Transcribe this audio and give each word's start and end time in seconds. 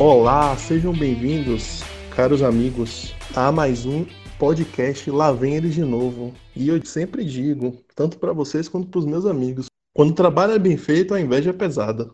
Olá, 0.00 0.56
sejam 0.56 0.94
bem-vindos, 0.94 1.82
caros 2.16 2.42
amigos, 2.42 3.14
a 3.36 3.52
mais 3.52 3.84
um 3.84 4.06
podcast 4.38 5.10
Lá 5.10 5.30
Vem 5.30 5.56
Eles 5.56 5.74
de 5.74 5.84
Novo. 5.84 6.32
E 6.56 6.70
eu 6.70 6.82
sempre 6.86 7.22
digo, 7.22 7.76
tanto 7.94 8.16
para 8.16 8.32
vocês 8.32 8.66
quanto 8.66 8.88
para 8.88 8.98
os 8.98 9.04
meus 9.04 9.26
amigos, 9.26 9.66
quando 9.94 10.12
o 10.12 10.14
trabalho 10.14 10.54
é 10.54 10.58
bem 10.58 10.78
feito, 10.78 11.12
a 11.12 11.20
inveja 11.20 11.50
é 11.50 11.52
pesada. 11.52 12.10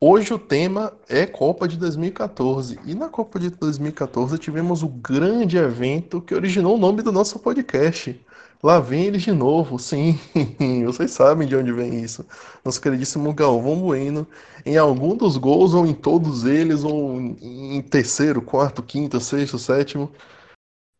Hoje 0.00 0.34
o 0.34 0.38
tema 0.38 0.92
é 1.08 1.26
Copa 1.26 1.68
de 1.68 1.76
2014. 1.76 2.80
E 2.84 2.92
na 2.92 3.08
Copa 3.08 3.38
de 3.38 3.50
2014 3.50 4.36
tivemos 4.36 4.82
o 4.82 4.88
grande 4.88 5.58
evento 5.58 6.20
que 6.20 6.34
originou 6.34 6.74
o 6.74 6.80
nome 6.80 7.02
do 7.02 7.12
nosso 7.12 7.38
podcast. 7.38 8.20
Lá 8.62 8.78
vem 8.78 9.04
eles 9.06 9.22
de 9.22 9.32
novo, 9.32 9.78
sim. 9.78 10.18
Vocês 10.84 11.12
sabem 11.12 11.48
de 11.48 11.56
onde 11.56 11.72
vem 11.72 12.02
isso. 12.02 12.26
Nosso 12.64 12.80
queridíssimo 12.80 13.32
Galvão 13.32 13.80
Bueno, 13.80 14.26
em 14.66 14.76
algum 14.76 15.16
dos 15.16 15.36
gols, 15.36 15.72
ou 15.74 15.86
em 15.86 15.94
todos 15.94 16.44
eles, 16.44 16.84
ou 16.84 17.18
em 17.18 17.80
terceiro, 17.82 18.42
quarto, 18.42 18.82
quinto, 18.82 19.18
sexto, 19.20 19.58
sétimo. 19.58 20.12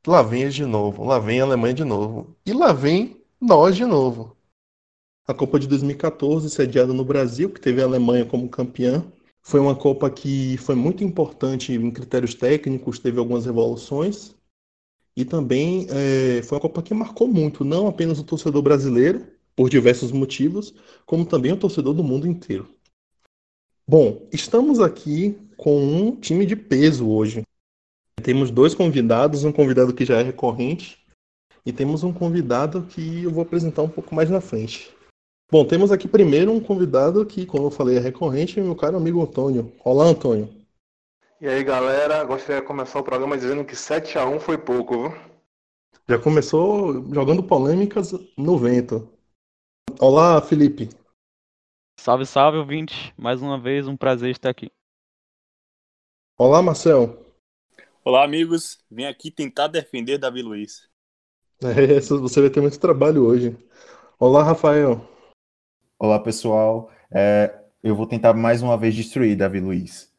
Lá 0.07 0.23
vem 0.23 0.43
eles 0.43 0.55
de 0.55 0.65
novo. 0.65 1.05
Lá 1.05 1.19
vem 1.19 1.41
a 1.41 1.45
Alemanha 1.45 1.75
de 1.75 1.85
novo. 1.85 2.35
E 2.47 2.53
lá 2.53 2.73
vem 2.73 3.23
nós 3.41 3.77
de 3.77 3.85
novo 3.85 4.37
a 5.31 5.35
Copa 5.35 5.61
de 5.61 5.69
2014, 5.69 6.51
sediada 6.51 6.93
no 6.93 7.05
Brasil, 7.05 7.51
que 7.51 7.61
teve 7.61 7.81
a 7.81 7.85
Alemanha 7.85 8.27
como 8.27 8.49
campeã. 8.49 9.05
Foi 9.43 9.61
uma 9.61 9.77
Copa 9.77 10.11
que 10.11 10.57
foi 10.59 10.75
muito 10.75 11.05
importante 11.05 11.73
em 11.73 11.91
critérios 11.91 12.35
técnicos, 12.35 12.99
teve 12.99 13.19
algumas 13.19 13.47
revoluções. 13.47 14.35
E 15.21 15.25
também 15.27 15.87
é, 15.91 16.43
foi 16.43 16.57
uma 16.57 16.63
Copa 16.63 16.81
que 16.81 16.95
marcou 16.95 17.29
muito, 17.29 17.63
não 17.63 17.87
apenas 17.87 18.19
o 18.19 18.25
torcedor 18.25 18.63
brasileiro, 18.63 19.27
por 19.55 19.69
diversos 19.69 20.11
motivos, 20.11 20.73
como 21.05 21.27
também 21.27 21.53
o 21.53 21.59
torcedor 21.59 21.93
do 21.93 22.03
mundo 22.03 22.27
inteiro. 22.27 22.67
Bom, 23.87 24.27
estamos 24.33 24.81
aqui 24.81 25.37
com 25.59 25.77
um 25.79 26.17
time 26.17 26.47
de 26.47 26.57
peso 26.57 27.07
hoje. 27.07 27.43
Temos 28.23 28.51
dois 28.51 28.75
convidados, 28.75 29.45
um 29.45 29.53
convidado 29.53 29.93
que 29.93 30.07
já 30.07 30.21
é 30.21 30.23
recorrente, 30.23 30.99
e 31.67 31.71
temos 31.71 32.03
um 32.03 32.15
convidado 32.15 32.85
que 32.85 33.25
eu 33.25 33.31
vou 33.31 33.43
apresentar 33.43 33.83
um 33.83 33.91
pouco 33.91 34.15
mais 34.15 34.31
na 34.31 34.41
frente. 34.41 34.91
Bom, 35.53 35.67
temos 35.67 35.93
aqui 35.93 36.09
primeiro 36.09 36.51
um 36.51 36.61
convidado 36.61 37.27
que, 37.27 37.45
como 37.45 37.67
eu 37.67 37.71
falei, 37.71 37.99
é 37.99 38.01
recorrente, 38.01 38.59
meu 38.59 38.75
caro 38.75 38.97
amigo 38.97 39.21
Antônio. 39.21 39.71
Olá, 39.85 40.07
Antônio. 40.07 40.60
E 41.43 41.49
aí, 41.49 41.65
galera, 41.65 42.23
gostaria 42.23 42.61
de 42.61 42.67
começar 42.67 43.01
o 43.01 43.03
programa 43.03 43.35
dizendo 43.35 43.65
que 43.65 43.75
7 43.75 44.19
a 44.19 44.27
1 44.27 44.41
foi 44.41 44.59
pouco, 44.59 45.09
viu? 45.09 45.31
Já 46.07 46.19
começou 46.19 47.03
jogando 47.15 47.43
polêmicas 47.43 48.13
no 48.37 48.59
vento. 48.59 49.11
Olá, 49.99 50.43
Felipe. 50.43 50.91
Salve, 51.99 52.27
salve, 52.27 52.59
ouvinte. 52.59 53.15
Mais 53.17 53.41
uma 53.41 53.59
vez, 53.59 53.89
um 53.89 53.97
prazer 53.97 54.33
estar 54.33 54.51
aqui. 54.51 54.71
Olá, 56.39 56.61
Marcel. 56.61 57.25
Olá, 58.05 58.23
amigos. 58.23 58.85
Vim 58.91 59.05
aqui 59.05 59.31
tentar 59.31 59.69
defender 59.69 60.19
Davi 60.19 60.43
Luiz. 60.43 60.91
É, 61.63 62.01
você 62.01 62.41
vai 62.43 62.51
ter 62.51 62.61
muito 62.61 62.79
trabalho 62.79 63.25
hoje. 63.25 63.57
Olá, 64.19 64.43
Rafael. 64.43 65.09
Olá, 65.99 66.19
pessoal. 66.19 66.93
É, 67.11 67.65
eu 67.83 67.97
vou 67.97 68.07
tentar 68.07 68.35
mais 68.35 68.61
uma 68.61 68.77
vez 68.77 68.95
destruir 68.95 69.39
Davi 69.39 69.59
Luiz. 69.59 70.10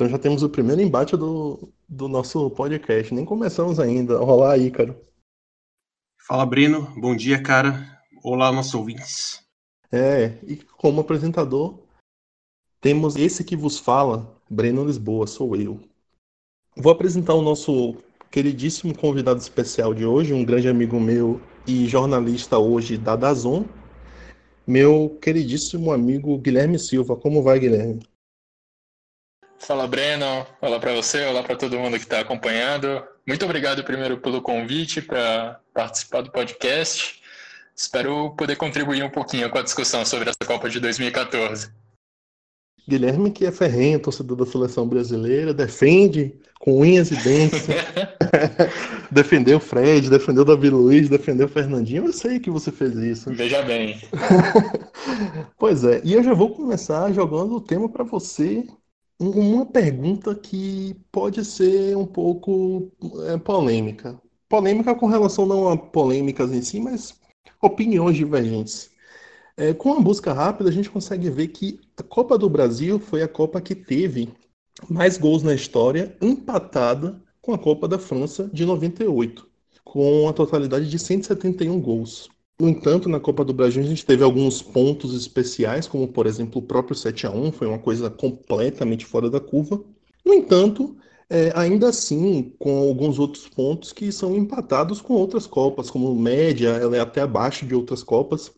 Então 0.00 0.08
já 0.08 0.18
temos 0.18 0.42
o 0.42 0.48
primeiro 0.48 0.80
embate 0.80 1.14
do, 1.14 1.70
do 1.86 2.08
nosso 2.08 2.48
podcast. 2.52 3.12
Nem 3.12 3.22
começamos 3.22 3.78
ainda. 3.78 4.18
Olá, 4.18 4.56
Ícaro. 4.56 4.96
Fala, 6.26 6.46
Breno. 6.46 6.90
Bom 6.98 7.14
dia, 7.14 7.42
cara. 7.42 8.00
Olá, 8.24 8.50
nossos 8.50 8.72
ouvintes. 8.72 9.44
É, 9.92 10.38
e 10.42 10.56
como 10.56 11.02
apresentador, 11.02 11.80
temos 12.80 13.14
esse 13.14 13.44
que 13.44 13.54
vos 13.54 13.78
fala, 13.78 14.34
Breno 14.48 14.86
Lisboa, 14.86 15.26
sou 15.26 15.54
eu. 15.54 15.78
Vou 16.74 16.90
apresentar 16.90 17.34
o 17.34 17.42
nosso 17.42 17.94
queridíssimo 18.30 18.96
convidado 18.96 19.38
especial 19.38 19.92
de 19.92 20.06
hoje, 20.06 20.32
um 20.32 20.46
grande 20.46 20.70
amigo 20.70 20.98
meu 20.98 21.38
e 21.66 21.86
jornalista 21.86 22.58
hoje 22.58 22.96
da 22.96 23.16
Dazon, 23.16 23.66
meu 24.66 25.18
queridíssimo 25.20 25.92
amigo 25.92 26.38
Guilherme 26.38 26.78
Silva. 26.78 27.16
Como 27.16 27.42
vai, 27.42 27.58
Guilherme? 27.58 28.00
Fala, 29.62 29.86
Breno. 29.86 30.46
Olá 30.60 30.80
para 30.80 30.94
você, 30.94 31.22
olá 31.26 31.42
para 31.42 31.54
todo 31.54 31.78
mundo 31.78 31.98
que 31.98 32.04
está 32.04 32.20
acompanhando. 32.20 33.04
Muito 33.26 33.44
obrigado 33.44 33.84
primeiro 33.84 34.16
pelo 34.16 34.40
convite 34.40 35.02
para 35.02 35.60
participar 35.74 36.22
do 36.22 36.32
podcast. 36.32 37.20
Espero 37.76 38.30
poder 38.36 38.56
contribuir 38.56 39.04
um 39.04 39.10
pouquinho 39.10 39.50
com 39.50 39.58
a 39.58 39.62
discussão 39.62 40.04
sobre 40.04 40.30
essa 40.30 40.46
Copa 40.46 40.68
de 40.70 40.80
2014. 40.80 41.70
Guilherme, 42.88 43.30
que 43.30 43.44
é 43.44 43.52
ferrenho, 43.52 44.00
torcedor 44.00 44.38
da 44.38 44.46
seleção 44.46 44.88
brasileira, 44.88 45.52
defende 45.52 46.34
com 46.58 46.80
unhas 46.80 47.10
e 47.10 47.16
dentes. 47.16 47.66
defendeu 49.12 49.58
o 49.58 49.60
Fred, 49.60 50.08
defendeu 50.08 50.42
o 50.42 50.46
Davi 50.46 50.70
Luiz, 50.70 51.08
defendeu 51.10 51.46
o 51.46 51.50
Fernandinho. 51.50 52.06
Eu 52.06 52.12
sei 52.14 52.40
que 52.40 52.50
você 52.50 52.72
fez 52.72 52.96
isso. 52.96 53.30
Veja 53.34 53.60
bem. 53.62 54.00
pois 55.58 55.84
é, 55.84 56.00
e 56.02 56.14
eu 56.14 56.22
já 56.24 56.32
vou 56.32 56.50
começar 56.50 57.12
jogando 57.12 57.54
o 57.54 57.60
tema 57.60 57.88
para 57.88 58.04
você. 58.04 58.64
Uma 59.20 59.66
pergunta 59.66 60.34
que 60.34 60.96
pode 61.12 61.44
ser 61.44 61.94
um 61.94 62.06
pouco 62.06 62.90
é, 63.28 63.36
polêmica. 63.36 64.18
Polêmica 64.48 64.94
com 64.94 65.06
relação 65.06 65.44
não 65.44 65.68
a 65.68 65.76
polêmicas 65.76 66.50
em 66.50 66.62
si, 66.62 66.80
mas 66.80 67.20
opiniões 67.60 68.16
divergentes. 68.16 68.90
É, 69.58 69.74
com 69.74 69.92
a 69.92 70.00
busca 70.00 70.32
rápida, 70.32 70.70
a 70.70 70.72
gente 70.72 70.88
consegue 70.88 71.28
ver 71.28 71.48
que 71.48 71.78
a 71.98 72.02
Copa 72.02 72.38
do 72.38 72.48
Brasil 72.48 72.98
foi 72.98 73.22
a 73.22 73.28
Copa 73.28 73.60
que 73.60 73.74
teve 73.74 74.32
mais 74.88 75.18
gols 75.18 75.42
na 75.42 75.52
história, 75.52 76.16
empatada 76.22 77.22
com 77.42 77.52
a 77.52 77.58
Copa 77.58 77.86
da 77.86 77.98
França 77.98 78.48
de 78.50 78.64
98, 78.64 79.46
com 79.84 80.28
a 80.30 80.32
totalidade 80.32 80.88
de 80.88 80.98
171 80.98 81.78
gols. 81.78 82.30
No 82.60 82.68
entanto, 82.68 83.08
na 83.08 83.18
Copa 83.18 83.44
do 83.44 83.52
Brasil 83.54 83.82
a 83.82 83.86
gente 83.86 84.04
teve 84.06 84.22
alguns 84.22 84.62
pontos 84.62 85.14
especiais, 85.14 85.88
como 85.88 86.06
por 86.06 86.26
exemplo 86.26 86.60
o 86.60 86.64
próprio 86.64 86.94
7 86.94 87.26
a 87.26 87.30
1 87.30 87.50
foi 87.50 87.66
uma 87.66 87.78
coisa 87.78 88.10
completamente 88.10 89.04
fora 89.06 89.28
da 89.30 89.40
curva. 89.40 89.82
No 90.24 90.32
entanto, 90.34 90.96
é, 91.28 91.50
ainda 91.58 91.88
assim, 91.88 92.54
com 92.58 92.78
alguns 92.78 93.18
outros 93.18 93.48
pontos 93.48 93.92
que 93.92 94.12
são 94.12 94.36
empatados 94.36 95.00
com 95.00 95.14
outras 95.14 95.46
Copas, 95.46 95.90
como 95.90 96.14
média, 96.14 96.68
ela 96.68 96.96
é 96.96 97.00
até 97.00 97.22
abaixo 97.22 97.64
de 97.66 97.74
outras 97.74 98.02
Copas. 98.02 98.52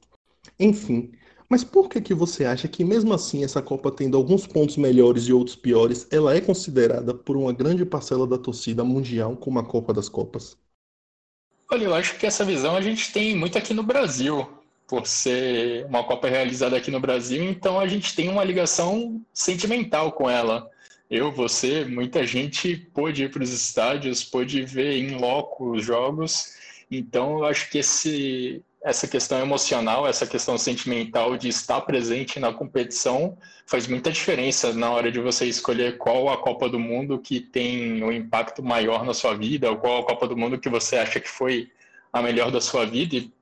Enfim, 0.60 1.12
mas 1.50 1.64
por 1.64 1.88
que 1.88 2.00
que 2.00 2.14
você 2.14 2.44
acha 2.46 2.68
que 2.68 2.84
mesmo 2.84 3.14
assim 3.14 3.44
essa 3.44 3.62
Copa 3.62 3.92
tendo 3.92 4.16
alguns 4.16 4.46
pontos 4.46 4.76
melhores 4.78 5.24
e 5.28 5.32
outros 5.34 5.56
piores, 5.56 6.08
ela 6.10 6.34
é 6.34 6.40
considerada 6.40 7.14
por 7.14 7.36
uma 7.36 7.52
grande 7.52 7.84
parcela 7.86 8.26
da 8.26 8.38
torcida 8.38 8.84
mundial 8.84 9.36
como 9.36 9.58
a 9.60 9.64
Copa 9.64 9.92
das 9.94 10.08
Copas? 10.08 10.58
Olha, 11.72 11.84
eu 11.84 11.94
acho 11.94 12.18
que 12.18 12.26
essa 12.26 12.44
visão 12.44 12.76
a 12.76 12.82
gente 12.82 13.14
tem 13.14 13.34
muito 13.34 13.56
aqui 13.56 13.72
no 13.72 13.82
Brasil, 13.82 14.46
por 14.86 15.06
ser 15.06 15.86
uma 15.86 16.04
Copa 16.04 16.28
realizada 16.28 16.76
aqui 16.76 16.90
no 16.90 17.00
Brasil, 17.00 17.42
então 17.42 17.80
a 17.80 17.88
gente 17.88 18.14
tem 18.14 18.28
uma 18.28 18.44
ligação 18.44 19.22
sentimental 19.32 20.12
com 20.12 20.28
ela. 20.28 20.68
Eu, 21.08 21.32
você, 21.32 21.86
muita 21.86 22.26
gente 22.26 22.76
pôde 22.76 23.24
ir 23.24 23.30
para 23.30 23.42
os 23.42 23.50
estádios, 23.54 24.22
pôde 24.22 24.62
ver 24.66 24.98
em 24.98 25.16
loco 25.16 25.70
os 25.70 25.82
jogos, 25.82 26.52
então 26.90 27.38
eu 27.38 27.46
acho 27.46 27.70
que 27.70 27.78
esse 27.78 28.62
essa 28.84 29.06
questão 29.06 29.40
emocional, 29.40 30.08
essa 30.08 30.26
questão 30.26 30.58
sentimental 30.58 31.36
de 31.36 31.48
estar 31.48 31.80
presente 31.82 32.40
na 32.40 32.52
competição 32.52 33.38
faz 33.64 33.86
muita 33.86 34.10
diferença 34.10 34.72
na 34.72 34.90
hora 34.90 35.10
de 35.10 35.20
você 35.20 35.46
escolher 35.46 35.98
qual 35.98 36.28
a 36.28 36.36
Copa 36.36 36.68
do 36.68 36.80
Mundo 36.80 37.18
que 37.18 37.40
tem 37.40 38.02
um 38.02 38.10
impacto 38.10 38.62
maior 38.62 39.04
na 39.04 39.14
sua 39.14 39.34
vida, 39.34 39.70
ou 39.70 39.76
qual 39.76 40.00
a 40.00 40.06
Copa 40.06 40.26
do 40.26 40.36
Mundo 40.36 40.58
que 40.58 40.68
você 40.68 40.96
acha 40.96 41.20
que 41.20 41.28
foi 41.28 41.70
a 42.12 42.20
melhor 42.20 42.50
da 42.50 42.60
sua 42.60 42.84
vida. 42.84 43.16
E 43.16 43.32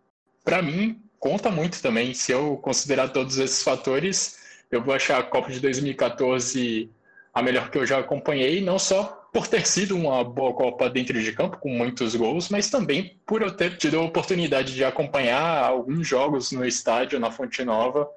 para 0.44 0.60
mim, 0.60 1.00
conta 1.18 1.50
muito 1.50 1.80
também. 1.80 2.12
Se 2.12 2.32
eu 2.32 2.58
considerar 2.58 3.08
todos 3.08 3.38
esses 3.38 3.62
fatores, 3.62 4.38
eu 4.70 4.82
vou 4.82 4.94
achar 4.94 5.18
a 5.18 5.22
Copa 5.22 5.50
de 5.50 5.58
2014 5.58 6.90
a 7.32 7.42
melhor 7.42 7.70
que 7.70 7.78
eu 7.78 7.86
já 7.86 7.98
acompanhei, 7.98 8.60
não 8.60 8.78
só 8.78 9.19
por 9.32 9.46
ter 9.46 9.66
sido 9.66 9.96
uma 9.96 10.24
boa 10.24 10.52
Copa 10.52 10.90
dentro 10.90 11.20
de 11.20 11.32
campo, 11.32 11.58
com 11.58 11.70
muitos 11.70 12.16
gols, 12.16 12.48
mas 12.48 12.68
também 12.68 13.18
por 13.24 13.42
eu 13.42 13.50
ter 13.50 13.76
tido 13.76 13.98
a 13.98 14.02
oportunidade 14.02 14.74
de 14.74 14.84
acompanhar 14.84 15.64
alguns 15.64 16.06
jogos 16.06 16.50
no 16.50 16.64
estádio, 16.64 17.20
na 17.20 17.30
Fonte 17.30 17.64
Nova. 17.64 18.08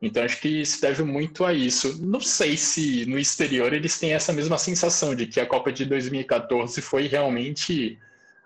Então 0.00 0.24
acho 0.24 0.40
que 0.40 0.66
se 0.66 0.80
deve 0.80 1.04
muito 1.04 1.44
a 1.44 1.54
isso. 1.54 2.04
Não 2.04 2.20
sei 2.20 2.56
se 2.56 3.06
no 3.06 3.18
exterior 3.18 3.72
eles 3.72 3.98
têm 3.98 4.12
essa 4.12 4.32
mesma 4.32 4.58
sensação 4.58 5.14
de 5.14 5.26
que 5.26 5.40
a 5.40 5.46
Copa 5.46 5.72
de 5.72 5.84
2014 5.84 6.82
foi 6.82 7.06
realmente 7.06 7.98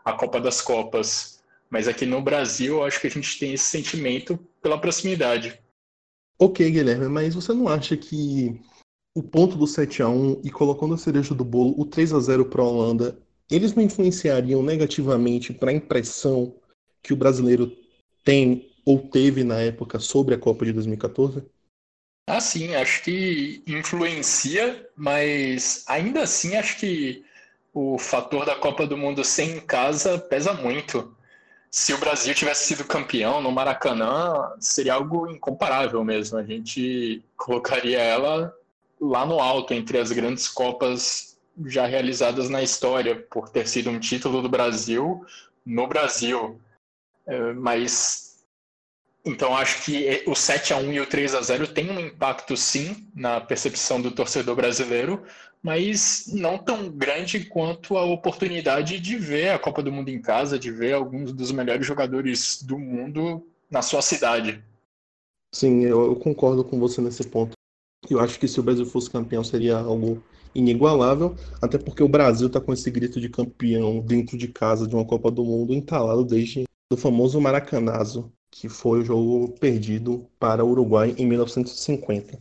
a 0.05 0.12
Copa 0.12 0.41
das 0.41 0.61
Copas. 0.61 1.43
Mas 1.69 1.88
aqui 1.88 2.06
no 2.06 2.20
Brasil 2.20 2.76
eu 2.76 2.85
acho 2.85 3.00
que 3.00 3.08
a 3.08 3.11
gente 3.11 3.38
tem 3.38 3.55
esse 3.55 3.64
sentimento 3.64 4.38
pela 4.62 4.81
proximidade. 4.81 5.58
Ok, 6.38 6.70
Guilherme, 6.70 7.08
mas 7.08 7.35
você 7.35 7.53
não 7.55 7.67
acha 7.67 7.97
que 7.97 8.61
o 9.16 9.22
ponto 9.22 9.56
do 9.56 9.66
7 9.66 10.02
a 10.02 10.08
1 10.10 10.42
e 10.44 10.50
colocando 10.50 10.92
a 10.92 10.98
cereja 10.98 11.34
do 11.34 11.42
bolo, 11.42 11.74
o 11.78 11.86
3 11.86 12.12
a 12.12 12.20
0 12.20 12.44
para 12.44 12.60
a 12.60 12.66
Holanda, 12.66 13.18
eles 13.50 13.74
não 13.74 13.82
influenciariam 13.82 14.62
negativamente 14.62 15.54
para 15.54 15.70
a 15.70 15.74
impressão 15.74 16.54
que 17.02 17.14
o 17.14 17.16
brasileiro 17.16 17.74
tem 18.22 18.70
ou 18.84 18.98
teve 19.08 19.42
na 19.42 19.58
época 19.58 19.98
sobre 19.98 20.34
a 20.34 20.38
Copa 20.38 20.66
de 20.66 20.72
2014? 20.74 21.42
Ah, 22.28 22.42
sim, 22.42 22.74
acho 22.74 23.04
que 23.04 23.62
influencia, 23.66 24.86
mas 24.94 25.82
ainda 25.88 26.24
assim 26.24 26.54
acho 26.54 26.78
que 26.78 27.24
o 27.72 27.98
fator 27.98 28.44
da 28.44 28.56
Copa 28.56 28.86
do 28.86 28.98
Mundo 28.98 29.24
sem 29.24 29.52
em 29.52 29.60
casa 29.60 30.19
pesa 30.19 30.52
muito. 30.52 31.16
Se 31.70 31.94
o 31.94 31.98
Brasil 31.98 32.34
tivesse 32.34 32.66
sido 32.66 32.84
campeão 32.84 33.40
no 33.40 33.50
Maracanã, 33.50 34.52
seria 34.60 34.92
algo 34.92 35.26
incomparável 35.26 36.04
mesmo. 36.04 36.36
A 36.36 36.44
gente 36.44 37.24
colocaria 37.34 37.98
ela 37.98 38.54
lá 39.00 39.26
no 39.26 39.40
alto, 39.40 39.75
entre 39.75 39.98
as 39.98 40.12
grandes 40.12 40.48
Copas 40.48 41.37
já 41.64 41.87
realizadas 41.87 42.48
na 42.48 42.62
história, 42.62 43.16
por 43.31 43.48
ter 43.48 43.66
sido 43.66 43.90
um 43.90 43.98
título 43.98 44.43
do 44.43 44.48
Brasil 44.48 45.25
no 45.64 45.87
Brasil. 45.87 46.60
É, 47.26 47.52
mas 47.52 48.26
então 49.25 49.56
acho 49.56 49.84
que 49.84 50.22
o 50.26 50.37
7 50.37 50.72
a 50.72 50.76
1 50.76 50.93
e 50.93 51.00
o 51.00 51.06
3 51.06 51.34
a 51.34 51.43
0 51.43 51.66
tem 51.66 51.90
um 51.90 51.98
impacto 51.98 52.56
sim 52.56 53.08
na 53.12 53.40
percepção 53.40 54.00
do 54.00 54.12
torcedor 54.12 54.54
brasileiro, 54.54 55.25
mas 55.60 56.31
não 56.32 56.56
tão 56.56 56.88
grande 56.88 57.44
quanto 57.44 57.96
a 57.96 58.04
oportunidade 58.04 59.00
de 59.00 59.16
ver 59.16 59.50
a 59.50 59.58
Copa 59.58 59.82
do 59.82 59.90
Mundo 59.90 60.10
em 60.10 60.22
casa, 60.22 60.56
de 60.56 60.70
ver 60.70 60.93
alguns 60.93 61.32
dos 61.32 61.50
melhores 61.50 61.84
jogadores 61.84 62.62
do 62.62 62.78
mundo 62.78 63.44
na 63.69 63.82
sua 63.82 64.00
cidade. 64.00 64.62
Sim, 65.52 65.82
eu 65.82 66.14
concordo 66.16 66.62
com 66.62 66.78
você 66.78 67.00
nesse 67.00 67.25
ponto. 67.26 67.56
Eu 68.08 68.20
acho 68.20 68.38
que 68.38 68.49
se 68.49 68.61
o 68.61 68.62
Brasil 68.62 68.87
fosse 68.87 69.11
campeão 69.11 69.43
seria 69.43 69.79
algo 69.79 70.23
inigualável, 70.55 71.35
até 71.61 71.76
porque 71.76 72.03
o 72.03 72.08
Brasil 72.08 72.47
está 72.47 72.61
com 72.61 72.73
esse 72.73 72.91
grito 72.91 73.20
de 73.20 73.29
campeão 73.29 74.00
dentro 74.00 74.38
de 74.38 74.49
casa 74.49 74.87
de 74.87 74.94
uma 74.94 75.05
Copa 75.05 75.31
do 75.31 75.44
Mundo 75.44 75.75
entalado 75.75 76.25
desde 76.25 76.64
o 76.91 76.97
famoso 76.97 77.41
Maracanazo, 77.41 78.32
que 78.50 78.69
foi 78.69 79.00
o 79.00 79.05
jogo 79.05 79.53
perdido 79.58 80.26
para 80.38 80.64
o 80.64 80.70
Uruguai 80.70 81.14
em 81.19 81.26
1950. 81.26 82.38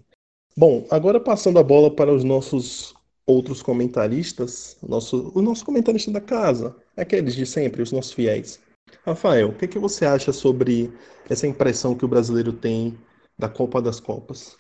Bom, 0.56 0.86
agora 0.90 1.20
passando 1.20 1.60
a 1.60 1.64
bola 1.64 1.94
para 1.94 2.14
os 2.14 2.24
nossos 2.24 2.94
outros 3.26 3.62
comentaristas, 3.62 4.78
nosso, 4.82 5.32
o 5.36 5.42
nosso 5.42 5.66
comentarista 5.66 6.12
da 6.12 6.22
casa, 6.22 6.76
aqueles 6.96 7.36
de 7.36 7.46
sempre, 7.46 7.82
os 7.82 7.92
nossos 7.92 8.14
fiéis. 8.14 8.60
Rafael, 9.04 9.50
o 9.50 9.54
que, 9.54 9.68
que 9.68 9.80
você 9.80 10.06
acha 10.06 10.32
sobre 10.32 10.94
essa 11.30 11.48
impressão 11.48 11.96
que 11.96 12.06
o 12.06 12.08
brasileiro 12.08 12.54
tem 12.54 12.98
da 13.38 13.50
Copa 13.50 13.82
das 13.82 14.00
Copas? 14.00 14.58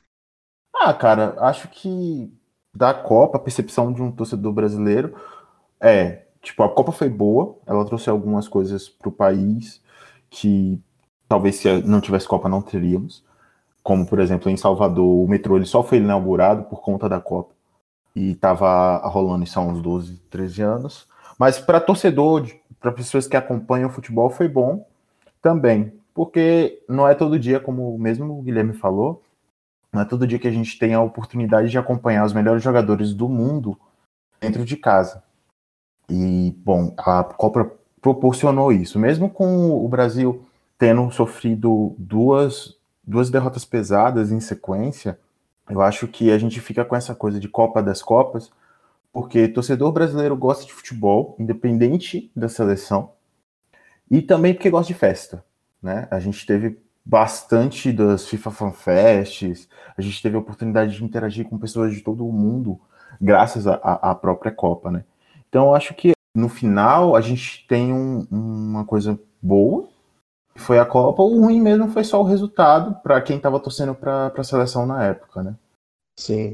Ah, 0.87 0.93
cara, 0.93 1.33
acho 1.39 1.67
que 1.69 2.31
da 2.71 2.93
Copa, 2.93 3.37
a 3.37 3.41
percepção 3.41 3.91
de 3.91 4.03
um 4.03 4.11
torcedor 4.11 4.53
brasileiro 4.53 5.15
é, 5.81 6.27
tipo, 6.43 6.61
a 6.61 6.69
Copa 6.69 6.91
foi 6.91 7.09
boa, 7.09 7.57
ela 7.65 7.83
trouxe 7.85 8.07
algumas 8.07 8.47
coisas 8.47 8.87
para 8.87 9.09
o 9.09 9.11
país 9.11 9.81
que 10.29 10.79
talvez 11.27 11.55
se 11.55 11.81
não 11.81 11.99
tivesse 11.99 12.27
Copa 12.27 12.47
não 12.47 12.61
teríamos, 12.61 13.25
como 13.81 14.05
por 14.05 14.19
exemplo 14.19 14.47
em 14.47 14.55
Salvador, 14.55 15.23
o 15.23 15.27
metrô 15.27 15.55
ele 15.55 15.65
só 15.65 15.81
foi 15.81 15.97
inaugurado 15.97 16.65
por 16.65 16.81
conta 16.81 17.09
da 17.09 17.19
Copa 17.19 17.55
e 18.15 18.33
estava 18.33 18.97
rolando 19.07 19.43
isso 19.43 19.59
há 19.59 19.63
uns 19.63 19.81
12, 19.81 20.17
13 20.29 20.61
anos. 20.61 21.07
Mas 21.39 21.57
para 21.57 21.81
torcedor, 21.81 22.47
para 22.79 22.91
pessoas 22.91 23.27
que 23.27 23.35
acompanham 23.35 23.89
o 23.89 23.91
futebol, 23.91 24.29
foi 24.29 24.47
bom 24.47 24.85
também, 25.41 25.91
porque 26.13 26.83
não 26.87 27.07
é 27.07 27.15
todo 27.15 27.39
dia, 27.39 27.59
como 27.59 27.97
mesmo 27.97 28.37
o 28.37 28.43
Guilherme 28.43 28.73
falou, 28.73 29.24
não 29.95 30.01
é 30.01 30.05
todo 30.05 30.27
dia 30.27 30.37
que 30.37 30.47
a 30.47 30.51
gente 30.51 30.77
tem 30.77 30.93
a 30.93 31.01
oportunidade 31.01 31.69
de 31.69 31.77
acompanhar 31.77 32.25
os 32.25 32.33
melhores 32.33 32.61
jogadores 32.61 33.13
do 33.13 33.29
mundo 33.29 33.79
dentro 34.41 34.65
de 34.65 34.75
casa. 34.75 35.23
E, 36.09 36.53
bom, 36.57 36.93
a 36.97 37.23
Copa 37.23 37.71
proporcionou 38.01 38.73
isso, 38.73 38.99
mesmo 38.99 39.29
com 39.29 39.71
o 39.71 39.87
Brasil 39.87 40.45
tendo 40.77 41.09
sofrido 41.11 41.95
duas, 41.97 42.75
duas 43.07 43.29
derrotas 43.29 43.63
pesadas 43.63 44.33
em 44.33 44.41
sequência, 44.41 45.17
eu 45.69 45.81
acho 45.81 46.09
que 46.09 46.29
a 46.29 46.37
gente 46.37 46.59
fica 46.59 46.83
com 46.83 46.95
essa 46.95 47.15
coisa 47.15 47.39
de 47.39 47.47
Copa 47.47 47.81
das 47.81 48.03
Copas, 48.03 48.51
porque 49.13 49.47
torcedor 49.47 49.93
brasileiro 49.93 50.35
gosta 50.35 50.65
de 50.65 50.73
futebol, 50.73 51.37
independente 51.39 52.29
da 52.35 52.49
seleção, 52.49 53.13
e 54.11 54.21
também 54.21 54.53
porque 54.53 54.69
gosta 54.69 54.91
de 54.91 54.99
festa. 54.99 55.43
Né? 55.81 56.05
A 56.11 56.19
gente 56.19 56.45
teve 56.45 56.77
bastante 57.05 57.93
das 57.93 58.27
FIFA 58.27 58.51
Fan 58.51 58.71
Fests, 58.71 59.69
a 59.95 60.01
gente 60.01 60.21
teve 60.21 60.35
a 60.35 60.39
oportunidade 60.39 60.97
de 60.97 61.03
interagir 61.03 61.47
com 61.47 61.57
pessoas 61.57 61.93
de 61.93 62.01
todo 62.01 62.27
o 62.27 62.33
mundo, 62.33 62.79
graças 63.21 63.67
à 63.67 64.15
própria 64.15 64.51
Copa. 64.51 64.89
Né? 64.91 65.05
Então, 65.47 65.67
eu 65.67 65.75
acho 65.75 65.93
que 65.93 66.13
no 66.35 66.49
final 66.49 67.15
a 67.15 67.21
gente 67.21 67.65
tem 67.67 67.93
um, 67.93 68.25
uma 68.31 68.83
coisa 68.83 69.19
boa, 69.41 69.87
foi 70.55 70.79
a 70.79 70.85
Copa, 70.85 71.21
o 71.21 71.41
ruim 71.41 71.61
mesmo 71.61 71.89
foi 71.89 72.03
só 72.03 72.19
o 72.19 72.25
resultado 72.25 72.95
para 73.03 73.21
quem 73.21 73.37
estava 73.37 73.59
torcendo 73.59 73.93
para 73.93 74.33
a 74.35 74.43
seleção 74.43 74.85
na 74.85 75.03
época, 75.03 75.43
né? 75.43 75.55
Sim. 76.17 76.53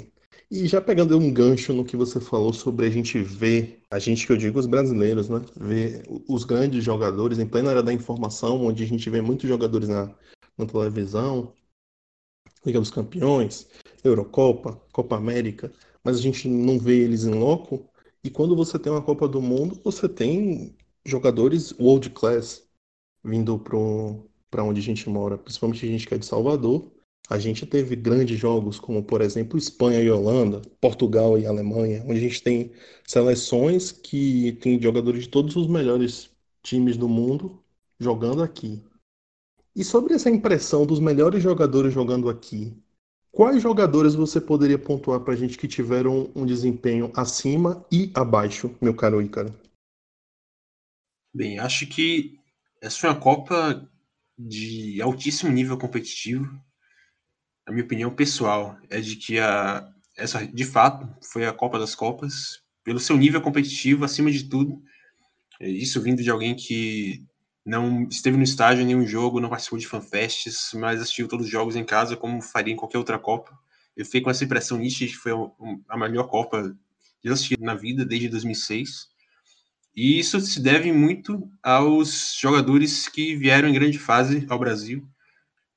E 0.49 0.67
já 0.67 0.81
pegando 0.81 1.17
um 1.17 1.31
gancho 1.31 1.71
no 1.71 1.85
que 1.85 1.95
você 1.95 2.19
falou 2.19 2.51
sobre 2.51 2.85
a 2.85 2.89
gente 2.89 3.17
ver, 3.19 3.79
a 3.89 3.99
gente 3.99 4.27
que 4.27 4.33
eu 4.33 4.37
digo 4.37 4.59
os 4.59 4.65
brasileiros, 4.65 5.29
né? 5.29 5.41
Ver 5.55 6.03
os 6.27 6.43
grandes 6.43 6.83
jogadores 6.83 7.39
em 7.39 7.47
plena 7.47 7.71
era 7.71 7.81
da 7.81 7.93
informação, 7.93 8.65
onde 8.65 8.83
a 8.83 8.87
gente 8.87 9.09
vê 9.09 9.21
muitos 9.21 9.47
jogadores 9.47 9.87
na, 9.87 10.09
na 10.61 10.67
televisão, 10.71 11.53
Liga 12.65 12.79
dos 12.79 12.91
Campeões, 12.91 13.67
Eurocopa, 14.03 14.79
Copa 14.91 15.15
América, 15.17 15.71
mas 16.03 16.17
a 16.17 16.21
gente 16.21 16.47
não 16.47 16.79
vê 16.79 16.99
eles 16.99 17.23
em 17.25 17.33
loco. 17.33 17.89
E 18.23 18.29
quando 18.29 18.55
você 18.55 18.77
tem 18.77 18.91
uma 18.91 19.01
Copa 19.01 19.27
do 19.27 19.41
Mundo, 19.41 19.79
você 19.83 20.07
tem 20.07 20.75
jogadores 21.05 21.71
world 21.79 22.09
class, 22.11 22.63
vindo 23.23 23.59
para 24.49 24.63
onde 24.63 24.79
a 24.79 24.83
gente 24.83 25.09
mora, 25.09 25.37
principalmente 25.37 25.85
a 25.85 25.89
gente 25.89 26.07
que 26.07 26.13
é 26.13 26.17
de 26.17 26.25
Salvador, 26.25 26.91
a 27.29 27.39
gente 27.39 27.65
teve 27.65 27.95
grandes 27.95 28.37
jogos 28.37 28.79
como, 28.79 29.03
por 29.03 29.21
exemplo, 29.21 29.57
Espanha 29.57 30.01
e 30.01 30.11
Holanda, 30.11 30.61
Portugal 30.81 31.39
e 31.39 31.45
Alemanha, 31.45 32.03
onde 32.05 32.19
a 32.19 32.21
gente 32.21 32.43
tem 32.43 32.71
seleções 33.07 33.91
que 33.91 34.53
tem 34.61 34.81
jogadores 34.81 35.23
de 35.23 35.29
todos 35.29 35.55
os 35.55 35.67
melhores 35.67 36.29
times 36.61 36.97
do 36.97 37.07
mundo 37.07 37.63
jogando 37.99 38.43
aqui. 38.43 38.83
E 39.75 39.83
sobre 39.83 40.13
essa 40.13 40.29
impressão 40.29 40.85
dos 40.85 40.99
melhores 40.99 41.41
jogadores 41.41 41.93
jogando 41.93 42.29
aqui, 42.29 42.75
quais 43.31 43.61
jogadores 43.61 44.13
você 44.13 44.41
poderia 44.41 44.77
pontuar 44.77 45.21
para 45.21 45.33
a 45.33 45.37
gente 45.37 45.57
que 45.57 45.67
tiveram 45.67 46.29
um 46.35 46.45
desempenho 46.45 47.11
acima 47.15 47.85
e 47.89 48.11
abaixo, 48.13 48.75
meu 48.81 48.93
caro 48.93 49.21
Ícaro? 49.21 49.57
Bem, 51.33 51.57
acho 51.57 51.87
que 51.87 52.37
essa 52.81 52.99
foi 52.99 53.09
uma 53.09 53.19
Copa 53.19 53.89
de 54.37 55.01
altíssimo 55.01 55.51
nível 55.51 55.77
competitivo. 55.77 56.45
A 57.65 57.71
minha 57.71 57.85
opinião 57.85 58.13
pessoal 58.13 58.77
é 58.89 58.99
de 58.99 59.15
que 59.15 59.39
a, 59.39 59.89
essa, 60.17 60.45
de 60.45 60.65
fato, 60.65 61.07
foi 61.23 61.45
a 61.45 61.53
Copa 61.53 61.79
das 61.79 61.95
Copas, 61.95 62.61
pelo 62.83 62.99
seu 62.99 63.15
nível 63.15 63.41
competitivo, 63.41 64.03
acima 64.03 64.29
de 64.29 64.49
tudo. 64.49 64.81
É 65.61 65.69
isso 65.69 66.01
vindo 66.01 66.21
de 66.21 66.29
alguém 66.29 66.55
que 66.55 67.25
não 67.65 68.03
esteve 68.03 68.37
no 68.37 68.43
estádio 68.43 68.81
em 68.83 68.85
nenhum 68.87 69.05
jogo, 69.05 69.39
não 69.39 69.49
participou 69.49 69.77
de 69.77 69.87
fanfests, 69.87 70.71
mas 70.73 71.01
assistiu 71.01 71.27
todos 71.27 71.45
os 71.45 71.51
jogos 71.51 71.75
em 71.75 71.83
casa, 71.83 72.17
como 72.17 72.41
faria 72.41 72.73
em 72.73 72.77
qualquer 72.77 72.97
outra 72.97 73.19
Copa. 73.19 73.57
Eu 73.95 74.05
fiquei 74.05 74.21
com 74.21 74.29
essa 74.29 74.43
impressão 74.43 74.77
nítida 74.77 75.11
que 75.11 75.17
foi 75.17 75.31
a 75.87 75.97
melhor 75.97 76.27
Copa 76.27 76.75
que 77.21 77.29
eu 77.29 77.33
assisti 77.33 77.59
na 77.59 77.75
vida 77.75 78.03
desde 78.03 78.29
2006. 78.29 79.09
E 79.95 80.19
isso 80.19 80.39
se 80.39 80.59
deve 80.59 80.91
muito 80.91 81.49
aos 81.61 82.35
jogadores 82.39 83.07
que 83.07 83.35
vieram 83.35 83.69
em 83.69 83.73
grande 83.73 83.99
fase 83.99 84.45
ao 84.49 84.57
Brasil. 84.57 85.05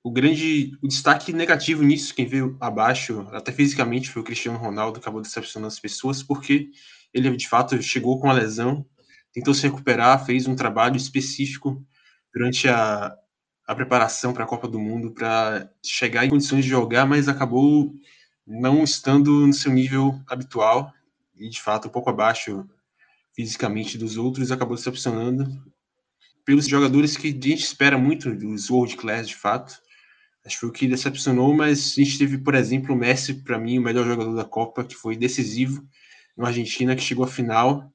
O 0.03 0.11
grande 0.11 0.76
o 0.83 0.88
destaque 0.88 1.33
negativo 1.33 1.83
nisso, 1.83 2.14
quem 2.14 2.26
veio 2.26 2.57
abaixo, 2.61 3.26
até 3.33 3.50
fisicamente, 3.50 4.11
foi 4.11 4.23
o 4.23 4.25
Cristiano 4.25 4.59
Ronaldo, 4.59 5.00
acabou 5.00 5.21
decepcionando 5.21 5.69
as 5.69 5.81
pessoas, 5.81 6.23
porque 6.23 6.71
ele 7.12 7.35
de 7.37 7.49
fato 7.49 7.81
chegou 7.83 8.21
com 8.21 8.31
a 8.31 8.35
lesão, 8.35 8.87
tentou 9.35 9.53
se 9.53 9.64
recuperar, 9.64 10.25
fez 10.25 10.47
um 10.47 10.55
trabalho 10.55 10.97
específico 10.97 11.85
durante 12.33 12.69
a, 12.69 13.14
a 13.67 13.75
preparação 13.75 14.33
para 14.33 14.45
a 14.45 14.47
Copa 14.47 14.69
do 14.69 14.79
Mundo 14.79 15.11
para 15.11 15.69
chegar 15.85 16.25
em 16.25 16.31
condições 16.31 16.64
de 16.64 16.71
jogar, 16.71 17.05
mas 17.05 17.29
acabou 17.29 17.93
não 18.47 18.85
estando 18.85 19.47
no 19.47 19.53
seu 19.53 19.73
nível 19.73 20.21
habitual 20.26 20.93
e 21.37 21.49
de 21.49 21.61
fato 21.61 21.88
um 21.88 21.91
pouco 21.91 22.09
abaixo 22.09 22.64
fisicamente 23.35 23.99
dos 23.99 24.17
outros, 24.17 24.53
acabou 24.53 24.76
decepcionando 24.76 25.45
pelos 26.45 26.69
jogadores 26.69 27.17
que 27.17 27.29
a 27.29 27.31
gente 27.31 27.64
espera 27.64 27.99
muito 27.99 28.33
dos 28.33 28.71
World 28.71 28.97
Class, 28.97 29.29
de 29.29 29.35
fato. 29.35 29.83
Acho 30.45 30.57
que 30.57 30.61
foi 30.61 30.69
o 30.69 30.73
que 30.73 30.87
decepcionou, 30.87 31.55
mas 31.55 31.95
a 31.97 32.03
gente 32.03 32.19
teve, 32.19 32.38
por 32.38 32.55
exemplo, 32.55 32.95
o 32.95 32.99
Messi, 32.99 33.35
para 33.35 33.59
mim, 33.59 33.79
o 33.79 33.83
melhor 33.83 34.07
jogador 34.07 34.35
da 34.35 34.45
Copa, 34.45 34.85
que 34.85 34.95
foi 34.95 35.17
decisivo 35.17 35.83
no 36.37 36.45
Argentina, 36.45 36.95
que 36.95 37.03
chegou 37.03 37.25
à 37.25 37.29
final, 37.29 37.91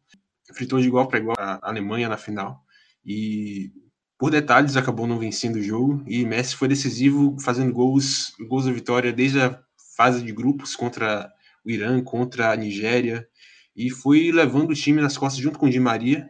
fritou 0.53 0.79
de 0.79 0.87
igual 0.87 1.07
para 1.07 1.19
igual 1.19 1.37
a 1.39 1.59
Alemanha 1.61 2.09
na 2.09 2.17
final. 2.17 2.63
E 3.05 3.71
por 4.17 4.31
detalhes 4.31 4.75
acabou 4.75 5.07
não 5.07 5.19
vencendo 5.19 5.57
o 5.57 5.61
jogo. 5.61 6.03
E 6.07 6.25
Messi 6.25 6.55
foi 6.55 6.67
decisivo, 6.67 7.37
fazendo 7.39 7.73
gols, 7.73 8.33
gols 8.47 8.65
da 8.65 8.71
vitória 8.71 9.13
desde 9.13 9.41
a 9.41 9.59
fase 9.95 10.23
de 10.23 10.31
grupos 10.31 10.75
contra 10.75 11.31
o 11.65 11.69
Irã, 11.69 12.01
contra 12.03 12.51
a 12.51 12.55
Nigéria, 12.55 13.27
e 13.75 13.89
foi 13.89 14.31
levando 14.31 14.71
o 14.71 14.75
time 14.75 15.01
nas 15.01 15.17
costas 15.17 15.41
junto 15.41 15.59
com 15.59 15.65
o 15.65 15.69
Di 15.69 15.79
Maria, 15.79 16.29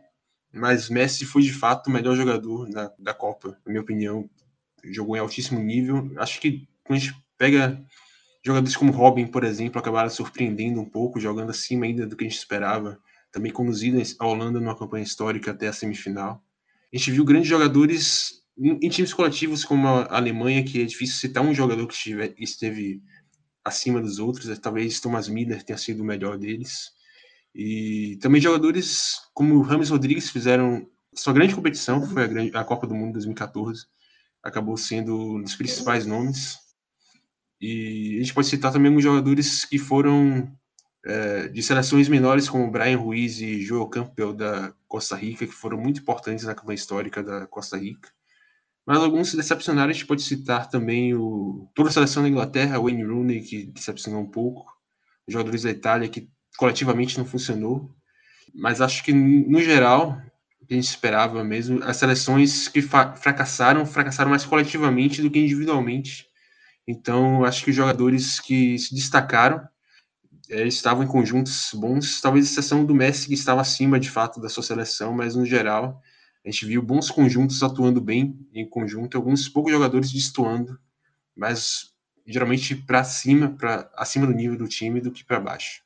mas 0.52 0.90
Messi 0.90 1.26
foi 1.26 1.44
de 1.44 1.54
fato 1.54 1.88
o 1.88 1.92
melhor 1.92 2.16
jogador 2.16 2.70
da, 2.70 2.92
da 2.98 3.14
Copa, 3.14 3.58
na 3.66 3.72
minha 3.72 3.82
opinião. 3.82 4.30
Jogou 4.86 5.16
em 5.16 5.20
altíssimo 5.20 5.60
nível. 5.60 6.12
Acho 6.18 6.40
que 6.40 6.68
quando 6.84 6.98
a 6.98 7.02
gente 7.02 7.16
pega 7.38 7.86
Jogadores 8.46 8.76
como 8.76 8.92
Robin, 8.92 9.28
por 9.28 9.44
exemplo, 9.44 9.80
acabaram 9.80 10.10
surpreendendo 10.10 10.80
um 10.80 10.86
pouco, 10.86 11.20
jogando 11.20 11.50
acima 11.50 11.86
ainda 11.86 12.08
do 12.08 12.16
que 12.16 12.24
a 12.24 12.28
gente 12.28 12.38
esperava, 12.38 12.98
também 13.32 13.52
conduzindo 13.52 14.02
a 14.20 14.28
Holanda 14.28 14.60
numa 14.60 14.78
campanha 14.78 15.04
histórica 15.04 15.52
até 15.52 15.68
a 15.68 15.74
semifinal. 15.74 16.44
A 16.92 16.98
gente 16.98 17.12
viu 17.12 17.24
grandes 17.24 17.50
jogadores 17.50 18.40
em 18.58 18.90
times 18.90 19.14
coletivos 19.14 19.64
como 19.64 19.88
a 19.88 20.18
Alemanha, 20.18 20.64
que 20.64 20.82
é 20.82 20.86
difícil 20.86 21.16
citar 21.16 21.44
um 21.44 21.54
jogador 21.54 21.88
que 21.88 21.94
estive, 21.94 22.36
esteve 22.38 23.02
acima 23.64 24.02
dos 24.02 24.20
outros, 24.20 24.58
talvez 24.60 25.00
Thomas 25.00 25.30
Miller 25.30 25.64
tenha 25.64 25.78
sido 25.78 26.02
o 26.02 26.06
melhor 26.06 26.38
deles. 26.38 26.92
E 27.56 28.18
também 28.22 28.42
jogadores 28.42 29.20
como 29.34 29.56
o 29.56 29.62
Rames 29.62 29.90
Rodrigues 29.90 30.30
fizeram 30.30 30.88
sua 31.14 31.34
grande 31.34 31.56
competição, 31.56 32.06
foi 32.06 32.24
a, 32.24 32.28
grande, 32.28 32.56
a 32.56 32.64
Copa 32.64 32.86
do 32.86 32.94
Mundo 32.94 33.14
2014, 33.14 33.86
acabou 34.44 34.78
sendo 34.78 35.38
um 35.38 35.42
dos 35.42 35.56
principais 35.56 36.06
nomes. 36.06 36.58
E 37.62 38.16
a 38.18 38.20
gente 38.20 38.34
pode 38.34 38.48
citar 38.48 38.72
também 38.72 38.88
alguns 38.90 39.04
jogadores 39.04 39.66
que 39.66 39.78
foram 39.78 40.52
é, 41.06 41.48
de 41.48 41.64
seleções 41.64 42.10
menores, 42.10 42.50
como 42.50 42.70
Brian 42.70 42.98
Ruiz 42.98 43.40
e 43.40 43.62
Joel 43.62 43.88
Campbell 43.88 44.34
da 44.34 44.74
Costa 44.88 45.16
Rica, 45.16 45.46
que 45.46 45.54
foram 45.54 45.78
muito 45.78 46.02
importantes 46.02 46.46
na 46.46 46.56
campanha 46.56 46.76
histórica 46.76 47.24
da 47.24 47.48
Costa 47.48 47.78
Rica. 47.78 48.10
Mas 48.86 48.98
alguns 48.98 49.34
decepcionaram, 49.34 49.90
a 49.90 49.94
gente 49.94 50.08
pode 50.08 50.24
citar 50.24 50.68
também 50.70 51.14
o, 51.14 51.70
toda 51.76 51.90
a 51.90 51.92
seleção 51.92 52.24
da 52.24 52.30
Inglaterra, 52.30 52.80
Wayne 52.80 53.04
Rooney, 53.04 53.42
que 53.42 53.66
decepcionou 53.66 54.22
um 54.22 54.30
pouco, 54.30 54.66
os 55.28 55.34
jogadores 55.34 55.64
da 55.64 55.70
Itália, 55.70 56.10
que 56.10 56.30
coletivamente 56.58 57.18
não 57.18 57.26
funcionou. 57.26 57.94
Mas 58.54 58.82
acho 58.82 59.04
que, 59.04 59.14
no 59.14 59.62
geral, 59.62 60.20
a 60.70 60.74
gente 60.74 60.86
esperava 60.86 61.44
mesmo, 61.44 61.84
as 61.84 61.98
seleções 61.98 62.68
que 62.68 62.82
fracassaram, 62.82 63.86
fracassaram 63.86 64.32
mais 64.32 64.44
coletivamente 64.44 65.22
do 65.22 65.30
que 65.30 65.40
individualmente. 65.40 66.28
Então, 66.88 67.46
acho 67.46 67.64
que 67.64 67.70
os 67.70 67.76
jogadores 67.76 68.40
que 68.40 68.78
se 68.80 68.96
destacaram 68.96 69.68
é, 70.50 70.68
estavam 70.68 71.04
em 71.04 71.08
conjuntos 71.08 71.70
bons, 71.74 72.20
talvez 72.20 72.46
exceção 72.46 72.84
do 72.84 72.96
Messi, 72.96 73.28
que 73.28 73.34
estava 73.34 73.62
acima 73.62 74.00
de 74.00 74.10
fato 74.10 74.42
da 74.42 74.50
sua 74.50 74.64
seleção, 74.64 75.14
mas 75.14 75.36
no 75.36 75.46
geral, 75.46 76.02
a 76.44 76.50
gente 76.50 76.66
viu 76.66 76.82
bons 76.82 77.12
conjuntos 77.12 77.62
atuando 77.62 78.02
bem 78.02 78.38
em 78.54 78.68
conjunto, 78.68 79.16
alguns 79.16 79.48
poucos 79.48 79.72
jogadores 79.72 80.12
destoando, 80.12 80.80
mas 81.36 81.94
geralmente 82.26 82.76
para 82.76 83.04
cima, 83.04 83.50
para 83.50 83.90
acima 83.96 84.26
do 84.26 84.34
nível 84.34 84.58
do 84.58 84.68
time 84.68 85.00
do 85.00 85.12
que 85.12 85.24
para 85.24 85.40
baixo. 85.40 85.84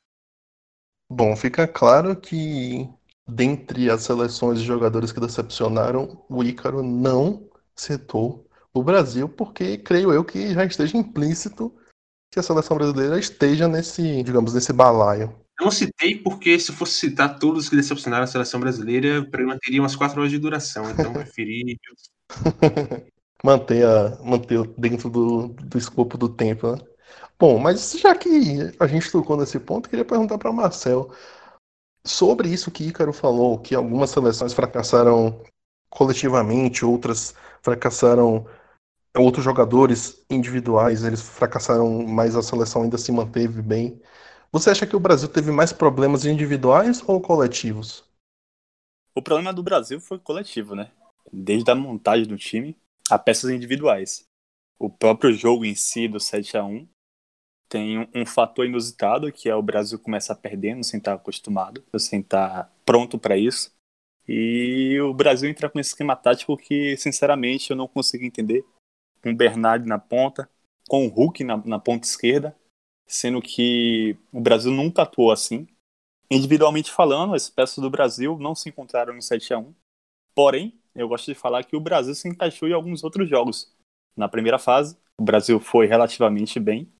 Bom, 1.10 1.36
fica 1.36 1.68
claro 1.68 2.16
que 2.16 2.88
dentre 3.26 3.90
as 3.90 4.02
seleções 4.02 4.60
de 4.60 4.64
jogadores 4.64 5.12
que 5.12 5.20
decepcionaram, 5.20 6.24
o 6.28 6.42
Ícaro 6.42 6.82
não 6.82 7.48
citou 7.74 8.46
o 8.72 8.82
Brasil, 8.82 9.28
porque 9.28 9.78
creio 9.78 10.12
eu 10.12 10.24
que 10.24 10.52
já 10.52 10.64
esteja 10.64 10.96
implícito 10.96 11.74
que 12.34 12.40
a 12.40 12.42
seleção 12.42 12.76
brasileira 12.76 13.16
esteja 13.16 13.68
nesse, 13.68 14.22
digamos, 14.24 14.52
nesse 14.52 14.72
balaio. 14.72 15.32
Não 15.60 15.70
citei 15.70 16.16
porque 16.16 16.58
se 16.58 16.72
fosse 16.72 16.94
citar 16.94 17.38
todos 17.38 17.68
que 17.68 17.76
decepcionaram 17.76 18.24
a 18.24 18.26
seleção 18.26 18.58
brasileira, 18.58 19.20
o 19.20 19.30
programa 19.30 19.56
teria 19.62 19.80
umas 19.80 19.94
quatro 19.94 20.18
horas 20.18 20.32
de 20.32 20.38
duração, 20.38 20.90
então 20.90 21.12
preferi 21.14 21.78
manter, 23.42 23.86
a, 23.86 24.18
manter 24.22 24.66
dentro 24.76 25.08
do, 25.08 25.48
do 25.48 25.78
escopo 25.78 26.18
do 26.18 26.28
tempo, 26.28 26.72
né? 26.72 26.78
Bom, 27.38 27.58
mas 27.58 27.92
já 27.92 28.14
que 28.16 28.72
a 28.80 28.86
gente 28.86 29.10
tocou 29.12 29.36
nesse 29.36 29.60
ponto, 29.60 29.88
queria 29.88 30.04
perguntar 30.04 30.36
para 30.38 30.52
Marcel 30.52 31.12
sobre 32.04 32.48
isso 32.48 32.70
que 32.70 32.84
Ícaro 32.88 33.12
falou, 33.12 33.60
que 33.60 33.74
algumas 33.74 34.10
seleções 34.10 34.52
fracassaram 34.52 35.40
coletivamente, 35.88 36.84
outras 36.84 37.34
fracassaram, 37.62 38.46
outros 39.16 39.44
jogadores 39.44 40.24
individuais, 40.28 41.04
eles 41.04 41.22
fracassaram, 41.22 42.06
mas 42.06 42.34
a 42.34 42.42
seleção 42.42 42.82
ainda 42.82 42.98
se 42.98 43.12
manteve 43.12 43.62
bem. 43.62 44.00
Você 44.50 44.70
acha 44.70 44.86
que 44.86 44.96
o 44.96 45.00
Brasil 45.00 45.28
teve 45.28 45.50
mais 45.50 45.72
problemas 45.72 46.24
individuais 46.24 47.02
ou 47.06 47.20
coletivos? 47.20 48.04
O 49.14 49.22
problema 49.22 49.52
do 49.52 49.62
Brasil 49.62 50.00
foi 50.00 50.18
coletivo, 50.18 50.74
né? 50.74 50.90
Desde 51.32 51.70
a 51.70 51.74
montagem 51.74 52.26
do 52.26 52.36
time 52.36 52.76
a 53.10 53.18
peças 53.18 53.50
individuais. 53.50 54.26
O 54.78 54.90
próprio 54.90 55.32
jogo 55.32 55.64
em 55.64 55.74
si 55.74 56.08
do 56.08 56.18
7 56.18 56.56
a 56.56 56.64
1 56.64 56.88
tem 57.68 58.08
um, 58.14 58.26
fator 58.26 58.66
inusitado, 58.66 59.32
que 59.32 59.48
é 59.48 59.54
o 59.54 59.62
Brasil 59.62 59.98
começar 59.98 60.34
perdendo 60.36 60.84
sem 60.84 60.98
estar 60.98 61.14
acostumado, 61.14 61.84
sem 61.98 62.20
estar 62.20 62.72
pronto 62.84 63.18
para 63.18 63.36
isso. 63.36 63.72
E 64.26 64.98
o 65.00 65.12
Brasil 65.12 65.50
entra 65.50 65.68
com 65.68 65.78
esse 65.78 65.90
esquema 65.90 66.16
tático 66.16 66.56
que, 66.56 66.96
sinceramente, 66.96 67.70
eu 67.70 67.76
não 67.76 67.88
consigo 67.88 68.24
entender. 68.24 68.64
Com 69.24 69.30
o 69.30 69.34
Bernard 69.34 69.88
na 69.88 69.98
ponta, 69.98 70.48
com 70.86 71.06
o 71.06 71.08
Hulk 71.08 71.42
na, 71.42 71.56
na 71.64 71.78
ponta 71.78 72.06
esquerda, 72.06 72.54
sendo 73.06 73.40
que 73.40 74.16
o 74.30 74.38
Brasil 74.38 74.70
nunca 74.70 75.02
atuou 75.02 75.32
assim. 75.32 75.66
Individualmente 76.30 76.92
falando, 76.92 77.34
as 77.34 77.48
peças 77.48 77.78
do 77.78 77.88
Brasil 77.88 78.38
não 78.38 78.54
se 78.54 78.68
encontraram 78.68 79.14
no 79.14 79.22
7 79.22 79.54
a 79.54 79.58
1 79.58 79.74
Porém, 80.34 80.78
eu 80.94 81.08
gosto 81.08 81.24
de 81.24 81.34
falar 81.34 81.64
que 81.64 81.74
o 81.74 81.80
Brasil 81.80 82.14
se 82.14 82.28
encaixou 82.28 82.68
em 82.68 82.74
alguns 82.74 83.02
outros 83.02 83.26
jogos. 83.26 83.74
Na 84.14 84.28
primeira 84.28 84.58
fase, 84.58 84.96
o 85.18 85.24
Brasil 85.24 85.58
foi 85.58 85.86
relativamente 85.86 86.60
bem, 86.60 86.92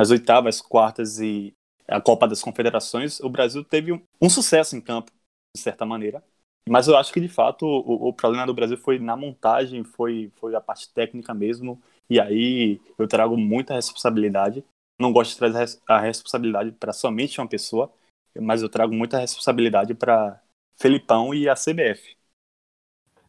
nas 0.00 0.10
oitavas, 0.10 0.60
quartas 0.60 1.18
e 1.18 1.52
a 1.86 2.00
Copa 2.00 2.26
das 2.26 2.40
Confederações, 2.40 3.20
o 3.20 3.28
Brasil 3.28 3.64
teve 3.64 3.92
um, 3.92 4.00
um 4.20 4.30
sucesso 4.30 4.76
em 4.76 4.80
campo, 4.80 5.10
de 5.54 5.60
certa 5.60 5.84
maneira. 5.84 6.24
Mas 6.68 6.88
eu 6.88 6.96
acho 6.96 7.12
que, 7.12 7.20
de 7.20 7.28
fato, 7.28 7.66
o, 7.66 8.08
o, 8.08 8.12
problema 8.12 8.46
do 8.46 8.54
Brasil 8.54 8.76
foi 8.76 8.98
na 8.98 9.16
montagem, 9.16 9.82
foi, 9.82 10.30
foi 10.36 10.54
a 10.54 10.60
parte 10.60 10.92
técnica 10.92 11.34
mesmo. 11.34 11.80
E 12.08 12.20
aí 12.20 12.80
eu 12.98 13.08
trago 13.08 13.36
muita 13.36 13.74
responsabilidade. 13.74 14.64
Não 14.98 15.12
gosto 15.12 15.32
de 15.32 15.38
trazer 15.38 15.80
a 15.88 15.98
responsabilidade 15.98 16.72
para 16.72 16.92
somente 16.92 17.40
uma 17.40 17.48
pessoa, 17.48 17.90
mas 18.38 18.62
eu 18.62 18.68
trago 18.68 18.94
muita 18.94 19.18
responsabilidade 19.18 19.94
para 19.94 20.40
Felipão 20.76 21.34
e 21.34 21.48
a 21.48 21.54
CBF. 21.54 22.16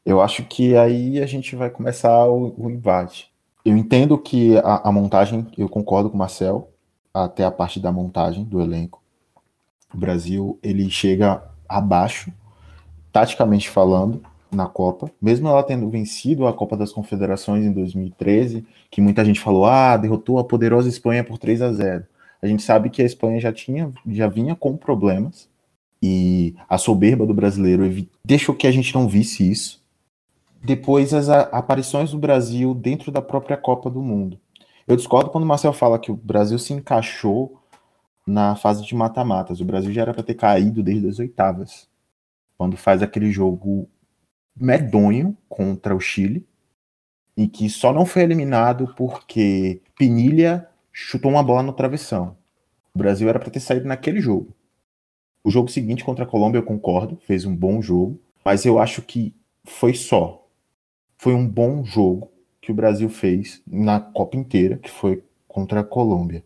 Eu 0.06 0.22
acho 0.22 0.44
que 0.46 0.76
aí 0.76 1.22
a 1.22 1.26
gente 1.26 1.56
vai 1.56 1.70
começar 1.70 2.26
o, 2.28 2.54
o 2.58 2.70
embate 2.70 3.32
eu 3.64 3.78
entendo 3.78 4.18
que 4.18 4.58
a, 4.58 4.90
a, 4.90 4.92
montagem, 4.92 5.48
eu 5.58 5.70
concordo 5.70 6.10
com 6.10 6.16
o 6.16 6.20
Marcel, 6.20 6.72
até 7.14 7.44
a 7.44 7.52
parte 7.52 7.80
da 7.80 7.92
montagem 7.92 8.44
do 8.44 8.60
elenco. 8.60 9.02
O 9.94 9.98
Brasil, 9.98 10.60
ele 10.64 10.90
chega 10.90 11.44
abaixo, 11.68 12.34
taticamente 13.12 13.70
falando, 13.70 14.22
na 14.52 14.68
Copa, 14.68 15.10
mesmo 15.22 15.48
ela 15.48 15.64
tendo 15.64 15.90
vencido 15.90 16.46
a 16.46 16.54
Copa 16.54 16.76
das 16.76 16.92
Confederações 16.92 17.64
em 17.64 17.72
2013, 17.72 18.66
que 18.90 19.00
muita 19.00 19.24
gente 19.24 19.40
falou, 19.40 19.66
ah, 19.66 19.96
derrotou 19.96 20.38
a 20.40 20.44
poderosa 20.44 20.90
Espanha 20.90 21.24
por 21.24 21.38
3 21.38 21.62
a 21.62 21.72
0. 21.72 22.06
A 22.42 22.48
gente 22.48 22.62
sabe 22.62 22.90
que 22.90 23.02
a 23.02 23.06
Espanha 23.06 23.40
já 23.40 23.54
tinha, 23.54 23.92
já 24.08 24.28
vinha 24.28 24.56
com 24.56 24.76
problemas 24.76 25.48
e 26.04 26.56
a 26.68 26.78
soberba 26.78 27.26
do 27.26 27.34
brasileiro 27.34 28.06
deixou 28.26 28.54
que 28.54 28.68
a 28.68 28.72
gente 28.72 28.94
não 28.94 29.08
visse 29.08 29.50
isso 29.50 29.82
depois 30.64 31.14
as 31.14 31.30
aparições 31.30 32.12
do 32.12 32.20
Brasil 32.20 32.74
dentro 32.74 33.12
da 33.12 33.22
própria 33.22 33.58
Copa 33.58 33.90
do 33.90 34.02
Mundo. 34.02 34.40
Eu 34.88 34.96
discordo 34.96 35.30
quando 35.30 35.44
o 35.44 35.48
Marcel 35.48 35.74
fala 35.74 35.98
que 35.98 36.12
o 36.12 36.16
Brasil 36.16 36.60
se 36.60 36.74
encaixou 36.74 37.60
na 38.28 38.56
fase 38.56 38.86
de 38.86 38.94
mata-matas. 38.94 39.60
O 39.60 39.66
Brasil 39.66 39.92
já 39.92 40.02
era 40.02 40.14
para 40.14 40.24
ter 40.24 40.36
caído 40.36 40.84
desde 40.84 41.08
as 41.08 41.20
oitavas, 41.20 41.88
quando 42.62 42.78
faz 42.78 43.02
aquele 43.02 43.32
jogo 43.32 43.90
medonho 44.56 45.36
contra 45.50 45.96
o 45.96 46.00
Chile, 46.00 46.48
e 47.36 47.48
que 47.48 47.68
só 47.68 47.92
não 47.92 48.06
foi 48.06 48.22
eliminado 48.22 48.94
porque 48.96 49.82
Pinilha 49.98 50.70
chutou 50.94 51.32
uma 51.32 51.42
bola 51.42 51.64
no 51.64 51.74
travessão. 51.74 52.38
O 52.94 53.00
Brasil 53.00 53.28
era 53.28 53.40
para 53.40 53.50
ter 53.50 53.62
saído 53.62 53.88
naquele 53.88 54.22
jogo. 54.22 54.54
O 55.44 55.50
jogo 55.50 55.72
seguinte 55.72 56.04
contra 56.04 56.24
a 56.24 56.28
Colômbia, 56.28 56.60
eu 56.60 56.64
concordo, 56.64 57.18
fez 57.26 57.46
um 57.46 57.56
bom 57.56 57.82
jogo, 57.82 58.22
mas 58.46 58.64
eu 58.64 58.78
acho 58.78 59.02
que 59.02 59.34
foi 59.64 59.96
só 59.96 60.48
foi 61.18 61.34
um 61.34 61.48
bom 61.48 61.84
jogo 61.84 62.30
que 62.62 62.72
o 62.72 62.76
Brasil 62.76 63.10
fez 63.10 63.64
na 63.66 64.00
Copa 64.00 64.38
inteira, 64.38 64.78
que 64.78 64.92
foi 64.92 65.24
contra 65.48 65.80
a 65.80 65.84
Colômbia. 65.84 66.44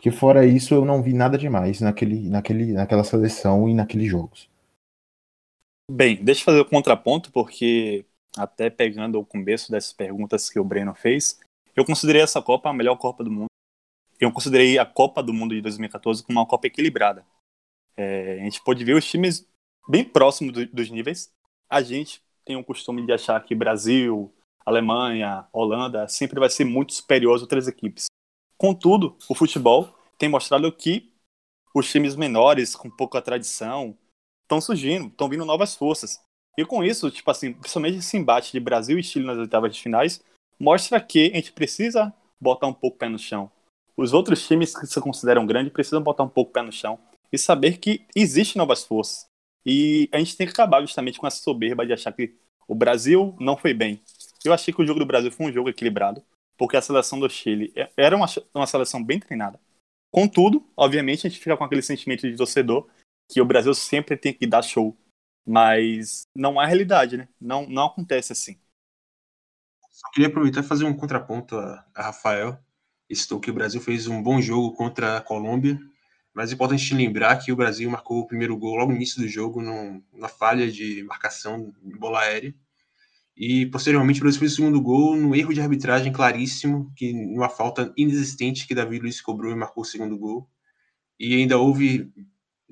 Que 0.00 0.10
fora 0.10 0.46
isso, 0.46 0.72
eu 0.72 0.86
não 0.86 1.02
vi 1.02 1.12
nada 1.12 1.36
demais 1.36 1.82
naquele, 1.82 2.26
naquele, 2.30 2.72
naquela 2.72 3.04
seleção 3.04 3.68
e 3.68 3.74
naqueles 3.74 4.10
jogos. 4.10 4.48
Bem, 5.90 6.22
deixa 6.22 6.42
eu 6.42 6.44
fazer 6.44 6.60
o 6.60 6.64
contraponto, 6.66 7.32
porque 7.32 8.04
até 8.36 8.68
pegando 8.68 9.18
o 9.18 9.24
começo 9.24 9.70
dessas 9.70 9.92
perguntas 9.92 10.50
que 10.50 10.60
o 10.60 10.64
Breno 10.64 10.94
fez, 10.94 11.40
eu 11.74 11.84
considerei 11.84 12.20
essa 12.20 12.42
Copa 12.42 12.68
a 12.68 12.74
melhor 12.74 12.96
Copa 12.96 13.24
do 13.24 13.30
mundo. 13.30 13.46
Eu 14.20 14.30
considerei 14.30 14.78
a 14.78 14.84
Copa 14.84 15.22
do 15.22 15.32
Mundo 15.32 15.54
de 15.54 15.62
2014 15.62 16.22
como 16.24 16.38
uma 16.40 16.46
Copa 16.46 16.66
equilibrada. 16.66 17.24
É, 17.96 18.40
a 18.40 18.44
gente 18.44 18.62
pôde 18.62 18.84
ver 18.84 18.94
os 18.94 19.08
times 19.08 19.48
bem 19.88 20.04
próximos 20.04 20.52
do, 20.52 20.66
dos 20.66 20.90
níveis. 20.90 21.30
A 21.70 21.80
gente 21.80 22.20
tem 22.44 22.56
o 22.56 22.64
costume 22.64 23.06
de 23.06 23.12
achar 23.12 23.42
que 23.44 23.54
Brasil, 23.54 24.34
Alemanha, 24.66 25.46
Holanda 25.52 26.06
sempre 26.08 26.38
vai 26.38 26.50
ser 26.50 26.64
muito 26.64 26.92
superior 26.92 27.34
às 27.34 27.42
outras 27.42 27.66
equipes. 27.66 28.06
Contudo, 28.56 29.16
o 29.28 29.34
futebol 29.34 29.96
tem 30.18 30.28
mostrado 30.28 30.70
que 30.72 31.12
os 31.74 31.90
times 31.90 32.16
menores, 32.16 32.74
com 32.74 32.90
pouca 32.90 33.22
tradição, 33.22 33.96
estão 34.48 34.60
surgindo, 34.62 35.08
estão 35.08 35.28
vindo 35.28 35.44
novas 35.44 35.76
forças. 35.76 36.20
E 36.56 36.64
com 36.64 36.82
isso, 36.82 37.10
tipo 37.10 37.30
assim, 37.30 37.52
principalmente 37.52 37.98
esse 37.98 38.16
embate 38.16 38.50
de 38.50 38.58
Brasil 38.58 38.98
e 38.98 39.02
Chile 39.02 39.26
nas 39.26 39.36
oitavas 39.36 39.72
de 39.74 39.80
finais, 39.80 40.24
mostra 40.58 41.00
que 41.00 41.30
a 41.30 41.36
gente 41.36 41.52
precisa 41.52 42.12
botar 42.40 42.66
um 42.66 42.72
pouco 42.72 42.96
o 42.96 42.98
pé 42.98 43.08
no 43.08 43.18
chão. 43.18 43.50
os 43.96 44.12
outros 44.12 44.46
times 44.46 44.76
que 44.76 44.86
se 44.86 45.00
consideram 45.00 45.44
grandes 45.44 45.72
precisam 45.72 46.00
botar 46.00 46.22
um 46.22 46.28
pouco 46.28 46.50
o 46.50 46.52
pé 46.54 46.62
no 46.62 46.72
chão 46.72 46.98
e 47.32 47.38
saber 47.38 47.78
que 47.78 48.06
existem 48.14 48.58
novas 48.58 48.84
forças. 48.84 49.26
E 49.66 50.08
a 50.12 50.18
gente 50.18 50.36
tem 50.36 50.46
que 50.46 50.52
acabar 50.52 50.80
justamente 50.80 51.18
com 51.18 51.26
essa 51.26 51.42
soberba 51.42 51.84
de 51.84 51.92
achar 51.92 52.12
que 52.12 52.34
o 52.66 52.74
Brasil 52.74 53.36
não 53.38 53.56
foi 53.56 53.74
bem. 53.74 54.00
Eu 54.44 54.52
achei 54.52 54.72
que 54.72 54.80
o 54.80 54.86
jogo 54.86 55.00
do 55.00 55.06
Brasil 55.06 55.30
foi 55.30 55.46
um 55.46 55.52
jogo 55.52 55.68
equilibrado, 55.68 56.22
porque 56.56 56.76
a 56.76 56.82
seleção 56.82 57.18
do 57.18 57.28
Chile 57.28 57.72
é, 57.76 57.90
era 57.96 58.16
uma, 58.16 58.26
uma 58.54 58.66
seleção 58.66 59.02
bem 59.02 59.18
treinada. 59.18 59.60
Contudo, 60.10 60.64
obviamente, 60.76 61.26
a 61.26 61.30
gente 61.30 61.40
fica 61.40 61.56
com 61.56 61.64
aquele 61.64 61.82
sentimento 61.82 62.28
de 62.28 62.36
torcedor 62.36 62.88
que 63.28 63.40
o 63.40 63.44
Brasil 63.44 63.74
sempre 63.74 64.16
tem 64.16 64.32
que 64.32 64.46
dar 64.46 64.62
show. 64.62 64.96
Mas 65.46 66.26
não 66.34 66.60
é 66.60 66.66
realidade, 66.66 67.16
né? 67.16 67.28
Não, 67.40 67.66
não 67.68 67.86
acontece 67.86 68.32
assim. 68.32 68.58
Só 69.90 70.10
queria 70.12 70.28
aproveitar 70.28 70.60
e 70.60 70.66
fazer 70.66 70.84
um 70.84 70.94
contraponto 70.94 71.56
a, 71.56 71.84
a 71.94 72.02
Rafael. 72.04 72.58
Estou 73.08 73.40
que 73.40 73.50
o 73.50 73.54
Brasil 73.54 73.80
fez 73.80 74.06
um 74.06 74.22
bom 74.22 74.40
jogo 74.40 74.74
contra 74.74 75.16
a 75.16 75.20
Colômbia, 75.20 75.78
mas 76.34 76.50
é 76.50 76.54
importante 76.54 76.94
lembrar 76.94 77.36
que 77.38 77.50
o 77.50 77.56
Brasil 77.56 77.90
marcou 77.90 78.20
o 78.20 78.26
primeiro 78.26 78.56
gol 78.56 78.76
logo 78.76 78.90
no 78.90 78.96
início 78.96 79.20
do 79.20 79.26
jogo, 79.26 79.62
num, 79.62 80.02
numa 80.12 80.28
falha 80.28 80.70
de 80.70 81.02
marcação 81.04 81.72
de 81.82 81.98
bola 81.98 82.20
aérea. 82.20 82.54
E 83.34 83.66
posteriormente 83.66 84.20
o 84.20 84.24
Brasil 84.24 84.40
fez 84.40 84.52
o 84.52 84.56
segundo 84.56 84.80
gol 84.80 85.16
no 85.16 85.34
erro 85.34 85.54
de 85.54 85.60
arbitragem 85.60 86.12
claríssimo, 86.12 86.92
que 86.94 87.12
numa 87.12 87.48
falta 87.48 87.92
inexistente 87.96 88.66
que 88.66 88.74
Davi 88.74 88.98
Luiz 88.98 89.20
cobrou 89.20 89.50
e 89.50 89.56
marcou 89.56 89.82
o 89.82 89.86
segundo 89.86 90.18
gol. 90.18 90.50
E 91.18 91.34
ainda 91.34 91.56
houve 91.56 92.12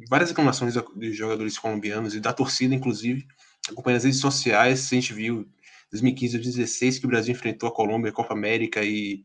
várias 0.09 0.31
reclamações 0.31 0.75
dos 0.75 1.17
jogadores 1.17 1.59
colombianos 1.59 2.15
e 2.15 2.21
da 2.21 2.33
torcida, 2.33 2.75
inclusive, 2.75 3.27
acompanhando 3.69 3.99
as 3.99 4.05
redes 4.05 4.21
sociais, 4.21 4.89
a 4.93 4.95
gente 4.95 5.13
viu 5.13 5.49
2015 5.91 6.35
2016 6.35 6.99
que 6.99 7.07
o 7.07 7.09
Brasil 7.09 7.33
enfrentou 7.33 7.69
a 7.69 7.75
Colômbia, 7.75 8.13
Copa 8.13 8.35
América 8.35 8.85
e 8.85 9.25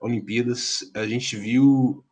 Olimpíadas, 0.00 0.90
a 0.94 1.06
gente 1.06 1.36
viu 1.36 2.04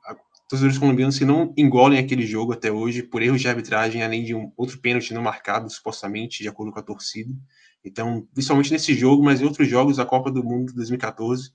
torcedores 0.48 0.78
colombianos 0.78 1.18
que 1.18 1.24
não 1.24 1.52
engolem 1.56 1.98
aquele 1.98 2.26
jogo 2.26 2.52
até 2.52 2.70
hoje 2.70 3.02
por 3.02 3.22
erros 3.22 3.40
de 3.40 3.48
arbitragem, 3.48 4.02
além 4.02 4.24
de 4.24 4.34
um 4.34 4.52
outro 4.56 4.78
pênalti 4.78 5.14
não 5.14 5.22
marcado, 5.22 5.70
supostamente, 5.70 6.42
de 6.42 6.48
acordo 6.48 6.72
com 6.72 6.78
a 6.78 6.82
torcida. 6.82 7.32
Então, 7.84 8.26
principalmente 8.34 8.70
nesse 8.70 8.94
jogo, 8.94 9.22
mas 9.22 9.40
em 9.40 9.44
outros 9.44 9.68
jogos 9.68 9.96
da 9.96 10.04
Copa 10.04 10.30
do 10.30 10.44
Mundo 10.44 10.72
2014, 10.74 11.50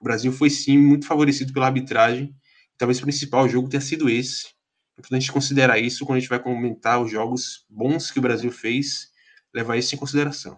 o 0.00 0.04
Brasil 0.04 0.32
foi 0.32 0.50
sim 0.50 0.78
muito 0.78 1.06
favorecido 1.06 1.52
pela 1.52 1.66
arbitragem. 1.66 2.34
Talvez 2.76 2.98
o 2.98 3.02
principal 3.02 3.48
jogo 3.48 3.68
tenha 3.68 3.80
sido 3.80 4.08
esse, 4.08 4.48
importante 5.00 5.18
a 5.18 5.20
gente 5.20 5.32
considerar 5.32 5.78
isso 5.78 6.04
quando 6.06 6.18
a 6.18 6.20
gente 6.20 6.28
vai 6.28 6.38
comentar 6.38 7.02
os 7.02 7.10
jogos 7.10 7.64
bons 7.68 8.10
que 8.10 8.18
o 8.18 8.22
Brasil 8.22 8.52
fez, 8.52 9.10
levar 9.52 9.76
isso 9.76 9.94
em 9.94 9.98
consideração. 9.98 10.56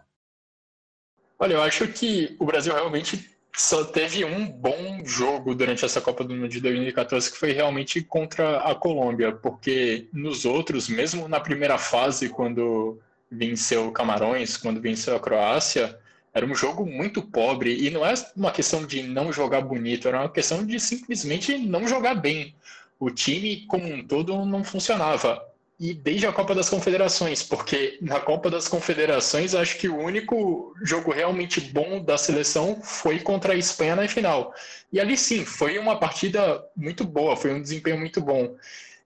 Olha, 1.38 1.54
eu 1.54 1.62
acho 1.62 1.88
que 1.88 2.36
o 2.38 2.44
Brasil 2.44 2.72
realmente 2.72 3.30
só 3.56 3.84
teve 3.84 4.24
um 4.24 4.46
bom 4.46 5.02
jogo 5.04 5.54
durante 5.54 5.84
essa 5.84 6.00
Copa 6.00 6.24
do 6.24 6.34
Mundo 6.34 6.48
de 6.48 6.60
2014, 6.60 7.30
que 7.30 7.36
foi 7.36 7.52
realmente 7.52 8.00
contra 8.00 8.58
a 8.60 8.74
Colômbia, 8.74 9.32
porque 9.32 10.08
nos 10.12 10.44
outros, 10.44 10.88
mesmo 10.88 11.28
na 11.28 11.40
primeira 11.40 11.78
fase, 11.78 12.28
quando 12.28 13.00
venceu 13.30 13.90
Camarões, 13.92 14.56
quando 14.56 14.80
venceu 14.80 15.16
a 15.16 15.20
Croácia, 15.20 15.98
era 16.34 16.46
um 16.46 16.54
jogo 16.54 16.86
muito 16.86 17.20
pobre 17.20 17.86
e 17.86 17.90
não 17.90 18.06
é 18.06 18.14
uma 18.34 18.50
questão 18.50 18.86
de 18.86 19.02
não 19.02 19.32
jogar 19.32 19.60
bonito, 19.60 20.08
era 20.08 20.20
uma 20.20 20.30
questão 20.30 20.64
de 20.64 20.80
simplesmente 20.80 21.58
não 21.58 21.86
jogar 21.86 22.14
bem 22.14 22.54
o 23.02 23.10
time 23.10 23.66
como 23.66 23.92
um 23.92 24.06
todo 24.06 24.46
não 24.46 24.62
funcionava. 24.62 25.44
E 25.80 25.92
desde 25.92 26.24
a 26.24 26.32
Copa 26.32 26.54
das 26.54 26.68
Confederações, 26.68 27.42
porque 27.42 27.98
na 28.00 28.20
Copa 28.20 28.48
das 28.48 28.68
Confederações 28.68 29.56
acho 29.56 29.76
que 29.76 29.88
o 29.88 29.98
único 29.98 30.72
jogo 30.84 31.10
realmente 31.10 31.60
bom 31.60 32.00
da 32.00 32.16
seleção 32.16 32.80
foi 32.80 33.18
contra 33.18 33.54
a 33.54 33.56
Espanha 33.56 33.96
na 33.96 34.06
final. 34.06 34.54
E 34.92 35.00
ali 35.00 35.16
sim, 35.16 35.44
foi 35.44 35.80
uma 35.80 35.98
partida 35.98 36.64
muito 36.76 37.04
boa, 37.04 37.36
foi 37.36 37.52
um 37.52 37.60
desempenho 37.60 37.98
muito 37.98 38.20
bom. 38.20 38.54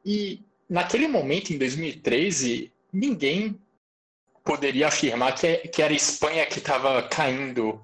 E 0.04 0.44
naquele 0.68 1.08
momento, 1.08 1.54
em 1.54 1.56
2013, 1.56 2.70
ninguém 2.92 3.58
poderia 4.44 4.88
afirmar 4.88 5.34
que, 5.34 5.56
que 5.68 5.80
era 5.80 5.94
a 5.94 5.96
Espanha 5.96 6.44
que 6.44 6.58
estava 6.58 7.02
caindo 7.04 7.80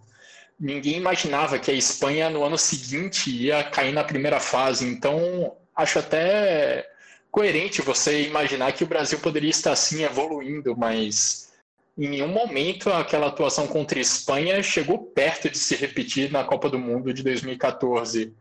ninguém 0.60 0.96
imaginava 0.96 1.58
que 1.58 1.72
a 1.72 1.74
Espanha 1.74 2.30
no 2.30 2.44
ano 2.44 2.56
seguinte 2.56 3.28
ia 3.30 3.64
cair 3.64 3.92
na 3.92 4.04
primeira 4.04 4.38
fase. 4.38 4.86
Então 4.86 5.56
acho 5.74 5.98
até 5.98 6.88
coerente 7.30 7.80
você 7.80 8.22
imaginar 8.22 8.72
que 8.72 8.84
o 8.84 8.86
Brasil 8.86 9.18
poderia 9.18 9.50
estar 9.50 9.72
assim 9.72 10.02
evoluindo, 10.04 10.76
mas 10.76 11.52
em 11.96 12.08
nenhum 12.08 12.28
momento 12.28 12.90
aquela 12.90 13.28
atuação 13.28 13.66
contra 13.66 13.98
a 13.98 14.02
Espanha 14.02 14.62
chegou 14.62 14.98
perto 14.98 15.50
de 15.50 15.58
se 15.58 15.74
repetir 15.74 16.30
na 16.30 16.44
Copa 16.44 16.68
do 16.68 16.78
Mundo 16.78 17.12
de 17.12 17.22
2014. 17.22 18.34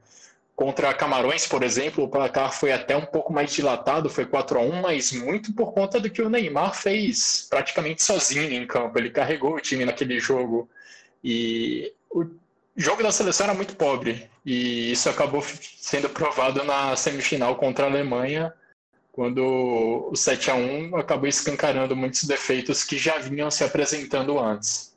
Contra 0.56 0.94
Camarões, 0.94 1.48
por 1.48 1.64
exemplo, 1.64 2.04
o 2.04 2.10
placar 2.10 2.54
foi 2.54 2.72
até 2.72 2.96
um 2.96 3.06
pouco 3.06 3.34
mais 3.34 3.52
dilatado, 3.52 4.10
foi 4.10 4.26
4 4.26 4.60
a 4.60 4.62
1 4.62 4.82
mas 4.82 5.12
muito 5.12 5.54
por 5.54 5.74
conta 5.74 6.00
do 6.00 6.10
que 6.10 6.22
o 6.22 6.30
Neymar 6.30 6.76
fez 6.76 7.48
praticamente 7.50 8.04
sozinho 8.04 8.52
em 8.52 8.68
campo. 8.68 9.00
Ele 9.00 9.10
carregou 9.10 9.56
o 9.56 9.62
time 9.62 9.86
naquele 9.86 10.20
jogo. 10.20 10.70
E 11.24 11.92
jogo 12.82 13.04
da 13.04 13.12
seleção 13.12 13.46
era 13.46 13.56
muito 13.56 13.76
pobre 13.76 14.30
e 14.46 14.92
isso 14.92 15.10
acabou 15.10 15.42
sendo 15.42 16.10
provado 16.10 16.64
na 16.64 16.96
semifinal 16.96 17.56
contra 17.56 17.86
a 17.86 17.90
Alemanha, 17.90 18.54
quando 19.12 20.10
o 20.12 20.16
7 20.16 20.52
a 20.52 20.56
1 20.56 20.96
acabou 20.96 21.28
escancarando 21.28 21.96
muitos 21.96 22.24
defeitos 22.24 22.84
que 22.84 22.98
já 22.98 23.18
vinham 23.20 23.52
se 23.52 23.64
apresentando 23.64 24.40
antes. 24.40 24.96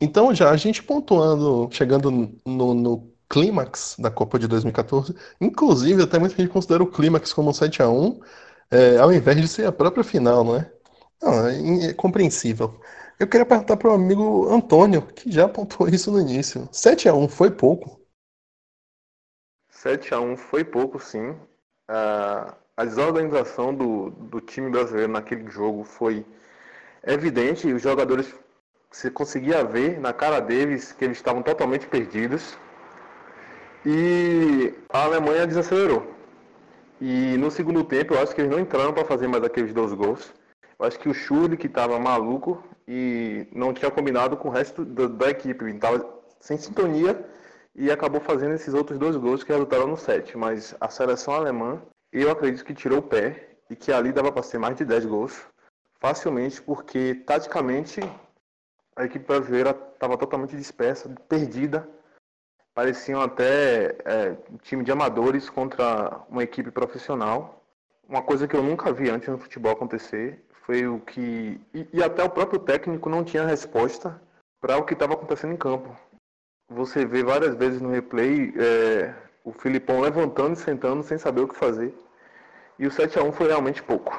Então, 0.00 0.34
já 0.34 0.50
a 0.50 0.56
gente 0.56 0.82
pontuando, 0.82 1.68
chegando 1.70 2.10
no, 2.44 2.74
no 2.74 3.12
clímax 3.28 3.96
da 3.98 4.10
Copa 4.10 4.38
de 4.38 4.48
2014, 4.48 5.14
inclusive 5.40 6.02
até 6.02 6.18
muita 6.18 6.36
gente 6.36 6.50
considera 6.50 6.82
o 6.82 6.90
clímax 6.90 7.32
como 7.32 7.50
um 7.50 7.52
7 7.52 7.82
a 7.82 7.88
1 7.88 8.20
é, 8.70 8.98
ao 8.98 9.12
invés 9.12 9.40
de 9.40 9.46
ser 9.46 9.66
a 9.66 9.72
própria 9.72 10.02
final, 10.02 10.42
não 10.42 10.56
é? 10.56 10.72
Não, 11.22 11.46
é, 11.46 11.86
é 11.86 11.94
compreensível. 11.94 12.80
Eu 13.18 13.26
queria 13.28 13.46
perguntar 13.46 13.76
para 13.76 13.90
o 13.90 13.94
amigo 13.94 14.48
Antônio, 14.48 15.02
que 15.02 15.30
já 15.30 15.44
apontou 15.44 15.88
isso 15.88 16.10
no 16.10 16.20
início. 16.20 16.68
7 16.72 17.08
a 17.08 17.14
1 17.14 17.28
foi 17.28 17.50
pouco? 17.50 18.00
7 19.70 20.14
a 20.14 20.20
1 20.20 20.36
foi 20.36 20.64
pouco, 20.64 20.98
sim. 20.98 21.36
a 21.88 22.84
desorganização 22.84 23.74
do, 23.74 24.10
do 24.10 24.40
time 24.40 24.70
brasileiro 24.70 25.12
naquele 25.12 25.48
jogo 25.50 25.84
foi 25.84 26.24
evidente. 27.04 27.72
Os 27.72 27.82
jogadores, 27.82 28.32
você 28.90 29.10
conseguia 29.10 29.64
ver 29.64 30.00
na 30.00 30.12
cara 30.12 30.40
deles 30.40 30.92
que 30.92 31.04
eles 31.04 31.16
estavam 31.16 31.42
totalmente 31.42 31.86
perdidos. 31.86 32.56
E 33.84 34.72
a 34.88 35.02
Alemanha 35.04 35.46
desacelerou. 35.46 36.06
E 37.00 37.36
no 37.36 37.50
segundo 37.50 37.82
tempo, 37.82 38.14
eu 38.14 38.22
acho 38.22 38.34
que 38.34 38.40
eles 38.40 38.50
não 38.50 38.60
entraram 38.60 38.92
para 38.92 39.04
fazer 39.04 39.26
mais 39.26 39.42
aqueles 39.42 39.74
dois 39.74 39.92
gols. 39.92 40.32
Eu 40.78 40.86
acho 40.86 40.98
que 40.98 41.08
o 41.08 41.14
Schürrle, 41.14 41.56
que 41.56 41.66
estava 41.66 41.98
maluco 41.98 42.62
e 42.86 43.46
não 43.52 43.72
tinha 43.72 43.90
combinado 43.90 44.36
com 44.36 44.48
o 44.48 44.50
resto 44.50 44.84
da, 44.84 45.06
da 45.06 45.30
equipe, 45.30 45.64
estava 45.66 46.22
sem 46.40 46.56
sintonia 46.56 47.24
e 47.74 47.90
acabou 47.90 48.20
fazendo 48.20 48.54
esses 48.54 48.74
outros 48.74 48.98
dois 48.98 49.16
gols 49.16 49.42
que 49.42 49.52
resultaram 49.52 49.86
no 49.86 49.96
7. 49.96 50.36
Mas 50.36 50.74
a 50.80 50.88
seleção 50.88 51.34
alemã, 51.34 51.80
eu 52.12 52.30
acredito 52.30 52.64
que 52.64 52.74
tirou 52.74 52.98
o 52.98 53.02
pé 53.02 53.48
e 53.70 53.76
que 53.76 53.92
ali 53.92 54.12
dava 54.12 54.30
para 54.30 54.42
ser 54.42 54.58
mais 54.58 54.76
de 54.76 54.84
10 54.84 55.06
gols 55.06 55.42
facilmente, 55.98 56.60
porque 56.60 57.14
taticamente 57.26 58.00
a 58.96 59.04
equipe 59.04 59.24
brasileira 59.24 59.70
estava 59.70 60.18
totalmente 60.18 60.56
dispersa, 60.56 61.08
perdida. 61.28 61.88
Pareciam 62.74 63.20
até 63.20 63.96
é, 64.04 64.36
um 64.50 64.56
time 64.56 64.82
de 64.82 64.90
amadores 64.90 65.48
contra 65.48 66.20
uma 66.28 66.42
equipe 66.42 66.70
profissional. 66.70 67.62
Uma 68.08 68.22
coisa 68.22 68.48
que 68.48 68.56
eu 68.56 68.62
nunca 68.62 68.92
vi 68.92 69.08
antes 69.08 69.28
no 69.28 69.38
futebol 69.38 69.72
acontecer 69.72 70.44
foi 70.64 70.86
o 70.86 71.00
que. 71.00 71.60
E, 71.74 71.86
e 71.92 72.02
até 72.02 72.22
o 72.22 72.30
próprio 72.30 72.60
técnico 72.60 73.08
não 73.08 73.24
tinha 73.24 73.46
resposta 73.46 74.20
para 74.60 74.78
o 74.78 74.84
que 74.84 74.94
estava 74.94 75.14
acontecendo 75.14 75.52
em 75.52 75.56
campo. 75.56 75.94
Você 76.70 77.04
vê 77.04 77.22
várias 77.22 77.54
vezes 77.54 77.80
no 77.80 77.90
replay 77.90 78.54
é, 78.56 79.14
o 79.44 79.52
Filipão 79.52 80.00
levantando 80.00 80.54
e 80.54 80.58
sentando 80.58 81.02
sem 81.02 81.18
saber 81.18 81.42
o 81.42 81.48
que 81.48 81.56
fazer. 81.56 81.94
E 82.78 82.86
o 82.86 82.90
7 82.90 83.18
a 83.18 83.22
1 83.22 83.32
foi 83.32 83.48
realmente 83.48 83.82
pouco. 83.82 84.18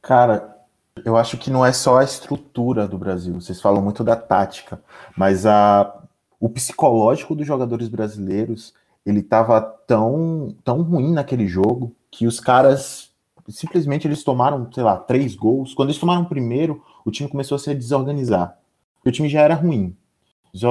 Cara, 0.00 0.56
eu 1.04 1.16
acho 1.16 1.36
que 1.38 1.50
não 1.50 1.64
é 1.64 1.72
só 1.72 1.98
a 1.98 2.04
estrutura 2.04 2.88
do 2.88 2.98
Brasil. 2.98 3.34
Vocês 3.34 3.60
falam 3.60 3.82
muito 3.82 4.02
da 4.02 4.16
tática, 4.16 4.82
mas 5.16 5.44
a, 5.44 6.02
o 6.40 6.48
psicológico 6.48 7.34
dos 7.34 7.46
jogadores 7.46 7.88
brasileiros 7.88 8.74
ele 9.04 9.20
estava 9.20 9.60
tão, 9.60 10.56
tão 10.64 10.82
ruim 10.82 11.12
naquele 11.12 11.46
jogo 11.46 11.94
que 12.10 12.26
os 12.26 12.38
caras 12.38 13.11
simplesmente 13.48 14.06
eles 14.06 14.22
tomaram, 14.22 14.68
sei 14.72 14.82
lá, 14.82 14.96
três 14.96 15.34
gols. 15.34 15.74
Quando 15.74 15.88
eles 15.88 16.00
tomaram 16.00 16.22
o 16.22 16.28
primeiro, 16.28 16.82
o 17.04 17.10
time 17.10 17.28
começou 17.28 17.56
a 17.56 17.58
se 17.58 17.74
desorganizar. 17.74 18.56
O 19.04 19.10
time 19.10 19.28
já 19.28 19.40
era 19.40 19.54
ruim, 19.54 19.96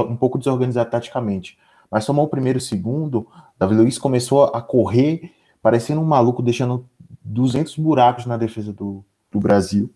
um 0.08 0.16
pouco 0.16 0.38
desorganizado 0.38 0.90
taticamente. 0.90 1.58
Mas 1.90 2.06
tomou 2.06 2.26
o 2.26 2.30
primeiro 2.30 2.58
e 2.58 2.62
o 2.62 2.64
segundo, 2.64 3.28
Davi 3.60 3.76
Luiz 3.76 3.98
começou 3.98 4.46
a 4.46 4.62
correr, 4.62 5.34
parecendo 5.62 6.00
um 6.00 6.06
maluco, 6.06 6.42
deixando 6.42 6.88
200 7.24 7.76
buracos 7.78 8.26
na 8.26 8.38
defesa 8.38 8.72
do, 8.72 9.04
do 9.30 9.40
Brasil. 9.40 9.94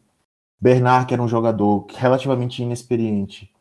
Bernard, 0.59 1.05
que 1.05 1.13
era 1.13 1.23
um 1.23 1.27
jogador 1.27 1.85
relativamente 1.95 2.61
inexperiente, 2.61 3.51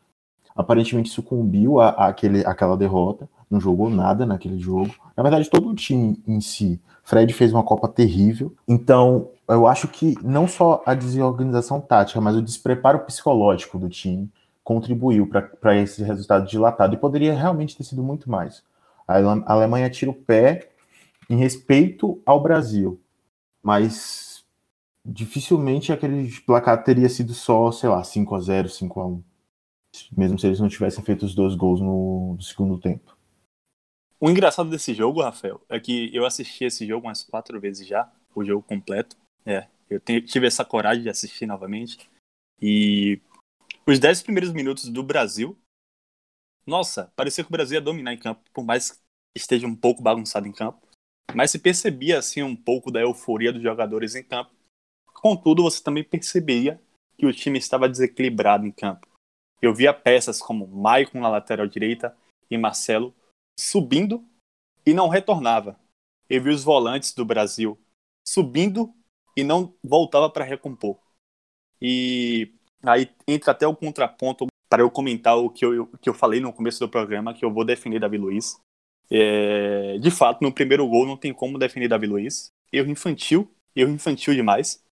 aparentemente 0.54 1.10
sucumbiu 1.10 1.80
àquele, 1.80 2.46
àquela 2.46 2.76
derrota. 2.76 3.28
não 3.50 3.60
jogou 3.60 3.90
nada 3.90 4.24
naquele 4.24 4.58
jogo. 4.58 4.94
Na 5.16 5.22
verdade, 5.22 5.50
todo 5.50 5.68
o 5.68 5.74
time 5.74 6.22
em 6.26 6.40
si. 6.40 6.80
Fred 7.02 7.32
fez 7.32 7.52
uma 7.52 7.62
Copa 7.62 7.88
terrível. 7.88 8.54
Então, 8.66 9.28
eu 9.48 9.66
acho 9.66 9.88
que 9.88 10.14
não 10.22 10.46
só 10.46 10.82
a 10.86 10.94
desorganização 10.94 11.80
tática, 11.80 12.20
mas 12.20 12.36
o 12.36 12.42
despreparo 12.42 13.00
psicológico 13.00 13.78
do 13.78 13.88
time 13.88 14.30
contribuiu 14.62 15.28
para 15.60 15.76
esse 15.76 16.02
resultado 16.02 16.46
dilatado. 16.46 16.94
E 16.94 16.98
poderia 16.98 17.34
realmente 17.34 17.76
ter 17.76 17.84
sido 17.84 18.02
muito 18.02 18.30
mais. 18.30 18.62
A 19.06 19.18
Alemanha 19.52 19.90
tira 19.90 20.10
o 20.10 20.14
pé 20.14 20.70
em 21.28 21.36
respeito 21.36 22.20
ao 22.24 22.40
Brasil. 22.40 23.00
Mas 23.62 24.44
dificilmente 25.04 25.92
aquele 25.92 26.30
placar 26.46 26.82
teria 26.82 27.08
sido 27.08 27.34
só, 27.34 27.70
sei 27.72 27.88
lá, 27.88 28.02
5 28.02 28.34
a 28.34 28.40
0 28.40 28.68
5 28.68 29.00
a 29.00 29.06
1 29.06 29.22
mesmo 30.16 30.38
se 30.38 30.46
eles 30.46 30.61
não 30.61 30.68
tivessem 30.68 31.04
feito 31.04 31.24
os 31.24 31.35
dois 31.35 31.54
gols 31.54 31.80
no, 31.80 32.35
no 32.35 32.42
segundo 32.42 32.78
tempo. 32.78 33.16
O 34.20 34.30
engraçado 34.30 34.70
desse 34.70 34.94
jogo, 34.94 35.22
Rafael, 35.22 35.61
é 35.68 35.78
que 35.78 36.14
eu 36.14 36.24
assisti 36.24 36.64
esse 36.64 36.87
jogo 36.87 37.07
umas 37.07 37.22
quatro 37.22 37.61
vezes 37.61 37.87
já, 37.87 38.11
o 38.35 38.44
jogo 38.44 38.62
completo. 38.62 39.16
É, 39.44 39.68
eu 39.90 40.00
tive 40.00 40.46
essa 40.46 40.64
coragem 40.64 41.02
de 41.02 41.11
assistir 41.11 41.46
novamente. 41.46 42.11
E 42.61 43.20
os 43.87 43.98
dez 43.98 44.22
primeiros 44.22 44.52
minutos 44.52 44.88
do 44.88 45.02
Brasil, 45.02 45.59
nossa, 46.66 47.12
parecia 47.14 47.44
que 47.44 47.50
o 47.50 47.52
Brasil 47.52 47.74
ia 47.74 47.80
dominar 47.80 48.14
em 48.14 48.18
campo, 48.18 48.42
por 48.52 48.64
mais 48.64 48.92
que 48.92 48.98
esteja 49.37 49.66
um 49.66 49.76
pouco 49.76 50.02
bagunçado 50.02 50.48
em 50.48 50.52
campo. 50.52 50.80
Mas 51.35 51.50
se 51.50 51.59
percebia 51.59 52.18
assim 52.18 52.42
um 52.42 52.57
pouco 52.57 52.90
da 52.90 53.00
euforia 53.00 53.52
dos 53.52 53.62
jogadores 53.62 54.14
em 54.14 54.22
campo. 54.22 54.50
Contudo, 55.12 55.62
você 55.62 55.83
também 55.83 56.04
percebia 56.04 56.80
que 57.18 57.26
o 57.26 57.33
time 57.33 57.59
estava 57.59 57.88
desequilibrado 57.88 58.66
em 58.66 58.70
campo. 58.72 59.07
Eu 59.64 59.74
via 59.74 59.94
peças 59.94 60.42
como 60.42 60.66
Maicon 60.66 61.20
na 61.20 61.29
lateral 61.31 61.66
direita 61.66 62.14
e 62.50 62.59
Marcelo 62.59 63.14
subindo 63.59 64.22
e 64.85 64.92
não 64.92 65.09
retornava. 65.09 65.81
Eu 66.29 66.42
vi 66.42 66.50
os 66.50 66.62
volantes 66.62 67.14
do 67.14 67.24
Brasil 67.24 67.79
subindo 68.22 68.94
e 69.35 69.42
não 69.42 69.74
voltava 69.83 70.29
para 70.29 70.44
recompor. 70.44 70.98
E 71.81 72.53
aí 72.83 73.11
entra 73.27 73.53
até 73.53 73.66
o 73.66 73.74
contraponto 73.74 74.48
para 74.68 74.83
eu 74.83 74.90
comentar 74.90 75.38
o 75.38 75.48
que 75.48 75.64
eu, 75.64 75.87
que 75.96 76.11
eu 76.11 76.14
falei 76.14 76.40
no 76.40 76.53
começo 76.53 76.81
do 76.81 76.88
programa, 76.90 77.33
que 77.33 77.42
eu 77.42 77.50
vou 77.50 77.64
defender 77.64 77.98
Davi 77.98 78.18
Luiz. 78.18 78.61
É, 79.11 79.96
de 79.96 80.11
fato, 80.11 80.42
no 80.42 80.53
primeiro 80.53 80.87
gol 80.87 81.07
não 81.07 81.16
tem 81.16 81.33
como 81.33 81.59
defender 81.59 81.88
Davi 81.88 82.07
Luiz. 82.07 82.53
Erro 82.70 82.90
infantil, 82.90 83.50
erro 83.74 83.92
infantil 83.92 84.35
demais. 84.35 84.85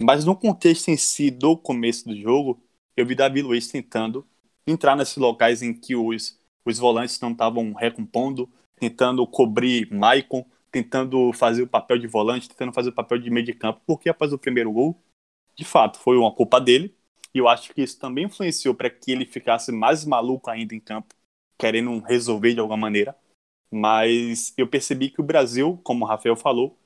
Mas 0.00 0.24
no 0.24 0.36
contexto 0.36 0.86
em 0.86 0.96
si 0.96 1.32
do 1.32 1.56
começo 1.56 2.06
do 2.06 2.16
jogo, 2.16 2.62
eu 3.00 3.06
vi 3.06 3.14
Davi 3.14 3.42
Luiz 3.42 3.68
tentando 3.68 4.26
entrar 4.66 4.96
nesses 4.96 5.16
locais 5.16 5.62
em 5.62 5.72
que 5.72 5.96
os, 5.96 6.38
os 6.64 6.78
volantes 6.78 7.18
não 7.20 7.32
estavam 7.32 7.72
recompondo, 7.72 8.50
tentando 8.76 9.26
cobrir 9.26 9.92
Maicon, 9.92 10.46
tentando 10.70 11.32
fazer 11.32 11.62
o 11.62 11.66
papel 11.66 11.98
de 11.98 12.06
volante, 12.06 12.48
tentando 12.48 12.72
fazer 12.72 12.90
o 12.90 12.94
papel 12.94 13.18
de 13.18 13.30
meio 13.30 13.44
de 13.44 13.54
campo, 13.54 13.80
porque 13.86 14.08
após 14.08 14.32
o 14.32 14.38
primeiro 14.38 14.72
gol, 14.72 15.02
de 15.56 15.64
fato, 15.64 15.98
foi 15.98 16.16
uma 16.16 16.32
culpa 16.34 16.60
dele, 16.60 16.94
e 17.34 17.38
eu 17.38 17.48
acho 17.48 17.72
que 17.74 17.82
isso 17.82 17.98
também 17.98 18.26
influenciou 18.26 18.74
para 18.74 18.90
que 18.90 19.12
ele 19.12 19.26
ficasse 19.26 19.72
mais 19.72 20.04
maluco 20.04 20.50
ainda 20.50 20.74
em 20.74 20.80
campo, 20.80 21.14
querendo 21.58 21.98
resolver 22.00 22.54
de 22.54 22.60
alguma 22.60 22.76
maneira. 22.76 23.16
Mas 23.70 24.52
eu 24.56 24.66
percebi 24.68 25.10
que 25.10 25.20
o 25.20 25.24
Brasil, 25.24 25.80
como 25.84 26.04
o 26.04 26.08
Rafael 26.08 26.36
falou, 26.36 26.78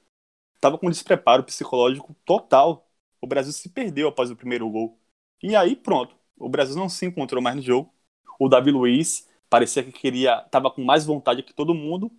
estava 0.56 0.78
com 0.78 0.86
um 0.88 0.90
despreparo 0.90 1.44
psicológico 1.44 2.14
total 2.24 2.84
o 3.24 3.26
Brasil 3.26 3.52
se 3.52 3.70
perdeu 3.70 4.06
após 4.06 4.30
o 4.30 4.36
primeiro 4.36 4.68
gol. 4.70 4.98
E 5.42 5.54
aí, 5.54 5.76
pronto. 5.76 6.16
O 6.38 6.48
Brasil 6.48 6.76
não 6.76 6.88
se 6.88 7.06
encontrou 7.06 7.42
mais 7.42 7.56
no 7.56 7.62
jogo. 7.62 7.92
O 8.38 8.48
Davi 8.48 8.70
Luiz 8.70 9.28
parecia 9.48 9.82
que 9.84 9.92
queria, 9.92 10.42
estava 10.44 10.70
com 10.70 10.82
mais 10.82 11.04
vontade 11.04 11.42
que 11.42 11.54
todo 11.54 11.74
mundo. 11.74 12.10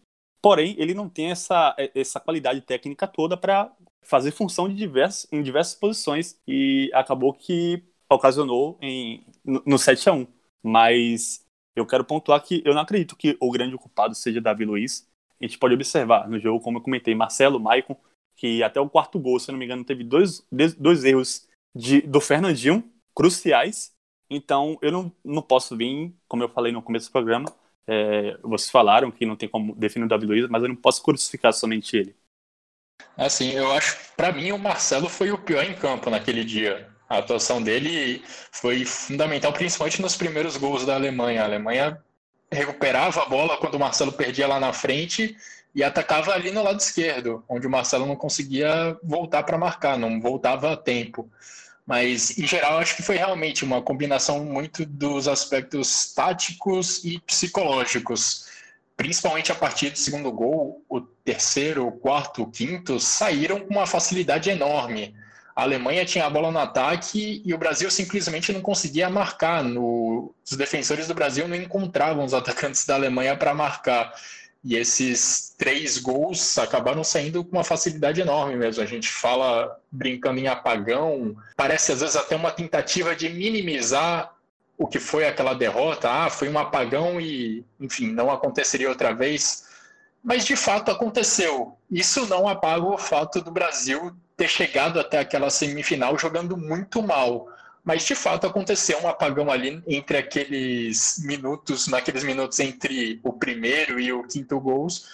Porém, 0.41 0.75
ele 0.77 0.93
não 0.93 1.09
tem 1.09 1.31
essa, 1.31 1.75
essa 1.93 2.19
qualidade 2.19 2.61
técnica 2.61 3.07
toda 3.07 3.35
para 3.35 3.71
fazer 4.03 4.31
função 4.31 4.69
de 4.69 4.75
diversos, 4.75 5.27
em 5.31 5.41
diversas 5.41 5.75
posições. 5.75 6.39
E 6.47 6.89
acabou 6.93 7.33
que 7.33 7.83
ocasionou 8.09 8.77
em, 8.81 9.25
no, 9.43 9.61
no 9.65 9.77
7 9.79 10.09
a 10.09 10.13
1 10.13 10.27
Mas 10.63 11.43
eu 11.75 11.85
quero 11.85 12.05
pontuar 12.05 12.41
que 12.41 12.61
eu 12.65 12.73
não 12.73 12.81
acredito 12.81 13.15
que 13.15 13.35
o 13.41 13.51
grande 13.51 13.75
culpado 13.77 14.15
seja 14.15 14.39
Davi 14.39 14.65
Luiz. 14.65 15.07
A 15.41 15.45
gente 15.45 15.57
pode 15.57 15.73
observar 15.73 16.29
no 16.29 16.39
jogo, 16.39 16.63
como 16.63 16.77
eu 16.77 16.81
comentei, 16.81 17.13
Marcelo, 17.13 17.59
Maicon 17.59 17.97
que 18.35 18.61
até 18.61 18.79
o 18.79 18.89
quarto 18.89 19.19
gol, 19.19 19.39
se 19.39 19.49
eu 19.49 19.53
não 19.53 19.59
me 19.59 19.65
engano, 19.65 19.83
teve 19.83 20.03
dois, 20.03 20.45
dois 20.77 21.03
erros 21.03 21.47
de, 21.75 22.01
do 22.01 22.19
Fernandinho, 22.19 22.83
cruciais. 23.15 23.93
Então, 24.29 24.77
eu 24.81 24.91
não, 24.91 25.11
não 25.23 25.41
posso 25.41 25.77
vir, 25.77 26.13
como 26.27 26.43
eu 26.43 26.49
falei 26.49 26.71
no 26.71 26.81
começo 26.81 27.09
do 27.09 27.11
programa, 27.11 27.47
é, 27.87 28.37
vocês 28.41 28.69
falaram 28.69 29.11
que 29.11 29.25
não 29.25 29.35
tem 29.35 29.47
como 29.47 29.75
definir 29.75 30.05
o 30.05 30.09
Davi 30.09 30.25
Luiz, 30.25 30.47
mas 30.49 30.63
eu 30.63 30.69
não 30.69 30.75
posso 30.75 31.03
crucificar 31.03 31.53
somente 31.53 31.95
ele. 31.95 32.15
Assim, 33.17 33.51
eu 33.51 33.71
acho, 33.71 33.97
para 34.15 34.31
mim, 34.31 34.51
o 34.51 34.57
Marcelo 34.57 35.07
foi 35.07 35.31
o 35.31 35.37
pior 35.37 35.63
em 35.63 35.75
campo 35.75 36.09
naquele 36.09 36.43
dia. 36.43 36.89
A 37.07 37.19
atuação 37.19 37.61
dele 37.61 38.23
foi 38.51 38.83
fundamental, 38.83 39.53
principalmente 39.53 40.01
nos 40.01 40.17
primeiros 40.17 40.57
gols 40.57 40.85
da 40.85 40.95
Alemanha. 40.95 41.41
A 41.41 41.45
Alemanha 41.45 42.03
recuperava 42.51 43.21
a 43.21 43.25
bola 43.25 43.57
quando 43.57 43.75
o 43.75 43.79
Marcelo 43.79 44.11
perdia 44.11 44.47
lá 44.47 44.59
na 44.59 44.73
frente 44.73 45.37
e 45.73 45.83
atacava 45.83 46.33
ali 46.33 46.51
no 46.51 46.63
lado 46.63 46.79
esquerdo, 46.79 47.43
onde 47.47 47.67
o 47.67 47.69
Marcelo 47.69 48.05
não 48.05 48.15
conseguia 48.15 48.97
voltar 49.03 49.43
para 49.43 49.57
marcar, 49.57 49.99
não 49.99 50.19
voltava 50.19 50.71
a 50.71 50.77
tempo. 50.77 51.29
Mas, 51.85 52.37
em 52.37 52.47
geral, 52.47 52.79
acho 52.79 52.95
que 52.95 53.03
foi 53.03 53.15
realmente 53.15 53.63
uma 53.63 53.81
combinação 53.81 54.43
muito 54.43 54.85
dos 54.85 55.27
aspectos 55.27 56.13
táticos 56.13 57.03
e 57.03 57.19
psicológicos. 57.19 58.47
Principalmente 58.97 59.51
a 59.51 59.55
partir 59.55 59.91
do 59.91 59.99
segundo 59.99 60.31
gol, 60.31 60.83
o 60.89 61.01
terceiro, 61.01 61.85
o 61.85 61.91
quarto, 61.91 62.41
o 62.41 62.49
quinto 62.49 62.99
saíram 62.99 63.59
com 63.59 63.73
uma 63.73 63.85
facilidade 63.85 64.49
enorme. 64.49 65.15
A 65.55 65.61
Alemanha 65.61 66.05
tinha 66.05 66.25
a 66.25 66.29
bola 66.29 66.51
no 66.51 66.59
ataque 66.59 67.41
e 67.45 67.53
o 67.53 67.57
Brasil 67.57 67.89
simplesmente 67.91 68.51
não 68.51 68.61
conseguia 68.61 69.09
marcar. 69.09 69.63
No... 69.63 70.33
Os 70.43 70.57
defensores 70.57 71.07
do 71.07 71.13
Brasil 71.13 71.47
não 71.47 71.55
encontravam 71.55 72.25
os 72.25 72.33
atacantes 72.33 72.85
da 72.85 72.95
Alemanha 72.95 73.37
para 73.37 73.53
marcar. 73.53 74.13
E 74.65 74.75
esses 74.75 75.53
três 75.59 75.99
gols 75.99 76.57
acabaram 76.57 77.03
saindo 77.03 77.43
com 77.43 77.51
uma 77.51 77.63
facilidade 77.63 78.19
enorme 78.19 78.55
mesmo. 78.55 78.81
A 78.81 78.85
gente 78.87 79.07
fala 79.07 79.79
brincando 79.91 80.39
em 80.39 80.47
apagão, 80.47 81.37
parece 81.55 81.91
às 81.91 82.01
vezes 82.01 82.15
até 82.15 82.35
uma 82.35 82.49
tentativa 82.49 83.15
de 83.15 83.29
minimizar 83.29 84.33
o 84.75 84.87
que 84.87 84.99
foi 84.99 85.27
aquela 85.27 85.53
derrota. 85.53 86.09
Ah, 86.09 86.31
foi 86.31 86.49
um 86.49 86.57
apagão 86.57 87.21
e, 87.21 87.63
enfim, 87.79 88.07
não 88.11 88.31
aconteceria 88.31 88.89
outra 88.89 89.13
vez. 89.13 89.67
Mas 90.23 90.43
de 90.43 90.55
fato 90.55 90.89
aconteceu. 90.89 91.77
Isso 91.91 92.25
não 92.25 92.47
apaga 92.47 92.85
o 92.85 92.97
fato 92.97 93.41
do 93.41 93.51
Brasil 93.51 94.15
ter 94.35 94.47
chegado 94.47 94.99
até 94.99 95.19
aquela 95.19 95.51
semifinal 95.51 96.17
jogando 96.17 96.57
muito 96.57 97.03
mal. 97.03 97.47
Mas 97.85 98.03
de 98.03 98.15
fato 98.15 98.47
aconteceu 98.47 98.99
um 98.99 99.07
apagão 99.07 99.51
ali 99.51 99.81
entre 99.87 100.17
aqueles 100.17 101.19
minutos, 101.23 101.87
naqueles 101.87 102.23
minutos 102.23 102.59
entre 102.59 103.19
o 103.23 103.31
primeiro 103.31 103.99
e 103.99 104.11
o 104.11 104.23
quinto 104.23 104.59
gols, 104.59 105.07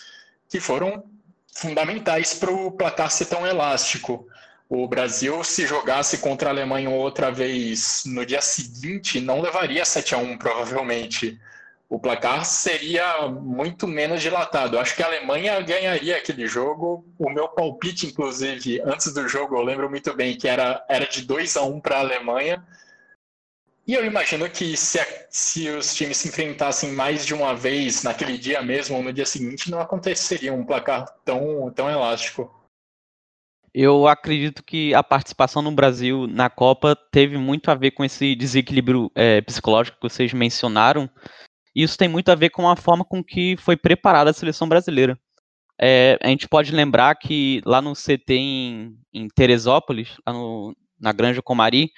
que 0.47 0.61
foram 0.61 1.03
fundamentais 1.53 2.33
para 2.33 2.49
o 2.49 2.71
placar 2.71 3.11
ser 3.11 3.25
tão 3.25 3.45
elástico. 3.45 4.25
O 4.69 4.87
Brasil, 4.87 5.43
se 5.43 5.67
jogasse 5.67 6.19
contra 6.19 6.47
a 6.47 6.53
Alemanha 6.53 6.89
outra 6.89 7.29
vez 7.29 8.03
no 8.05 8.25
dia 8.25 8.41
seguinte, 8.41 9.19
não 9.19 9.41
levaria 9.41 9.83
7 9.83 10.15
a 10.15 10.17
1 10.17 10.37
provavelmente 10.37 11.37
o 11.91 11.99
placar 11.99 12.45
seria 12.45 13.27
muito 13.27 13.85
menos 13.85 14.21
dilatado. 14.21 14.79
Acho 14.79 14.95
que 14.95 15.03
a 15.03 15.07
Alemanha 15.07 15.59
ganharia 15.59 16.15
aquele 16.15 16.47
jogo. 16.47 17.05
O 17.19 17.29
meu 17.29 17.49
palpite, 17.49 18.07
inclusive, 18.07 18.79
antes 18.85 19.13
do 19.13 19.27
jogo, 19.27 19.57
eu 19.57 19.61
lembro 19.61 19.89
muito 19.89 20.15
bem 20.15 20.37
que 20.37 20.47
era, 20.47 20.85
era 20.87 21.05
de 21.05 21.21
2 21.23 21.57
a 21.57 21.63
1 21.63 21.81
para 21.81 21.97
a 21.97 21.99
Alemanha. 21.99 22.65
E 23.85 23.93
eu 23.93 24.05
imagino 24.05 24.49
que 24.49 24.77
se, 24.77 25.05
se 25.29 25.67
os 25.67 25.93
times 25.93 26.15
se 26.15 26.29
enfrentassem 26.29 26.93
mais 26.93 27.25
de 27.25 27.33
uma 27.33 27.53
vez 27.53 28.03
naquele 28.03 28.37
dia 28.37 28.61
mesmo 28.61 28.95
ou 28.95 29.03
no 29.03 29.11
dia 29.11 29.25
seguinte, 29.25 29.69
não 29.69 29.81
aconteceria 29.81 30.53
um 30.53 30.63
placar 30.63 31.05
tão, 31.25 31.69
tão 31.75 31.89
elástico. 31.89 32.49
Eu 33.73 34.07
acredito 34.07 34.63
que 34.63 34.93
a 34.93 35.03
participação 35.03 35.61
no 35.61 35.71
Brasil 35.71 36.25
na 36.25 36.49
Copa 36.49 36.95
teve 36.95 37.37
muito 37.37 37.69
a 37.69 37.75
ver 37.75 37.91
com 37.91 38.05
esse 38.05 38.33
desequilíbrio 38.33 39.11
é, 39.13 39.41
psicológico 39.41 39.97
que 39.97 40.09
vocês 40.09 40.31
mencionaram, 40.31 41.09
isso 41.75 41.97
tem 41.97 42.07
muito 42.07 42.29
a 42.29 42.35
ver 42.35 42.49
com 42.49 42.69
a 42.69 42.75
forma 42.75 43.05
com 43.05 43.23
que 43.23 43.55
foi 43.57 43.77
preparada 43.77 44.29
a 44.29 44.33
seleção 44.33 44.67
brasileira. 44.67 45.17
É, 45.79 46.17
a 46.21 46.27
gente 46.27 46.47
pode 46.47 46.71
lembrar 46.71 47.15
que 47.15 47.61
lá 47.65 47.81
no 47.81 47.93
CT 47.93 48.33
em, 48.33 48.95
em 49.13 49.27
Teresópolis, 49.27 50.15
lá 50.27 50.33
no, 50.33 50.75
na 50.99 51.11
Granja 51.11 51.41
Comari, 51.41 51.89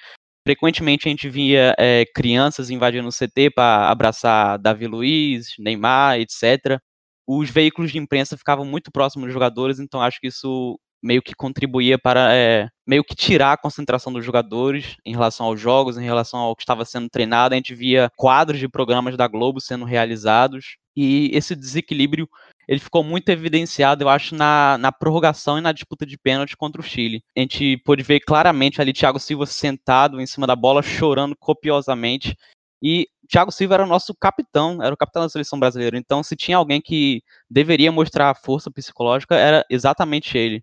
frequentemente 0.46 1.06
a 1.06 1.10
gente 1.10 1.28
via 1.28 1.74
é, 1.78 2.04
crianças 2.14 2.70
invadindo 2.70 3.08
o 3.08 3.12
CT 3.12 3.50
para 3.54 3.90
abraçar 3.90 4.58
Davi 4.58 4.86
Luiz, 4.86 5.48
Neymar, 5.58 6.18
etc. 6.18 6.78
Os 7.26 7.50
veículos 7.50 7.92
de 7.92 7.98
imprensa 7.98 8.36
ficavam 8.36 8.64
muito 8.64 8.90
próximos 8.90 9.26
dos 9.26 9.34
jogadores, 9.34 9.78
então 9.78 10.00
acho 10.00 10.20
que 10.20 10.28
isso 10.28 10.78
meio 11.04 11.22
que 11.22 11.34
contribuía 11.34 11.98
para 11.98 12.34
é, 12.34 12.68
meio 12.86 13.04
que 13.04 13.14
tirar 13.14 13.52
a 13.52 13.56
concentração 13.58 14.10
dos 14.10 14.24
jogadores 14.24 14.96
em 15.04 15.12
relação 15.12 15.44
aos 15.44 15.60
jogos, 15.60 15.98
em 15.98 16.04
relação 16.04 16.40
ao 16.40 16.56
que 16.56 16.62
estava 16.62 16.84
sendo 16.86 17.10
treinado. 17.10 17.52
A 17.52 17.56
gente 17.56 17.74
via 17.74 18.10
quadros 18.16 18.58
de 18.58 18.66
programas 18.66 19.14
da 19.14 19.28
Globo 19.28 19.60
sendo 19.60 19.84
realizados 19.84 20.76
E 20.96 21.30
esse 21.34 21.54
desequilíbrio 21.54 22.26
ele 22.66 22.80
ficou 22.80 23.04
muito 23.04 23.28
evidenciado, 23.28 24.04
eu 24.04 24.08
acho, 24.08 24.34
na, 24.34 24.78
na 24.78 24.90
prorrogação 24.90 25.58
e 25.58 25.60
na 25.60 25.72
disputa 25.72 26.06
de 26.06 26.16
pênalti 26.16 26.56
contra 26.56 26.80
o 26.80 26.84
Chile. 26.84 27.22
A 27.36 27.40
gente 27.40 27.76
pôde 27.84 28.02
ver 28.02 28.20
claramente 28.20 28.80
ali 28.80 28.90
Thiago 28.90 29.20
Silva 29.20 29.44
sentado 29.44 30.18
em 30.18 30.26
cima 30.26 30.46
da 30.46 30.56
bola, 30.56 30.82
chorando 30.82 31.36
copiosamente. 31.38 32.34
E 32.82 33.06
Thiago 33.28 33.52
Silva 33.52 33.74
era 33.74 33.84
o 33.84 33.88
nosso 33.88 34.14
capitão, 34.14 34.82
era 34.82 34.94
o 34.94 34.96
capitão 34.96 35.22
da 35.22 35.28
seleção 35.28 35.58
brasileira. 35.58 35.98
Então, 35.98 36.22
se 36.22 36.34
tinha 36.34 36.56
alguém 36.56 36.80
que 36.80 37.22
deveria 37.50 37.92
mostrar 37.92 38.34
força 38.34 38.70
psicológica, 38.70 39.34
era 39.34 39.62
exatamente 39.68 40.38
ele. 40.38 40.62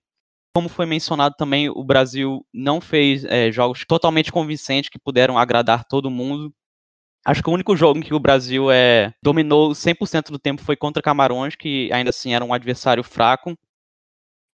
Como 0.53 0.67
foi 0.67 0.85
mencionado 0.85 1.35
também, 1.37 1.69
o 1.69 1.83
Brasil 1.83 2.45
não 2.53 2.81
fez 2.81 3.23
é, 3.23 3.51
jogos 3.51 3.85
totalmente 3.85 4.31
convincentes 4.31 4.89
que 4.89 4.99
puderam 4.99 5.37
agradar 5.37 5.85
todo 5.85 6.11
mundo. 6.11 6.53
Acho 7.25 7.41
que 7.41 7.49
o 7.49 7.53
único 7.53 7.75
jogo 7.75 7.99
em 7.99 8.01
que 8.01 8.13
o 8.13 8.19
Brasil 8.19 8.69
é, 8.69 9.13
dominou 9.23 9.71
100% 9.71 10.29
do 10.29 10.39
tempo 10.39 10.61
foi 10.61 10.75
contra 10.75 11.01
Camarões, 11.01 11.55
que 11.55 11.91
ainda 11.93 12.09
assim 12.09 12.33
era 12.33 12.43
um 12.43 12.53
adversário 12.53 13.03
fraco. 13.03 13.55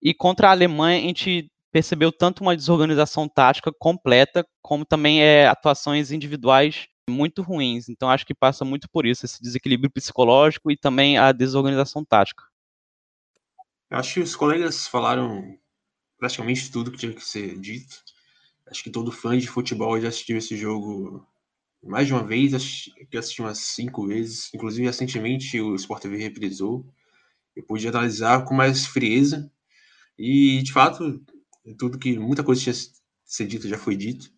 E 0.02 0.14
contra 0.14 0.50
a 0.50 0.52
Alemanha, 0.52 1.00
a 1.00 1.08
gente 1.08 1.50
percebeu 1.72 2.12
tanto 2.12 2.42
uma 2.42 2.56
desorganização 2.56 3.28
tática 3.28 3.72
completa, 3.72 4.46
como 4.62 4.86
também 4.86 5.22
é, 5.22 5.48
atuações 5.48 6.12
individuais 6.12 6.88
muito 7.10 7.42
ruins. 7.42 7.90
Então 7.90 8.10
acho 8.10 8.26
que 8.26 8.36
passa 8.36 8.66
muito 8.66 8.90
por 8.90 9.06
isso, 9.06 9.26
esse 9.26 9.42
desequilíbrio 9.42 9.90
psicológico 9.90 10.70
e 10.70 10.78
também 10.78 11.18
a 11.18 11.32
desorganização 11.32 12.04
tática. 12.06 12.44
Acho 13.90 14.16
que 14.16 14.20
os 14.20 14.36
colegas 14.36 14.88
falaram 14.88 15.58
praticamente 16.18 16.72
tudo 16.72 16.92
que 16.92 16.98
tinha 16.98 17.14
que 17.14 17.24
ser 17.24 17.58
dito. 17.58 18.04
Acho 18.68 18.84
que 18.84 18.90
todo 18.90 19.12
fã 19.12 19.38
de 19.38 19.48
futebol 19.48 20.00
já 20.00 20.10
assistiu 20.10 20.38
esse 20.38 20.58
jogo 20.58 21.26
mais 21.84 22.08
de 22.08 22.14
uma 22.14 22.24
vez, 22.24 22.54
acho 22.54 22.92
que 23.10 23.18
assisti 23.18 23.42
umas 23.42 23.60
cinco 23.60 24.08
vezes. 24.08 24.50
Inclusive, 24.54 24.86
recentemente 24.86 25.60
o 25.62 25.76
Sport 25.76 26.02
TV 26.02 26.18
reprisou. 26.18 26.86
Eu 27.56 27.64
pude 27.64 27.88
analisar 27.88 28.44
com 28.46 28.54
mais 28.54 28.86
frieza. 28.86 29.52
E, 30.18 30.62
de 30.64 30.72
fato, 30.72 31.24
tudo 31.78 32.00
que 32.00 32.18
muita 32.18 32.44
coisa 32.44 32.62
tinha 32.62 32.76
ser 33.26 33.48
dita 33.48 33.68
já 33.68 33.78
foi 33.78 33.96
dito. 33.96 34.32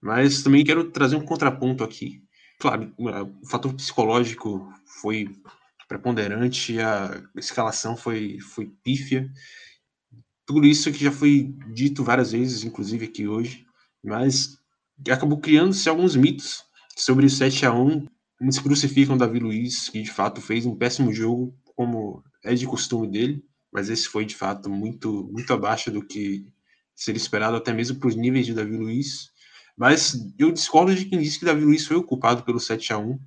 Mas 0.00 0.42
também 0.42 0.64
quero 0.64 0.90
trazer 0.90 1.16
um 1.16 1.24
contraponto 1.24 1.82
aqui. 1.82 2.22
Claro, 2.58 2.92
o 2.98 3.46
fator 3.48 3.74
psicológico 3.74 4.72
foi 5.00 5.28
preponderante, 5.88 6.78
a 6.80 7.22
escalação 7.36 7.96
foi, 7.96 8.38
foi 8.40 8.66
pífia. 8.82 9.30
Tudo 10.46 10.66
isso 10.66 10.92
que 10.92 11.02
já 11.02 11.10
foi 11.10 11.54
dito 11.72 12.04
várias 12.04 12.32
vezes, 12.32 12.64
inclusive 12.64 13.06
aqui 13.06 13.26
hoje, 13.26 13.64
mas 14.02 14.58
acabou 15.08 15.38
criando-se 15.38 15.88
alguns 15.88 16.14
mitos 16.14 16.62
sobre 16.96 17.26
o 17.26 17.30
7 17.30 17.66
a 17.66 17.72
1 17.72 18.06
Muitos 18.40 18.58
crucificam 18.58 19.16
Davi 19.16 19.38
Luiz, 19.38 19.88
que 19.88 20.02
de 20.02 20.10
fato 20.10 20.40
fez 20.40 20.66
um 20.66 20.76
péssimo 20.76 21.12
jogo, 21.12 21.56
como 21.76 22.22
é 22.44 22.52
de 22.54 22.66
costume 22.66 23.08
dele, 23.08 23.44
mas 23.72 23.88
esse 23.88 24.08
foi 24.08 24.24
de 24.24 24.34
fato 24.34 24.68
muito, 24.68 25.28
muito 25.32 25.52
abaixo 25.52 25.90
do 25.90 26.04
que 26.04 26.44
seria 26.94 27.18
esperado, 27.18 27.56
até 27.56 27.72
mesmo 27.72 27.98
para 27.98 28.08
os 28.08 28.16
níveis 28.16 28.44
de 28.44 28.52
Davi 28.52 28.76
Luiz. 28.76 29.30
Mas 29.76 30.16
eu 30.38 30.52
discordo 30.52 30.94
de 30.94 31.04
quem 31.06 31.20
disse 31.20 31.38
que 31.38 31.44
Davi 31.44 31.64
Luiz 31.64 31.86
foi 31.86 31.96
o 31.96 32.04
culpado 32.04 32.42
pelo 32.42 32.60
7 32.60 32.92
a 32.92 32.98
1 32.98 33.18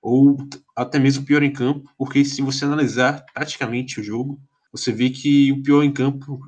ou 0.00 0.36
até 0.76 0.98
mesmo 0.98 1.24
pior 1.24 1.42
em 1.42 1.52
campo, 1.52 1.88
porque 1.98 2.24
se 2.24 2.40
você 2.40 2.64
analisar 2.64 3.24
taticamente 3.34 4.00
o 4.00 4.02
jogo, 4.02 4.40
você 4.72 4.90
vê 4.90 5.10
que 5.10 5.52
o 5.52 5.62
pior 5.62 5.82
em 5.82 5.92
campo, 5.92 6.40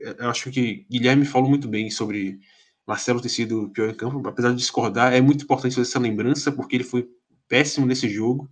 é, 0.00 0.16
eu 0.20 0.30
acho 0.30 0.50
que 0.50 0.86
Guilherme 0.90 1.24
falou 1.24 1.48
muito 1.48 1.66
bem 1.66 1.90
sobre 1.90 2.38
Marcelo 2.86 3.20
ter 3.20 3.28
sido 3.28 3.64
o 3.64 3.70
pior 3.70 3.90
em 3.90 3.94
campo, 3.94 4.26
apesar 4.26 4.50
de 4.50 4.56
discordar, 4.56 5.12
é 5.12 5.20
muito 5.20 5.44
importante 5.44 5.78
essa 5.78 5.98
lembrança, 5.98 6.52
porque 6.52 6.76
ele 6.76 6.84
foi 6.84 7.08
péssimo 7.48 7.84
nesse 7.84 8.08
jogo, 8.08 8.48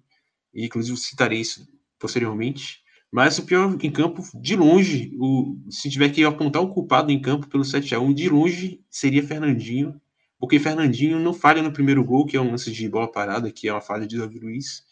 e 0.53 0.67
inclusive 0.67 0.97
citarei 0.97 1.41
isso 1.41 1.67
posteriormente. 1.99 2.85
Mas 3.11 3.39
o 3.39 3.45
pior 3.45 3.79
em 3.81 3.91
campo, 3.91 4.23
de 4.35 4.57
longe, 4.57 5.17
o, 5.19 5.57
se 5.71 5.89
tiver 5.89 6.11
que 6.11 6.25
apontar 6.25 6.61
o 6.61 6.69
culpado 6.69 7.13
em 7.13 7.21
campo 7.21 7.47
pelo 7.47 7.65
7 7.65 7.95
a 7.95 8.01
1 8.01 8.13
de 8.13 8.29
longe 8.29 8.81
seria 8.91 9.27
Fernandinho, 9.27 9.99
porque 10.39 10.59
Fernandinho 10.59 11.19
não 11.19 11.33
falha 11.33 11.63
no 11.63 11.73
primeiro 11.73 12.05
gol, 12.05 12.27
que 12.27 12.37
é 12.37 12.41
um 12.41 12.51
lance 12.51 12.71
de 12.71 12.89
bola 12.89 13.11
parada, 13.11 13.51
que 13.51 13.69
é 13.69 13.73
uma 13.73 13.81
falha 13.81 14.07
de 14.07 14.19
Davi 14.19 14.39
Luiz, 14.39 14.85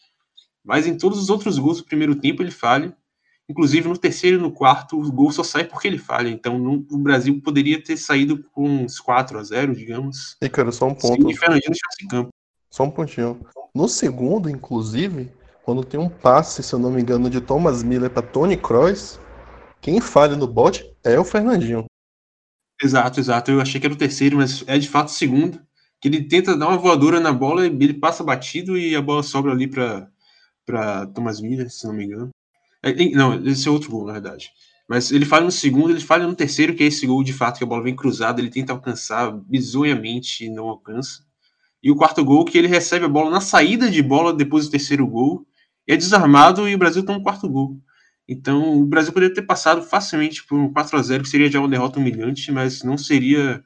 mas 0.63 0.87
em 0.87 0.97
todos 0.97 1.19
os 1.19 1.29
outros 1.29 1.59
gols 1.59 1.77
do 1.77 1.85
primeiro 1.85 2.15
tempo 2.15 2.41
ele 2.41 2.51
falha, 2.51 2.97
inclusive 3.49 3.87
no 3.87 3.97
terceiro 3.97 4.37
e 4.37 4.41
no 4.41 4.51
quarto 4.51 4.99
o 4.99 5.11
gol 5.11 5.31
só 5.31 5.43
sai 5.43 5.63
porque 5.63 5.87
ele 5.87 5.97
falha, 5.97 6.29
então 6.29 6.85
o 6.89 6.97
Brasil 6.97 7.39
poderia 7.41 7.81
ter 7.83 7.97
saído 7.97 8.43
com 8.51 8.67
uns 8.67 8.99
4 8.99 9.37
a 9.37 9.43
0 9.43 9.75
digamos. 9.75 10.35
E 10.41 10.49
cara, 10.49 10.71
só 10.71 10.87
um 10.87 10.95
ponto. 10.95 11.27
Se 11.27 11.37
Fernandinho 11.37 11.71
estivesse 11.71 12.03
em 12.03 12.07
campo. 12.07 12.29
Só 12.69 12.83
um 12.83 12.91
pontinho. 12.91 13.39
No 13.73 13.87
segundo, 13.87 14.49
inclusive, 14.49 15.31
quando 15.63 15.83
tem 15.83 15.99
um 15.99 16.09
passe, 16.09 16.61
se 16.61 16.73
eu 16.73 16.79
não 16.79 16.91
me 16.91 17.01
engano, 17.01 17.29
de 17.29 17.41
Thomas 17.41 17.83
Miller 17.83 18.09
para 18.09 18.21
Tony 18.21 18.57
Kroos, 18.57 19.19
quem 19.81 20.01
falha 20.01 20.35
no 20.35 20.47
bote 20.47 20.89
é 21.03 21.19
o 21.19 21.23
Fernandinho. 21.23 21.85
Exato, 22.81 23.19
exato. 23.19 23.51
Eu 23.51 23.61
achei 23.61 23.79
que 23.79 23.87
era 23.87 23.93
o 23.93 23.97
terceiro, 23.97 24.37
mas 24.37 24.63
é 24.67 24.77
de 24.77 24.89
fato 24.89 25.07
o 25.07 25.11
segundo. 25.11 25.59
Que 26.01 26.09
ele 26.09 26.27
tenta 26.27 26.57
dar 26.57 26.67
uma 26.67 26.77
voadora 26.77 27.19
na 27.19 27.31
bola, 27.31 27.65
ele 27.65 27.93
passa 27.93 28.23
batido 28.23 28.77
e 28.77 28.95
a 28.95 29.01
bola 29.01 29.23
sobra 29.23 29.51
ali 29.51 29.67
para 29.67 31.07
Thomas 31.13 31.39
Miller, 31.39 31.69
se 31.71 31.87
não 31.87 31.93
me 31.93 32.05
engano. 32.05 32.29
É, 32.85 33.09
não, 33.09 33.43
esse 33.47 33.67
é 33.67 33.71
outro 33.71 33.89
gol, 33.89 34.05
na 34.05 34.13
verdade. 34.13 34.51
Mas 34.87 35.11
ele 35.11 35.25
falha 35.25 35.45
no 35.45 35.51
segundo, 35.51 35.89
ele 35.89 35.99
falha 35.99 36.27
no 36.27 36.35
terceiro, 36.35 36.75
que 36.75 36.83
é 36.83 36.87
esse 36.87 37.07
gol 37.07 37.23
de 37.23 37.33
fato, 37.33 37.57
que 37.57 37.63
a 37.63 37.67
bola 37.67 37.81
vem 37.81 37.95
cruzada, 37.95 38.39
ele 38.39 38.51
tenta 38.51 38.71
alcançar 38.71 39.31
bizonhamente 39.31 40.45
e 40.45 40.49
não 40.49 40.69
alcança. 40.69 41.25
E 41.81 41.89
o 41.89 41.95
quarto 41.95 42.23
gol, 42.23 42.45
que 42.45 42.57
ele 42.57 42.67
recebe 42.67 43.05
a 43.05 43.09
bola 43.09 43.31
na 43.31 43.41
saída 43.41 43.89
de 43.89 44.03
bola 44.03 44.31
depois 44.31 44.65
do 44.65 44.71
terceiro 44.71 45.07
gol, 45.07 45.47
é 45.87 45.97
desarmado 45.97 46.69
e 46.69 46.75
o 46.75 46.77
Brasil 46.77 47.03
toma 47.03 47.17
um 47.17 47.23
quarto 47.23 47.49
gol. 47.49 47.79
Então, 48.27 48.79
o 48.79 48.85
Brasil 48.85 49.11
poderia 49.11 49.33
ter 49.33 49.43
passado 49.43 49.81
facilmente 49.81 50.45
por 50.45 50.57
um 50.57 50.71
4 50.71 50.97
a 50.97 51.01
0 51.01 51.23
que 51.23 51.29
seria 51.29 51.49
já 51.49 51.59
uma 51.59 51.69
derrota 51.69 51.99
humilhante, 51.99 52.51
mas 52.51 52.83
não 52.83 52.97
seria 52.97 53.63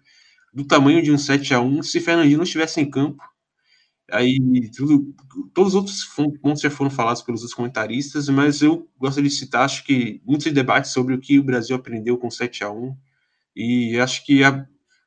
do 0.53 0.65
tamanho 0.65 1.01
de 1.01 1.11
um 1.11 1.17
7 1.17 1.53
a 1.53 1.59
1 1.61 1.83
se 1.83 1.99
Fernandinho 1.99 2.37
não 2.37 2.43
estivesse 2.43 2.79
em 2.79 2.89
campo. 2.89 3.23
Aí, 4.11 4.69
tudo, 4.75 5.13
todos 5.53 5.73
os 5.73 5.75
outros 5.75 6.03
pontos 6.41 6.61
já 6.61 6.69
foram 6.69 6.89
falados 6.91 7.21
pelos 7.21 7.41
outros 7.41 7.55
comentaristas, 7.55 8.29
mas 8.29 8.61
eu 8.61 8.87
gostaria 8.97 9.29
de 9.29 9.35
citar, 9.35 9.63
acho 9.65 9.83
que 9.83 10.21
muitos 10.25 10.51
debates 10.51 10.91
sobre 10.91 11.13
o 11.13 11.19
que 11.19 11.39
o 11.39 11.43
Brasil 11.43 11.75
aprendeu 11.75 12.17
com 12.17 12.29
7 12.29 12.63
a 12.63 12.71
1 12.71 12.95
e 13.55 13.99
acho 13.99 14.25
que 14.25 14.43
a 14.43 14.65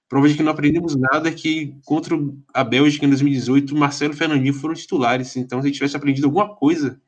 prova 0.08 0.28
de 0.28 0.34
que 0.34 0.42
não 0.42 0.52
aprendemos 0.52 0.94
nada 0.94 1.28
é 1.28 1.32
que 1.32 1.76
contra 1.84 2.16
a 2.52 2.64
Bélgica 2.64 3.06
em 3.06 3.08
2018, 3.08 3.74
Marcelo 3.76 4.12
e 4.14 4.16
Fernandinho 4.16 4.54
foram 4.54 4.74
titulares, 4.74 5.36
então 5.36 5.62
se 5.62 5.70
tivesse 5.70 5.96
aprendido 5.96 6.26
alguma 6.26 6.54
coisa 6.54 7.00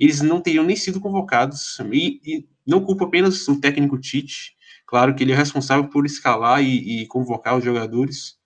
eles 0.00 0.22
não 0.22 0.40
teriam 0.40 0.64
nem 0.64 0.74
sido 0.74 0.98
convocados. 0.98 1.78
E, 1.92 2.20
e 2.24 2.48
não 2.66 2.82
culpa 2.82 3.04
apenas 3.04 3.46
o 3.46 3.60
técnico 3.60 3.98
Tite, 3.98 4.56
claro 4.86 5.14
que 5.14 5.22
ele 5.22 5.32
é 5.32 5.36
responsável 5.36 5.88
por 5.88 6.06
escalar 6.06 6.62
e, 6.62 7.02
e, 7.02 7.06
convocar 7.06 7.56
os 7.58 7.64
jogadores, 7.64 8.38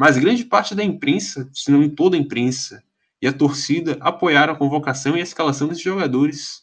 mas 0.00 0.16
grande 0.16 0.46
parte 0.46 0.74
da 0.74 0.82
imprensa, 0.82 1.46
se 1.52 1.70
não 1.70 1.86
toda 1.86 2.16
a 2.16 2.18
imprensa 2.18 2.82
e 3.20 3.26
a 3.26 3.32
torcida, 3.34 3.98
apoiaram 4.00 4.54
a 4.54 4.56
convocação 4.56 5.14
e 5.14 5.20
a 5.20 5.22
escalação 5.22 5.68
desses 5.68 5.82
jogadores, 5.82 6.62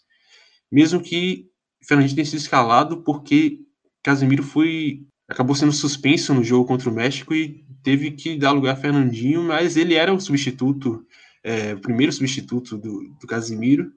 mesmo 0.71 1.00
que 1.00 1.45
Fernandinho 1.88 2.15
tenha 2.15 2.26
sido 2.26 2.39
escalado 2.39 3.04
porque 3.04 3.60
Casemiro 4.02 4.41
foi 4.41 5.04
acabou 5.30 5.56
sendo 5.56 5.71
suspenso 5.71 6.34
no 6.34 6.43
jogo 6.43 6.65
contra 6.65 6.89
o 6.89 6.91
México 6.91 7.32
e 7.32 7.63
teve 7.84 8.10
que 8.10 8.36
dar 8.36 8.54
lugar 8.54 8.73
a 8.73 8.76
Fernandinho, 8.76 9.43
mas 9.43 9.78
ele 9.78 9.93
era 9.93 10.12
o 10.12 10.19
substituto, 10.19 11.06
é, 11.43 11.76
o 11.76 11.80
primeiro 11.80 12.12
substituto 12.12 12.76
do, 12.76 13.15
do 13.21 13.28
Casemiro, 13.28 13.91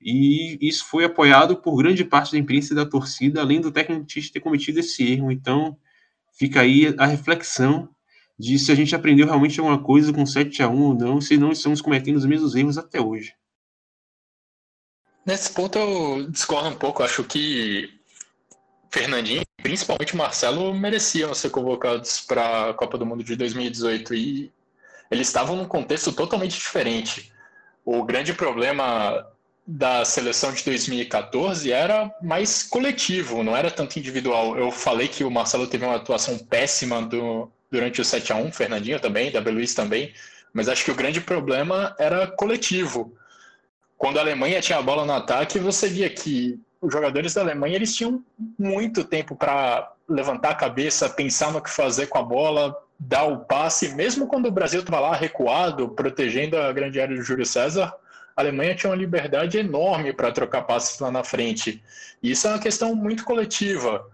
e 0.00 0.56
isso 0.58 0.86
foi 0.86 1.04
apoiado 1.04 1.54
por 1.58 1.76
grande 1.76 2.02
parte 2.02 2.32
da 2.32 2.38
imprensa 2.38 2.72
e 2.72 2.76
da 2.76 2.86
torcida, 2.86 3.42
além 3.42 3.60
do 3.60 3.70
técnico 3.70 4.06
ter 4.06 4.40
cometido 4.40 4.80
esse 4.80 5.02
erro. 5.02 5.30
Então, 5.30 5.76
fica 6.32 6.62
aí 6.62 6.94
a 6.96 7.04
reflexão 7.04 7.94
de 8.38 8.58
se 8.58 8.70
a 8.70 8.74
gente 8.74 8.94
aprendeu 8.94 9.26
realmente 9.26 9.58
alguma 9.58 9.82
coisa 9.82 10.12
com 10.12 10.26
7 10.26 10.62
a 10.62 10.68
1 10.68 10.82
ou 10.82 10.94
não, 10.94 11.20
se 11.20 11.36
não 11.36 11.52
estamos 11.52 11.80
cometendo 11.80 12.16
os 12.16 12.26
mesmos 12.26 12.54
erros 12.54 12.76
até 12.76 13.00
hoje. 13.00 13.34
Nesse 15.24 15.52
ponto 15.52 15.78
eu 15.78 16.30
discordo 16.30 16.68
um 16.68 16.76
pouco, 16.76 17.02
acho 17.02 17.24
que 17.24 17.90
Fernandinho, 18.90 19.42
principalmente 19.62 20.16
Marcelo, 20.16 20.72
mereciam 20.72 21.34
ser 21.34 21.50
convocados 21.50 22.20
para 22.20 22.70
a 22.70 22.74
Copa 22.74 22.96
do 22.96 23.06
Mundo 23.06 23.24
de 23.24 23.34
2018 23.34 24.14
e 24.14 24.52
eles 25.10 25.26
estavam 25.26 25.56
num 25.56 25.66
contexto 25.66 26.12
totalmente 26.12 26.54
diferente. 26.54 27.32
O 27.84 28.04
grande 28.04 28.32
problema 28.32 29.26
da 29.66 30.04
seleção 30.04 30.52
de 30.52 30.64
2014 30.64 31.72
era 31.72 32.10
mais 32.22 32.62
coletivo, 32.62 33.42
não 33.42 33.56
era 33.56 33.70
tanto 33.70 33.98
individual. 33.98 34.56
Eu 34.56 34.70
falei 34.70 35.08
que 35.08 35.24
o 35.24 35.30
Marcelo 35.30 35.66
teve 35.66 35.84
uma 35.84 35.96
atuação 35.96 36.38
péssima 36.38 37.02
do, 37.02 37.50
durante 37.70 38.00
o 38.00 38.04
7 38.04 38.32
a 38.32 38.36
1 38.36 38.52
Fernandinho 38.52 39.00
também, 39.00 39.30
W. 39.30 39.54
Luiz 39.54 39.74
também, 39.74 40.12
mas 40.52 40.68
acho 40.68 40.84
que 40.84 40.90
o 40.90 40.94
grande 40.94 41.20
problema 41.20 41.94
era 41.98 42.26
coletivo. 42.26 43.16
Quando 43.98 44.18
a 44.18 44.20
Alemanha 44.20 44.60
tinha 44.60 44.78
a 44.78 44.82
bola 44.82 45.04
no 45.04 45.12
ataque, 45.12 45.58
você 45.58 45.88
via 45.88 46.08
que 46.08 46.60
os 46.80 46.92
jogadores 46.92 47.34
da 47.34 47.40
Alemanha 47.40 47.76
eles 47.76 47.94
tinham 47.94 48.22
muito 48.58 49.04
tempo 49.04 49.34
para 49.34 49.92
levantar 50.08 50.50
a 50.50 50.54
cabeça, 50.54 51.08
pensar 51.08 51.52
no 51.52 51.60
que 51.60 51.70
fazer 51.70 52.06
com 52.06 52.18
a 52.18 52.22
bola, 52.22 52.76
dar 52.98 53.24
o 53.24 53.40
passe, 53.40 53.94
mesmo 53.94 54.26
quando 54.26 54.46
o 54.46 54.52
Brasil 54.52 54.80
estava 54.80 55.00
lá 55.00 55.14
recuado, 55.14 55.88
protegendo 55.88 56.56
a 56.56 56.72
grande 56.72 57.00
área 57.00 57.16
do 57.16 57.22
Júlio 57.22 57.44
César, 57.44 57.92
a 58.36 58.42
Alemanha 58.42 58.74
tinha 58.74 58.90
uma 58.90 58.96
liberdade 58.96 59.58
enorme 59.58 60.12
para 60.12 60.30
trocar 60.30 60.62
passes 60.62 60.98
lá 61.00 61.10
na 61.10 61.24
frente. 61.24 61.82
E 62.22 62.30
isso 62.30 62.46
é 62.46 62.50
uma 62.50 62.58
questão 62.58 62.94
muito 62.94 63.24
coletiva. 63.24 64.06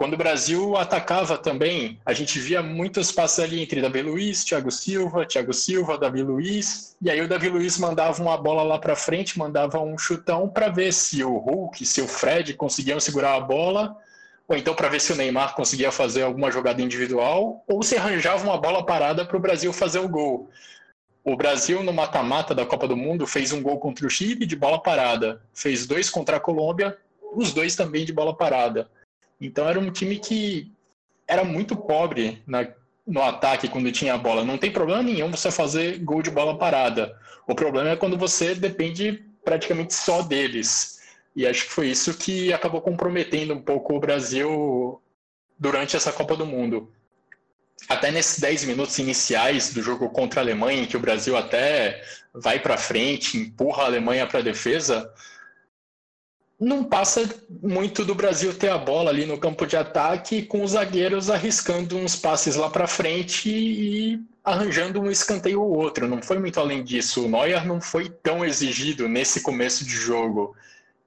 Quando 0.00 0.14
o 0.14 0.16
Brasil 0.16 0.78
atacava 0.78 1.36
também, 1.36 2.00
a 2.06 2.14
gente 2.14 2.38
via 2.38 2.62
muitos 2.62 3.12
passos 3.12 3.40
ali 3.40 3.60
entre 3.60 3.82
Davi 3.82 4.00
Luiz, 4.00 4.42
Thiago 4.42 4.70
Silva, 4.70 5.26
Thiago 5.26 5.52
Silva, 5.52 5.98
Davi 5.98 6.22
Luiz, 6.22 6.96
e 7.02 7.10
aí 7.10 7.20
o 7.20 7.28
Davi 7.28 7.50
Luiz 7.50 7.76
mandava 7.76 8.22
uma 8.22 8.34
bola 8.38 8.62
lá 8.62 8.78
para 8.78 8.96
frente, 8.96 9.38
mandava 9.38 9.78
um 9.78 9.98
chutão 9.98 10.48
para 10.48 10.70
ver 10.70 10.94
se 10.94 11.22
o 11.22 11.36
Hulk, 11.36 11.84
se 11.84 12.00
o 12.00 12.08
Fred 12.08 12.54
conseguiam 12.54 12.98
segurar 12.98 13.34
a 13.34 13.40
bola, 13.40 13.94
ou 14.48 14.56
então 14.56 14.74
para 14.74 14.88
ver 14.88 15.02
se 15.02 15.12
o 15.12 15.16
Neymar 15.16 15.54
conseguia 15.54 15.92
fazer 15.92 16.22
alguma 16.22 16.50
jogada 16.50 16.80
individual, 16.80 17.62
ou 17.68 17.82
se 17.82 17.98
arranjava 17.98 18.42
uma 18.42 18.56
bola 18.56 18.82
parada 18.86 19.26
para 19.26 19.36
o 19.36 19.40
Brasil 19.40 19.70
fazer 19.70 19.98
o 19.98 20.08
gol. 20.08 20.48
O 21.22 21.36
Brasil, 21.36 21.82
no 21.82 21.92
mata-mata 21.92 22.54
da 22.54 22.64
Copa 22.64 22.88
do 22.88 22.96
Mundo, 22.96 23.26
fez 23.26 23.52
um 23.52 23.62
gol 23.62 23.78
contra 23.78 24.06
o 24.06 24.10
Chile 24.10 24.46
de 24.46 24.56
bola 24.56 24.82
parada, 24.82 25.42
fez 25.52 25.86
dois 25.86 26.08
contra 26.08 26.38
a 26.38 26.40
Colômbia, 26.40 26.96
os 27.34 27.52
dois 27.52 27.76
também 27.76 28.06
de 28.06 28.14
bola 28.14 28.34
parada. 28.34 28.88
Então 29.40 29.68
era 29.68 29.78
um 29.78 29.90
time 29.90 30.18
que 30.18 30.70
era 31.26 31.44
muito 31.44 31.74
pobre 31.76 32.42
na, 32.46 32.66
no 33.06 33.22
ataque 33.22 33.68
quando 33.68 33.90
tinha 33.92 34.14
a 34.14 34.18
bola. 34.18 34.44
Não 34.44 34.58
tem 34.58 34.70
problema 34.70 35.02
nenhum 35.02 35.30
você 35.30 35.50
fazer 35.50 35.98
gol 35.98 36.22
de 36.22 36.30
bola 36.30 36.58
parada. 36.58 37.16
O 37.46 37.54
problema 37.54 37.90
é 37.90 37.96
quando 37.96 38.18
você 38.18 38.54
depende 38.54 39.24
praticamente 39.44 39.94
só 39.94 40.22
deles. 40.22 41.00
E 41.34 41.46
acho 41.46 41.64
que 41.64 41.72
foi 41.72 41.88
isso 41.88 42.14
que 42.14 42.52
acabou 42.52 42.80
comprometendo 42.80 43.54
um 43.54 43.62
pouco 43.62 43.94
o 43.94 44.00
Brasil 44.00 45.00
durante 45.58 45.96
essa 45.96 46.12
Copa 46.12 46.36
do 46.36 46.44
Mundo. 46.44 46.92
Até 47.88 48.10
nesses 48.10 48.38
10 48.38 48.64
minutos 48.64 48.98
iniciais 48.98 49.72
do 49.72 49.82
jogo 49.82 50.10
contra 50.10 50.40
a 50.40 50.44
Alemanha, 50.44 50.82
em 50.82 50.86
que 50.86 50.96
o 50.96 51.00
Brasil 51.00 51.36
até 51.36 52.02
vai 52.32 52.60
para 52.60 52.76
frente, 52.76 53.38
empurra 53.38 53.84
a 53.84 53.86
Alemanha 53.86 54.26
para 54.26 54.40
a 54.40 54.42
defesa, 54.42 55.12
não 56.60 56.84
passa 56.84 57.26
muito 57.62 58.04
do 58.04 58.14
Brasil 58.14 58.52
ter 58.52 58.68
a 58.68 58.76
bola 58.76 59.10
ali 59.10 59.24
no 59.24 59.38
campo 59.38 59.66
de 59.66 59.76
ataque, 59.76 60.42
com 60.42 60.62
os 60.62 60.72
zagueiros 60.72 61.30
arriscando 61.30 61.96
uns 61.96 62.14
passes 62.14 62.54
lá 62.54 62.68
para 62.68 62.86
frente 62.86 63.48
e 63.48 64.20
arranjando 64.44 65.00
um 65.00 65.10
escanteio 65.10 65.62
ou 65.62 65.74
outro. 65.74 66.06
Não 66.06 66.20
foi 66.20 66.38
muito 66.38 66.60
além 66.60 66.84
disso. 66.84 67.24
O 67.24 67.28
Neuer 67.28 67.66
não 67.66 67.80
foi 67.80 68.10
tão 68.10 68.44
exigido 68.44 69.08
nesse 69.08 69.42
começo 69.42 69.86
de 69.86 69.92
jogo. 69.92 70.54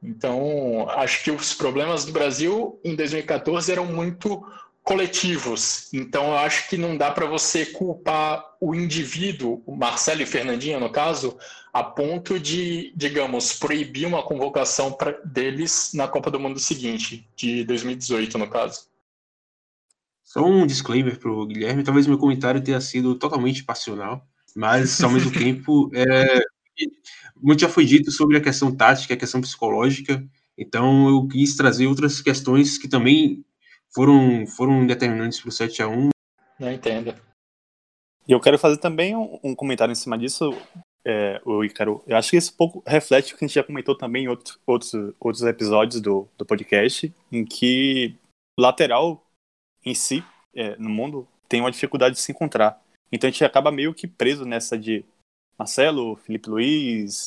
Então, 0.02 0.90
acho 0.90 1.24
que 1.24 1.30
os 1.30 1.54
problemas 1.54 2.04
do 2.04 2.12
Brasil 2.12 2.80
em 2.84 2.96
2014 2.96 3.72
eram 3.72 3.86
muito 3.86 4.44
coletivos. 4.84 5.92
Então, 5.94 6.28
eu 6.28 6.38
acho 6.38 6.70
que 6.70 6.78
não 6.78 6.98
dá 6.98 7.10
para 7.10 7.26
você 7.26 7.66
culpar 7.66 8.46
o 8.60 8.76
indivíduo, 8.76 9.64
o 9.66 9.76
Marcelo 9.76 10.22
e 10.22 10.26
Fernandinho, 10.26 10.80
no 10.80 10.92
caso, 10.92 11.38
a 11.72 11.84
ponto 11.84 12.40
de, 12.40 12.94
digamos, 12.96 13.54
proibir 13.54 14.06
uma 14.06 14.22
convocação 14.22 14.92
pra, 14.92 15.12
deles 15.24 15.92
na 15.94 16.08
Copa 16.08 16.30
do 16.30 16.40
Mundo 16.40 16.60
seguinte, 16.60 17.28
de 17.36 17.64
2018, 17.64 18.38
no 18.38 18.50
caso. 18.50 18.88
Só 20.24 20.46
um 20.46 20.68
disclaimer 20.68 21.18
para 21.18 21.32
o 21.32 21.46
Guilherme: 21.46 21.84
talvez 21.84 22.06
meu 22.06 22.18
comentário 22.18 22.62
tenha 22.62 22.82
sido 22.82 23.16
totalmente 23.16 23.64
passional, 23.64 24.28
mas 24.56 25.02
ao 25.02 25.10
mesmo 25.10 25.32
tempo, 25.34 25.90
é, 25.94 26.44
muito 27.42 27.62
já 27.62 27.70
foi 27.70 27.86
dito 27.86 28.12
sobre 28.12 28.38
a 28.38 28.42
questão 28.42 28.76
tática, 28.76 29.14
a 29.14 29.18
questão 29.18 29.42
psicológica, 29.42 30.24
então 30.58 31.08
eu 31.08 31.28
quis 31.28 31.56
trazer 31.56 31.88
outras 31.88 32.22
questões 32.22 32.78
que 32.78 32.88
também 32.88 33.46
foram, 33.94 34.46
foram 34.48 34.86
determinantes 34.86 35.40
para 35.40 35.50
o 35.50 35.52
7 35.52 35.82
a 35.82 35.88
1 35.88 36.10
Não 36.60 36.72
entendo. 36.72 37.16
E 38.28 38.32
eu 38.32 38.40
quero 38.40 38.58
fazer 38.58 38.78
também 38.78 39.16
um, 39.16 39.40
um 39.44 39.56
comentário 39.56 39.92
em 39.92 39.96
cima 39.96 40.18
disso, 40.18 40.52
é, 41.06 41.42
o 41.46 41.64
Icaro. 41.64 42.04
Eu 42.08 42.18
acho 42.18 42.32
que 42.32 42.38
isso 42.38 42.56
pouco 42.56 42.82
reflete 42.86 43.34
o 43.34 43.38
que 43.38 43.44
a 43.44 43.48
gente 43.48 43.56
já 43.56 43.64
comentou 43.64 43.98
também 43.98 44.26
em 44.26 44.28
outros, 44.28 44.60
outros, 44.66 44.94
outros 45.20 45.44
episódios 45.44 46.02
do, 46.02 46.28
do 46.38 46.46
podcast, 46.46 47.14
em 47.32 47.44
que 47.46 48.16
lateral 48.58 49.26
em 49.86 49.94
si, 49.94 50.24
é, 50.56 50.76
no 50.78 50.90
mundo, 50.90 51.28
tem 51.50 51.60
uma 51.60 51.72
dificuldade 51.72 52.16
de 52.16 52.22
se 52.22 52.32
encontrar. 52.32 52.82
Então 53.12 53.28
a 53.28 53.32
gente 53.32 53.44
acaba 53.44 53.72
meio 53.72 53.94
que 53.94 54.08
preso 54.08 54.46
nessa 54.46 54.78
de 54.78 55.06
Marcelo, 55.58 56.16
Felipe 56.16 56.50
Luiz, 56.50 57.26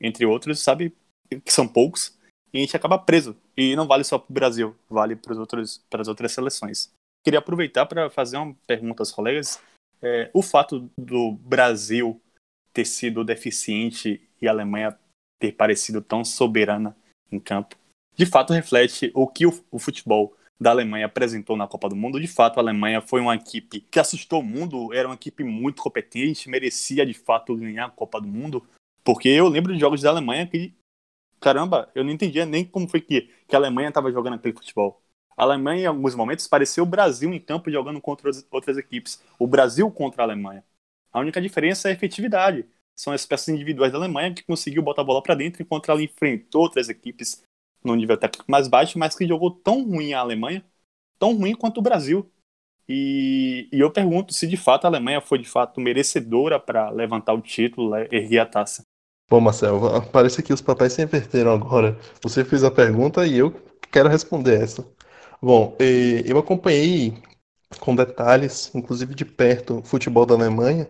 entre 0.00 0.26
outros, 0.26 0.60
sabe? 0.60 0.92
Que 1.44 1.52
são 1.52 1.66
poucos. 1.66 2.13
E 2.54 2.58
a 2.58 2.60
gente 2.60 2.76
acaba 2.76 2.96
preso. 2.96 3.36
E 3.56 3.74
não 3.74 3.86
vale 3.86 4.04
só 4.04 4.16
para 4.16 4.30
o 4.30 4.32
Brasil, 4.32 4.76
vale 4.88 5.16
para 5.16 5.32
as 6.00 6.08
outras 6.08 6.32
seleções. 6.32 6.92
Queria 7.24 7.40
aproveitar 7.40 7.84
para 7.86 8.08
fazer 8.08 8.36
uma 8.36 8.54
pergunta 8.66 9.02
aos 9.02 9.10
colegas. 9.10 9.60
É, 10.00 10.30
o 10.32 10.42
fato 10.42 10.88
do 10.96 11.32
Brasil 11.32 12.20
ter 12.72 12.84
sido 12.84 13.24
deficiente 13.24 14.20
e 14.40 14.46
a 14.46 14.50
Alemanha 14.50 14.96
ter 15.40 15.52
parecido 15.52 16.00
tão 16.00 16.24
soberana 16.24 16.96
em 17.30 17.40
campo, 17.40 17.76
de 18.16 18.26
fato 18.26 18.52
reflete 18.52 19.10
o 19.14 19.26
que 19.26 19.46
o, 19.46 19.64
o 19.70 19.78
futebol 19.78 20.36
da 20.60 20.70
Alemanha 20.70 21.06
apresentou 21.06 21.56
na 21.56 21.66
Copa 21.66 21.88
do 21.88 21.96
Mundo. 21.96 22.20
De 22.20 22.28
fato, 22.28 22.58
a 22.58 22.62
Alemanha 22.62 23.00
foi 23.00 23.20
uma 23.20 23.34
equipe 23.34 23.80
que 23.90 23.98
assustou 23.98 24.40
o 24.40 24.44
mundo, 24.44 24.92
era 24.92 25.08
uma 25.08 25.14
equipe 25.14 25.42
muito 25.42 25.82
competente, 25.82 26.48
merecia 26.48 27.04
de 27.04 27.14
fato 27.14 27.56
ganhar 27.56 27.86
a 27.86 27.90
Copa 27.90 28.20
do 28.20 28.28
Mundo, 28.28 28.64
porque 29.02 29.28
eu 29.28 29.48
lembro 29.48 29.72
de 29.72 29.80
jogos 29.80 30.00
da 30.00 30.10
Alemanha 30.10 30.46
que, 30.46 30.72
caramba, 31.44 31.90
eu 31.94 32.02
não 32.02 32.10
entendia 32.10 32.46
nem 32.46 32.64
como 32.64 32.88
foi 32.88 33.00
que, 33.02 33.30
que 33.46 33.54
a 33.54 33.58
Alemanha 33.58 33.88
estava 33.88 34.10
jogando 34.10 34.34
aquele 34.34 34.54
futebol. 34.54 35.02
A 35.36 35.42
Alemanha, 35.42 35.82
em 35.82 35.86
alguns 35.86 36.14
momentos, 36.14 36.48
parecia 36.48 36.82
o 36.82 36.86
Brasil 36.86 37.32
em 37.34 37.38
campo 37.40 37.70
jogando 37.70 38.00
contra 38.00 38.30
outras 38.50 38.78
equipes. 38.78 39.22
O 39.38 39.46
Brasil 39.46 39.90
contra 39.90 40.22
a 40.22 40.26
Alemanha. 40.26 40.64
A 41.12 41.20
única 41.20 41.40
diferença 41.42 41.88
é 41.88 41.90
a 41.92 41.94
efetividade. 41.94 42.66
São 42.96 43.12
as 43.12 43.26
peças 43.26 43.48
individuais 43.48 43.92
da 43.92 43.98
Alemanha 43.98 44.32
que 44.32 44.42
conseguiu 44.44 44.82
botar 44.82 45.02
a 45.02 45.04
bola 45.04 45.22
para 45.22 45.34
dentro 45.34 45.62
enquanto 45.62 45.90
ela 45.90 46.02
enfrentou 46.02 46.62
outras 46.62 46.88
equipes 46.88 47.42
no 47.84 47.94
nível 47.94 48.16
técnico 48.16 48.50
mais 48.50 48.68
baixo, 48.68 48.98
mas 48.98 49.14
que 49.14 49.26
jogou 49.26 49.50
tão 49.50 49.84
ruim 49.84 50.14
a 50.14 50.20
Alemanha, 50.20 50.64
tão 51.18 51.36
ruim 51.36 51.54
quanto 51.54 51.78
o 51.78 51.82
Brasil. 51.82 52.30
E, 52.88 53.68
e 53.72 53.80
eu 53.80 53.90
pergunto 53.92 54.32
se 54.34 54.46
de 54.46 54.56
fato 54.56 54.84
a 54.84 54.88
Alemanha 54.88 55.20
foi 55.20 55.38
de 55.38 55.48
fato 55.48 55.80
merecedora 55.80 56.60
para 56.60 56.90
levantar 56.90 57.34
o 57.34 57.42
título, 57.42 57.96
erguer 57.96 58.40
a 58.40 58.46
taça. 58.46 58.84
Bom, 59.28 59.40
Marcelo, 59.40 60.02
parece 60.12 60.42
que 60.42 60.52
os 60.52 60.60
papéis 60.60 60.92
se 60.92 61.02
inverteram 61.02 61.52
agora. 61.52 61.98
Você 62.22 62.44
fez 62.44 62.62
a 62.62 62.70
pergunta 62.70 63.26
e 63.26 63.38
eu 63.38 63.52
quero 63.90 64.08
responder 64.08 64.62
essa. 64.62 64.86
Bom, 65.42 65.76
eu 66.24 66.38
acompanhei 66.38 67.14
com 67.80 67.96
detalhes, 67.96 68.70
inclusive 68.74 69.14
de 69.14 69.24
perto, 69.24 69.78
o 69.80 69.84
futebol 69.84 70.26
da 70.26 70.34
Alemanha. 70.34 70.88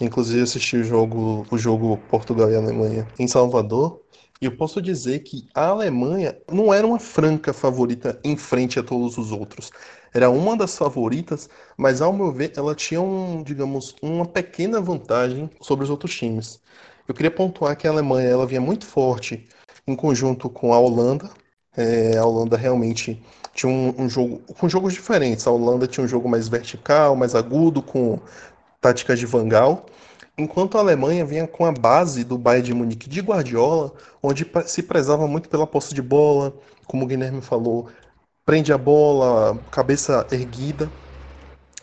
Inclusive 0.00 0.42
assisti 0.42 0.76
o 0.78 0.84
jogo, 0.84 1.46
o 1.50 1.58
jogo 1.58 1.98
Portugal 2.10 2.50
e 2.50 2.56
Alemanha 2.56 3.08
em 3.18 3.28
Salvador. 3.28 4.02
E 4.40 4.46
eu 4.46 4.56
posso 4.56 4.82
dizer 4.82 5.20
que 5.20 5.48
a 5.54 5.66
Alemanha 5.68 6.36
não 6.50 6.72
era 6.74 6.86
uma 6.86 6.98
franca 7.00 7.52
favorita 7.52 8.20
em 8.24 8.36
frente 8.36 8.78
a 8.78 8.82
todos 8.82 9.18
os 9.18 9.32
outros. 9.32 9.70
Era 10.14 10.30
uma 10.30 10.56
das 10.56 10.76
favoritas, 10.78 11.48
mas 11.76 12.02
ao 12.02 12.12
meu 12.12 12.32
ver, 12.32 12.52
ela 12.56 12.74
tinha 12.74 13.00
um, 13.02 13.42
digamos, 13.42 13.94
uma 14.02 14.26
pequena 14.26 14.80
vantagem 14.80 15.50
sobre 15.62 15.84
os 15.84 15.90
outros 15.90 16.14
times. 16.16 16.60
Eu 17.10 17.14
queria 17.14 17.30
pontuar 17.30 17.76
que 17.76 17.88
a 17.88 17.90
Alemanha 17.90 18.28
ela 18.28 18.46
vinha 18.46 18.60
muito 18.60 18.86
forte 18.86 19.48
em 19.84 19.96
conjunto 19.96 20.48
com 20.48 20.72
a 20.72 20.78
Holanda. 20.78 21.28
É, 21.76 22.16
a 22.16 22.24
Holanda 22.24 22.56
realmente 22.56 23.20
tinha 23.52 23.70
um, 23.70 24.04
um, 24.04 24.08
jogo 24.08 24.40
com 24.56 24.68
jogos 24.68 24.92
diferentes. 24.92 25.44
A 25.44 25.50
Holanda 25.50 25.88
tinha 25.88 26.04
um 26.04 26.08
jogo 26.08 26.28
mais 26.28 26.46
vertical, 26.46 27.16
mais 27.16 27.34
agudo, 27.34 27.82
com 27.82 28.20
táticas 28.80 29.18
de 29.18 29.26
Vangal 29.26 29.86
enquanto 30.38 30.78
a 30.78 30.80
Alemanha 30.80 31.24
vinha 31.24 31.46
com 31.48 31.66
a 31.66 31.72
base 31.72 32.24
do 32.24 32.38
Bayern 32.38 32.66
de 32.66 32.74
Munique 32.74 33.08
de 33.08 33.20
Guardiola, 33.20 33.92
onde 34.22 34.46
se 34.66 34.82
prezava 34.82 35.26
muito 35.26 35.48
pela 35.48 35.66
posse 35.66 35.92
de 35.92 36.00
bola, 36.00 36.54
como 36.86 37.04
o 37.04 37.06
Guilherme 37.08 37.42
falou, 37.42 37.88
prende 38.44 38.72
a 38.72 38.78
bola, 38.78 39.58
cabeça 39.70 40.26
erguida. 40.30 40.88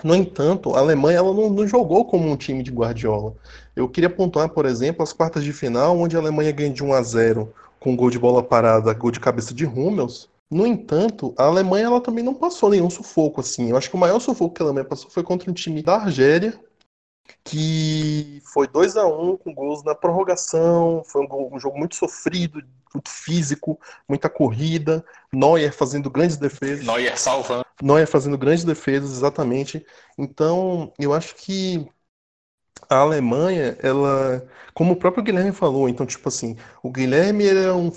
No 0.03 0.15
entanto, 0.15 0.75
a 0.75 0.79
Alemanha 0.79 1.17
ela 1.17 1.33
não, 1.33 1.49
não, 1.49 1.67
jogou 1.67 2.05
como 2.05 2.29
um 2.29 2.37
time 2.37 2.61
de 2.61 2.71
Guardiola. 2.71 3.33
Eu 3.75 3.89
queria 3.89 4.09
pontuar, 4.09 4.49
por 4.49 4.65
exemplo, 4.65 5.01
as 5.01 5.11
quartas 5.11 5.43
de 5.43 5.51
final, 5.51 5.97
onde 5.97 6.15
a 6.15 6.19
Alemanha 6.19 6.51
ganha 6.51 6.69
de 6.69 6.83
1 6.83 6.93
a 6.93 7.01
0 7.01 7.53
com 7.79 7.95
gol 7.95 8.09
de 8.09 8.19
bola 8.19 8.43
parada, 8.43 8.93
gol 8.93 9.11
de 9.11 9.19
cabeça 9.19 9.53
de 9.53 9.65
Hummels. 9.65 10.29
No 10.49 10.65
entanto, 10.65 11.33
a 11.37 11.43
Alemanha 11.43 11.87
ela 11.87 12.01
também 12.01 12.23
não 12.23 12.33
passou 12.33 12.69
nenhum 12.69 12.89
sufoco 12.89 13.41
assim. 13.41 13.69
Eu 13.69 13.77
acho 13.77 13.89
que 13.89 13.95
o 13.95 13.99
maior 13.99 14.19
sufoco 14.19 14.53
que 14.53 14.61
a 14.61 14.65
Alemanha 14.65 14.85
passou 14.85 15.09
foi 15.09 15.23
contra 15.23 15.49
um 15.49 15.53
time 15.53 15.81
da 15.81 15.95
Argélia, 15.95 16.57
que 17.43 18.41
foi 18.45 18.67
2 18.67 18.97
a 18.97 19.05
1 19.05 19.29
um, 19.29 19.37
com 19.37 19.53
gols 19.53 19.83
na 19.83 19.95
prorrogação, 19.95 21.03
foi 21.05 21.21
um, 21.21 21.55
um, 21.55 21.59
jogo 21.59 21.77
muito 21.77 21.95
sofrido, 21.95 22.61
muito 22.93 23.09
físico, 23.09 23.79
muita 24.07 24.29
corrida, 24.29 25.03
Neuer 25.31 25.73
fazendo 25.73 26.09
grandes 26.09 26.37
defesas. 26.37 26.85
Neuer 26.85 27.17
salvando. 27.17 27.65
Neuer 27.81 28.07
fazendo 28.07 28.37
grandes 28.37 28.63
defesas, 28.63 29.11
exatamente. 29.11 29.85
Então, 30.17 30.91
eu 30.99 31.13
acho 31.13 31.35
que 31.35 31.87
a 32.89 32.97
Alemanha, 32.97 33.77
ela, 33.81 34.45
como 34.73 34.93
o 34.93 34.95
próprio 34.95 35.23
Guilherme 35.23 35.51
falou, 35.51 35.89
então, 35.89 36.05
tipo 36.05 36.27
assim, 36.27 36.55
o 36.83 36.91
Guilherme 36.91 37.47
é 37.47 37.71
um 37.71 37.91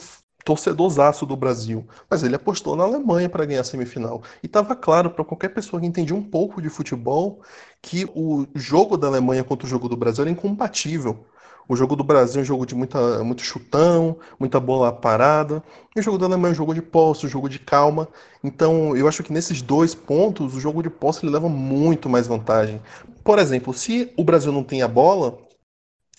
torcedorzaço 0.45 1.27
do 1.27 1.37
Brasil, 1.37 1.87
mas 2.09 2.23
ele 2.23 2.37
apostou 2.37 2.77
na 2.77 2.85
Alemanha 2.85 3.29
para 3.29 3.45
ganhar 3.45 3.61
a 3.61 3.65
semifinal. 3.65 4.23
E 4.43 4.47
estava 4.47 4.75
claro 4.75 5.11
para 5.11 5.25
qualquer 5.25 5.51
pessoa 5.51 5.81
que 5.81 5.87
entendia 5.87 6.17
um 6.17 6.23
pouco 6.23 6.61
de 6.61 6.69
futebol 6.69 7.41
que 7.83 8.05
o 8.15 8.47
jogo 8.55 8.97
da 8.97 9.07
Alemanha 9.07 9.45
contra 9.45 9.67
o 9.67 9.71
jogo 9.71 9.89
do 9.89 9.97
Brasil 9.97 10.23
era 10.23 10.31
incompatível. 10.31 11.25
O 11.69 11.77
jogo 11.77 11.95
do 11.95 12.03
Brasil 12.03 12.41
é 12.41 12.43
um 12.43 12.45
jogo 12.45 12.67
de 12.67 12.75
muita, 12.75 13.23
muito 13.23 13.43
chutão, 13.43 14.17
muita 14.41 14.59
bola 14.59 14.93
parada. 14.93 15.63
E 15.95 16.01
o 16.01 16.03
jogo 16.03 16.19
da 16.19 16.27
Alemanha 16.27 16.51
é 16.51 16.53
um 16.53 16.57
jogo 16.57 16.75
de 16.75 16.83
posse, 16.83 17.27
um 17.27 17.29
jogo 17.29 17.49
de 17.49 17.61
calma. 17.61 18.09
Então, 18.43 18.97
eu 18.97 19.07
acho 19.07 19.23
que 19.23 19.33
nesses 19.33 19.63
dois 19.63 19.95
pontos, 19.95 20.57
o 20.57 20.61
jogo 20.61 20.83
de 20.83 20.91
posse 20.91 21.25
ele 21.25 21.33
leva 21.33 21.49
muito 21.49 22.09
mais 22.09 22.27
vantagem. 22.27 22.83
Por 23.23 23.39
exemplo, 23.39 23.73
se 23.73 24.13
o 24.17 24.25
Brasil 24.25 24.51
não 24.51 24.65
tem 24.65 24.83
a 24.83 24.89
bola, 24.89 25.39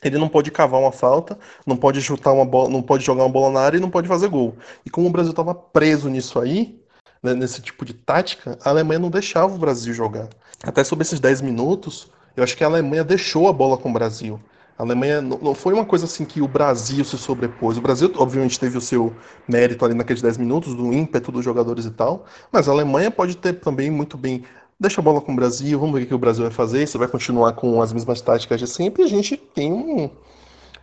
ele 0.03 0.17
não 0.17 0.27
pode 0.27 0.51
cavar 0.51 0.79
uma 0.79 0.91
falta, 0.91 1.37
não 1.65 1.77
pode 1.77 2.01
chutar 2.01 2.31
uma 2.31 2.45
bola, 2.45 2.69
não 2.69 2.81
pode 2.81 3.03
jogar 3.05 3.23
uma 3.23 3.29
bola 3.29 3.51
na 3.51 3.59
área 3.61 3.77
e 3.77 3.81
não 3.81 3.89
pode 3.89 4.07
fazer 4.07 4.27
gol. 4.27 4.55
E 4.85 4.89
como 4.89 5.07
o 5.07 5.11
Brasil 5.11 5.31
estava 5.31 5.53
preso 5.53 6.09
nisso 6.09 6.39
aí, 6.39 6.79
né, 7.21 7.33
nesse 7.33 7.61
tipo 7.61 7.85
de 7.85 7.93
tática, 7.93 8.57
a 8.63 8.69
Alemanha 8.69 8.99
não 8.99 9.09
deixava 9.09 9.53
o 9.53 9.57
Brasil 9.57 9.93
jogar. 9.93 10.27
Até 10.63 10.83
sobre 10.83 11.03
esses 11.03 11.19
10 11.19 11.41
minutos, 11.41 12.09
eu 12.35 12.43
acho 12.43 12.57
que 12.57 12.63
a 12.63 12.67
Alemanha 12.67 13.03
deixou 13.03 13.47
a 13.47 13.53
bola 13.53 13.77
com 13.77 13.89
o 13.89 13.93
Brasil. 13.93 14.39
A 14.77 14.83
Alemanha 14.83 15.21
não 15.21 15.53
foi 15.53 15.75
uma 15.75 15.85
coisa 15.85 16.05
assim 16.05 16.25
que 16.25 16.41
o 16.41 16.47
Brasil 16.47 17.05
se 17.05 17.15
sobrepôs. 17.15 17.77
O 17.77 17.81
Brasil, 17.81 18.11
obviamente, 18.17 18.59
teve 18.59 18.77
o 18.77 18.81
seu 18.81 19.13
mérito 19.47 19.85
ali 19.85 19.93
naqueles 19.93 20.23
10 20.23 20.39
minutos, 20.39 20.73
do 20.73 20.91
ímpeto 20.91 21.31
dos 21.31 21.45
jogadores 21.45 21.85
e 21.85 21.91
tal, 21.91 22.25
mas 22.51 22.67
a 22.67 22.71
Alemanha 22.71 23.11
pode 23.11 23.37
ter 23.37 23.53
também 23.53 23.91
muito 23.91 24.17
bem. 24.17 24.43
Deixa 24.81 24.99
a 24.99 25.03
bola 25.03 25.21
com 25.21 25.31
o 25.31 25.35
Brasil, 25.35 25.79
vamos 25.79 25.93
ver 25.93 26.05
o 26.05 26.07
que 26.07 26.13
o 26.15 26.17
Brasil 26.17 26.43
vai 26.43 26.51
fazer. 26.51 26.87
Se 26.87 26.97
vai 26.97 27.07
continuar 27.07 27.53
com 27.53 27.79
as 27.83 27.93
mesmas 27.93 28.19
táticas 28.19 28.59
de 28.59 28.65
sempre. 28.65 29.03
A 29.03 29.07
gente 29.07 29.37
tem 29.37 29.71
um. 29.71 30.09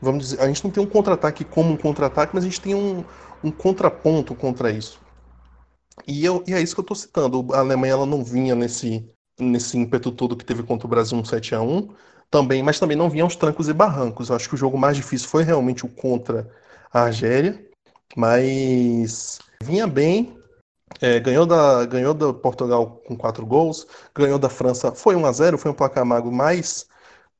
Vamos 0.01 0.23
dizer, 0.23 0.41
a 0.41 0.47
gente 0.47 0.63
não 0.63 0.71
tem 0.71 0.81
um 0.81 0.87
contra-ataque 0.87 1.45
como 1.45 1.73
um 1.73 1.77
contra-ataque, 1.77 2.33
mas 2.33 2.45
a 2.45 2.47
gente 2.47 2.61
tem 2.61 2.77
um, 2.77 3.03
um 3.43 3.51
contraponto 3.51 4.37
contra 4.37 4.71
isso. 4.71 5.01
E, 6.07 6.25
eu, 6.25 6.45
e 6.47 6.55
é 6.55 6.61
isso 6.61 6.77
que 6.77 6.81
eu 6.81 6.83
estou 6.83 6.97
citando. 6.97 7.53
A 7.53 7.59
Alemanha 7.59 7.95
ela 7.95 8.07
não 8.07 8.23
vinha 8.23 8.55
nesse, 8.55 9.05
nesse 9.37 9.77
ímpeto 9.77 10.13
todo 10.13 10.37
que 10.37 10.45
teve 10.45 10.63
contra 10.63 10.87
o 10.87 10.91
Brasil 10.91 11.19
um 11.19 11.25
7 11.25 11.57
a 11.57 11.61
1 11.61 11.89
também, 12.31 12.63
mas 12.63 12.79
também 12.79 12.97
não 12.97 13.11
vinha 13.11 13.25
aos 13.25 13.35
trancos 13.35 13.69
e 13.69 13.73
barrancos. 13.73 14.29
Eu 14.29 14.37
acho 14.37 14.49
que 14.49 14.55
o 14.55 14.59
jogo 14.59 14.79
mais 14.79 14.97
difícil 14.97 15.29
foi 15.29 15.43
realmente 15.43 15.85
o 15.85 15.89
contra 15.89 16.49
a 16.93 17.01
Argélia, 17.01 17.67
mas 18.15 19.41
vinha 19.61 19.89
bem, 19.89 20.38
é, 21.01 21.21
ganhou, 21.21 21.47
da, 21.47 21.85
ganhou 21.87 22.15
da 22.15 22.33
Portugal 22.33 23.03
com 23.07 23.17
quatro 23.17 23.47
gols, 23.47 23.87
ganhou 24.15 24.39
da 24.39 24.49
França, 24.49 24.93
foi 24.93 25.17
1 25.17 25.27
a 25.27 25.33
0 25.33 25.59
foi 25.59 25.71
um 25.71 25.75
placar 25.75 26.05
mago, 26.05 26.33
mas 26.33 26.89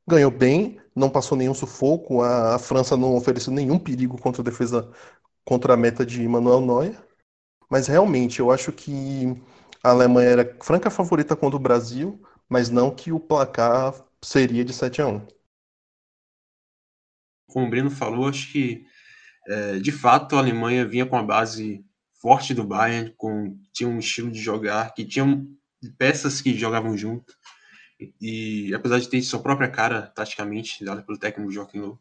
ganhou 0.07 0.31
bem, 0.31 0.81
não 0.95 1.11
passou 1.11 1.37
nenhum 1.39 1.55
sufoco, 1.55 2.23
a, 2.23 2.57
a 2.57 2.59
França 2.59 2.97
não 2.97 3.17
ofereceu 3.17 3.53
nenhum 3.53 3.79
perigo 3.79 4.21
contra 4.21 4.43
a 4.43 4.45
defesa, 4.45 4.91
contra 5.45 5.75
a 5.75 5.77
meta 5.77 6.05
de 6.07 6.27
Manuel 6.29 6.61
Neuer, 6.61 7.03
mas 7.71 7.87
realmente 7.87 8.41
eu 8.41 8.51
acho 8.51 8.73
que 8.73 9.37
a 9.83 9.91
Alemanha 9.91 10.31
era 10.31 10.57
franca 10.63 10.91
favorita 10.91 11.37
contra 11.37 11.57
o 11.57 11.61
Brasil, 11.61 12.21
mas 12.49 12.71
não 12.71 12.91
que 12.95 13.13
o 13.13 13.21
placar 13.21 13.95
seria 14.23 14.65
de 14.65 14.73
7 14.73 15.03
a 15.03 15.07
1 15.09 15.27
Como 17.47 17.67
o 17.67 17.71
Breno 17.71 17.91
falou, 17.91 18.29
acho 18.29 18.53
que 18.53 18.87
é, 19.49 19.79
de 19.79 19.93
fato 19.93 20.37
a 20.37 20.41
Alemanha 20.41 20.87
vinha 20.87 21.07
com 21.07 21.17
a 21.17 21.23
base 21.23 21.85
forte 22.19 22.55
do 22.55 22.65
Bayern, 22.65 23.15
com, 23.17 23.59
tinha 23.73 23.89
um 23.89 23.99
estilo 23.99 24.31
de 24.31 24.41
jogar, 24.41 24.95
que 24.95 25.05
tinham 25.05 25.47
peças 25.97 26.41
que 26.41 26.57
jogavam 26.57 26.97
junto, 26.97 27.35
e, 28.21 28.73
apesar 28.75 28.99
de 29.01 29.09
ter 29.09 29.21
sua 29.23 29.41
própria 29.43 29.69
cara, 29.69 30.03
taticamente, 30.03 30.85
dada 30.85 31.03
pelo 31.03 31.19
técnico 31.19 31.51
Joachim 31.51 31.81
Löw, 31.81 31.99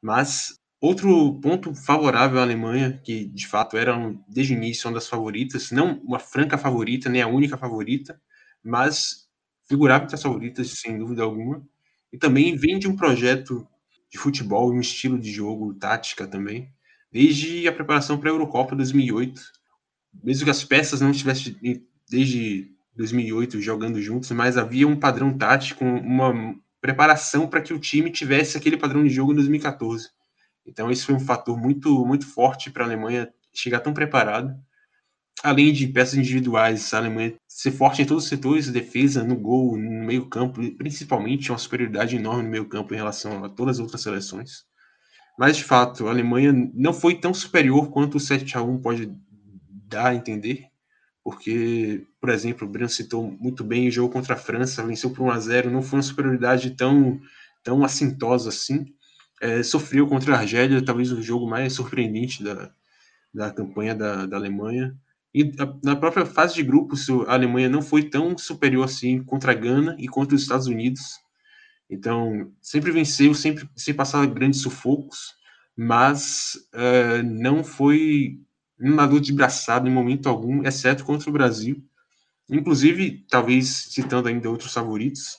mas 0.00 0.58
outro 0.80 1.40
ponto 1.40 1.74
favorável 1.74 2.38
à 2.38 2.42
Alemanha, 2.42 3.00
que 3.02 3.26
de 3.26 3.46
fato 3.46 3.76
era 3.76 3.96
desde 4.28 4.54
o 4.54 4.56
início 4.56 4.88
uma 4.88 4.94
das 4.94 5.08
favoritas, 5.08 5.70
não 5.70 5.98
uma 6.00 6.18
franca 6.18 6.58
favorita, 6.58 7.08
nem 7.08 7.22
a 7.22 7.26
única 7.26 7.56
favorita, 7.56 8.20
mas 8.62 9.28
figurava 9.68 10.04
entre 10.04 10.16
as 10.16 10.22
favoritas, 10.22 10.70
sem 10.70 10.98
dúvida 10.98 11.22
alguma. 11.22 11.66
E 12.12 12.18
também 12.18 12.56
vem 12.56 12.78
de 12.78 12.88
um 12.88 12.96
projeto 12.96 13.66
de 14.10 14.18
futebol, 14.18 14.72
um 14.72 14.80
estilo 14.80 15.18
de 15.18 15.30
jogo, 15.32 15.74
tática 15.74 16.26
também, 16.26 16.72
desde 17.14 17.68
a 17.68 17.72
preparação 17.72 18.18
para 18.18 18.28
a 18.28 18.32
Eurocopa 18.32 18.74
2008. 18.74 19.40
Mesmo 20.22 20.44
que 20.44 20.50
as 20.50 20.64
peças 20.64 21.00
não 21.00 21.12
estivessem 21.12 21.56
desde 22.10 22.72
2008 22.96 23.60
jogando 23.60 24.02
juntos, 24.02 24.30
mas 24.32 24.58
havia 24.58 24.86
um 24.86 24.98
padrão 24.98 25.32
tático, 25.36 25.84
uma 25.84 26.54
preparação 26.80 27.46
para 27.46 27.62
que 27.62 27.72
o 27.72 27.78
time 27.78 28.10
tivesse 28.10 28.58
aquele 28.58 28.76
padrão 28.76 29.04
de 29.04 29.10
jogo 29.10 29.32
em 29.32 29.36
2014. 29.36 30.08
Então, 30.66 30.90
esse 30.90 31.04
foi 31.04 31.14
um 31.14 31.20
fator 31.20 31.56
muito, 31.56 32.04
muito 32.04 32.26
forte 32.26 32.70
para 32.70 32.84
a 32.84 32.86
Alemanha 32.86 33.32
chegar 33.54 33.80
tão 33.80 33.94
preparada 33.94 34.58
além 35.42 35.72
de 35.72 35.86
peças 35.88 36.14
individuais, 36.14 36.92
a 36.94 36.98
Alemanha 36.98 37.34
ser 37.46 37.70
forte 37.70 38.00
em 38.00 38.06
todos 38.06 38.24
os 38.24 38.28
setores, 38.30 38.70
defesa, 38.70 39.22
no 39.22 39.36
gol, 39.36 39.76
no 39.76 40.04
meio 40.04 40.26
campo, 40.26 40.60
principalmente 40.76 41.50
uma 41.50 41.58
superioridade 41.58 42.16
enorme 42.16 42.44
no 42.44 42.50
meio 42.50 42.66
campo 42.66 42.94
em 42.94 42.96
relação 42.96 43.44
a 43.44 43.48
todas 43.48 43.76
as 43.76 43.80
outras 43.80 44.00
seleções. 44.00 44.64
Mas, 45.38 45.56
de 45.56 45.64
fato, 45.64 46.06
a 46.06 46.10
Alemanha 46.10 46.52
não 46.74 46.92
foi 46.92 47.16
tão 47.16 47.34
superior 47.34 47.90
quanto 47.90 48.16
o 48.16 48.20
7 48.20 48.56
a 48.56 48.62
1 48.62 48.80
pode 48.80 49.12
dar 49.88 50.08
a 50.08 50.14
entender, 50.14 50.66
porque, 51.22 52.06
por 52.20 52.28
exemplo, 52.28 52.66
o 52.66 52.70
Breno 52.70 52.88
citou 52.88 53.30
muito 53.40 53.64
bem 53.64 53.88
o 53.88 53.90
jogo 53.90 54.12
contra 54.12 54.34
a 54.34 54.38
França, 54.38 54.84
venceu 54.84 55.10
por 55.10 55.24
1 55.24 55.30
a 55.30 55.40
0 55.40 55.70
não 55.70 55.82
foi 55.82 55.98
uma 55.98 56.02
superioridade 56.02 56.70
tão, 56.72 57.20
tão 57.62 57.82
assintosa 57.84 58.50
assim. 58.50 58.86
É, 59.40 59.62
sofreu 59.62 60.06
contra 60.06 60.34
a 60.34 60.38
Argélia, 60.40 60.84
talvez 60.84 61.10
o 61.10 61.22
jogo 61.22 61.48
mais 61.48 61.72
surpreendente 61.72 62.42
da, 62.42 62.70
da 63.32 63.50
campanha 63.50 63.94
da, 63.94 64.26
da 64.26 64.36
Alemanha. 64.36 64.94
E 65.34 65.50
na 65.82 65.96
própria 65.96 66.24
fase 66.24 66.54
de 66.54 66.62
grupos, 66.62 67.08
a 67.26 67.32
Alemanha 67.32 67.68
não 67.68 67.82
foi 67.82 68.04
tão 68.04 68.38
superior 68.38 68.84
assim 68.84 69.22
contra 69.24 69.50
a 69.50 69.54
Gana 69.54 69.96
e 69.98 70.06
contra 70.06 70.36
os 70.36 70.42
Estados 70.42 70.68
Unidos. 70.68 71.18
Então, 71.88 72.50
sempre 72.60 72.90
venceu, 72.90 73.34
sempre 73.34 73.68
sem 73.76 73.94
passar 73.94 74.26
grandes 74.26 74.60
sufocos, 74.60 75.34
mas 75.76 76.56
uh, 76.74 77.22
não 77.22 77.62
foi 77.62 78.38
um 78.80 78.94
nadou 78.94 79.20
de 79.20 79.32
em 79.88 79.92
momento 79.92 80.28
algum, 80.28 80.66
exceto 80.66 81.04
contra 81.04 81.28
o 81.28 81.32
Brasil. 81.32 81.82
Inclusive, 82.48 83.24
talvez 83.28 83.88
citando 83.90 84.28
ainda 84.28 84.50
outros 84.50 84.72
favoritos, 84.72 85.38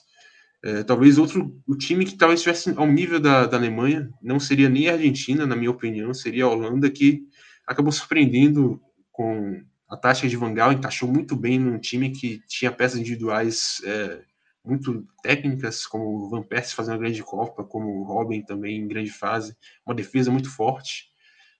uh, 0.64 0.84
talvez 0.84 1.18
outro 1.18 1.60
o 1.66 1.76
time 1.76 2.04
que 2.04 2.16
talvez 2.16 2.40
estivesse 2.40 2.72
ao 2.76 2.86
nível 2.86 3.20
da, 3.20 3.46
da 3.46 3.56
Alemanha 3.56 4.10
não 4.22 4.38
seria 4.38 4.68
nem 4.68 4.88
a 4.88 4.92
Argentina, 4.92 5.46
na 5.46 5.56
minha 5.56 5.70
opinião, 5.70 6.14
seria 6.14 6.44
a 6.44 6.48
Holanda, 6.48 6.90
que 6.90 7.22
acabou 7.66 7.92
surpreendendo 7.92 8.80
com 9.10 9.62
a 9.88 9.96
tática 9.96 10.28
de 10.28 10.36
Van 10.36 10.52
Gaal 10.52 10.72
encaixou 10.72 11.08
muito 11.08 11.36
bem 11.36 11.58
num 11.58 11.78
time 11.78 12.10
que 12.10 12.40
tinha 12.48 12.72
peças 12.72 12.98
individuais 12.98 13.80
é, 13.84 14.20
muito 14.66 15.06
técnicas, 15.22 15.86
como 15.86 16.04
o 16.04 16.28
Van 16.28 16.42
Persie 16.42 16.74
fazendo 16.74 16.94
uma 16.94 17.00
grande 17.00 17.22
Copa, 17.22 17.64
como 17.64 17.88
o 17.88 18.02
Robin 18.02 18.42
também 18.42 18.78
em 18.78 18.88
grande 18.88 19.10
fase, 19.10 19.56
uma 19.86 19.94
defesa 19.94 20.30
muito 20.30 20.50
forte. 20.50 21.06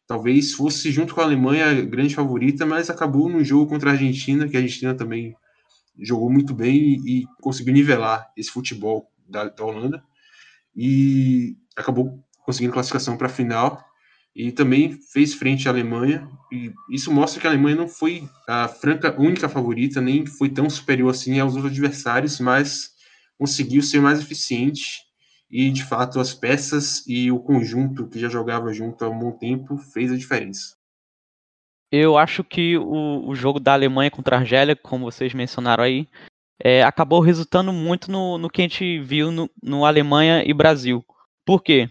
Talvez 0.07 0.53
fosse, 0.53 0.91
junto 0.91 1.15
com 1.15 1.21
a 1.21 1.25
Alemanha, 1.25 1.67
a 1.67 1.75
grande 1.83 2.15
favorita, 2.15 2.65
mas 2.65 2.91
acabou 2.91 3.29
no 3.29 3.43
jogo 3.45 3.67
contra 3.67 3.91
a 3.91 3.93
Argentina, 3.93 4.49
que 4.49 4.57
a 4.57 4.61
Argentina 4.61 4.95
também 4.95 5.35
jogou 5.99 6.31
muito 6.31 6.55
bem 6.55 6.77
e, 6.77 7.21
e 7.21 7.27
conseguiu 7.41 7.73
nivelar 7.73 8.31
esse 8.37 8.51
futebol 8.51 9.11
da, 9.29 9.49
da 9.49 9.65
Holanda. 9.65 10.03
E 10.75 11.57
acabou 11.77 12.23
conseguindo 12.45 12.73
classificação 12.73 13.17
para 13.17 13.27
a 13.27 13.31
final 13.31 13.85
e 14.35 14.53
também 14.53 14.93
fez 15.13 15.33
frente 15.33 15.67
à 15.67 15.71
Alemanha. 15.71 16.29
E 16.53 16.73
isso 16.91 17.11
mostra 17.11 17.41
que 17.41 17.47
a 17.47 17.51
Alemanha 17.51 17.77
não 17.77 17.89
foi 17.89 18.29
a 18.47 18.69
franca 18.69 19.19
única 19.19 19.49
favorita, 19.49 20.01
nem 20.01 20.27
foi 20.27 20.51
tão 20.51 20.69
superior 20.69 21.11
assim 21.11 21.41
aos 21.41 21.55
outros 21.55 21.73
adversários, 21.73 22.39
mas 22.39 22.96
conseguiu 23.39 23.83
ser 23.83 24.01
mais 24.01 24.21
eficiente. 24.21 25.05
E 25.51 25.71
de 25.71 25.85
fato, 25.85 26.19
as 26.19 26.35
peças 26.35 27.05
e 27.07 27.31
o 27.31 27.39
conjunto 27.39 28.09
que 28.09 28.19
já 28.19 28.29
jogava 28.29 28.73
junto 28.73 29.05
há 29.05 29.09
um 29.09 29.19
bom 29.19 29.33
tempo 29.33 29.77
fez 29.77 30.11
a 30.11 30.17
diferença. 30.17 30.77
Eu 31.93 32.19
acho 32.19 32.43
que 32.43 32.77
o, 32.77 33.29
o 33.29 33.35
jogo 33.35 33.61
da 33.61 33.73
Alemanha 33.73 34.11
contra 34.11 34.37
a 34.37 34.41
Argélia, 34.41 34.75
como 34.75 35.05
vocês 35.05 35.33
mencionaram 35.33 35.85
aí, 35.85 36.09
é, 36.61 36.83
acabou 36.83 37.21
resultando 37.21 37.73
muito 37.73 38.11
no, 38.11 38.39
no 38.39 38.51
que 38.51 38.61
a 38.61 38.65
gente 38.65 38.99
viu 38.99 39.31
no, 39.31 39.49
no 39.63 39.85
Alemanha 39.85 40.43
e 40.45 40.53
Brasil. 40.53 41.05
Por 41.45 41.63
quê? 41.63 41.89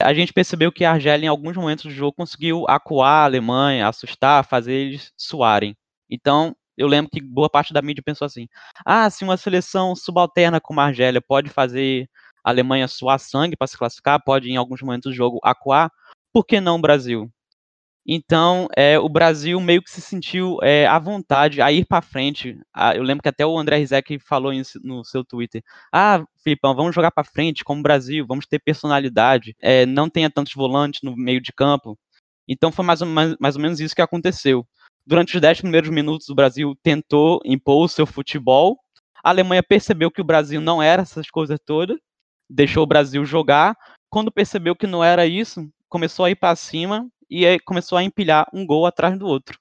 a 0.00 0.12
gente 0.12 0.32
percebeu 0.32 0.70
que 0.70 0.84
a 0.84 0.92
Argélia, 0.92 1.26
em 1.26 1.28
alguns 1.28 1.56
momentos 1.56 1.84
do 1.84 1.90
jogo, 1.90 2.16
conseguiu 2.16 2.64
acuar 2.68 3.22
a 3.22 3.24
Alemanha, 3.24 3.88
assustar, 3.88 4.44
fazer 4.44 4.72
eles 4.72 5.12
suarem. 5.16 5.76
Então, 6.10 6.54
eu 6.76 6.86
lembro 6.86 7.10
que 7.10 7.20
boa 7.20 7.48
parte 7.48 7.72
da 7.72 7.82
mídia 7.82 8.02
pensou 8.04 8.26
assim: 8.26 8.48
ah, 8.84 9.08
se 9.10 9.24
uma 9.24 9.36
seleção 9.36 9.94
subalterna 9.94 10.60
como 10.60 10.80
a 10.80 10.84
Argélia 10.86 11.20
pode 11.20 11.50
fazer 11.50 12.08
a 12.44 12.50
Alemanha 12.50 12.88
suar 12.88 13.18
sangue 13.18 13.56
para 13.56 13.66
se 13.66 13.76
classificar, 13.76 14.22
pode 14.22 14.48
em 14.50 14.56
alguns 14.56 14.80
momentos 14.82 15.10
do 15.10 15.16
jogo 15.16 15.40
acuar, 15.42 15.90
por 16.32 16.44
que 16.44 16.60
não 16.60 16.76
o 16.76 16.80
Brasil? 16.80 17.30
Então, 18.08 18.68
é, 18.76 18.98
o 18.98 19.08
Brasil 19.08 19.60
meio 19.60 19.82
que 19.82 19.90
se 19.90 20.00
sentiu 20.00 20.58
é, 20.62 20.86
à 20.86 20.96
vontade 20.96 21.60
a 21.60 21.72
ir 21.72 21.84
para 21.84 22.00
frente. 22.00 22.56
Ah, 22.72 22.94
eu 22.94 23.02
lembro 23.02 23.22
que 23.22 23.28
até 23.28 23.44
o 23.44 23.58
André 23.58 23.78
Rizek 23.78 24.18
falou 24.20 24.52
isso 24.52 24.78
no 24.84 25.04
seu 25.04 25.24
Twitter. 25.24 25.60
Ah, 25.92 26.24
Filipão, 26.36 26.74
vamos 26.76 26.94
jogar 26.94 27.10
para 27.10 27.24
frente 27.24 27.64
como 27.64 27.80
o 27.80 27.82
Brasil, 27.82 28.24
vamos 28.26 28.46
ter 28.46 28.60
personalidade, 28.60 29.56
é, 29.60 29.84
não 29.86 30.08
tenha 30.08 30.30
tantos 30.30 30.54
volantes 30.54 31.00
no 31.02 31.16
meio 31.16 31.40
de 31.40 31.52
campo. 31.52 31.98
Então, 32.48 32.70
foi 32.70 32.84
mais 32.84 33.02
ou, 33.02 33.08
mais, 33.08 33.36
mais 33.40 33.56
ou 33.56 33.62
menos 33.62 33.80
isso 33.80 33.94
que 33.94 34.02
aconteceu. 34.02 34.64
Durante 35.06 35.36
os 35.36 35.40
10 35.40 35.60
primeiros 35.60 35.90
minutos, 35.90 36.28
o 36.28 36.34
Brasil 36.34 36.76
tentou 36.82 37.40
impor 37.44 37.84
o 37.84 37.88
seu 37.88 38.06
futebol. 38.06 38.76
A 39.22 39.30
Alemanha 39.30 39.62
percebeu 39.62 40.10
que 40.10 40.20
o 40.20 40.24
Brasil 40.24 40.60
não 40.60 40.82
era 40.82 41.02
essas 41.02 41.30
coisas 41.30 41.58
todas, 41.64 41.96
deixou 42.50 42.82
o 42.82 42.86
Brasil 42.86 43.24
jogar, 43.24 43.76
quando 44.10 44.32
percebeu 44.32 44.74
que 44.74 44.86
não 44.86 45.02
era 45.02 45.26
isso, 45.26 45.68
começou 45.88 46.24
a 46.24 46.30
ir 46.30 46.36
para 46.36 46.56
cima 46.56 47.08
e 47.30 47.58
começou 47.60 47.98
a 47.98 48.02
empilhar 48.02 48.48
um 48.52 48.64
gol 48.64 48.86
atrás 48.86 49.18
do 49.18 49.26
outro. 49.26 49.58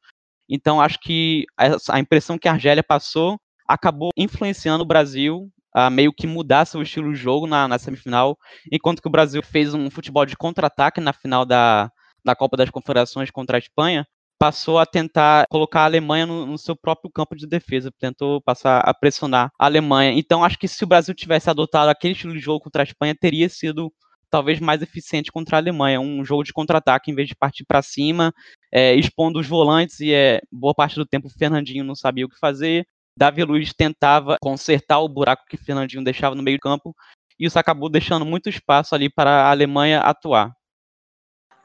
Então 0.49 0.79
acho 0.79 0.99
que 0.99 1.45
a 1.89 1.99
impressão 1.99 2.37
que 2.37 2.47
a 2.47 2.53
Argélia 2.53 2.83
passou 2.83 3.39
acabou 3.67 4.11
influenciando 4.15 4.83
o 4.83 4.87
Brasil 4.87 5.49
a 5.73 5.89
meio 5.89 6.13
que 6.13 6.25
mudar 6.25 6.65
seu 6.65 6.81
estilo 6.81 7.11
de 7.11 7.19
jogo 7.19 7.47
na, 7.47 7.67
na 7.67 7.77
semifinal, 7.77 8.37
enquanto 8.71 9.01
que 9.01 9.07
o 9.07 9.11
Brasil 9.11 9.43
fez 9.43 9.73
um 9.73 9.89
futebol 9.89 10.25
de 10.25 10.37
contra-ataque 10.37 11.01
na 11.01 11.11
final 11.11 11.45
da, 11.45 11.91
da 12.23 12.35
Copa 12.35 12.55
das 12.55 12.69
Confederações 12.69 13.29
contra 13.29 13.57
a 13.57 13.59
Espanha, 13.59 14.07
passou 14.39 14.77
a 14.77 14.85
tentar 14.85 15.45
colocar 15.49 15.81
a 15.81 15.85
Alemanha 15.85 16.25
no, 16.25 16.45
no, 16.45 16.57
seu 16.57 16.75
próprio 16.75 17.11
campo 17.11 17.35
de 17.35 17.47
defesa, 17.47 17.91
tentou 17.97 18.41
passar 18.41 18.79
a 18.79 18.93
pressionar 18.93 19.51
a 19.59 19.65
Alemanha. 19.65 20.11
Então 20.17 20.43
acho 20.43 20.57
que 20.57 20.67
se 20.67 20.83
o 20.83 20.87
Brasil 20.87 21.13
tivesse 21.13 21.49
adotado 21.49 21.89
aquele 21.89 22.13
estilo 22.13 22.33
de 22.33 22.39
jogo 22.39 22.59
contra 22.59 22.83
a 22.83 22.85
Espanha, 22.85 23.15
teria 23.19 23.47
sido 23.49 23.91
talvez 24.29 24.59
mais 24.59 24.81
eficiente 24.81 25.31
contra 25.31 25.57
a 25.57 25.59
Alemanha, 25.59 26.01
um 26.01 26.25
jogo 26.25 26.43
de 26.43 26.51
contra-ataque 26.51 27.09
em 27.09 27.15
vez 27.15 27.27
de 27.27 27.35
partir 27.35 27.63
para 27.63 27.81
cima, 27.81 28.33
é, 28.71 28.93
expondo 28.95 29.39
os 29.39 29.47
volantes 29.47 29.99
e 30.01 30.13
é, 30.13 30.41
boa 30.51 30.73
parte 30.73 30.95
do 30.95 31.05
tempo 31.05 31.27
o 31.27 31.31
Fernandinho 31.31 31.83
não 31.83 31.95
sabia 31.95 32.25
o 32.25 32.29
que 32.29 32.37
fazer. 32.37 32.85
Davi 33.17 33.43
Luiz 33.45 33.73
tentava 33.73 34.35
consertar 34.41 34.99
o 34.99 35.07
buraco 35.07 35.45
que 35.47 35.55
o 35.55 35.63
Fernandinho 35.63 36.03
deixava 36.03 36.35
no 36.35 36.43
meio 36.43 36.59
campo, 36.59 36.93
e 37.39 37.45
isso 37.45 37.57
acabou 37.57 37.89
deixando 37.89 38.25
muito 38.25 38.49
espaço 38.49 38.93
ali 38.93 39.09
para 39.09 39.43
a 39.43 39.51
Alemanha 39.51 40.01
atuar. 40.01 40.51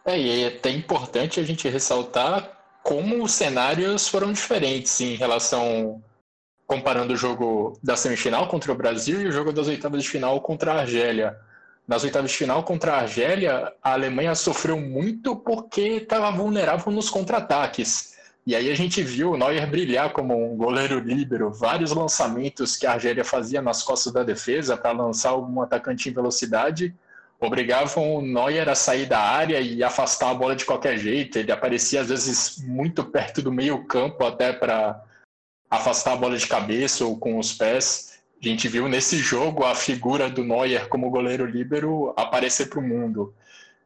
É, 0.04 0.18
e 0.18 0.44
é 0.44 0.48
até 0.48 0.70
importante 0.70 1.40
a 1.40 1.42
gente 1.42 1.68
ressaltar 1.68 2.59
como 2.82 3.22
os 3.22 3.32
cenários 3.32 4.08
foram 4.08 4.32
diferentes 4.32 5.00
em 5.00 5.14
relação 5.14 6.02
comparando 6.66 7.14
o 7.14 7.16
jogo 7.16 7.78
da 7.82 7.96
semifinal 7.96 8.46
contra 8.46 8.70
o 8.70 8.76
Brasil 8.76 9.20
e 9.20 9.26
o 9.26 9.32
jogo 9.32 9.52
das 9.52 9.66
oitavas 9.66 10.02
de 10.02 10.08
final 10.08 10.40
contra 10.40 10.72
a 10.72 10.80
Argélia. 10.80 11.36
Nas 11.86 12.04
oitavas 12.04 12.30
de 12.30 12.36
final 12.36 12.62
contra 12.62 12.92
a 12.92 13.00
Argélia, 13.00 13.72
a 13.82 13.92
Alemanha 13.92 14.34
sofreu 14.36 14.78
muito 14.78 15.34
porque 15.34 15.80
estava 15.80 16.30
vulnerável 16.30 16.92
nos 16.92 17.10
contra-ataques. 17.10 18.14
E 18.46 18.54
aí 18.54 18.70
a 18.70 18.74
gente 18.74 19.02
viu 19.02 19.32
o 19.32 19.36
Neuer 19.36 19.68
brilhar 19.68 20.12
como 20.12 20.52
um 20.52 20.56
goleiro 20.56 21.00
líbero, 21.00 21.52
vários 21.52 21.90
lançamentos 21.90 22.76
que 22.76 22.86
a 22.86 22.92
Argélia 22.92 23.24
fazia 23.24 23.60
nas 23.60 23.82
costas 23.82 24.12
da 24.12 24.22
defesa 24.22 24.76
para 24.76 24.92
lançar 24.92 25.30
algum 25.30 25.60
atacante 25.60 26.08
em 26.08 26.12
velocidade 26.12 26.94
obrigavam 27.40 28.16
o 28.16 28.22
Neuer 28.22 28.68
a 28.68 28.74
sair 28.74 29.06
da 29.06 29.18
área 29.18 29.60
e 29.60 29.82
afastar 29.82 30.30
a 30.30 30.34
bola 30.34 30.54
de 30.54 30.66
qualquer 30.66 30.98
jeito. 30.98 31.38
Ele 31.38 31.50
aparecia 31.50 32.02
às 32.02 32.10
vezes 32.10 32.62
muito 32.62 33.02
perto 33.02 33.40
do 33.40 33.50
meio 33.50 33.84
campo 33.86 34.24
até 34.24 34.52
para 34.52 35.02
afastar 35.70 36.12
a 36.12 36.16
bola 36.16 36.36
de 36.36 36.46
cabeça 36.46 37.04
ou 37.04 37.18
com 37.18 37.38
os 37.38 37.52
pés. 37.54 38.20
A 38.42 38.46
gente 38.46 38.68
viu 38.68 38.88
nesse 38.88 39.16
jogo 39.16 39.64
a 39.64 39.74
figura 39.74 40.28
do 40.28 40.44
Neuer 40.44 40.88
como 40.88 41.10
goleiro 41.10 41.46
líbero 41.46 42.12
aparecer 42.16 42.68
para 42.68 42.78
o 42.78 42.86
mundo. 42.86 43.34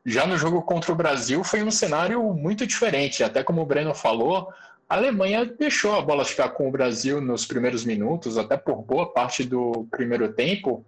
Já 0.05 0.27
no 0.27 0.37
jogo 0.37 0.61
contra 0.63 0.93
o 0.93 0.97
Brasil 0.97 1.45
foi 1.45 1.63
um 1.63 1.71
cenário 1.71 2.23
muito 2.35 2.67
diferente. 2.67 3.23
Até 3.23 3.43
como 3.43 3.63
o 3.63 3.67
Breno 3.67 3.95
falou, 3.95 4.53
a 4.89 4.97
Alemanha 4.97 5.47
deixou 5.47 5.95
a 5.95 6.03
bola 6.03 6.25
ficar 6.25 6.51
com 6.51 6.69
o 6.69 6.73
Brasil 6.73 7.21
nos 7.21 7.47
primeiros 7.47 7.85
minutos, 7.85 8.37
até 8.37 8.57
por 8.57 8.83
boa 8.83 9.13
parte 9.13 9.45
do 9.45 9.87
primeiro 9.91 10.33
tempo 10.33 10.85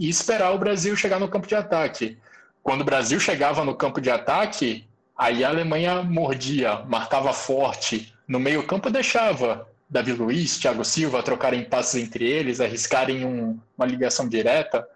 e 0.00 0.08
esperar 0.08 0.52
o 0.52 0.58
Brasil 0.58 0.96
chegar 0.96 1.20
no 1.20 1.28
campo 1.28 1.46
de 1.46 1.54
ataque. 1.54 2.16
Quando 2.62 2.80
o 2.80 2.84
Brasil 2.84 3.20
chegava 3.20 3.62
no 3.66 3.74
campo 3.74 4.00
de 4.00 4.10
ataque, 4.10 4.88
aí 5.14 5.44
a 5.44 5.50
Alemanha 5.50 6.02
mordia, 6.02 6.76
marcava 6.88 7.34
forte. 7.34 8.14
No 8.26 8.40
meio-campo 8.40 8.88
deixava 8.88 9.68
Davi 9.90 10.12
Luiz, 10.12 10.58
Thiago 10.58 10.86
Silva 10.86 11.22
trocarem 11.22 11.64
passes 11.64 12.02
entre 12.02 12.24
eles, 12.24 12.62
arriscarem 12.62 13.26
um, 13.26 13.60
uma 13.76 13.86
ligação 13.86 14.26
direta. 14.26 14.88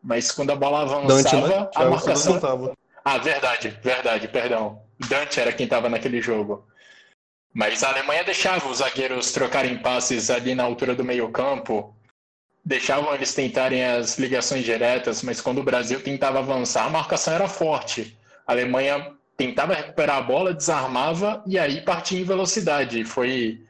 Mas 0.00 0.30
quando 0.30 0.50
a 0.50 0.56
bola 0.56 0.82
avançava, 0.82 1.48
Dante, 1.48 1.54
né? 1.54 1.70
a 1.74 1.84
marcação. 1.86 2.76
Ah, 3.04 3.18
verdade, 3.18 3.76
verdade, 3.82 4.28
perdão. 4.28 4.80
Dante 5.08 5.40
era 5.40 5.52
quem 5.52 5.64
estava 5.64 5.88
naquele 5.88 6.22
jogo. 6.22 6.64
Mas 7.52 7.82
a 7.82 7.88
Alemanha 7.88 8.22
deixava 8.22 8.68
os 8.68 8.78
zagueiros 8.78 9.32
trocarem 9.32 9.76
passes 9.78 10.30
ali 10.30 10.54
na 10.54 10.62
altura 10.62 10.94
do 10.94 11.02
meio-campo, 11.02 11.92
deixavam 12.64 13.14
eles 13.14 13.34
tentarem 13.34 13.84
as 13.84 14.18
ligações 14.18 14.64
diretas, 14.64 15.22
mas 15.22 15.40
quando 15.40 15.58
o 15.58 15.64
Brasil 15.64 16.02
tentava 16.02 16.38
avançar, 16.38 16.86
a 16.86 16.90
marcação 16.90 17.34
era 17.34 17.48
forte. 17.48 18.16
A 18.46 18.52
Alemanha 18.52 19.12
tentava 19.36 19.74
recuperar 19.74 20.18
a 20.18 20.22
bola, 20.22 20.54
desarmava 20.54 21.42
e 21.46 21.58
aí 21.58 21.80
partia 21.80 22.20
em 22.20 22.24
velocidade. 22.24 23.04
Foi 23.04 23.60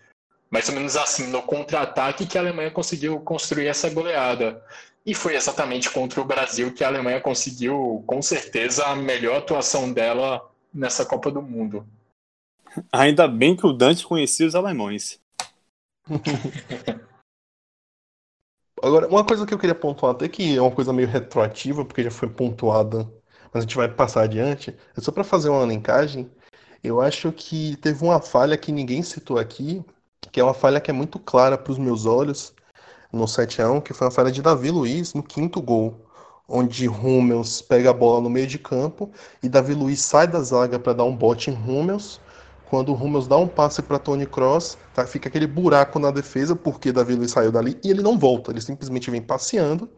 mais 0.50 0.68
ou 0.68 0.74
menos 0.74 0.96
assim, 0.96 1.28
no 1.28 1.42
contra-ataque, 1.42 2.26
que 2.26 2.36
a 2.36 2.42
Alemanha 2.42 2.70
conseguiu 2.70 3.18
construir 3.20 3.68
essa 3.68 3.88
goleada. 3.88 4.62
E 5.04 5.14
foi 5.14 5.34
exatamente 5.34 5.90
contra 5.90 6.20
o 6.20 6.24
Brasil 6.24 6.72
que 6.74 6.84
a 6.84 6.88
Alemanha 6.88 7.20
conseguiu, 7.20 8.04
com 8.06 8.20
certeza, 8.20 8.84
a 8.84 8.94
melhor 8.94 9.38
atuação 9.38 9.90
dela 9.90 10.46
nessa 10.72 11.06
Copa 11.06 11.30
do 11.30 11.40
Mundo. 11.40 11.86
Ainda 12.92 13.26
bem 13.26 13.56
que 13.56 13.66
o 13.66 13.72
Dante 13.72 14.06
conhecia 14.06 14.46
os 14.46 14.54
alemães. 14.54 15.18
Agora, 18.82 19.06
uma 19.08 19.24
coisa 19.24 19.46
que 19.46 19.54
eu 19.54 19.58
queria 19.58 19.74
pontuar, 19.74 20.12
até 20.12 20.28
que 20.28 20.56
é 20.56 20.60
uma 20.60 20.70
coisa 20.70 20.92
meio 20.92 21.08
retroativa, 21.08 21.84
porque 21.84 22.02
já 22.02 22.10
foi 22.10 22.28
pontuada, 22.28 23.04
mas 23.52 23.62
a 23.62 23.66
gente 23.66 23.76
vai 23.76 23.88
passar 23.88 24.22
adiante, 24.22 24.76
é 24.96 25.00
só 25.00 25.12
para 25.12 25.22
fazer 25.24 25.48
uma 25.50 25.64
linkagem. 25.64 26.30
Eu 26.82 27.00
acho 27.00 27.30
que 27.32 27.76
teve 27.76 28.04
uma 28.04 28.20
falha 28.20 28.56
que 28.58 28.72
ninguém 28.72 29.02
citou 29.02 29.38
aqui, 29.38 29.84
que 30.32 30.40
é 30.40 30.44
uma 30.44 30.54
falha 30.54 30.80
que 30.80 30.90
é 30.90 30.94
muito 30.94 31.18
clara 31.20 31.56
para 31.56 31.72
os 31.72 31.78
meus 31.78 32.06
olhos 32.06 32.54
no 33.12 33.28
7 33.28 33.62
a 33.62 33.70
1 33.70 33.80
que 33.82 33.94
foi 33.94 34.06
uma 34.06 34.10
falha 34.12 34.32
de 34.32 34.42
Davi 34.42 34.70
Luiz 34.70 35.14
no 35.14 35.22
quinto 35.22 35.60
gol, 35.62 36.06
onde 36.48 36.88
Hummels 36.88 37.62
pega 37.62 37.90
a 37.90 37.92
bola 37.92 38.20
no 38.20 38.30
meio 38.30 38.46
de 38.46 38.58
campo 38.58 39.12
e 39.42 39.48
Davi 39.48 39.74
Luiz 39.74 40.00
sai 40.00 40.26
da 40.26 40.40
zaga 40.40 40.78
para 40.78 40.94
dar 40.94 41.04
um 41.04 41.16
bote 41.16 41.50
em 41.50 41.54
Hummels 41.54 42.20
quando 42.72 42.88
o 42.88 42.94
Hummels 42.94 43.28
dá 43.28 43.36
um 43.36 43.46
passe 43.46 43.82
para 43.82 43.98
Tony 43.98 44.24
Cross, 44.24 44.78
tá, 44.94 45.06
fica 45.06 45.28
aquele 45.28 45.46
buraco 45.46 45.98
na 45.98 46.10
defesa, 46.10 46.56
porque 46.56 46.90
Davi 46.90 47.14
Luiz 47.14 47.30
saiu 47.30 47.52
dali 47.52 47.78
e 47.84 47.90
ele 47.90 48.00
não 48.00 48.18
volta, 48.18 48.50
ele 48.50 48.62
simplesmente 48.62 49.10
vem 49.10 49.20
passeando. 49.20 49.90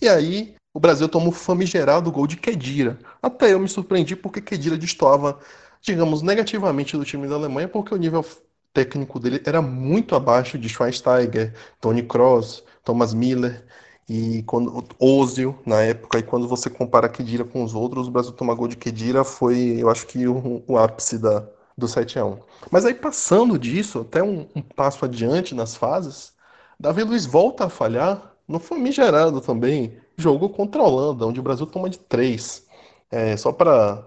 E 0.00 0.08
aí 0.08 0.54
o 0.72 0.78
Brasil 0.78 1.08
toma 1.08 1.30
o 1.30 1.32
famigerado 1.32 2.12
gol 2.12 2.28
de 2.28 2.36
Kedira. 2.36 3.00
Até 3.20 3.52
eu 3.52 3.58
me 3.58 3.68
surpreendi 3.68 4.14
porque 4.14 4.40
Kedira 4.40 4.78
destoava, 4.78 5.40
digamos, 5.82 6.22
negativamente 6.22 6.96
do 6.96 7.04
time 7.04 7.26
da 7.26 7.34
Alemanha, 7.34 7.66
porque 7.66 7.92
o 7.92 7.98
nível 7.98 8.24
técnico 8.72 9.18
dele 9.18 9.42
era 9.44 9.60
muito 9.60 10.14
abaixo 10.14 10.56
de 10.56 10.68
Schweinsteiger, 10.68 11.52
Tony 11.80 12.04
Cross, 12.04 12.62
Thomas 12.84 13.12
Miller 13.12 13.66
e 14.08 14.44
quando 14.44 14.84
Ozil 15.00 15.58
na 15.66 15.82
época. 15.82 16.20
E 16.20 16.22
quando 16.22 16.46
você 16.46 16.70
compara 16.70 17.08
Kedira 17.08 17.44
com 17.44 17.64
os 17.64 17.74
outros, 17.74 18.06
o 18.06 18.10
Brasil 18.12 18.30
tomar 18.30 18.54
gol 18.54 18.68
de 18.68 18.76
Kedira 18.76 19.24
foi, 19.24 19.78
eu 19.80 19.90
acho 19.90 20.06
que 20.06 20.28
o, 20.28 20.62
o 20.68 20.78
ápice 20.78 21.18
da, 21.18 21.44
do 21.80 21.88
7 21.88 22.18
a 22.18 22.24
1 22.24 22.38
Mas 22.70 22.84
aí 22.84 22.94
passando 22.94 23.58
disso, 23.58 24.00
até 24.00 24.22
um, 24.22 24.46
um 24.54 24.62
passo 24.62 25.04
adiante 25.04 25.54
nas 25.54 25.74
fases, 25.76 26.32
Davi 26.78 27.02
Luiz 27.02 27.26
volta 27.26 27.66
a 27.66 27.68
falhar 27.70 28.34
no 28.46 28.60
famigerado 28.60 29.40
também 29.40 29.98
jogo 30.16 30.50
contra 30.50 30.82
a 30.82 30.84
Holanda, 30.84 31.26
onde 31.26 31.40
o 31.40 31.42
Brasil 31.42 31.66
toma 31.66 31.90
de 31.90 31.98
3. 31.98 32.66
É, 33.10 33.36
só 33.36 33.52
para 33.52 34.06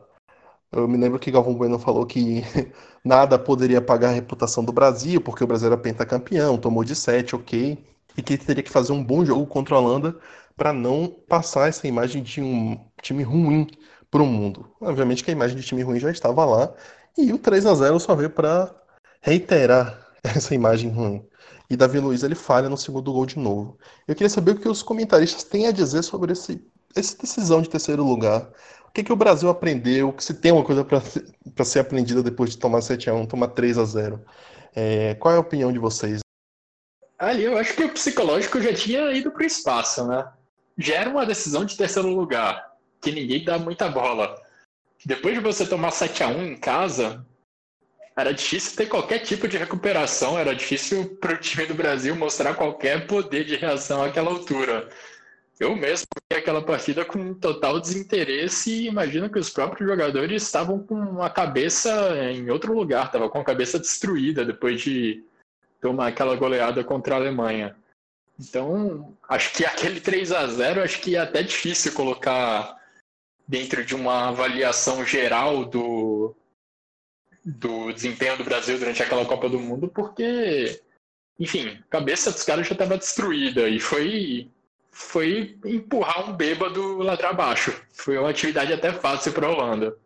eu 0.74 0.88
me 0.88 0.98
lembro 0.98 1.20
que 1.20 1.32
Galvão 1.32 1.54
Bueno 1.54 1.78
falou 1.78 2.06
que 2.06 2.42
nada 3.06 3.38
poderia 3.38 3.82
pagar 3.82 4.10
a 4.10 4.14
reputação 4.14 4.66
do 4.66 4.72
Brasil, 4.74 5.22
porque 5.22 5.44
o 5.44 5.48
Brasil 5.48 5.68
era 5.68 5.78
pentacampeão, 5.78 6.58
tomou 6.58 6.84
de 6.84 6.96
7, 6.96 7.36
ok. 7.36 7.78
E 8.18 8.22
que 8.22 8.38
teria 8.38 8.64
que 8.64 8.72
fazer 8.72 8.92
um 8.92 9.04
bom 9.04 9.24
jogo 9.26 9.46
contra 9.46 9.76
a 9.76 9.80
Holanda 9.80 10.18
para 10.56 10.74
não 10.74 11.08
passar 11.28 11.70
essa 11.70 11.88
imagem 11.88 12.24
de 12.24 12.42
um 12.42 12.80
time 13.02 13.24
ruim 13.24 13.68
para 14.10 14.22
o 14.22 14.26
mundo. 14.26 14.68
Obviamente 14.82 15.24
que 15.24 15.32
a 15.32 15.34
imagem 15.34 15.58
de 15.58 15.64
time 15.64 15.82
ruim 15.84 16.00
já 16.00 16.12
estava 16.12 16.46
lá 16.46 16.74
e 17.18 17.32
o 17.32 17.38
3 17.38 17.66
a 17.66 17.76
0 17.76 18.00
só 18.00 18.16
veio 18.16 18.30
para 18.30 18.74
reiterar 19.22 20.08
essa 20.24 20.54
imagem 20.54 20.92
ruim. 20.92 21.26
E 21.70 21.78
Davi 21.78 22.00
Luiz 22.00 22.24
ele 22.24 22.36
falha 22.36 22.70
no 22.70 22.78
segundo 22.78 23.12
gol 23.12 23.26
de 23.26 23.40
novo. 23.40 23.78
Eu 24.08 24.16
queria 24.16 24.30
saber 24.30 24.52
o 24.52 24.60
que 24.60 24.70
os 24.70 24.84
comentaristas 24.84 25.44
têm 25.44 25.68
a 25.68 25.72
dizer 25.72 26.04
sobre 26.04 26.34
esse, 26.34 26.64
essa 26.96 27.18
decisão 27.18 27.62
de 27.62 27.70
terceiro 27.70 28.04
lugar. 28.04 28.50
O 28.88 28.92
que, 28.94 29.04
que 29.04 29.14
o 29.14 29.16
Brasil 29.16 29.50
aprendeu? 29.50 30.14
Se 30.20 30.34
tem 30.34 30.52
uma 30.52 30.64
coisa 30.64 30.86
para 30.86 31.66
ser 31.66 31.80
aprendida 31.80 32.22
depois 32.22 32.52
de 32.52 32.58
tomar 32.58 32.82
7 32.82 33.10
a 33.10 33.14
1 33.14 33.26
tomar 33.26 33.48
3 33.48 33.78
a 33.80 33.86
0 33.86 34.24
é, 34.76 35.16
Qual 35.16 35.34
é 35.34 35.38
a 35.38 35.42
opinião 35.42 35.72
de 35.72 35.80
vocês? 35.80 36.20
Ali 37.18 37.44
eu 37.44 37.58
acho 37.58 37.74
que 37.76 37.86
o 37.86 37.90
psicológico 37.90 38.62
já 38.62 38.74
tinha 38.74 39.12
ido 39.14 39.32
para 39.32 39.44
o 39.44 39.48
espaço, 39.48 40.06
né? 40.06 40.28
Já 40.78 40.96
era 40.96 41.10
uma 41.10 41.26
decisão 41.26 41.64
de 41.64 41.78
terceiro 41.78 42.10
lugar, 42.10 42.72
que 43.02 43.12
ninguém 43.12 43.44
dá 43.44 43.58
muita 43.58 43.88
bola 43.88 44.43
depois 45.06 45.36
de 45.36 45.42
você 45.42 45.66
tomar 45.66 45.92
7 45.92 46.24
a 46.24 46.28
1 46.28 46.46
em 46.46 46.56
casa, 46.56 47.26
era 48.16 48.32
difícil 48.32 48.76
ter 48.78 48.88
qualquer 48.88 49.20
tipo 49.20 49.48
de 49.48 49.58
recuperação, 49.58 50.38
era 50.38 50.56
difícil 50.56 51.18
para 51.18 51.34
o 51.34 51.38
time 51.38 51.66
do 51.66 51.74
Brasil 51.74 52.16
mostrar 52.16 52.54
qualquer 52.54 53.08
poder 53.08 53.44
de 53.44 53.56
reação 53.56 54.04
àquela 54.04 54.30
altura. 54.30 54.88
Eu 55.60 55.76
mesmo 55.76 56.06
vi 56.32 56.38
aquela 56.38 56.62
partida 56.62 57.06
com 57.06 57.34
total 57.34 57.80
desinteresse 57.80 58.72
e 58.72 58.88
imagino 58.88 59.30
que 59.30 59.40
os 59.40 59.50
próprios 59.50 59.90
jogadores 59.90 60.44
estavam 60.44 60.80
com 60.80 61.22
a 61.22 61.30
cabeça 61.30 61.92
em 62.32 62.50
outro 62.50 62.74
lugar, 62.74 63.06
estavam 63.06 63.30
com 63.30 63.40
a 63.40 63.44
cabeça 63.44 63.80
destruída 63.80 64.46
depois 64.46 64.82
de 64.82 65.24
tomar 65.82 66.08
aquela 66.08 66.36
goleada 66.36 66.84
contra 66.84 67.16
a 67.16 67.18
Alemanha. 67.18 67.76
Então, 68.40 69.16
acho 69.30 69.54
que 69.54 69.66
aquele 69.66 70.00
3 70.00 70.32
a 70.32 70.48
0 70.48 70.84
acho 70.84 71.00
que 71.00 71.16
é 71.16 71.20
até 71.20 71.44
difícil 71.44 71.94
colocar 71.94 72.76
dentro 73.48 73.84
de 73.84 73.96
uma 73.96 74.30
avaliação 74.30 75.06
geral 75.06 75.66
do, 75.66 76.36
do 77.44 77.92
desempenho 77.92 78.38
do 78.38 78.44
Brasil 78.44 78.78
durante 78.78 79.04
aquela 79.04 79.26
Copa 79.26 79.50
do 79.50 79.60
Mundo, 79.60 79.88
porque, 79.88 80.82
enfim, 81.40 81.68
a 81.68 81.84
cabeça 81.90 82.32
dos 82.32 82.44
caras 82.44 82.68
já 82.68 82.74
estava 82.74 82.98
destruída 82.98 83.68
e 83.68 83.80
foi 83.80 84.50
foi 84.96 85.58
empurrar 85.66 86.30
um 86.30 86.34
bêbado 86.34 86.98
lá 87.00 87.18
para 87.18 87.34
baixo. 87.34 87.74
Foi 87.94 88.16
uma 88.16 88.30
atividade 88.30 88.72
até 88.72 88.94
fácil 88.94 89.34
para 89.34 89.48
a 89.48 89.50
Holanda. 89.50 89.98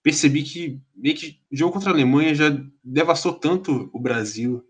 Percebi 0.00 0.44
que 0.44 0.80
meio 0.94 1.16
que 1.16 1.40
o 1.50 1.56
jogo 1.56 1.72
contra 1.72 1.90
a 1.90 1.92
Alemanha 1.92 2.34
já 2.34 2.56
devastou 2.82 3.34
tanto 3.34 3.90
o 3.92 3.98
Brasil 3.98 4.64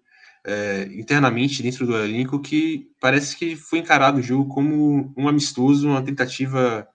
é, 0.45 0.85
internamente 0.95 1.63
dentro 1.63 1.87
do 1.87 1.97
elenco 1.97 2.41
que 2.41 2.91
parece 2.99 3.37
que 3.37 3.55
foi 3.55 3.79
encarado 3.79 4.19
o 4.19 4.23
jogo 4.23 4.53
como 4.53 5.13
um 5.17 5.29
amistoso, 5.29 5.89
uma 5.89 6.03
tentativa 6.03 6.89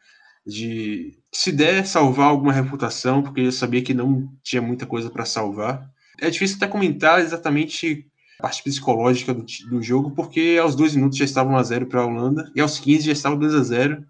de 0.48 1.20
se 1.30 1.52
der 1.52 1.86
salvar 1.86 2.28
alguma 2.28 2.54
reputação, 2.54 3.22
porque 3.22 3.41
eu 3.41 3.52
sabia 3.52 3.84
que 3.84 3.93
não 3.93 4.32
tinha 4.41 4.62
muita 4.62 4.86
coisa 4.86 5.10
para 5.10 5.26
salvar. 5.26 5.91
É 6.20 6.30
difícil 6.30 6.56
até 6.56 6.68
comentar 6.68 7.20
exatamente 7.20 8.08
a 8.39 8.43
parte 8.43 8.64
psicológica 8.64 9.34
do, 9.34 9.45
do 9.70 9.84
jogo, 9.84 10.12
porque 10.12 10.58
aos 10.60 10.74
dois 10.74 10.95
minutos 10.95 11.18
já 11.18 11.26
estavam 11.26 11.54
1 11.54 11.58
a 11.58 11.64
0 11.64 11.86
para 11.88 12.02
a 12.02 12.06
Holanda 12.06 12.50
e 12.56 12.62
aos 12.62 12.80
15 12.80 13.06
já 13.08 13.12
estava 13.12 13.36
2 13.36 13.54
a 13.56 13.64
0. 13.64 14.06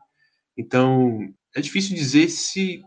Então 0.56 1.28
é 1.56 1.60
difícil 1.60 1.96
dizer 1.96 2.30
se 2.30 2.84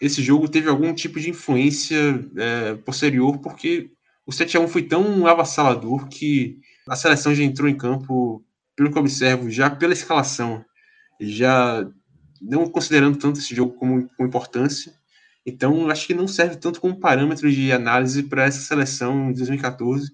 esse 0.00 0.22
jogo 0.22 0.48
teve 0.48 0.68
algum 0.68 0.94
tipo 0.94 1.18
de 1.18 1.30
influência 1.30 2.24
é, 2.36 2.74
posterior, 2.76 3.38
porque 3.38 3.90
o 4.24 4.30
7 4.30 4.56
a 4.56 4.60
1 4.60 4.68
foi 4.68 4.82
tão 4.82 5.26
avassalador 5.26 6.06
que 6.08 6.58
a 6.88 6.94
seleção 6.94 7.34
já 7.34 7.42
entrou 7.42 7.68
em 7.68 7.76
campo, 7.76 8.44
pelo 8.76 8.92
que 8.92 8.98
observo, 8.98 9.50
já 9.50 9.68
pela 9.68 9.92
escalação, 9.92 10.64
já 11.20 11.88
não 12.44 12.68
considerando 12.68 13.18
tanto 13.18 13.38
esse 13.38 13.54
jogo 13.54 13.72
como 13.74 14.08
com 14.10 14.26
importância. 14.26 14.94
Então, 15.46 15.88
acho 15.90 16.06
que 16.06 16.14
não 16.14 16.28
serve 16.28 16.56
tanto 16.56 16.80
como 16.80 17.00
parâmetro 17.00 17.50
de 17.50 17.72
análise 17.72 18.22
para 18.22 18.44
essa 18.44 18.60
seleção 18.60 19.32
de 19.32 19.38
2014, 19.38 20.12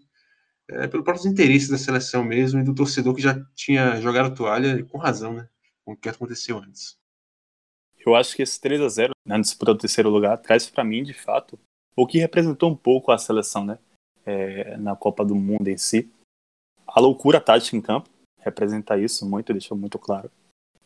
é, 0.69 0.87
pelo 0.87 1.03
próprio 1.03 1.29
interesse 1.29 1.71
da 1.71 1.79
seleção 1.79 2.25
mesmo 2.25 2.61
e 2.61 2.65
do 2.65 2.75
torcedor 2.75 3.15
que 3.15 3.23
já 3.23 3.41
tinha 3.55 4.01
jogado 4.01 4.27
a 4.27 4.35
toalha, 4.35 4.85
com 4.85 4.99
razão, 4.99 5.35
né? 5.35 5.49
Com 5.85 5.93
o 5.93 5.97
que 5.97 6.09
aconteceu 6.09 6.59
antes. 6.59 6.97
Eu 8.05 8.15
acho 8.15 8.35
que 8.35 8.43
esse 8.43 8.61
3 8.61 8.81
a 8.81 8.89
0 8.89 9.13
na 9.27 9.39
disputa 9.39 9.75
do 9.75 9.81
terceiro 9.81 10.09
lugar 10.09 10.39
traz 10.39 10.69
para 10.69 10.85
mim, 10.85 11.03
de 11.03 11.13
fato, 11.13 11.59
o 11.95 12.07
que 12.07 12.19
representou 12.19 12.71
um 12.71 12.77
pouco 12.77 13.13
a 13.13 13.19
seleção, 13.19 13.65
né? 13.65 13.79
É, 14.25 14.77
na 14.77 14.95
Copa 14.95 15.25
do 15.25 15.35
Mundo 15.35 15.69
em 15.69 15.77
si. 15.77 16.11
A 16.87 17.01
loucura 17.01 17.41
tática 17.41 17.77
em 17.77 17.81
campo 17.81 18.09
representa 18.39 18.99
isso 18.99 19.29
muito, 19.29 19.53
deixou 19.53 19.77
muito 19.77 19.99
claro 19.99 20.31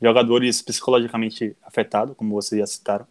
jogadores 0.00 0.62
psicologicamente 0.62 1.56
afetados, 1.62 2.16
como 2.16 2.34
vocês 2.34 2.60
já 2.60 2.66
citaram. 2.66 3.06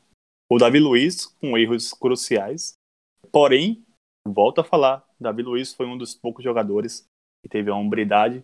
O 0.50 0.58
Davi 0.58 0.80
Luiz 0.80 1.26
com 1.26 1.58
erros 1.58 1.94
cruciais. 1.94 2.74
Porém, 3.32 3.84
volto 4.28 4.62
a 4.62 4.64
falar, 4.64 5.04
Davi 5.20 5.42
Luiz 5.42 5.74
foi 5.74 5.86
um 5.86 5.98
dos 5.98 6.14
poucos 6.14 6.44
jogadores 6.44 7.06
que 7.42 7.50
teve 7.50 7.72
a 7.72 7.76
hombridade 7.76 8.44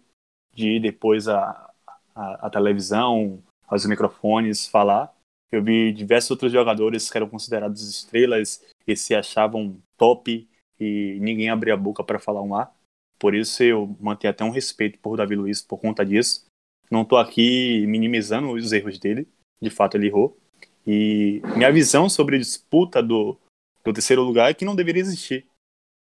de 0.54 0.76
ir 0.76 0.80
depois 0.80 1.28
à 1.28 1.70
a, 2.16 2.48
a, 2.48 2.50
televisão, 2.50 3.42
aos 3.68 3.86
microfones, 3.86 4.68
falar. 4.68 5.14
Eu 5.52 5.64
vi 5.64 5.92
diversos 5.92 6.32
outros 6.32 6.52
jogadores 6.52 7.10
que 7.10 7.18
eram 7.18 7.30
considerados 7.30 7.82
estrelas 7.88 8.64
e 8.86 8.96
se 8.96 9.16
achavam 9.16 9.78
top 9.98 10.48
e 10.80 11.18
ninguém 11.22 11.50
abria 11.50 11.74
a 11.74 11.78
boca 11.78 12.04
para 12.04 12.20
falar 12.20 12.42
um 12.42 12.56
A. 12.56 12.72
Por 13.18 13.34
isso 13.34 13.64
eu 13.64 13.96
mantenho 14.00 14.32
até 14.32 14.44
um 14.44 14.50
respeito 14.50 15.00
por 15.00 15.18
Davi 15.18 15.36
Luiz 15.36 15.62
por 15.62 15.80
conta 15.80 16.06
disso. 16.06 16.46
Não 16.90 17.04
estou 17.04 17.18
aqui 17.18 17.86
minimizando 17.88 18.52
os 18.52 18.72
erros 18.72 18.98
dele, 18.98 19.28
de 19.62 19.70
fato 19.70 19.96
ele 19.96 20.08
errou. 20.08 20.38
E 20.86 21.42
minha 21.56 21.72
visão 21.72 22.10
sobre 22.10 22.36
a 22.36 22.40
disputa 22.40 23.02
do, 23.04 23.38
do 23.84 23.94
terceiro 23.94 24.24
lugar 24.24 24.50
é 24.50 24.54
que 24.54 24.66
não 24.66 24.76
deveria 24.76 25.02
existir. 25.02 25.46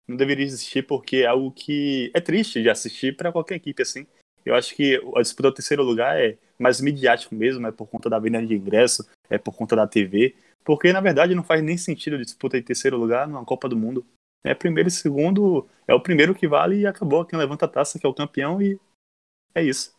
Não 0.07 0.15
deveria 0.15 0.45
existir 0.45 0.83
porque 0.83 1.17
é 1.17 1.25
algo 1.25 1.51
que 1.51 2.09
é 2.13 2.21
triste 2.21 2.61
de 2.61 2.69
assistir 2.69 3.17
para 3.17 3.31
qualquer 3.31 3.55
equipe 3.55 3.81
assim. 3.81 4.07
Eu 4.45 4.55
acho 4.55 4.73
que 4.73 4.95
a 5.13 5.21
disputa 5.21 5.49
do 5.49 5.55
terceiro 5.55 5.83
lugar 5.83 6.17
é 6.17 6.37
mais 6.57 6.79
midiático 6.79 7.35
mesmo, 7.35 7.67
é 7.67 7.71
por 7.71 7.87
conta 7.87 8.09
da 8.09 8.17
venda 8.17 8.45
de 8.45 8.55
ingresso, 8.55 9.05
é 9.29 9.37
por 9.37 9.53
conta 9.53 9.75
da 9.75 9.85
TV, 9.85 10.35
porque 10.63 10.93
na 10.93 11.01
verdade 11.01 11.35
não 11.35 11.43
faz 11.43 11.61
nem 11.61 11.77
sentido 11.77 12.17
disputa 12.17 12.57
de 12.57 12.65
terceiro 12.65 12.97
lugar 12.97 13.27
numa 13.27 13.43
Copa 13.43 13.67
do 13.67 13.75
Mundo. 13.75 14.05
É 14.45 14.53
primeiro 14.53 14.87
e 14.87 14.91
segundo, 14.91 15.67
é 15.85 15.93
o 15.93 15.99
primeiro 15.99 16.33
que 16.33 16.47
vale 16.47 16.79
e 16.79 16.87
acabou. 16.87 17.25
Quem 17.25 17.37
levanta 17.37 17.65
a 17.65 17.67
taça 17.69 17.99
que 17.99 18.05
é 18.05 18.09
o 18.09 18.13
campeão 18.13 18.61
e 18.61 18.79
é 19.53 19.61
isso. 19.61 19.96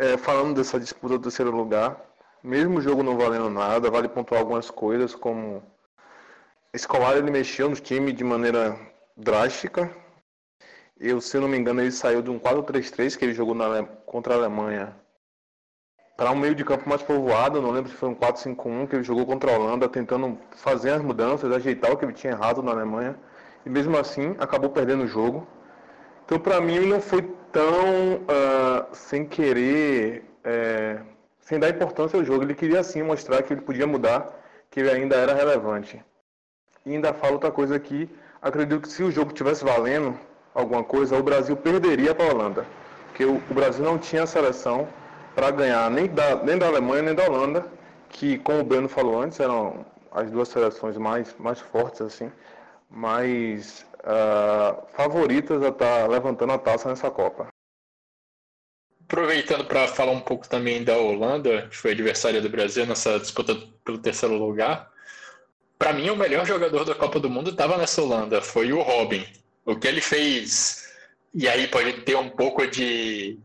É, 0.00 0.16
falando 0.16 0.54
dessa 0.54 0.78
disputa 0.78 1.18
do 1.18 1.22
terceiro 1.22 1.50
lugar, 1.50 2.00
mesmo 2.40 2.78
o 2.78 2.80
jogo 2.80 3.02
não 3.02 3.18
valendo 3.18 3.50
nada, 3.50 3.90
vale 3.90 4.08
pontuar 4.08 4.40
algumas 4.40 4.70
coisas, 4.70 5.12
como 5.12 5.60
Escolar 6.72 7.16
ele 7.16 7.32
mexeu 7.32 7.68
no 7.68 7.74
time 7.74 8.12
de 8.12 8.22
maneira 8.22 8.78
drástica. 9.16 9.90
Eu, 11.00 11.20
se 11.20 11.36
não 11.40 11.48
me 11.48 11.58
engano, 11.58 11.80
ele 11.80 11.90
saiu 11.90 12.22
de 12.22 12.30
um 12.30 12.38
4-3-3 12.38 13.16
que 13.16 13.24
ele 13.24 13.34
jogou 13.34 13.56
na, 13.56 13.82
contra 14.06 14.34
a 14.34 14.36
Alemanha 14.36 14.94
para 16.16 16.30
um 16.30 16.36
meio 16.36 16.54
de 16.54 16.64
campo 16.64 16.88
mais 16.88 17.02
povoado, 17.02 17.60
não 17.60 17.72
lembro 17.72 17.90
se 17.90 17.96
foi 17.96 18.08
um 18.08 18.14
4-5-1 18.14 18.86
que 18.88 18.94
ele 18.94 19.02
jogou 19.02 19.26
contra 19.26 19.52
a 19.52 19.58
Holanda, 19.58 19.88
tentando 19.88 20.38
fazer 20.52 20.90
as 20.90 21.02
mudanças, 21.02 21.50
ajeitar 21.50 21.90
o 21.90 21.96
que 21.96 22.04
ele 22.04 22.12
tinha 22.12 22.34
errado 22.34 22.62
na 22.62 22.70
Alemanha, 22.70 23.18
e 23.66 23.68
mesmo 23.68 23.98
assim 23.98 24.36
acabou 24.38 24.70
perdendo 24.70 25.02
o 25.02 25.08
jogo. 25.08 25.44
Então, 26.24 26.38
para 26.38 26.60
mim, 26.60 26.86
não 26.86 27.00
foi 27.00 27.36
tão 27.52 28.16
uh, 28.16 28.86
sem 28.92 29.26
querer, 29.26 30.24
é, 30.44 30.98
sem 31.40 31.58
dar 31.58 31.68
importância 31.68 32.18
ao 32.18 32.24
jogo. 32.24 32.44
Ele 32.44 32.54
queria 32.54 32.82
sim 32.82 33.02
mostrar 33.02 33.42
que 33.42 33.52
ele 33.52 33.60
podia 33.60 33.86
mudar, 33.86 34.28
que 34.70 34.80
ele 34.80 34.90
ainda 34.90 35.16
era 35.16 35.34
relevante. 35.34 36.02
E 36.84 36.94
ainda 36.94 37.12
falo 37.12 37.34
outra 37.34 37.50
coisa 37.50 37.76
aqui. 37.76 38.08
Acredito 38.40 38.82
que 38.82 38.88
se 38.88 39.02
o 39.02 39.10
jogo 39.10 39.32
tivesse 39.32 39.64
valendo 39.64 40.18
alguma 40.54 40.84
coisa, 40.84 41.16
o 41.16 41.22
Brasil 41.22 41.56
perderia 41.56 42.14
para 42.14 42.26
a 42.26 42.32
Holanda. 42.32 42.66
Porque 43.08 43.24
o, 43.24 43.42
o, 43.50 43.54
Brasil 43.54 43.84
não 43.84 43.98
tinha 43.98 44.26
seleção 44.26 44.88
para 45.34 45.50
ganhar 45.50 45.90
nem 45.90 46.06
da, 46.06 46.36
nem 46.36 46.58
da 46.58 46.66
Alemanha 46.66 47.02
nem 47.02 47.14
da 47.14 47.24
Holanda, 47.24 47.66
que, 48.08 48.38
como 48.38 48.60
o 48.60 48.64
Breno 48.64 48.88
falou 48.88 49.20
antes, 49.20 49.40
eram 49.40 49.84
as 50.12 50.30
duas 50.30 50.48
seleções 50.48 50.96
mais, 50.96 51.34
mais 51.38 51.60
fortes, 51.60 52.00
assim. 52.00 52.30
Mas 52.90 53.84
uh, 54.08 54.86
favoritas 54.96 55.62
a 55.62 55.68
estar 55.68 56.02
tá 56.02 56.06
levantando 56.06 56.52
a 56.52 56.58
taça 56.58 56.88
nessa 56.88 57.10
Copa. 57.10 57.48
Aproveitando 59.04 59.64
para 59.64 59.86
falar 59.88 60.12
um 60.12 60.20
pouco 60.20 60.48
também 60.48 60.82
da 60.82 60.96
Holanda, 60.96 61.68
que 61.68 61.76
foi 61.76 61.92
adversária 61.92 62.40
do 62.40 62.48
Brasil 62.48 62.86
nessa 62.86 63.18
disputa 63.18 63.54
pelo 63.84 63.98
terceiro 63.98 64.36
lugar. 64.36 64.90
Para 65.78 65.92
mim, 65.92 66.10
o 66.10 66.16
melhor 66.16 66.44
jogador 66.44 66.84
da 66.84 66.94
Copa 66.94 67.20
do 67.20 67.30
Mundo 67.30 67.50
estava 67.50 67.78
nessa 67.78 68.02
Holanda, 68.02 68.42
foi 68.42 68.72
o 68.72 68.82
Robin. 68.82 69.24
O 69.64 69.76
que 69.76 69.86
ele 69.86 70.00
fez, 70.00 70.88
e 71.32 71.48
aí 71.48 71.68
pode 71.68 71.92
ter 72.02 72.16
um 72.16 72.28
pouco 72.28 72.66
de 72.66 73.38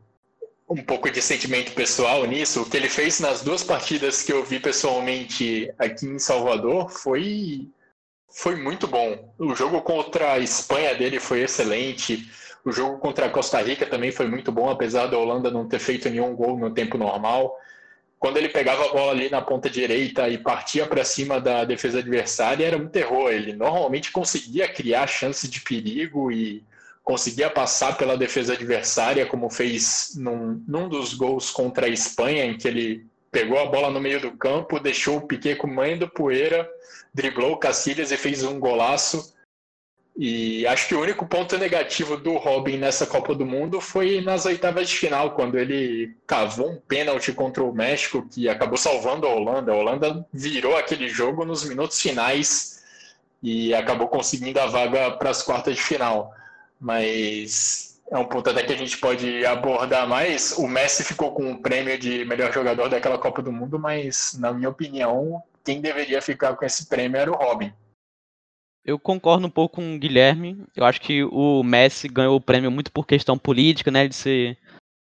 um 0.68 0.82
pouco 0.82 1.12
de 1.12 1.22
sentimento 1.22 1.74
pessoal 1.74 2.26
nisso. 2.26 2.62
O 2.62 2.70
que 2.70 2.76
ele 2.76 2.90
fez 2.90 3.20
nas 3.20 3.44
duas 3.44 3.64
partidas 3.64 4.24
que 4.24 4.34
eu 4.34 4.44
vi 4.44 4.60
pessoalmente 4.60 5.72
aqui 5.78 6.08
em 6.08 6.18
Salvador 6.18 6.90
foi 6.90 7.70
foi 8.34 8.56
muito 8.56 8.88
bom. 8.88 9.32
O 9.38 9.54
jogo 9.56 9.82
contra 9.82 10.34
a 10.34 10.40
Espanha 10.40 10.96
dele 10.96 11.20
foi 11.20 11.42
excelente. 11.42 12.28
O 12.66 12.72
jogo 12.72 12.98
contra 12.98 13.28
a 13.28 13.30
Costa 13.30 13.62
Rica 13.62 13.86
também 13.86 14.12
foi 14.12 14.28
muito 14.28 14.52
bom, 14.52 14.70
apesar 14.70 15.06
da 15.06 15.18
Holanda 15.18 15.52
não 15.52 15.68
ter 15.68 15.80
feito 15.80 16.10
nenhum 16.10 16.36
gol 16.36 16.58
no 16.58 16.74
tempo 16.74 16.98
normal. 16.98 17.56
Quando 18.18 18.38
ele 18.38 18.50
pegava 18.50 18.86
a 18.86 18.92
bola 18.92 19.12
ali 19.12 19.30
na 19.30 19.42
ponta 19.42 19.70
direita 19.70 20.28
e 20.30 20.38
partia 20.38 20.88
para 20.88 21.04
cima 21.04 21.40
da 21.40 21.64
defesa 21.64 22.00
adversária, 22.00 22.66
era 22.66 22.78
um 22.78 22.88
terror. 22.88 23.32
Ele 23.32 23.54
normalmente 23.54 24.12
conseguia 24.12 24.68
criar 24.68 25.06
chance 25.06 25.48
de 25.48 25.62
perigo 25.62 26.32
e 26.32 26.64
conseguia 27.04 27.52
passar 27.52 27.98
pela 27.98 28.18
defesa 28.18 28.54
adversária, 28.54 29.28
como 29.28 29.50
fez 29.50 30.14
num, 30.16 30.64
num 30.68 30.90
dos 30.90 31.14
gols 31.14 31.52
contra 31.52 31.86
a 31.86 31.90
Espanha, 31.90 32.46
em 32.46 32.58
que 32.58 32.68
ele 32.68 33.06
pegou 33.34 33.60
a 33.60 33.66
bola 33.66 33.90
no 33.90 34.00
meio 34.00 34.22
do 34.22 34.32
campo, 34.32 34.80
deixou 34.80 35.18
o 35.18 35.28
Piquet 35.28 35.56
com 35.56 35.68
mãe 35.68 35.98
do 35.98 36.08
poeira, 36.08 36.70
driblou 37.12 37.54
o 37.54 37.58
Cacilhas 37.58 38.12
e 38.12 38.18
fez 38.18 38.44
um 38.44 38.60
golaço. 38.60 39.34
E 40.16 40.66
acho 40.68 40.88
que 40.88 40.94
o 40.94 41.02
único 41.02 41.26
ponto 41.26 41.58
negativo 41.58 42.16
do 42.16 42.38
Robin 42.38 42.78
nessa 42.78 43.08
Copa 43.08 43.34
do 43.34 43.44
Mundo 43.44 43.82
foi 43.82 44.22
nas 44.22 44.46
oitavas 44.46 44.88
de 44.88 44.96
final, 44.96 45.32
quando 45.32 45.58
ele 45.58 46.16
cavou 46.28 46.74
um 46.74 46.80
pênalti 46.88 47.34
contra 47.34 47.64
o 47.64 47.74
México, 47.74 48.28
que 48.30 48.48
acabou 48.48 48.78
salvando 48.78 49.26
a 49.26 49.34
Holanda. 49.34 49.72
A 49.72 49.76
Holanda 49.76 50.26
virou 50.32 50.78
aquele 50.78 51.10
jogo 51.10 51.44
nos 51.44 51.66
minutos 51.68 52.00
finais 52.00 52.84
e 53.42 53.74
acabou 53.74 54.08
conseguindo 54.08 54.60
a 54.60 54.68
vaga 54.68 55.10
para 55.18 55.32
as 55.32 55.42
quartas 55.42 55.76
de 55.76 55.82
final. 55.82 56.32
Mas 56.80 57.93
é 58.14 58.18
um 58.18 58.26
ponto 58.26 58.48
até 58.48 58.62
que 58.62 58.72
a 58.72 58.78
gente 58.78 58.96
pode 59.00 59.44
abordar 59.44 60.08
mais. 60.08 60.56
O 60.60 60.68
Messi 60.68 61.04
ficou 61.04 61.34
com 61.34 61.52
o 61.52 61.58
prêmio 61.60 61.98
de 61.98 62.24
melhor 62.26 62.54
jogador 62.54 62.88
daquela 62.88 63.18
Copa 63.18 63.42
do 63.42 63.52
Mundo, 63.52 63.80
mas, 63.80 64.38
na 64.40 64.54
minha 64.54 64.70
opinião, 64.70 65.42
quem 65.66 65.82
deveria 65.82 66.22
ficar 66.22 66.56
com 66.56 66.64
esse 66.64 66.88
prêmio 66.88 67.18
era 67.18 67.32
o 67.32 67.36
Robin. 67.36 67.74
Eu 68.86 69.00
concordo 69.00 69.48
um 69.48 69.50
pouco 69.50 69.78
com 69.78 69.96
o 69.96 70.00
Guilherme. 70.00 70.64
Eu 70.76 70.86
acho 70.86 71.02
que 71.02 71.24
o 71.24 71.64
Messi 71.64 72.08
ganhou 72.08 72.36
o 72.36 72.42
prêmio 72.42 72.70
muito 72.70 72.92
por 72.92 73.08
questão 73.08 73.36
política, 73.36 73.90
né? 73.90 74.08
De 74.08 74.14
ser 74.14 74.60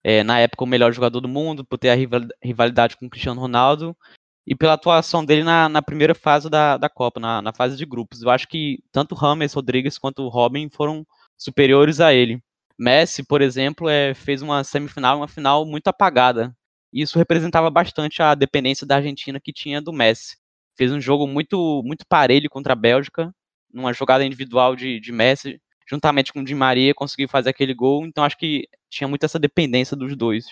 é, 0.03 0.25
na 0.25 0.41
época, 0.41 0.65
o 0.65 0.67
melhor 0.67 0.93
jogador 0.93 1.21
do 1.21 1.29
mundo, 1.29 1.65
por 1.65 1.79
ter 1.79 1.91
a 1.91 2.27
rivalidade 2.43 2.97
com 2.97 3.07
o 3.07 3.11
Cristiano 3.11 3.41
Ronaldo 3.41 3.97
e 4.45 4.55
pela 4.57 4.73
atuação 4.73 5.25
dele 5.25 5.45
na, 5.45 5.69
na 5.69 5.83
primeira 5.83 6.15
fase 6.15 6.51
da, 6.51 6.77
da 6.77 6.89
Copa, 6.89 7.21
na, 7.21 7.41
na, 7.41 7.53
fase 7.53 7.77
de 7.77 7.87
grupos. 7.87 8.23
Eu 8.23 8.31
acho 8.31 8.49
que 8.49 8.81
tanto 8.91 9.15
o 9.15 9.19
Rames 9.19 9.53
Rodrigues 9.53 9.97
quanto 9.97 10.23
o 10.23 10.29
Robin 10.29 10.69
foram 10.71 11.07
superiores 11.37 12.01
a 12.01 12.13
ele. 12.13 12.41
Messi, 12.79 13.23
por 13.25 13.41
exemplo, 13.41 13.89
é, 13.89 14.15
fez 14.15 14.43
uma 14.43 14.63
semifinal, 14.65 15.19
uma 15.19 15.29
final 15.29 15.65
muito 15.65 15.89
apagada. 15.89 16.55
Isso 16.93 17.19
representava 17.19 17.71
bastante 17.71 18.23
a 18.23 18.35
dependência 18.35 18.87
da 18.87 18.97
Argentina 18.97 19.41
que 19.41 19.53
tinha 19.53 19.81
do 19.81 19.93
Messi. 19.93 20.37
Fez 20.77 20.93
um 20.93 21.01
jogo 21.01 21.27
muito 21.27 21.83
muito 21.85 22.05
parelho 22.09 22.51
contra 22.51 22.73
a 22.75 22.77
Bélgica, 22.77 23.33
numa 23.73 23.93
jogada 23.93 24.25
individual 24.25 24.77
de, 24.77 25.01
de 25.01 25.13
Messi, 25.13 25.61
juntamente 25.89 26.33
com 26.33 26.41
o 26.41 26.45
Di 26.45 26.55
Maria, 26.55 26.95
conseguiu 26.95 27.29
fazer 27.29 27.51
aquele 27.51 27.75
gol. 27.75 28.07
Então 28.07 28.25
acho 28.25 28.37
que 28.37 28.69
tinha 28.91 29.09
muito 29.09 29.25
essa 29.25 29.39
dependência 29.39 29.97
dos 29.97 30.17
dois. 30.17 30.47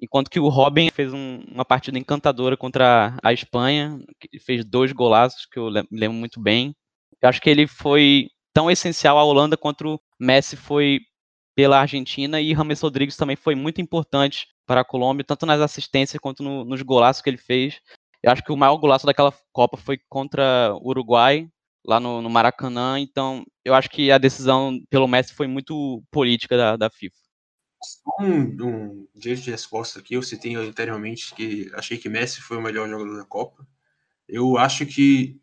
Enquanto 0.00 0.30
que 0.30 0.40
o 0.40 0.48
Robin 0.48 0.90
fez 0.90 1.12
um, 1.12 1.42
uma 1.48 1.64
partida 1.64 1.98
encantadora 1.98 2.56
contra 2.56 3.16
a 3.22 3.32
Espanha, 3.32 3.98
fez 4.44 4.64
dois 4.64 4.92
golaços 4.92 5.46
que 5.46 5.58
eu 5.58 5.68
lembro 5.68 6.14
muito 6.14 6.40
bem. 6.40 6.74
Eu 7.20 7.28
acho 7.28 7.40
que 7.40 7.48
ele 7.48 7.66
foi 7.66 8.28
tão 8.52 8.70
essencial 8.70 9.18
à 9.18 9.24
Holanda 9.24 9.56
quanto 9.56 9.94
o 9.94 10.00
Messi 10.18 10.56
foi 10.56 11.00
pela 11.54 11.80
Argentina 11.80 12.40
e 12.40 12.52
Rames 12.52 12.80
Rodrigues 12.80 13.16
também 13.16 13.36
foi 13.36 13.54
muito 13.54 13.80
importante 13.80 14.48
para 14.66 14.80
a 14.80 14.84
Colômbia, 14.84 15.24
tanto 15.24 15.46
nas 15.46 15.60
assistências 15.60 16.20
quanto 16.20 16.42
no, 16.42 16.64
nos 16.64 16.82
golaços 16.82 17.22
que 17.22 17.30
ele 17.30 17.36
fez. 17.36 17.80
Eu 18.22 18.30
acho 18.30 18.42
que 18.42 18.52
o 18.52 18.56
maior 18.56 18.76
golaço 18.76 19.06
daquela 19.06 19.32
Copa 19.52 19.76
foi 19.76 19.98
contra 20.08 20.72
o 20.74 20.88
Uruguai, 20.90 21.48
lá 21.84 21.98
no, 21.98 22.22
no 22.22 22.30
Maracanã, 22.30 22.98
então 22.98 23.44
eu 23.64 23.74
acho 23.74 23.90
que 23.90 24.10
a 24.10 24.18
decisão 24.18 24.80
pelo 24.88 25.08
Messi 25.08 25.34
foi 25.34 25.46
muito 25.46 26.02
política 26.10 26.56
da, 26.56 26.76
da 26.76 26.90
FIFA. 26.90 27.16
Um, 28.20 28.40
um 28.64 29.08
direito 29.14 29.42
de 29.42 29.50
resposta 29.50 29.98
aqui, 29.98 30.14
eu 30.14 30.22
citei 30.22 30.54
anteriormente 30.54 31.34
que 31.34 31.70
achei 31.74 31.98
que 31.98 32.08
Messi 32.08 32.40
foi 32.40 32.56
o 32.56 32.62
melhor 32.62 32.88
jogador 32.88 33.16
da 33.16 33.24
Copa. 33.24 33.66
Eu 34.28 34.56
acho 34.56 34.86
que 34.86 35.40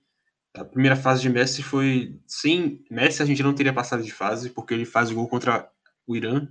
a 0.53 0.63
primeira 0.63 0.95
fase 0.95 1.21
de 1.21 1.29
Messi 1.29 1.61
foi 1.61 2.17
sem 2.25 2.83
Messi 2.89 3.21
a 3.21 3.25
gente 3.25 3.43
não 3.43 3.53
teria 3.53 3.73
passado 3.73 4.01
de 4.01 4.11
fase 4.11 4.49
porque 4.49 4.73
ele 4.73 4.85
faz 4.85 5.11
o 5.11 5.15
gol 5.15 5.27
contra 5.27 5.69
o 6.13 6.15
Irã, 6.15 6.47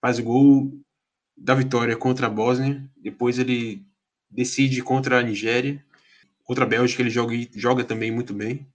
faz 0.00 0.18
o 0.18 0.22
gol 0.22 0.72
da 1.36 1.54
vitória 1.54 1.96
contra 1.96 2.26
a 2.26 2.30
Bósnia, 2.30 2.88
depois 2.96 3.38
ele 3.38 3.84
decide 4.30 4.82
contra 4.82 5.18
a 5.18 5.22
Nigéria, 5.22 5.84
contra 6.44 6.64
a 6.64 6.68
Bélgica 6.68 7.02
ele 7.02 7.10
joga, 7.10 7.34
joga 7.54 7.84
também 7.84 8.10
muito 8.10 8.34
bem. 8.34 8.66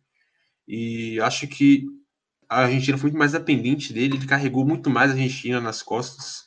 E 0.68 1.20
acho 1.22 1.48
que 1.48 1.86
a 2.50 2.62
Argentina 2.62 2.98
foi 2.98 3.10
muito 3.10 3.20
mais 3.20 3.34
dependente 3.34 3.94
dele, 3.94 4.18
ele 4.18 4.28
carregou 4.28 4.66
muito 4.66 4.90
mais 4.90 5.12
a 5.12 5.14
Argentina 5.14 5.62
nas 5.62 5.84
costas 5.84 6.46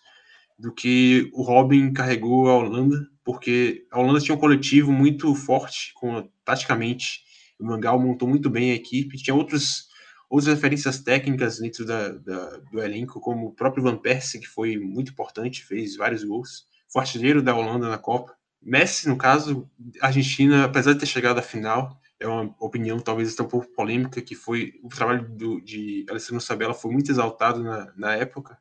do 0.58 0.72
que 0.72 1.30
o 1.32 1.42
Robin 1.42 1.92
carregou 1.92 2.48
a 2.48 2.56
Holanda, 2.56 3.08
porque 3.24 3.86
a 3.92 4.00
Holanda 4.00 4.20
tinha 4.20 4.34
um 4.34 4.40
coletivo 4.40 4.90
muito 4.90 5.32
forte, 5.34 5.92
com, 5.94 6.28
taticamente. 6.44 7.22
O 7.60 7.64
Mangal 7.64 8.00
montou 8.00 8.28
muito 8.28 8.50
bem 8.50 8.72
a 8.72 8.74
equipe, 8.74 9.16
tinha 9.18 9.34
outros, 9.34 9.88
outras 10.28 10.54
referências 10.54 10.98
técnicas 10.98 11.58
dentro 11.58 11.84
da, 11.84 12.08
da, 12.10 12.56
do 12.70 12.80
elenco, 12.82 13.20
como 13.20 13.46
o 13.46 13.52
próprio 13.52 13.82
Van 13.82 13.96
Persie, 13.96 14.40
que 14.40 14.46
foi 14.46 14.76
muito 14.76 15.12
importante, 15.12 15.64
fez 15.64 15.96
vários 15.96 16.22
gols. 16.24 16.66
Foi 16.92 17.02
artilheiro 17.02 17.42
da 17.42 17.54
Holanda 17.54 17.88
na 17.88 17.98
Copa. 17.98 18.36
Messi, 18.60 19.08
no 19.08 19.16
caso, 19.16 19.70
a 20.00 20.08
Argentina, 20.08 20.64
apesar 20.64 20.92
de 20.92 21.00
ter 21.00 21.06
chegado 21.06 21.38
à 21.38 21.42
final, 21.42 21.98
é 22.20 22.26
uma 22.26 22.54
opinião 22.58 22.98
talvez 22.98 23.32
até 23.32 23.42
um 23.42 23.48
pouco 23.48 23.68
polêmica, 23.68 24.20
que 24.20 24.34
foi 24.34 24.74
o 24.82 24.88
trabalho 24.88 25.28
do, 25.28 25.60
de 25.60 26.04
Alessandro 26.10 26.40
Sabella 26.40 26.74
foi 26.74 26.90
muito 26.90 27.10
exaltado 27.10 27.62
na, 27.62 27.92
na 27.96 28.14
época, 28.14 28.58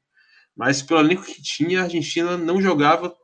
mas 0.55 0.81
pelo 0.81 0.99
elenco 0.99 1.23
que 1.23 1.41
tinha, 1.41 1.81
a 1.81 1.83
Argentina 1.83 2.37
não 2.37 2.61
jogava, 2.61 3.15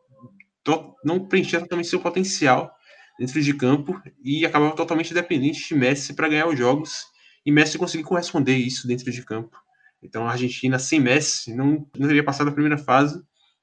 não 1.03 1.27
preenchia 1.27 1.59
totalmente 1.59 1.89
seu 1.89 1.99
potencial 1.99 2.73
dentro 3.19 3.41
de 3.41 3.53
campo 3.53 4.01
e 4.23 4.45
acabava 4.45 4.75
totalmente 4.75 5.13
dependente 5.13 5.67
de 5.67 5.75
Messi 5.75 6.13
para 6.13 6.29
ganhar 6.29 6.47
os 6.47 6.57
jogos. 6.57 7.05
E 7.45 7.51
Messi 7.51 7.77
conseguiu 7.77 8.07
corresponder 8.07 8.55
isso 8.55 8.87
dentro 8.87 9.11
de 9.11 9.23
campo. 9.23 9.57
Então 10.01 10.27
a 10.27 10.31
Argentina 10.31 10.79
sem 10.79 10.99
Messi 10.99 11.53
não, 11.53 11.87
não 11.97 12.07
teria 12.07 12.23
passado 12.23 12.49
a 12.49 12.53
primeira 12.53 12.77
fase. 12.77 13.21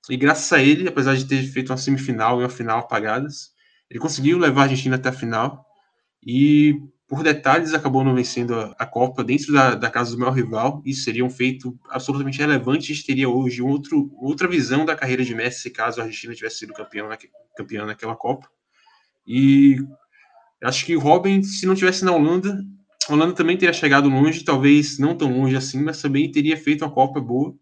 E 0.08 0.16
graças 0.16 0.50
a 0.52 0.62
ele, 0.62 0.88
apesar 0.88 1.14
de 1.14 1.26
ter 1.26 1.42
feito 1.42 1.70
uma 1.70 1.76
semifinal 1.76 2.40
e 2.40 2.44
uma 2.44 2.50
final 2.50 2.80
apagadas, 2.80 3.52
ele 3.90 4.00
conseguiu 4.00 4.38
levar 4.38 4.62
a 4.62 4.64
Argentina 4.64 4.96
até 4.96 5.10
a 5.10 5.12
final. 5.12 5.66
E 6.24 6.74
por 7.10 7.24
detalhes, 7.24 7.74
acabou 7.74 8.04
não 8.04 8.14
vencendo 8.14 8.54
a, 8.78 8.86
Copa 8.86 9.24
dentro 9.24 9.52
da, 9.52 9.74
da, 9.74 9.90
casa 9.90 10.12
do 10.12 10.18
maior 10.18 10.30
rival. 10.30 10.80
Isso 10.86 11.02
seria 11.02 11.24
um 11.24 11.28
feito 11.28 11.76
absolutamente 11.88 12.38
relevante. 12.38 12.92
A 12.92 13.04
teria 13.04 13.28
hoje 13.28 13.60
outro, 13.60 14.12
outra 14.16 14.46
visão 14.46 14.84
da 14.84 14.94
carreira 14.94 15.24
de 15.24 15.34
Messi 15.34 15.70
caso 15.70 16.00
a 16.00 16.04
Argentina 16.04 16.32
tivesse 16.36 16.58
sido 16.58 16.72
campeão, 16.72 17.08
na, 17.08 17.18
campeão 17.56 17.84
naquela 17.84 18.14
Copa. 18.14 18.48
E 19.26 19.76
acho 20.62 20.86
que 20.86 20.96
o 20.96 21.00
Robin, 21.00 21.42
se 21.42 21.66
não 21.66 21.74
tivesse 21.74 22.04
na 22.04 22.12
Holanda, 22.12 22.64
a 23.10 23.14
Holanda 23.14 23.34
também 23.34 23.56
teria 23.56 23.72
chegado 23.72 24.08
longe, 24.08 24.44
talvez 24.44 24.98
não 24.98 25.16
tão 25.16 25.36
longe 25.36 25.56
assim, 25.56 25.82
mas 25.82 26.00
também 26.00 26.30
teria 26.30 26.56
feito 26.56 26.84
uma 26.84 26.90
Copa 26.90 27.20
boa. 27.20 27.54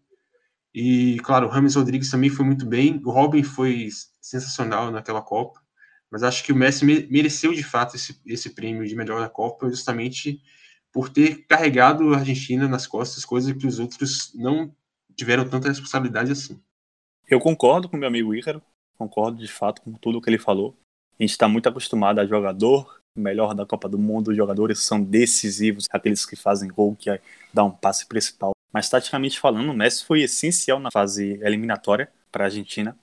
E, 0.73 1.17
claro, 1.21 1.47
o 1.47 1.49
Rames 1.49 1.75
Rodrigues 1.75 2.11
também 2.11 2.29
foi 2.29 2.45
muito 2.45 2.65
bem. 2.65 3.01
O 3.03 3.11
Robin 3.11 3.43
foi 3.43 3.89
sensacional 4.21 4.91
naquela 4.91 5.21
Copa. 5.21 5.59
Mas 6.11 6.23
acho 6.23 6.43
que 6.43 6.51
o 6.51 6.55
Messi 6.55 6.85
mereceu 6.85 7.53
de 7.53 7.63
fato 7.63 7.95
esse, 7.95 8.19
esse 8.25 8.51
prêmio 8.51 8.87
de 8.87 8.95
melhor 8.95 9.19
da 9.19 9.29
Copa, 9.29 9.69
justamente 9.69 10.41
por 10.91 11.09
ter 11.09 11.45
carregado 11.47 12.13
a 12.13 12.17
Argentina 12.17 12.67
nas 12.67 12.87
costas, 12.87 13.25
coisa 13.25 13.53
que 13.53 13.67
os 13.67 13.79
outros 13.79 14.31
não 14.33 14.73
tiveram 15.15 15.47
tanta 15.47 15.67
responsabilidade 15.67 16.31
assim. 16.31 16.59
Eu 17.27 17.39
concordo 17.39 17.87
com 17.87 17.97
meu 17.97 18.07
amigo 18.07 18.33
Ícaro, 18.33 18.61
concordo 18.97 19.37
de 19.37 19.51
fato 19.51 19.81
com 19.81 19.93
tudo 19.93 20.21
que 20.21 20.29
ele 20.29 20.39
falou. 20.39 20.75
A 21.19 21.23
gente 21.23 21.31
está 21.31 21.47
muito 21.47 21.69
acostumado 21.69 22.19
a 22.19 22.25
jogador 22.25 22.98
melhor 23.17 23.53
da 23.53 23.65
Copa 23.65 23.89
do 23.89 23.97
Mundo, 23.97 24.29
os 24.29 24.37
jogadores 24.37 24.79
são 24.79 25.01
decisivos, 25.01 25.85
aqueles 25.91 26.25
que 26.25 26.35
fazem 26.35 26.69
gol, 26.69 26.95
que 26.95 27.09
dá 27.53 27.63
um 27.63 27.71
passe 27.71 28.05
principal. 28.05 28.51
Mas 28.71 28.89
taticamente 28.89 29.39
falando, 29.39 29.71
o 29.71 29.73
Messi 29.73 30.05
foi 30.05 30.21
essencial 30.21 30.79
na 30.79 30.89
fase 30.91 31.39
eliminatória 31.41 32.11
para 32.31 32.43
a 32.43 32.47
Argentina 32.47 32.97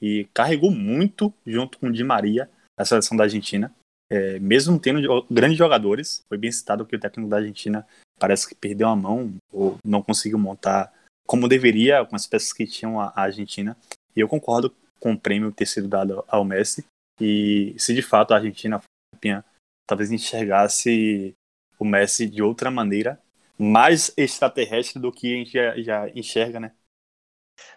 e 0.00 0.28
carregou 0.34 0.70
muito 0.70 1.32
junto 1.46 1.78
com 1.78 1.86
o 1.86 1.92
Di 1.92 2.02
Maria 2.02 2.50
a 2.76 2.84
seleção 2.84 3.16
da 3.16 3.24
Argentina. 3.24 3.72
É, 4.10 4.38
mesmo 4.40 4.78
tendo 4.78 5.24
grandes 5.30 5.56
jogadores, 5.56 6.22
foi 6.28 6.36
bem 6.36 6.50
citado 6.50 6.84
que 6.84 6.96
o 6.96 7.00
técnico 7.00 7.30
da 7.30 7.38
Argentina 7.38 7.86
parece 8.18 8.48
que 8.48 8.54
perdeu 8.54 8.88
a 8.88 8.96
mão 8.96 9.34
ou 9.52 9.78
não 9.84 10.02
conseguiu 10.02 10.38
montar 10.38 10.92
como 11.26 11.48
deveria 11.48 12.04
com 12.04 12.16
as 12.16 12.26
peças 12.26 12.52
que 12.52 12.66
tinham 12.66 13.00
a, 13.00 13.12
Argentina. 13.14 13.76
E 14.14 14.20
eu 14.20 14.28
concordo 14.28 14.74
com 15.00 15.12
o 15.12 15.18
prêmio 15.18 15.52
ter 15.52 15.66
sido 15.66 15.88
dado 15.88 16.24
ao 16.28 16.44
Messi. 16.44 16.84
E 17.20 17.74
se 17.78 17.94
de 17.94 18.02
fato 18.02 18.32
a 18.32 18.36
Argentina 18.36 18.78
foi 18.78 18.86
campeã, 19.14 19.44
talvez 19.92 20.10
enxergasse 20.10 21.36
o 21.78 21.84
Messi 21.84 22.26
de 22.26 22.42
outra 22.42 22.70
maneira, 22.70 23.20
mais 23.58 24.10
extraterrestre 24.16 24.98
do 24.98 25.12
que 25.12 25.34
a 25.34 25.36
gente 25.36 25.52
já, 25.52 25.80
já 25.80 26.08
enxerga, 26.14 26.58
né? 26.58 26.72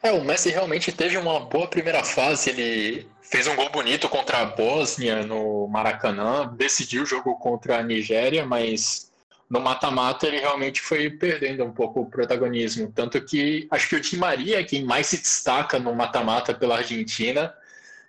É, 0.01 0.11
o 0.11 0.23
Messi 0.23 0.49
realmente 0.49 0.93
teve 0.93 1.17
uma 1.17 1.41
boa 1.41 1.67
primeira 1.67 2.03
fase. 2.03 2.49
Ele 2.49 3.07
fez 3.21 3.47
um 3.47 3.55
gol 3.55 3.69
bonito 3.69 4.07
contra 4.07 4.39
a 4.39 4.45
Bósnia 4.45 5.25
no 5.25 5.67
Maracanã, 5.67 6.47
decidiu 6.55 7.03
o 7.03 7.05
jogo 7.05 7.35
contra 7.35 7.79
a 7.79 7.83
Nigéria, 7.83 8.45
mas 8.45 9.11
no 9.49 9.59
mata-mata 9.59 10.25
ele 10.25 10.39
realmente 10.39 10.81
foi 10.81 11.09
perdendo 11.09 11.65
um 11.65 11.73
pouco 11.73 11.99
o 11.99 12.09
protagonismo. 12.09 12.91
Tanto 12.91 13.23
que 13.23 13.67
acho 13.69 13.89
que 13.89 13.95
o 13.97 13.99
Di 13.99 14.17
Maria 14.17 14.61
é 14.61 14.63
quem 14.63 14.85
mais 14.85 15.07
se 15.07 15.17
destaca 15.17 15.77
no 15.77 15.93
mata-mata 15.93 16.53
pela 16.53 16.77
Argentina. 16.77 17.53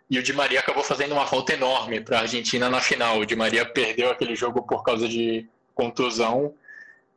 E 0.09 0.19
o 0.19 0.23
Di 0.23 0.33
Maria 0.33 0.61
acabou 0.61 0.85
fazendo 0.85 1.13
uma 1.13 1.27
falta 1.27 1.53
enorme 1.53 2.01
para 2.01 2.19
a 2.19 2.21
Argentina 2.23 2.69
na 2.69 2.81
final. 2.81 3.19
O 3.19 3.27
Di 3.27 3.35
Maria 3.35 3.65
perdeu 3.65 4.11
aquele 4.11 4.37
jogo 4.37 4.63
por 4.63 4.83
causa 4.83 5.09
de 5.09 5.49
contusão 5.75 6.55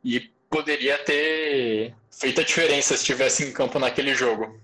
e 0.02 0.20
poderia 0.48 0.98
ter 1.04 1.94
feito 2.10 2.40
a 2.40 2.44
diferença 2.44 2.94
se 2.94 3.02
estivesse 3.02 3.44
em 3.44 3.52
campo 3.52 3.78
naquele 3.78 4.14
jogo. 4.14 4.58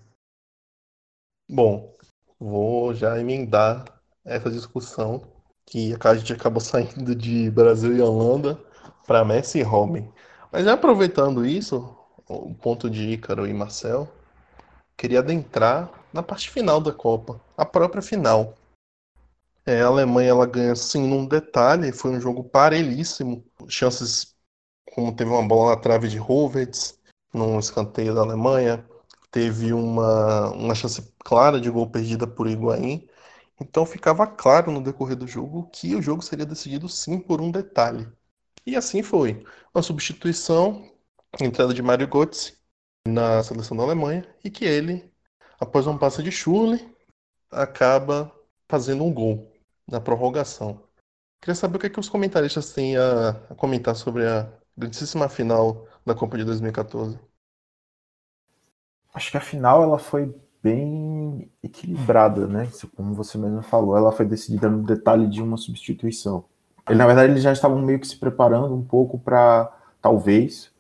Bom, 1.49 1.95
vou 2.39 2.93
já 2.93 3.19
emendar 3.21 3.85
essa 4.25 4.51
discussão 4.51 5.23
que 5.65 5.95
a 6.03 6.15
gente 6.17 6.33
acabou 6.33 6.61
saindo 6.61 7.15
de 7.15 7.49
Brasil 7.51 7.97
e 7.97 8.01
Holanda 8.01 8.61
para 9.07 9.25
Messi 9.25 9.61
e 9.61 9.63
Robin. 9.63 10.13
Mas 10.51 10.67
aproveitando 10.67 11.47
isso, 11.47 11.97
o 12.29 12.55
ponto 12.55 12.91
de 12.91 13.11
Ícaro 13.11 13.47
e 13.47 13.55
Marcel, 13.55 14.13
queria 14.97 15.21
adentrar 15.21 15.96
na 16.17 16.23
parte 16.23 16.51
final 16.51 16.81
da 16.81 16.93
Copa, 16.93 17.41
a 17.57 17.65
própria 17.65 18.03
final. 18.03 18.55
É, 19.65 19.83
a 19.83 19.87
Alemanha 19.87 20.31
ela 20.31 20.47
ganha 20.47 20.75
sim 20.75 21.07
num 21.07 21.27
detalhe, 21.27 21.93
foi 21.93 22.13
um 22.13 22.21
jogo 22.21 22.43
parelhíssimo, 22.45 23.45
chances 23.69 24.35
como 24.95 25.15
teve 25.15 25.31
uma 25.31 25.47
bola 25.47 25.75
na 25.75 25.81
trave 25.81 26.09
de 26.09 26.19
Hovertz, 26.19 26.99
num 27.35 27.59
escanteio 27.59 28.15
da 28.15 28.23
Alemanha, 28.23 28.85
teve 29.31 29.73
uma, 29.73 30.51
uma 30.53 30.75
chance 30.75 31.13
clara 31.19 31.61
de 31.61 31.69
gol 31.71 31.91
perdida 31.91 32.27
por 32.27 32.49
Higuaín. 32.49 33.07
Então 33.61 33.85
ficava 33.85 34.27
claro 34.27 34.71
no 34.73 34.83
decorrer 34.83 35.17
do 35.17 35.27
jogo 35.27 35.69
que 35.73 35.95
o 35.95 36.03
jogo 36.03 36.23
seria 36.23 36.47
decidido 36.47 36.89
sim 36.89 37.19
por 37.19 37.41
um 37.41 37.51
detalhe. 37.51 38.09
E 38.65 38.77
assim 38.77 39.03
foi. 39.03 39.45
Uma 39.75 39.83
substituição, 39.83 40.91
entrada 41.41 41.75
de 41.75 41.83
Mario 41.83 42.09
Götze 42.09 42.57
na 43.07 43.43
seleção 43.43 43.77
da 43.77 43.83
Alemanha, 43.83 44.27
e 44.43 44.51
que 44.51 44.65
ele, 44.65 45.11
após 45.59 45.87
um 45.87 45.99
passe 45.99 46.23
de 46.23 46.31
Schürrle, 46.31 46.87
acaba 47.51 48.33
fazendo 48.69 49.05
um 49.05 49.13
gol 49.13 49.53
na 49.87 50.01
prorrogação. 50.01 50.81
Queria 51.41 51.55
saber 51.55 51.77
o 51.77 51.81
que, 51.81 51.87
é 51.87 51.91
que 51.91 52.01
os 52.01 52.09
comentaristas 52.09 52.73
têm 52.73 52.97
a, 52.97 53.31
a 53.51 53.55
comentar 53.55 53.95
sobre 53.95 54.27
a 54.27 54.51
grandíssima 54.77 55.29
final 55.29 55.87
da 56.05 56.15
Copa 56.15 56.37
de 56.37 56.45
2014. 56.45 57.19
Acho 59.15 59.31
que 59.31 59.37
a 59.37 59.41
final 59.41 59.83
ela 59.83 59.99
foi 59.99 60.35
bem 60.63 61.51
equilibrada, 61.63 62.47
né? 62.47 62.69
Como 62.97 63.15
você 63.15 63.39
mesmo 63.39 63.63
falou, 63.63 63.97
ela 63.97 64.13
foi 64.13 64.27
decidida 64.27 64.69
no 64.69 64.83
detalhe 64.83 65.27
de 65.29 65.41
uma 65.41 65.57
substituição. 65.57 66.45
Ele, 66.89 66.99
na 66.99 67.07
verdade, 67.07 67.33
eles 67.33 67.43
já 67.43 67.53
estavam 67.53 67.81
meio 67.81 67.99
que 67.99 68.07
se 68.07 68.17
preparando 68.17 68.75
um 68.75 68.85
pouco 68.85 69.19
para, 69.19 69.73
talvez, 70.03 70.71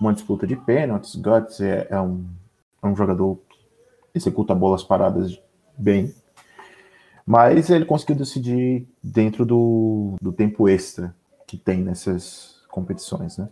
uma 0.00 0.12
disputa 0.12 0.46
de 0.46 0.56
pênaltis. 0.56 1.16
Guts 1.16 1.60
é, 1.60 1.86
é, 1.90 2.00
um, 2.00 2.26
é 2.82 2.86
um 2.86 2.96
jogador 2.96 3.38
executa 4.16 4.54
bolas 4.54 4.82
paradas 4.82 5.40
bem, 5.76 6.14
mas 7.26 7.70
ele 7.70 7.84
conseguiu 7.84 8.16
decidir 8.16 8.86
dentro 9.02 9.44
do, 9.44 10.14
do 10.20 10.32
tempo 10.32 10.68
extra 10.68 11.14
que 11.46 11.56
tem 11.56 11.82
nessas 11.82 12.62
competições, 12.68 13.38
né? 13.38 13.48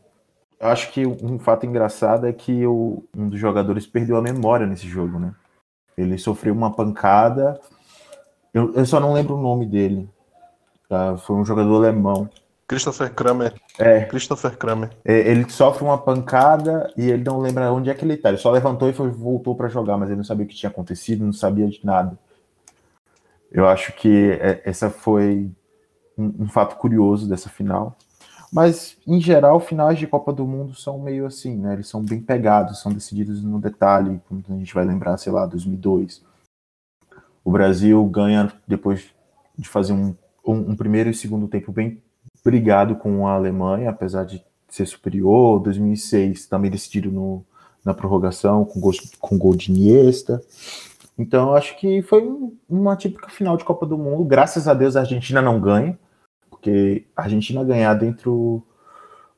Eu 0.60 0.68
acho 0.68 0.92
que 0.92 1.06
um 1.06 1.38
fato 1.38 1.66
engraçado 1.66 2.26
é 2.26 2.32
que 2.32 2.66
o, 2.66 3.04
um 3.14 3.28
dos 3.28 3.38
jogadores 3.38 3.86
perdeu 3.86 4.16
a 4.16 4.22
memória 4.22 4.66
nesse 4.66 4.86
jogo, 4.88 5.18
né? 5.18 5.34
Ele 5.96 6.16
sofreu 6.18 6.54
uma 6.54 6.72
pancada. 6.72 7.60
Eu, 8.52 8.72
eu 8.74 8.86
só 8.86 8.98
não 8.98 9.12
lembro 9.12 9.36
o 9.36 9.42
nome 9.42 9.66
dele. 9.66 10.08
Tá? 10.88 11.16
Foi 11.18 11.36
um 11.36 11.44
jogador 11.44 11.76
alemão. 11.76 12.28
Christopher 12.66 13.12
Kramer. 13.12 13.54
É. 13.78 14.04
Christopher 14.04 14.56
Kramer. 14.56 14.90
É, 15.04 15.30
ele 15.30 15.48
sofre 15.50 15.84
uma 15.84 15.98
pancada 15.98 16.92
e 16.96 17.10
ele 17.10 17.22
não 17.22 17.38
lembra 17.38 17.72
onde 17.72 17.90
é 17.90 17.94
que 17.94 18.04
ele 18.04 18.16
tá. 18.16 18.30
Ele 18.30 18.38
só 18.38 18.50
levantou 18.50 18.88
e 18.88 18.92
foi, 18.92 19.10
voltou 19.10 19.54
para 19.54 19.68
jogar, 19.68 19.96
mas 19.98 20.08
ele 20.08 20.16
não 20.16 20.24
sabia 20.24 20.44
o 20.44 20.48
que 20.48 20.54
tinha 20.54 20.70
acontecido, 20.70 21.24
não 21.24 21.32
sabia 21.32 21.68
de 21.68 21.84
nada. 21.84 22.18
Eu 23.52 23.68
acho 23.68 23.92
que 23.92 24.32
é, 24.40 24.62
essa 24.64 24.90
foi 24.90 25.50
um, 26.16 26.44
um 26.44 26.48
fato 26.48 26.76
curioso 26.76 27.28
dessa 27.28 27.48
final. 27.48 27.96
Mas, 28.52 28.96
em 29.06 29.20
geral, 29.20 29.58
finais 29.58 29.98
de 29.98 30.06
Copa 30.06 30.32
do 30.32 30.46
Mundo 30.46 30.74
são 30.74 30.98
meio 30.98 31.26
assim, 31.26 31.56
né? 31.56 31.74
Eles 31.74 31.88
são 31.88 32.02
bem 32.02 32.20
pegados, 32.20 32.80
são 32.80 32.92
decididos 32.92 33.42
no 33.42 33.60
detalhe, 33.60 34.20
como 34.28 34.42
a 34.48 34.52
gente 34.52 34.72
vai 34.72 34.84
lembrar, 34.84 35.16
sei 35.18 35.32
lá, 35.32 35.44
2002. 35.44 36.22
O 37.44 37.50
Brasil 37.50 38.02
ganha 38.06 38.52
depois 38.66 39.12
de 39.58 39.68
fazer 39.68 39.92
um, 39.92 40.14
um, 40.46 40.70
um 40.70 40.76
primeiro 40.76 41.10
e 41.10 41.14
segundo 41.14 41.48
tempo 41.48 41.72
bem 41.72 42.00
brigado 42.44 42.96
com 42.96 43.26
a 43.26 43.32
Alemanha, 43.32 43.90
apesar 43.90 44.24
de 44.24 44.44
ser 44.68 44.86
superior. 44.86 45.60
2006 45.60 46.46
também 46.46 46.70
decidido 46.70 47.10
no, 47.10 47.44
na 47.84 47.94
prorrogação, 47.94 48.64
com 48.64 48.78
gol, 48.80 48.92
com 49.18 49.38
gol 49.38 49.56
de 49.56 49.72
Iniesta. 49.72 50.42
Então, 51.16 51.54
acho 51.54 51.76
que 51.78 52.02
foi 52.02 52.28
uma 52.68 52.96
típica 52.96 53.28
final 53.28 53.56
de 53.56 53.64
Copa 53.64 53.86
do 53.86 53.96
Mundo. 53.96 54.24
Graças 54.24 54.66
a 54.66 54.74
Deus 54.74 54.96
a 54.96 55.00
Argentina 55.00 55.40
não 55.40 55.60
ganha, 55.60 55.98
porque 56.50 57.06
a 57.16 57.22
Argentina 57.22 57.64
ganhar 57.64 57.94
dentro 57.94 58.62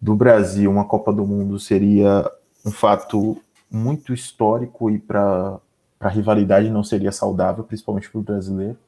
do 0.01 0.15
Brasil 0.15 0.71
uma 0.71 0.85
Copa 0.85 1.13
do 1.13 1.27
Mundo 1.27 1.59
seria 1.59 2.31
um 2.65 2.71
fato 2.71 3.41
muito 3.71 4.15
histórico 4.15 4.91
e 4.91 4.99
para 4.99 5.59
a 6.01 6.09
rivalidade 6.09 6.71
não 6.71 6.83
seria 6.83 7.13
saudável, 7.13 7.65
principalmente 7.65 8.11
para 8.11 8.21
o 8.21 8.23
brasileiro. 8.23 8.79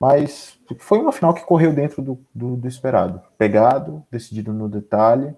Mas 0.00 0.58
foi 0.78 0.98
uma 0.98 1.12
final 1.12 1.32
que 1.32 1.44
correu 1.44 1.72
dentro 1.72 2.02
do, 2.02 2.26
do, 2.34 2.56
do, 2.56 2.68
esperado. 2.68 3.22
Pegado, 3.38 4.04
decidido 4.10 4.52
no 4.52 4.68
detalhe, 4.68 5.34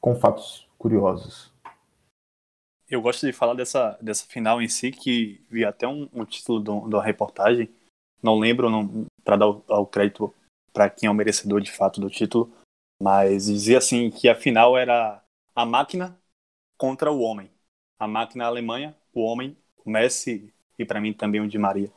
com 0.00 0.14
fatos 0.14 0.68
curiosos. 0.78 1.52
Eu 2.88 3.00
gosto 3.00 3.24
de 3.24 3.32
falar 3.32 3.54
dessa, 3.54 3.96
dessa 4.00 4.26
final 4.26 4.60
em 4.60 4.68
si, 4.68 4.90
que 4.90 5.40
vi 5.48 5.64
até 5.64 5.86
um, 5.86 6.08
um 6.12 6.24
título 6.24 6.62
de 6.62 6.70
uma 6.70 7.02
reportagem. 7.02 7.68
Não 8.22 8.38
lembro, 8.38 8.68
para 9.22 9.36
dar 9.36 9.46
o 9.46 9.86
crédito 9.86 10.34
para 10.72 10.90
quem 10.90 11.06
é 11.06 11.10
o 11.10 11.14
merecedor 11.14 11.60
de 11.60 11.70
fato 11.70 12.00
do 12.00 12.10
título, 12.10 12.52
mas 13.02 13.46
dizia 13.46 13.78
assim 13.78 14.10
que 14.10 14.28
a 14.28 14.34
final 14.34 14.76
era 14.76 15.22
a 15.54 15.64
máquina 15.64 16.18
contra 16.76 17.10
o 17.10 17.20
homem. 17.20 17.50
A 17.98 18.06
máquina 18.06 18.44
a 18.44 18.48
Alemanha, 18.48 18.96
o 19.12 19.22
homem, 19.22 19.56
o 19.84 19.90
Messi 19.90 20.52
e 20.78 20.84
para 20.84 21.00
mim 21.00 21.12
também 21.12 21.40
o 21.40 21.48
Di 21.48 21.58
Maria. 21.58 21.92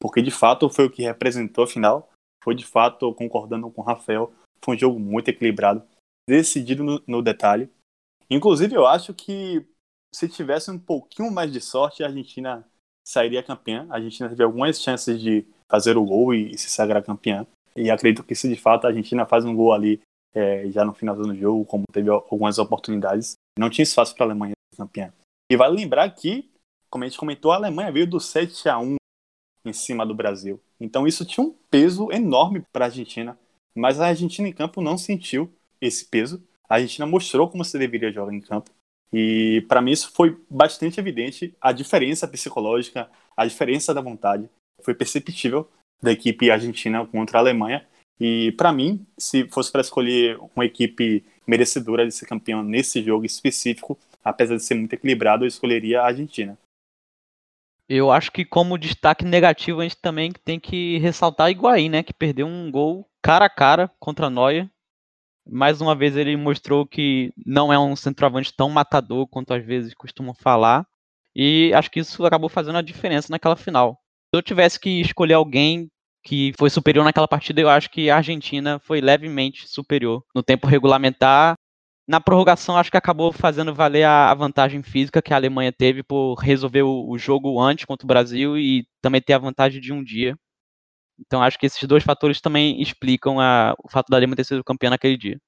Porque 0.00 0.22
de 0.22 0.30
fato 0.30 0.68
foi 0.70 0.86
o 0.86 0.90
que 0.90 1.02
representou 1.02 1.64
a 1.64 1.66
final, 1.66 2.10
foi 2.42 2.54
de 2.54 2.64
fato, 2.64 3.12
concordando 3.14 3.70
com 3.70 3.82
o 3.82 3.84
Rafael, 3.84 4.32
foi 4.64 4.76
um 4.76 4.78
jogo 4.78 4.98
muito 4.98 5.28
equilibrado, 5.28 5.82
decidido 6.28 6.84
no, 6.84 7.02
no 7.06 7.22
detalhe. 7.22 7.68
Inclusive 8.30 8.74
eu 8.74 8.86
acho 8.86 9.14
que 9.14 9.66
se 10.14 10.28
tivesse 10.28 10.70
um 10.70 10.78
pouquinho 10.78 11.30
mais 11.30 11.52
de 11.52 11.60
sorte, 11.60 12.02
a 12.02 12.06
Argentina 12.06 12.66
sairia 13.06 13.42
campeã. 13.42 13.86
A 13.90 13.96
Argentina 13.96 14.28
teve 14.28 14.42
algumas 14.42 14.80
chances 14.80 15.20
de 15.20 15.46
fazer 15.70 15.96
o 15.96 16.04
gol 16.04 16.34
e 16.34 16.56
se 16.56 16.70
sagrar 16.70 17.02
campeã. 17.02 17.46
E 17.76 17.90
acredito 17.90 18.24
que 18.24 18.34
se 18.34 18.48
de 18.48 18.56
fato 18.56 18.84
a 18.84 18.88
Argentina 18.88 19.26
faz 19.26 19.44
um 19.44 19.54
gol 19.54 19.72
ali 19.72 20.00
é, 20.34 20.68
já 20.70 20.84
no 20.84 20.92
final 20.92 21.16
do 21.16 21.34
jogo, 21.34 21.64
como 21.64 21.84
teve 21.92 22.10
algumas 22.10 22.58
oportunidades, 22.58 23.34
não 23.58 23.70
tinha 23.70 23.82
espaço 23.82 24.14
para 24.14 24.26
a 24.26 24.28
Alemanha 24.28 24.52
ser 24.72 24.78
campeã. 24.78 25.12
E 25.50 25.56
vale 25.56 25.76
lembrar 25.76 26.08
que, 26.10 26.50
como 26.90 27.04
a 27.04 27.08
gente 27.08 27.18
comentou, 27.18 27.52
a 27.52 27.56
Alemanha 27.56 27.92
veio 27.92 28.06
do 28.06 28.20
7 28.20 28.68
a 28.68 28.78
1 28.78 28.96
em 29.68 29.72
cima 29.72 30.06
do 30.06 30.14
Brasil. 30.14 30.60
Então 30.80 31.06
isso 31.06 31.24
tinha 31.24 31.44
um 31.44 31.54
peso 31.70 32.10
enorme 32.10 32.62
para 32.72 32.86
a 32.86 32.88
Argentina, 32.88 33.38
mas 33.74 34.00
a 34.00 34.08
Argentina 34.08 34.48
em 34.48 34.52
campo 34.52 34.80
não 34.80 34.96
sentiu 34.98 35.52
esse 35.80 36.04
peso. 36.06 36.42
A 36.68 36.74
Argentina 36.76 37.06
mostrou 37.06 37.48
como 37.48 37.64
se 37.64 37.78
deveria 37.78 38.12
jogar 38.12 38.32
em 38.32 38.40
campo. 38.40 38.70
E 39.12 39.64
para 39.68 39.80
mim 39.80 39.92
isso 39.92 40.10
foi 40.12 40.36
bastante 40.50 41.00
evidente 41.00 41.54
a 41.60 41.72
diferença 41.72 42.28
psicológica, 42.28 43.10
a 43.36 43.46
diferença 43.46 43.94
da 43.94 44.00
vontade. 44.00 44.48
Foi 44.82 44.94
perceptível 44.94 45.68
da 46.02 46.12
equipe 46.12 46.50
argentina 46.50 47.04
contra 47.06 47.38
a 47.38 47.40
Alemanha. 47.40 47.86
E 48.20 48.52
para 48.52 48.72
mim, 48.72 49.06
se 49.16 49.48
fosse 49.48 49.70
para 49.70 49.80
escolher 49.80 50.38
uma 50.54 50.64
equipe 50.64 51.24
merecedora 51.46 52.04
de 52.06 52.12
ser 52.12 52.26
campeão 52.26 52.62
nesse 52.62 53.02
jogo 53.02 53.24
específico, 53.24 53.98
apesar 54.24 54.56
de 54.56 54.64
ser 54.64 54.74
muito 54.74 54.92
equilibrado, 54.92 55.44
eu 55.44 55.48
escolheria 55.48 56.02
a 56.02 56.06
Argentina. 56.06 56.58
Eu 57.88 58.10
acho 58.12 58.30
que 58.30 58.44
como 58.44 58.76
destaque 58.76 59.24
negativo 59.24 59.80
a 59.80 59.82
gente 59.84 59.96
também 59.96 60.30
tem 60.44 60.60
que 60.60 60.98
ressaltar 60.98 61.50
Higuaín, 61.50 61.88
né, 61.88 62.02
que 62.02 62.12
perdeu 62.12 62.46
um 62.46 62.70
gol 62.70 63.08
cara 63.22 63.46
a 63.46 63.50
cara 63.50 63.90
contra 63.98 64.26
a 64.26 64.30
Noia. 64.30 64.70
Mais 65.50 65.80
uma 65.80 65.94
vez 65.94 66.14
ele 66.14 66.36
mostrou 66.36 66.86
que 66.86 67.32
não 67.46 67.72
é 67.72 67.78
um 67.78 67.96
centroavante 67.96 68.52
tão 68.54 68.68
matador 68.68 69.26
quanto 69.26 69.54
às 69.54 69.64
vezes 69.64 69.94
costumam 69.94 70.34
falar. 70.34 70.86
E 71.34 71.72
acho 71.72 71.90
que 71.90 72.00
isso 72.00 72.24
acabou 72.26 72.50
fazendo 72.50 72.76
a 72.76 72.82
diferença 72.82 73.28
naquela 73.30 73.56
final. 73.56 73.98
Se 74.30 74.38
eu 74.38 74.42
tivesse 74.42 74.78
que 74.78 75.00
escolher 75.00 75.34
alguém 75.34 75.88
que 76.22 76.52
foi 76.58 76.68
superior 76.68 77.04
naquela 77.04 77.28
partida, 77.28 77.60
eu 77.62 77.70
acho 77.70 77.88
que 77.88 78.10
a 78.10 78.16
Argentina 78.16 78.78
foi 78.80 79.00
levemente 79.00 79.66
superior 79.66 80.22
no 80.34 80.42
tempo 80.42 80.66
regulamentar. 80.66 81.54
Na 82.08 82.20
prorrogação, 82.20 82.78
acho 82.78 82.90
que 82.90 82.96
acabou 82.96 83.30
fazendo 83.32 83.74
valer 83.74 84.04
a, 84.04 84.32
vantagem 84.32 84.82
física 84.82 85.20
que 85.20 85.34
a 85.34 85.36
Alemanha 85.36 85.70
teve 85.70 86.02
por 86.02 86.36
resolver 86.36 86.82
o, 86.82 87.06
o 87.06 87.18
jogo 87.18 87.60
antes 87.60 87.84
contra 87.84 88.06
o 88.06 88.08
Brasil 88.08 88.56
e 88.56 88.86
também 89.02 89.20
ter 89.20 89.34
a 89.34 89.38
vantagem 89.38 89.78
de 89.78 89.92
um 89.92 90.02
dia. 90.02 90.34
Então, 91.20 91.42
acho 91.42 91.58
que 91.58 91.66
esses 91.66 91.86
dois 91.86 92.02
fatores 92.02 92.40
também 92.40 92.80
explicam 92.80 93.38
a, 93.38 93.74
o 93.84 93.90
fato 93.90 94.08
da 94.08 94.16
Alemanha 94.16 94.36
ter 94.36 94.44
sido 94.44 94.64
campeã 94.64 94.88
naquele 94.88 95.18
dia. 95.18 95.38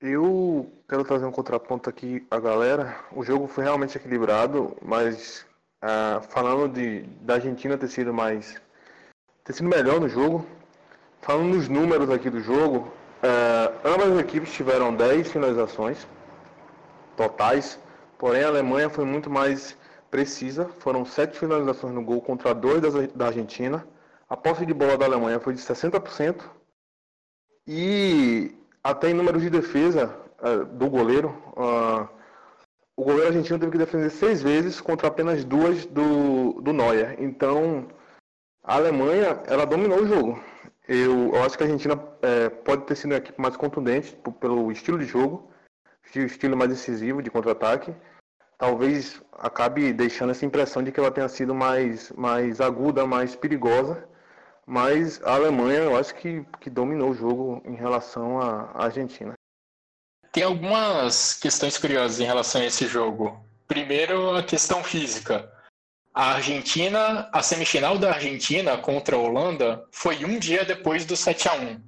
Eu 0.00 0.68
quero 0.88 1.04
trazer 1.04 1.26
um 1.26 1.32
contraponto 1.32 1.88
aqui 1.88 2.26
a 2.28 2.40
galera. 2.40 2.98
O 3.12 3.22
jogo 3.22 3.46
foi 3.46 3.62
realmente 3.62 3.96
equilibrado, 3.96 4.76
mas 4.82 5.46
ah, 5.80 6.20
falando 6.28 6.74
de, 6.74 7.02
da 7.22 7.34
Argentina 7.34 7.78
ter 7.78 7.88
sido 7.88 8.12
mais 8.12 8.60
ter 9.44 9.52
sido 9.52 9.68
melhor 9.68 10.00
no 10.00 10.08
jogo, 10.08 10.44
falando 11.20 11.54
nos 11.54 11.68
números 11.68 12.10
aqui 12.10 12.28
do 12.28 12.40
jogo, 12.40 12.92
ah, 13.26 13.72
ambas 13.84 14.12
as 14.12 14.18
equipes 14.20 14.52
tiveram 14.52 14.94
10 14.94 15.30
finalizações 15.32 16.06
totais, 17.16 17.78
porém 18.18 18.42
a 18.44 18.48
Alemanha 18.48 18.88
foi 18.88 19.04
muito 19.04 19.30
mais 19.30 19.76
precisa, 20.10 20.66
foram 20.78 21.04
7 21.04 21.38
finalizações 21.38 21.92
no 21.92 22.02
gol 22.02 22.20
contra 22.20 22.54
2 22.54 23.12
da 23.14 23.26
Argentina. 23.26 23.86
A 24.28 24.36
posse 24.36 24.66
de 24.66 24.74
bola 24.74 24.96
da 24.96 25.06
Alemanha 25.06 25.40
foi 25.40 25.54
de 25.54 25.60
60% 25.60 26.42
e 27.66 28.54
até 28.82 29.10
em 29.10 29.14
números 29.14 29.42
de 29.42 29.50
defesa 29.50 30.14
uh, 30.40 30.64
do 30.64 30.88
goleiro, 30.88 31.28
uh, 31.56 32.08
o 32.96 33.04
goleiro 33.04 33.28
argentino 33.28 33.58
teve 33.58 33.72
que 33.72 33.78
defender 33.78 34.10
seis 34.10 34.42
vezes 34.42 34.80
contra 34.80 35.08
apenas 35.08 35.44
duas 35.44 35.84
do, 35.84 36.60
do 36.62 36.72
Neuer. 36.72 37.16
Então, 37.18 37.86
a 38.64 38.76
Alemanha, 38.76 39.40
ela 39.46 39.66
dominou 39.66 40.00
o 40.00 40.06
jogo. 40.06 40.40
Eu, 40.88 41.34
eu 41.34 41.42
acho 41.42 41.56
que 41.56 41.64
a 41.64 41.66
Argentina 41.66 42.00
é, 42.22 42.48
pode 42.48 42.84
ter 42.84 42.94
sido 42.94 43.10
uma 43.10 43.18
equipe 43.18 43.40
mais 43.40 43.56
contundente 43.56 44.16
pelo 44.40 44.70
estilo 44.70 44.98
de 44.98 45.04
jogo, 45.04 45.50
estilo 46.14 46.56
mais 46.56 46.70
decisivo 46.70 47.22
de 47.22 47.30
contra-ataque. 47.30 47.94
Talvez 48.56 49.20
acabe 49.32 49.92
deixando 49.92 50.30
essa 50.30 50.46
impressão 50.46 50.82
de 50.82 50.92
que 50.92 50.98
ela 50.98 51.10
tenha 51.10 51.28
sido 51.28 51.54
mais, 51.54 52.10
mais 52.12 52.60
aguda, 52.60 53.06
mais 53.06 53.34
perigosa. 53.34 54.08
Mas 54.64 55.22
a 55.22 55.34
Alemanha, 55.34 55.80
eu 55.80 55.96
acho 55.96 56.14
que, 56.14 56.44
que 56.60 56.70
dominou 56.70 57.10
o 57.10 57.14
jogo 57.14 57.62
em 57.64 57.74
relação 57.74 58.40
à 58.40 58.70
Argentina. 58.74 59.34
Tem 60.32 60.42
algumas 60.42 61.34
questões 61.34 61.78
curiosas 61.78 62.20
em 62.20 62.24
relação 62.24 62.60
a 62.60 62.66
esse 62.66 62.86
jogo. 62.86 63.44
Primeiro, 63.66 64.36
a 64.36 64.42
questão 64.42 64.82
física. 64.82 65.50
A 66.16 66.30
Argentina, 66.36 67.28
a 67.30 67.42
semifinal 67.42 67.98
da 67.98 68.14
Argentina 68.14 68.78
contra 68.78 69.16
a 69.16 69.18
Holanda 69.18 69.84
foi 69.92 70.24
um 70.24 70.38
dia 70.38 70.64
depois 70.64 71.04
do 71.04 71.14
7 71.14 71.46
a 71.46 71.52
1 71.52 71.82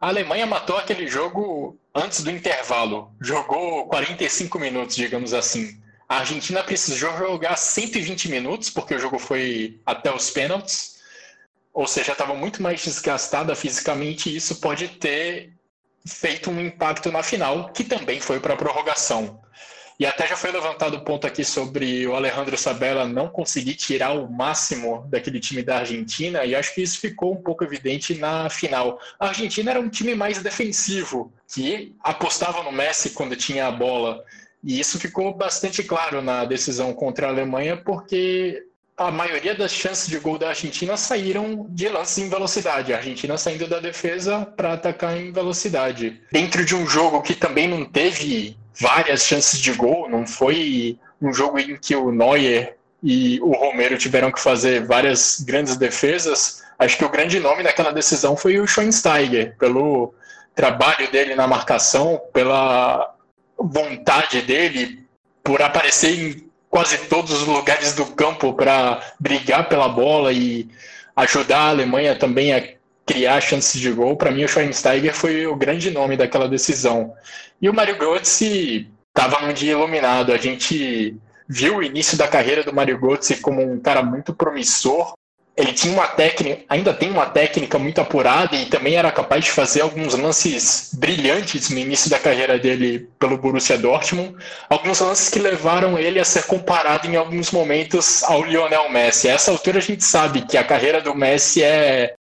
A 0.00 0.06
Alemanha 0.06 0.46
matou 0.46 0.76
aquele 0.76 1.08
jogo 1.08 1.76
antes 1.92 2.22
do 2.22 2.30
intervalo. 2.30 3.12
Jogou 3.20 3.88
45 3.88 4.56
minutos, 4.56 4.94
digamos 4.94 5.34
assim. 5.34 5.82
A 6.08 6.18
Argentina 6.18 6.62
precisou 6.62 7.10
jogar 7.18 7.56
120 7.56 8.30
minutos, 8.30 8.70
porque 8.70 8.94
o 8.94 9.00
jogo 9.00 9.18
foi 9.18 9.80
até 9.84 10.14
os 10.14 10.30
pênaltis. 10.30 11.00
Ou 11.74 11.88
seja, 11.88 12.12
estava 12.12 12.34
muito 12.36 12.62
mais 12.62 12.84
desgastada 12.84 13.56
fisicamente, 13.56 14.30
e 14.30 14.36
isso 14.36 14.60
pode 14.60 14.86
ter 14.86 15.52
feito 16.06 16.52
um 16.52 16.60
impacto 16.60 17.10
na 17.10 17.24
final, 17.24 17.72
que 17.72 17.82
também 17.82 18.20
foi 18.20 18.38
para 18.38 18.54
a 18.54 18.56
prorrogação. 18.56 19.40
E 20.00 20.06
até 20.06 20.26
já 20.26 20.34
foi 20.34 20.50
levantado 20.50 20.96
o 20.96 21.02
ponto 21.02 21.26
aqui 21.26 21.44
sobre 21.44 22.06
o 22.06 22.14
Alejandro 22.14 22.56
Sabella 22.56 23.06
não 23.06 23.28
conseguir 23.28 23.74
tirar 23.74 24.12
o 24.12 24.32
máximo 24.32 25.06
daquele 25.10 25.38
time 25.38 25.62
da 25.62 25.80
Argentina, 25.80 26.42
e 26.42 26.54
acho 26.54 26.74
que 26.74 26.80
isso 26.80 26.98
ficou 26.98 27.34
um 27.34 27.42
pouco 27.42 27.62
evidente 27.62 28.14
na 28.14 28.48
final. 28.48 28.98
A 29.18 29.28
Argentina 29.28 29.72
era 29.72 29.78
um 29.78 29.90
time 29.90 30.14
mais 30.14 30.42
defensivo, 30.42 31.30
que 31.46 31.94
apostava 32.02 32.62
no 32.62 32.72
Messi 32.72 33.10
quando 33.10 33.36
tinha 33.36 33.66
a 33.66 33.70
bola. 33.70 34.24
E 34.64 34.80
isso 34.80 34.98
ficou 34.98 35.34
bastante 35.34 35.82
claro 35.82 36.22
na 36.22 36.46
decisão 36.46 36.94
contra 36.94 37.26
a 37.26 37.30
Alemanha, 37.30 37.76
porque 37.76 38.64
a 38.96 39.10
maioria 39.10 39.54
das 39.54 39.70
chances 39.70 40.08
de 40.08 40.18
gol 40.18 40.38
da 40.38 40.48
Argentina 40.48 40.96
saíram 40.96 41.66
de 41.68 41.90
lances 41.90 42.16
em 42.16 42.30
velocidade. 42.30 42.94
A 42.94 42.96
Argentina 42.96 43.36
saindo 43.36 43.66
da 43.66 43.80
defesa 43.80 44.46
para 44.46 44.72
atacar 44.72 45.14
em 45.14 45.30
velocidade. 45.30 46.22
Dentro 46.32 46.64
de 46.64 46.74
um 46.74 46.86
jogo 46.86 47.20
que 47.20 47.34
também 47.34 47.68
não 47.68 47.84
teve 47.84 48.56
várias 48.78 49.24
chances 49.24 49.58
de 49.58 49.72
gol, 49.72 50.08
não 50.08 50.26
foi 50.26 50.98
um 51.20 51.32
jogo 51.32 51.58
em 51.58 51.76
que 51.76 51.94
o 51.94 52.10
Neuer 52.10 52.76
e 53.02 53.40
o 53.40 53.52
Romero 53.52 53.96
tiveram 53.98 54.30
que 54.30 54.40
fazer 54.40 54.84
várias 54.84 55.40
grandes 55.40 55.76
defesas. 55.76 56.62
Acho 56.78 56.96
que 56.96 57.04
o 57.04 57.10
grande 57.10 57.40
nome 57.40 57.62
daquela 57.62 57.92
decisão 57.92 58.36
foi 58.36 58.58
o 58.58 58.66
Schoensteiger, 58.66 59.56
pelo 59.58 60.14
trabalho 60.54 61.10
dele 61.10 61.34
na 61.34 61.46
marcação, 61.46 62.20
pela 62.32 63.14
vontade 63.58 64.42
dele 64.42 65.06
por 65.42 65.62
aparecer 65.62 66.18
em 66.18 66.50
quase 66.68 66.96
todos 67.08 67.32
os 67.32 67.46
lugares 67.46 67.94
do 67.94 68.06
campo 68.06 68.52
para 68.54 69.00
brigar 69.18 69.68
pela 69.68 69.88
bola 69.88 70.32
e 70.32 70.68
ajudar 71.16 71.58
a 71.58 71.68
Alemanha 71.70 72.16
também 72.16 72.54
a 72.54 72.62
criar 73.10 73.40
chances 73.40 73.80
de 73.80 73.90
gol. 73.90 74.16
Para 74.16 74.30
mim, 74.30 74.44
o 74.44 74.48
Schweinsteiger 74.48 75.12
foi 75.12 75.46
o 75.46 75.56
grande 75.56 75.90
nome 75.90 76.16
daquela 76.16 76.48
decisão. 76.48 77.12
E 77.60 77.68
o 77.68 77.74
Mario 77.74 77.98
Götze 77.98 78.88
estava 79.08 79.44
num 79.44 79.52
dia 79.52 79.72
iluminado. 79.72 80.32
A 80.32 80.36
gente 80.36 81.16
viu 81.48 81.78
o 81.78 81.82
início 81.82 82.16
da 82.16 82.28
carreira 82.28 82.62
do 82.62 82.72
Mario 82.72 83.00
Götze 83.00 83.40
como 83.40 83.60
um 83.60 83.80
cara 83.80 84.00
muito 84.00 84.32
promissor, 84.32 85.14
ele 85.56 85.72
tinha 85.72 85.92
uma 85.92 86.06
técnica, 86.06 86.62
ainda 86.68 86.94
tem 86.94 87.10
uma 87.10 87.26
técnica 87.26 87.78
muito 87.78 88.00
apurada 88.00 88.56
e 88.56 88.66
também 88.66 88.94
era 88.94 89.10
capaz 89.10 89.44
de 89.44 89.50
fazer 89.50 89.82
alguns 89.82 90.14
lances 90.14 90.92
brilhantes 90.94 91.68
no 91.68 91.78
início 91.78 92.08
da 92.08 92.18
carreira 92.18 92.58
dele 92.58 93.08
pelo 93.18 93.36
Borussia 93.36 93.76
Dortmund, 93.76 94.36
alguns 94.70 95.00
lances 95.00 95.28
que 95.28 95.38
levaram 95.38 95.98
ele 95.98 96.18
a 96.18 96.24
ser 96.24 96.44
comparado 96.44 97.06
em 97.06 97.16
alguns 97.16 97.50
momentos 97.50 98.22
ao 98.22 98.42
Lionel 98.42 98.88
Messi. 98.88 99.28
A 99.28 99.32
essa 99.32 99.50
altura 99.50 99.78
a 99.78 99.82
gente 99.82 100.04
sabe 100.04 100.42
que 100.42 100.56
a 100.56 100.64
carreira 100.64 101.02
do 101.02 101.14
Messi 101.14 101.62
é 101.62 102.14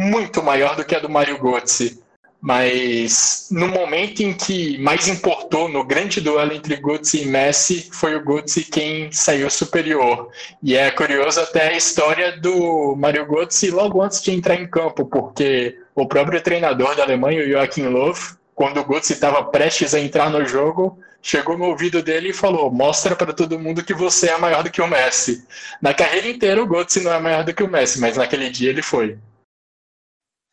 muito 0.00 0.42
maior 0.42 0.74
do 0.76 0.84
que 0.84 0.94
a 0.94 0.98
do 0.98 1.10
Mario 1.10 1.38
Götze. 1.38 2.02
Mas 2.42 3.48
no 3.50 3.68
momento 3.68 4.22
em 4.22 4.32
que 4.32 4.78
mais 4.78 5.06
importou 5.08 5.68
no 5.68 5.84
grande 5.84 6.22
duelo 6.22 6.54
entre 6.54 6.76
Götze 6.76 7.22
e 7.22 7.26
Messi, 7.26 7.90
foi 7.92 8.16
o 8.16 8.24
Götze 8.24 8.64
quem 8.64 9.12
saiu 9.12 9.50
superior. 9.50 10.30
E 10.62 10.74
é 10.74 10.90
curioso 10.90 11.38
até 11.38 11.68
a 11.68 11.76
história 11.76 12.40
do 12.40 12.96
Mario 12.96 13.26
Götze 13.26 13.70
logo 13.70 14.00
antes 14.00 14.22
de 14.22 14.32
entrar 14.32 14.54
em 14.54 14.66
campo, 14.66 15.04
porque 15.04 15.78
o 15.94 16.06
próprio 16.06 16.40
treinador 16.40 16.96
da 16.96 17.02
Alemanha, 17.02 17.44
o 17.44 17.48
Joachim 17.48 17.88
Löw, 17.88 18.14
quando 18.54 18.80
o 18.80 18.84
Götze 18.84 19.12
estava 19.12 19.44
prestes 19.44 19.92
a 19.92 20.00
entrar 20.00 20.30
no 20.30 20.46
jogo, 20.46 20.98
chegou 21.20 21.58
no 21.58 21.66
ouvido 21.66 22.02
dele 22.02 22.30
e 22.30 22.32
falou: 22.32 22.70
"Mostra 22.70 23.14
para 23.14 23.34
todo 23.34 23.58
mundo 23.58 23.84
que 23.84 23.92
você 23.92 24.30
é 24.30 24.38
maior 24.38 24.62
do 24.62 24.70
que 24.70 24.80
o 24.80 24.88
Messi". 24.88 25.44
Na 25.82 25.92
carreira 25.92 26.28
inteira 26.28 26.62
o 26.62 26.66
Götze 26.66 27.02
não 27.02 27.12
é 27.12 27.20
maior 27.20 27.44
do 27.44 27.52
que 27.52 27.62
o 27.62 27.68
Messi, 27.68 28.00
mas 28.00 28.16
naquele 28.16 28.48
dia 28.48 28.70
ele 28.70 28.80
foi 28.80 29.18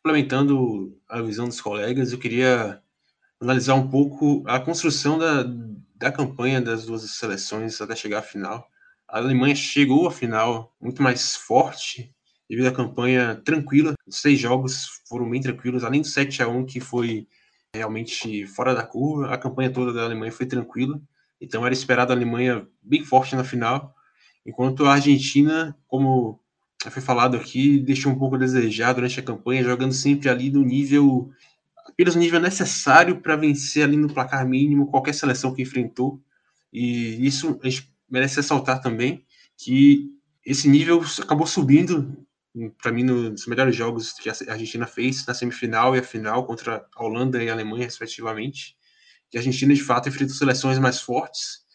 complementando 0.07 0.97
a 1.09 1.21
visão 1.21 1.49
dos 1.49 1.59
colegas, 1.59 2.13
eu 2.13 2.17
queria 2.17 2.81
analisar 3.41 3.73
um 3.75 3.89
pouco 3.89 4.41
a 4.47 4.57
construção 4.57 5.17
da, 5.17 5.43
da 5.95 6.09
campanha 6.09 6.61
das 6.61 6.85
duas 6.85 7.01
seleções 7.11 7.81
até 7.81 7.93
chegar 7.93 8.19
à 8.19 8.21
final. 8.21 8.69
A 9.05 9.17
Alemanha 9.17 9.53
chegou 9.53 10.07
à 10.07 10.11
final 10.11 10.73
muito 10.79 11.03
mais 11.03 11.35
forte 11.35 12.15
devido 12.49 12.67
à 12.67 12.71
campanha 12.71 13.35
tranquila. 13.43 13.95
Os 14.07 14.21
seis 14.21 14.39
jogos 14.39 15.01
foram 15.09 15.29
bem 15.29 15.41
tranquilos, 15.41 15.83
além 15.83 15.99
do 15.99 16.07
7 16.07 16.41
a 16.41 16.47
1 16.47 16.65
que 16.65 16.79
foi 16.79 17.27
realmente 17.75 18.47
fora 18.47 18.73
da 18.73 18.83
curva, 18.83 19.33
a 19.33 19.37
campanha 19.37 19.69
toda 19.69 19.91
da 19.91 20.05
Alemanha 20.05 20.31
foi 20.31 20.45
tranquila. 20.45 21.01
Então 21.41 21.65
era 21.65 21.73
esperado 21.73 22.13
a 22.13 22.15
Alemanha 22.15 22.65
bem 22.81 23.03
forte 23.03 23.35
na 23.35 23.43
final, 23.43 23.93
enquanto 24.45 24.85
a 24.85 24.93
Argentina, 24.93 25.77
como 25.85 26.39
foi 26.89 27.01
falado 27.01 27.36
aqui, 27.38 27.80
deixou 27.80 28.11
um 28.11 28.17
pouco 28.17 28.36
a 28.36 28.39
desejar 28.39 28.93
durante 28.93 29.19
a 29.19 29.23
campanha, 29.23 29.63
jogando 29.63 29.93
sempre 29.93 30.30
ali 30.30 30.49
no 30.49 30.63
nível, 30.63 31.32
apenas 31.86 32.15
no 32.15 32.21
nível 32.21 32.39
necessário 32.39 33.19
para 33.19 33.36
vencer 33.36 33.84
ali 33.84 33.97
no 33.97 34.13
placar 34.13 34.47
mínimo 34.47 34.88
qualquer 34.88 35.13
seleção 35.13 35.53
que 35.53 35.61
enfrentou. 35.61 36.21
E 36.71 37.25
isso 37.25 37.59
a 37.63 37.69
gente 37.69 37.91
merece 38.09 38.38
ressaltar 38.38 38.82
também, 38.82 39.25
que 39.57 40.11
esse 40.45 40.69
nível 40.69 41.03
acabou 41.21 41.47
subindo 41.47 42.25
para 42.82 42.91
mim 42.91 43.03
nos 43.03 43.45
melhores 43.45 43.75
jogos 43.75 44.13
que 44.13 44.30
a 44.30 44.34
Argentina 44.53 44.88
fez 44.88 45.25
na 45.25 45.34
semifinal 45.34 45.95
e 45.95 45.99
a 45.99 46.03
final 46.03 46.45
contra 46.45 46.86
a 46.95 47.03
Holanda 47.03 47.43
e 47.43 47.49
a 47.49 47.53
Alemanha 47.53 47.86
respectivamente 47.86 48.75
que 49.30 49.38
a 49.38 49.41
Argentina 49.41 49.73
de 49.73 49.84
fato 49.84 50.09
enfrentou 50.09 50.36
seleções 50.36 50.80
mais 50.80 50.99
fortes 50.99 51.65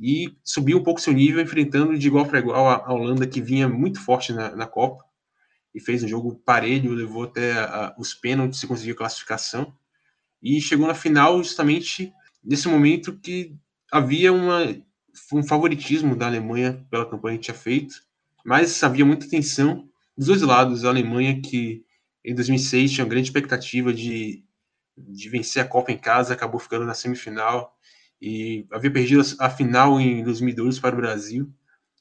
e 0.00 0.34
subiu 0.42 0.78
um 0.78 0.82
pouco 0.82 1.00
seu 1.00 1.12
nível, 1.12 1.42
enfrentando 1.42 1.96
de 1.98 2.06
igual 2.06 2.24
para 2.24 2.38
igual 2.38 2.68
a, 2.70 2.90
Holanda, 2.90 3.26
que 3.26 3.42
vinha 3.42 3.68
muito 3.68 4.00
forte 4.00 4.32
na, 4.32 4.56
na 4.56 4.66
Copa, 4.66 5.04
e 5.74 5.80
fez 5.80 6.02
um 6.02 6.08
jogo 6.08 6.34
parelho, 6.44 6.94
levou 6.94 7.24
até 7.24 7.52
a, 7.52 7.94
os 7.98 8.14
pênaltis 8.14 8.62
e 8.62 8.66
conseguiu 8.66 8.96
classificação. 8.96 9.72
E 10.42 10.58
chegou 10.58 10.86
na 10.86 10.94
final 10.94 11.36
justamente 11.42 12.12
nesse 12.42 12.66
momento 12.66 13.16
que 13.18 13.54
havia 13.92 14.32
uma, 14.32 14.74
um 15.34 15.42
favoritismo 15.42 16.16
da 16.16 16.26
Alemanha 16.26 16.84
pela 16.90 17.08
campanha 17.08 17.36
que 17.36 17.44
tinha 17.44 17.54
feito, 17.54 17.94
mas 18.44 18.82
havia 18.82 19.04
muita 19.04 19.28
tensão 19.28 19.86
dos 20.16 20.28
dois 20.28 20.40
lados. 20.40 20.86
A 20.86 20.88
Alemanha, 20.88 21.40
que 21.42 21.84
em 22.24 22.34
2006 22.34 22.90
tinha 22.90 23.04
uma 23.04 23.10
grande 23.10 23.28
expectativa 23.28 23.92
de, 23.92 24.42
de 24.96 25.28
vencer 25.28 25.62
a 25.62 25.68
Copa 25.68 25.92
em 25.92 25.98
casa, 25.98 26.32
acabou 26.32 26.58
ficando 26.58 26.86
na 26.86 26.94
semifinal 26.94 27.76
e 28.20 28.66
havia 28.70 28.90
perdido 28.90 29.22
a 29.38 29.48
final 29.48 30.00
em 30.00 30.22
2012 30.22 30.80
para 30.80 30.94
o 30.94 30.98
Brasil. 30.98 31.50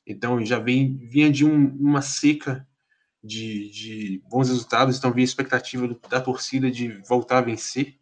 Então 0.05 0.43
já 0.43 0.59
vem, 0.59 0.97
vinha 0.97 1.31
de 1.31 1.45
um, 1.45 1.67
uma 1.79 2.01
seca 2.01 2.67
de, 3.23 3.69
de, 3.69 4.21
bons 4.29 4.49
resultados, 4.49 4.97
então 4.97 5.11
vinha 5.11 5.23
a 5.23 5.25
expectativa 5.25 5.87
da 6.09 6.19
torcida 6.19 6.69
de 6.69 7.01
voltar 7.07 7.37
a 7.39 7.41
vencer. 7.41 7.95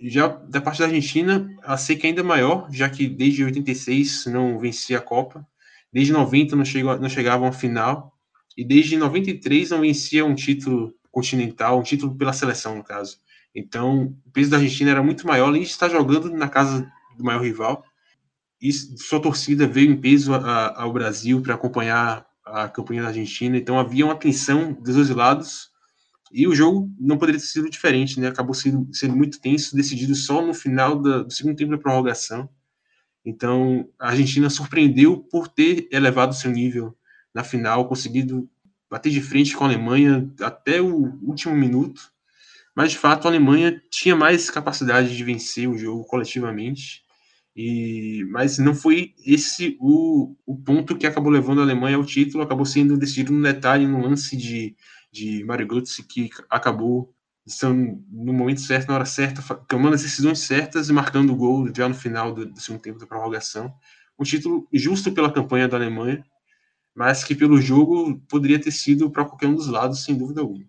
Já 0.00 0.28
da 0.28 0.60
parte 0.60 0.78
da 0.78 0.84
Argentina, 0.84 1.48
a 1.62 1.76
seca 1.76 2.06
é 2.06 2.10
ainda 2.10 2.22
maior, 2.22 2.68
já 2.70 2.88
que 2.88 3.08
desde 3.08 3.44
86 3.44 4.26
não 4.26 4.58
vencia 4.58 4.98
a 4.98 5.00
Copa, 5.00 5.46
desde 5.92 6.12
90 6.12 6.54
não, 6.54 6.64
chegou, 6.64 6.98
não 6.98 7.52
final, 7.52 8.12
e 8.56 8.64
desde 8.64 8.96
93 8.96 9.70
não 9.70 9.80
vencia 9.80 10.24
um 10.24 10.34
título 10.34 10.94
continental, 11.10 11.80
um 11.80 11.82
título 11.82 12.14
pela 12.16 12.32
seleção, 12.32 12.76
no 12.76 12.84
caso. 12.84 13.18
Então, 13.54 14.14
o 14.24 14.30
peso 14.30 14.50
da 14.50 14.56
Argentina 14.58 14.90
era 14.90 15.02
muito 15.02 15.26
maior, 15.26 15.48
além 15.48 15.62
de 15.62 15.68
estar 15.68 15.88
jogando 15.88 16.30
na 16.30 16.48
casa 16.48 16.88
do 17.18 17.24
maior 17.24 17.42
rival. 17.42 17.84
E 18.60 18.72
sua 18.72 19.20
torcida 19.20 19.66
veio 19.66 19.90
em 19.90 20.00
peso 20.00 20.34
a, 20.34 20.82
ao 20.82 20.92
Brasil 20.92 21.42
para 21.42 21.54
acompanhar 21.54 22.26
a 22.44 22.68
campanha 22.68 23.02
da 23.02 23.08
Argentina, 23.08 23.56
então 23.56 23.78
havia 23.78 24.06
uma 24.06 24.16
tensão 24.16 24.72
dos 24.72 24.94
dois 24.94 25.10
lados 25.10 25.70
e 26.32 26.46
o 26.46 26.54
jogo 26.54 26.90
não 26.98 27.16
poderia 27.16 27.40
ter 27.40 27.46
sido 27.46 27.70
diferente, 27.70 28.20
né? 28.20 28.28
Acabou 28.28 28.54
sendo, 28.54 28.88
sendo 28.92 29.16
muito 29.16 29.40
tenso, 29.40 29.76
decidido 29.76 30.14
só 30.14 30.44
no 30.44 30.52
final 30.52 31.00
da, 31.00 31.22
do 31.22 31.32
segundo 31.32 31.56
tempo 31.56 31.70
da 31.70 31.78
prorrogação. 31.78 32.48
Então 33.24 33.88
a 33.98 34.08
Argentina 34.08 34.48
surpreendeu 34.50 35.18
por 35.18 35.48
ter 35.48 35.88
elevado 35.90 36.34
seu 36.34 36.50
nível 36.50 36.96
na 37.34 37.44
final, 37.44 37.88
conseguido 37.88 38.48
bater 38.90 39.10
de 39.10 39.20
frente 39.20 39.54
com 39.54 39.64
a 39.64 39.68
Alemanha 39.68 40.30
até 40.40 40.80
o 40.80 41.18
último 41.22 41.54
minuto. 41.54 42.10
Mas 42.74 42.92
de 42.92 42.98
fato 42.98 43.26
a 43.26 43.30
Alemanha 43.30 43.82
tinha 43.90 44.16
mais 44.16 44.50
capacidade 44.50 45.16
de 45.16 45.24
vencer 45.24 45.68
o 45.68 45.76
jogo 45.76 46.04
coletivamente 46.04 47.02
e, 47.60 48.24
mas 48.30 48.56
não 48.56 48.72
foi 48.72 49.14
esse 49.26 49.76
o, 49.80 50.36
o 50.46 50.56
ponto 50.56 50.96
que 50.96 51.08
acabou 51.08 51.28
levando 51.28 51.58
a 51.58 51.64
Alemanha 51.64 51.96
ao 51.96 52.04
título, 52.04 52.44
acabou 52.44 52.64
sendo 52.64 52.96
decidido 52.96 53.32
no 53.32 53.42
detalhe, 53.42 53.84
no 53.84 54.00
lance 54.00 54.36
de, 54.36 54.76
de 55.10 55.42
Mario 55.42 55.66
Götze, 55.66 56.04
que 56.04 56.30
acabou 56.48 57.12
estando 57.44 58.00
no 58.12 58.32
momento 58.32 58.60
certo, 58.60 58.86
na 58.86 58.94
hora 58.94 59.04
certa, 59.04 59.42
tomando 59.66 59.94
as 59.94 60.02
decisões 60.02 60.38
certas 60.38 60.88
e 60.88 60.92
marcando 60.92 61.32
o 61.32 61.36
gol 61.36 61.68
já 61.74 61.88
no 61.88 61.96
final 61.96 62.32
do, 62.32 62.46
do 62.46 62.60
segundo 62.60 62.80
tempo 62.80 63.00
da 63.00 63.08
prorrogação. 63.08 63.74
Um 64.16 64.22
título 64.22 64.68
justo 64.72 65.10
pela 65.10 65.32
campanha 65.32 65.66
da 65.66 65.76
Alemanha, 65.76 66.24
mas 66.94 67.24
que 67.24 67.34
pelo 67.34 67.60
jogo 67.60 68.20
poderia 68.28 68.60
ter 68.60 68.70
sido 68.70 69.10
para 69.10 69.24
qualquer 69.24 69.48
um 69.48 69.56
dos 69.56 69.66
lados, 69.66 70.04
sem 70.04 70.16
dúvida 70.16 70.42
alguma. 70.42 70.64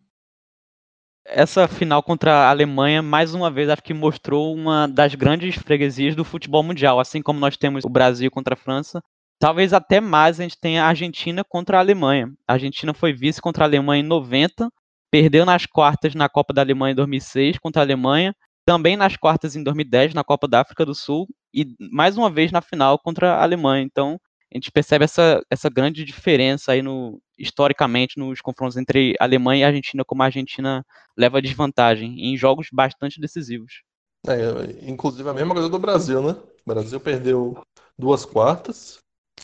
Essa 1.32 1.68
final 1.68 2.02
contra 2.02 2.34
a 2.34 2.50
Alemanha, 2.50 3.04
mais 3.04 3.36
uma 3.36 3.52
vez, 3.52 3.70
acho 3.70 3.84
que 3.84 3.94
mostrou 3.94 4.54
uma 4.56 4.88
das 4.88 5.14
grandes 5.14 5.56
freguesias 5.56 6.16
do 6.16 6.26
futebol 6.26 6.64
mundial. 6.64 7.00
Assim 7.00 7.22
como 7.22 7.40
nós 7.40 7.56
temos 7.56 7.86
o 7.86 7.90
Brasil 7.90 8.32
contra 8.32 8.56
a 8.56 8.58
França, 8.58 9.00
talvez 9.40 9.72
até 9.72 10.02
mais 10.02 10.40
a 10.40 10.44
gente 10.44 10.60
tenha 10.60 10.84
a 10.84 10.88
Argentina 10.88 11.44
contra 11.44 11.78
a 11.78 11.82
Alemanha. 11.82 12.32
A 12.48 12.54
Argentina 12.54 12.94
foi 12.96 13.14
vice 13.14 13.40
contra 13.40 13.64
a 13.64 13.68
Alemanha 13.68 14.04
em 14.04 14.08
90, 14.08 14.70
perdeu 15.12 15.46
nas 15.46 15.68
quartas 15.68 16.16
na 16.16 16.28
Copa 16.28 16.52
da 16.52 16.62
Alemanha 16.62 16.94
em 16.94 16.96
2006 16.96 17.60
contra 17.60 17.82
a 17.82 17.86
Alemanha, 17.86 18.34
também 18.66 18.98
nas 18.98 19.16
quartas 19.16 19.56
em 19.56 19.64
2010 19.64 20.16
na 20.16 20.24
Copa 20.24 20.48
da 20.48 20.62
África 20.62 20.84
do 20.84 20.96
Sul 20.96 21.28
e 21.54 21.66
mais 21.92 22.18
uma 22.18 22.30
vez 22.32 22.52
na 22.52 22.62
final 22.62 22.98
contra 22.98 23.36
a 23.36 23.44
Alemanha. 23.44 23.84
Então, 23.84 24.20
a 24.52 24.58
gente 24.58 24.72
percebe 24.72 25.06
essa, 25.06 25.42
essa 25.50 25.70
grande 25.70 26.04
diferença 26.04 26.72
aí 26.72 26.82
no 26.82 27.22
historicamente 27.38 28.18
nos 28.18 28.42
confrontos 28.42 28.76
entre 28.76 29.16
Alemanha 29.20 29.62
e 29.62 29.64
Argentina, 29.64 30.04
como 30.04 30.24
a 30.24 30.26
Argentina 30.26 30.86
leva 31.16 31.42
desvantagem 31.42 32.20
em 32.20 32.36
jogos 32.36 32.68
bastante 32.72 33.20
decisivos. 33.22 33.84
É, 34.28 34.90
inclusive 34.90 35.30
a 35.30 35.34
mesma 35.34 35.54
coisa 35.54 35.70
do 35.70 35.80
Brasil, 35.80 36.22
né? 36.22 36.32
O 36.32 36.74
Brasil 36.74 37.00
perdeu 37.00 37.62
duas 37.98 38.26
quartas 38.26 39.00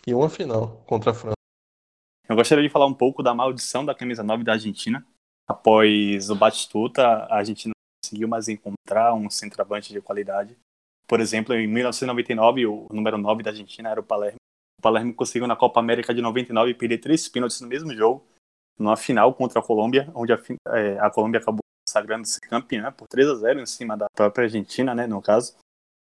e 0.05 0.13
uma 0.13 0.29
final 0.29 0.83
contra 0.85 1.11
a 1.11 1.13
França. 1.13 1.35
Eu 2.27 2.35
gostaria 2.35 2.63
de 2.63 2.69
falar 2.69 2.87
um 2.87 2.93
pouco 2.93 3.21
da 3.21 3.33
maldição 3.33 3.85
da 3.85 3.95
camisa 3.95 4.23
9 4.23 4.43
da 4.43 4.53
Argentina. 4.53 5.05
Após 5.47 6.29
o 6.29 6.35
Batistuta, 6.35 7.03
a 7.03 7.37
Argentina 7.37 7.71
não 7.71 8.03
conseguiu 8.03 8.27
mais 8.27 8.49
encontrar 8.49 9.13
um 9.13 9.29
centroavante 9.29 9.93
de 9.93 10.01
qualidade. 10.01 10.57
Por 11.07 11.19
exemplo, 11.21 11.53
em 11.53 11.67
1999, 11.67 12.65
o 12.65 12.87
número 12.91 13.17
9 13.17 13.43
da 13.43 13.51
Argentina 13.51 13.89
era 13.89 13.99
o 13.99 14.03
Palermo. 14.03 14.37
Palermo 14.85 15.15
conseguiu 15.15 15.47
na 15.47 15.55
Copa 15.55 15.79
América 15.79 16.13
de 16.13 16.21
99 16.21 16.75
perder 16.75 16.99
três 16.99 17.27
pênaltis 17.27 17.59
no 17.59 17.67
mesmo 17.67 17.91
jogo, 17.91 18.23
numa 18.77 18.95
final 18.95 19.33
contra 19.33 19.59
a 19.59 19.63
Colômbia, 19.63 20.11
onde 20.13 20.31
a, 20.31 20.39
é, 20.67 20.99
a 20.99 21.09
Colômbia 21.09 21.39
acabou 21.39 21.61
sagrando-se 21.89 22.39
campeã 22.39 22.91
por 22.91 23.07
3 23.07 23.27
a 23.29 23.35
0 23.35 23.61
em 23.61 23.65
cima 23.65 23.97
da 23.97 24.05
própria 24.15 24.43
Argentina, 24.43 24.93
né, 24.93 25.07
no 25.07 25.23
caso. 25.23 25.55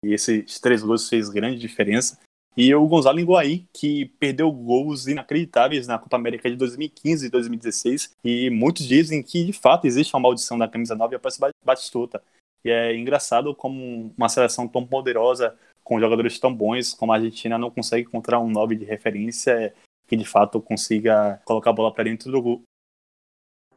E 0.04 0.12
esses 0.12 0.60
três 0.60 0.80
gols 0.84 1.08
fez 1.08 1.28
grande 1.28 1.58
diferença. 1.58 2.20
E 2.56 2.72
o 2.72 2.86
Gonzalo 2.86 3.18
Higuaín, 3.18 3.66
que 3.72 4.06
perdeu 4.20 4.52
gols 4.52 5.08
inacreditáveis 5.08 5.88
na 5.88 5.98
Copa 5.98 6.14
América 6.14 6.48
de 6.48 6.54
2015 6.54 7.26
e 7.26 7.30
2016. 7.30 8.16
E 8.22 8.48
muitos 8.48 8.86
dizem 8.86 9.24
que, 9.24 9.44
de 9.44 9.52
fato, 9.52 9.88
existe 9.88 10.14
uma 10.14 10.20
maldição 10.20 10.56
da 10.56 10.68
camisa 10.68 10.94
9 10.94 11.16
após 11.16 11.36
Batistuta. 11.64 12.22
E 12.64 12.70
é 12.70 12.94
engraçado 12.94 13.52
como 13.56 14.14
uma 14.16 14.28
seleção 14.28 14.68
tão 14.68 14.86
poderosa, 14.86 15.56
com 15.88 15.98
jogadores 15.98 16.38
tão 16.38 16.54
bons 16.54 16.92
como 16.92 17.12
a 17.12 17.16
Argentina, 17.16 17.56
não 17.56 17.70
consegue 17.70 18.06
encontrar 18.06 18.38
um 18.38 18.50
9 18.50 18.76
de 18.76 18.84
referência 18.84 19.74
que, 20.06 20.16
de 20.16 20.24
fato, 20.24 20.60
consiga 20.60 21.40
colocar 21.46 21.70
a 21.70 21.72
bola 21.72 21.92
para 21.92 22.04
dentro 22.04 22.30
do 22.30 22.42
gol. 22.42 22.62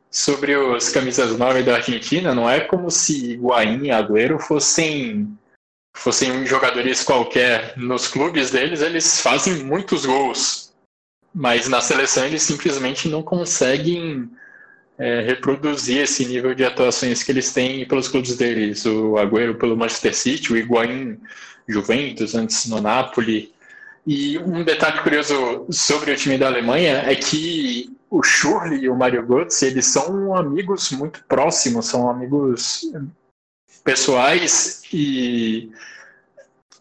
Sobre 0.10 0.58
os 0.58 0.90
camisas 0.90 1.38
9 1.38 1.64
da 1.64 1.76
Argentina, 1.76 2.36
não 2.36 2.50
é 2.50 2.60
como 2.60 2.92
se 2.92 3.32
Higuaín 3.32 3.86
e 3.86 3.92
Agüero 3.92 4.40
fossem 4.40 5.38
fossem 5.96 6.46
jogadores 6.46 7.04
qualquer 7.04 7.78
nos 7.78 8.08
clubes 8.08 8.52
deles, 8.52 8.82
eles 8.82 9.22
fazem 9.22 9.64
muitos 9.64 10.06
gols. 10.06 10.74
Mas 11.34 11.70
na 11.70 11.80
seleção 11.80 12.26
eles 12.26 12.44
simplesmente 12.44 13.08
não 13.08 13.24
conseguem 13.24 14.30
é, 15.02 15.22
reproduzir 15.22 16.04
esse 16.04 16.24
nível 16.28 16.54
de 16.54 16.64
atuações 16.64 17.24
que 17.24 17.32
eles 17.32 17.52
têm 17.52 17.88
pelos 17.88 18.08
clubes 18.08 18.38
deles. 18.38 18.86
O 18.86 19.18
Agüero 19.18 19.56
pelo 19.56 19.76
Manchester 19.76 20.16
City, 20.16 20.54
o 20.54 20.58
Higuaín 20.58 21.20
Juventus, 21.68 22.36
antes 22.36 22.68
no 22.68 22.80
Napoli. 22.80 23.52
E 24.06 24.38
um 24.38 24.64
detalhe 24.64 25.00
curioso 25.00 25.66
sobre 25.72 26.12
o 26.12 26.16
time 26.16 26.38
da 26.38 26.46
Alemanha 26.46 27.04
é 27.08 27.16
que 27.16 27.90
o 28.12 28.22
Schürrle 28.22 28.78
e 28.78 28.90
o 28.90 28.96
Mario 28.96 29.26
Götze, 29.26 29.66
eles 29.66 29.88
são 29.88 30.36
amigos 30.36 30.92
muito 30.92 31.24
próximos, 31.28 31.88
são 31.88 32.08
amigos 32.08 32.84
pessoais 33.84 34.84
e 34.94 35.72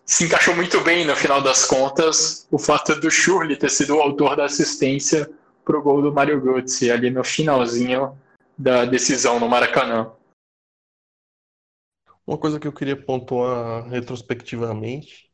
se 0.04 0.24
encaixou 0.24 0.54
muito 0.54 0.78
bem 0.82 1.06
no 1.06 1.16
final 1.16 1.40
das 1.40 1.64
contas 1.64 2.46
o 2.50 2.58
fato 2.58 2.96
do 2.96 3.10
Schurli 3.10 3.56
ter 3.56 3.70
sido 3.70 3.96
o 3.96 4.00
autor 4.02 4.36
da 4.36 4.44
assistência 4.44 5.30
para 5.70 5.78
o 5.78 5.82
gol 5.82 6.02
do 6.02 6.12
Mario 6.12 6.40
Götze 6.40 6.90
ali 6.90 7.10
no 7.10 7.22
finalzinho 7.22 8.18
da 8.58 8.84
decisão 8.84 9.38
no 9.38 9.48
Maracanã. 9.48 10.12
Uma 12.26 12.36
coisa 12.36 12.58
que 12.58 12.66
eu 12.66 12.72
queria 12.72 13.00
pontuar 13.00 13.88
retrospectivamente 13.88 15.30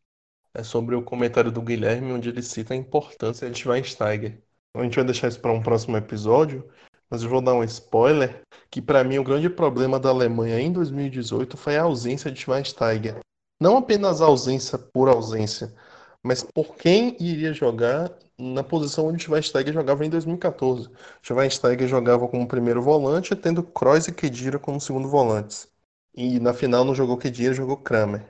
é 0.52 0.62
sobre 0.62 0.94
o 0.94 1.02
comentário 1.02 1.50
do 1.50 1.62
Guilherme, 1.62 2.12
onde 2.12 2.28
ele 2.28 2.42
cita 2.42 2.74
a 2.74 2.76
importância 2.76 3.48
de 3.50 3.58
Schweinsteiger. 3.58 4.42
A 4.74 4.82
gente 4.82 4.96
vai 4.96 5.04
deixar 5.06 5.28
isso 5.28 5.40
para 5.40 5.52
um 5.52 5.62
próximo 5.62 5.96
episódio, 5.96 6.68
mas 7.08 7.22
eu 7.22 7.30
vou 7.30 7.40
dar 7.40 7.54
um 7.54 7.64
spoiler, 7.64 8.42
que 8.70 8.82
para 8.82 9.02
mim 9.02 9.18
o 9.18 9.24
grande 9.24 9.48
problema 9.48 9.98
da 9.98 10.10
Alemanha 10.10 10.60
em 10.60 10.70
2018 10.70 11.56
foi 11.56 11.78
a 11.78 11.84
ausência 11.84 12.30
de 12.30 12.40
Schweinsteiger. 12.40 13.20
Não 13.58 13.78
apenas 13.78 14.20
a 14.20 14.26
ausência 14.26 14.76
por 14.76 15.08
ausência, 15.08 15.74
mas 16.22 16.42
por 16.42 16.76
quem 16.76 17.16
iria 17.18 17.54
jogar 17.54 18.14
na 18.38 18.62
posição 18.62 19.06
onde 19.06 19.22
Schweinsteiger 19.22 19.72
jogava 19.72 20.04
em 20.04 20.10
2014. 20.10 20.90
Schweinsteiger 21.22 21.88
jogava 21.88 22.28
como 22.28 22.46
primeiro 22.46 22.82
volante, 22.82 23.34
tendo 23.34 23.62
Kroos 23.62 24.08
e 24.08 24.12
Kedira 24.12 24.58
como 24.58 24.80
segundo 24.80 25.08
volantes. 25.08 25.68
E 26.14 26.38
na 26.40 26.52
final 26.52 26.84
não 26.84 26.94
jogou 26.94 27.16
Kedira, 27.16 27.54
jogou 27.54 27.76
Kramer. 27.76 28.28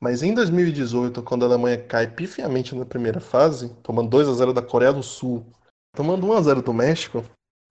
Mas 0.00 0.22
em 0.22 0.34
2018, 0.34 1.22
quando 1.22 1.44
a 1.44 1.48
Alemanha 1.48 1.78
cai 1.78 2.06
pifiamente 2.06 2.74
na 2.74 2.84
primeira 2.84 3.20
fase, 3.20 3.70
tomando 3.82 4.10
2 4.10 4.28
a 4.28 4.34
0 4.34 4.52
da 4.52 4.62
Coreia 4.62 4.92
do 4.92 5.02
Sul, 5.02 5.46
tomando 5.94 6.26
1 6.26 6.32
a 6.32 6.42
0 6.42 6.62
do 6.62 6.72
México, 6.74 7.24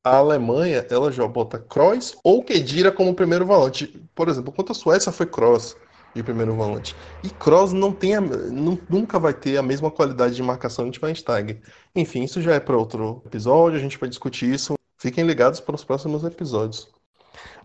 a 0.04 0.18
Alemanha, 0.18 0.86
ela 0.90 1.12
já 1.12 1.28
bota 1.28 1.60
Kroos 1.60 2.16
ou 2.24 2.44
Kedira 2.44 2.92
como 2.92 3.14
primeiro 3.16 3.46
volante. 3.46 3.88
Por 4.16 4.28
exemplo, 4.30 4.52
contra 4.52 4.72
a 4.72 4.76
Suécia 4.76 5.12
foi 5.12 5.26
Kroos 5.26 5.76
de 6.16 6.24
primeiro 6.24 6.56
volante. 6.56 6.96
E 7.22 7.30
Kroos 7.30 7.74
não 7.74 7.92
tem 7.92 8.16
a, 8.16 8.22
nunca 8.22 9.20
vai 9.20 9.34
ter 9.34 9.58
a 9.58 9.62
mesma 9.62 9.92
qualidade 9.92 10.36
de 10.36 10.42
marcação 10.42 10.90
de 10.90 10.98
Schweinsteiger. 10.98 11.62
Enfim, 11.94 12.24
isso 12.24 12.42
já 12.42 12.54
é 12.56 12.60
para 12.60 12.78
outro 12.78 13.22
episódio, 13.26 13.78
a 13.78 13.82
gente 13.82 13.98
vai 13.98 14.10
discutir 14.10 14.52
isso. 14.52 14.76
Fiquem 14.98 15.26
ligados 15.26 15.60
para 15.60 15.76
os 15.76 15.84
próximos 15.84 16.24
episódios. 16.24 16.88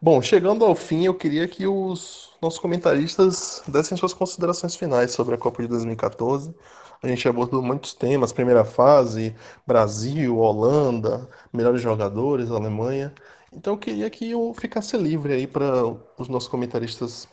Bom, 0.02 0.20
chegando 0.20 0.64
ao 0.64 0.74
fim, 0.74 1.04
eu 1.04 1.14
queria 1.14 1.46
que 1.46 1.66
os 1.66 2.30
nossos 2.42 2.58
comentaristas 2.58 3.62
dessem 3.68 3.96
suas 3.96 4.12
considerações 4.12 4.74
finais 4.74 5.12
sobre 5.12 5.34
a 5.34 5.38
Copa 5.38 5.62
de 5.62 5.68
2014. 5.68 6.52
A 7.02 7.08
gente 7.08 7.26
abordou 7.28 7.62
muitos 7.62 7.94
temas, 7.94 8.32
primeira 8.32 8.64
fase, 8.64 9.34
Brasil, 9.66 10.36
Holanda, 10.36 11.28
melhores 11.52 11.80
jogadores, 11.80 12.50
Alemanha. 12.50 13.14
Então 13.52 13.74
eu 13.74 13.78
queria 13.78 14.10
que 14.10 14.30
eu 14.30 14.52
ficasse 14.54 14.96
livre 14.96 15.32
aí 15.32 15.46
para 15.46 15.86
os 16.18 16.28
nossos 16.28 16.48
comentaristas. 16.48 17.28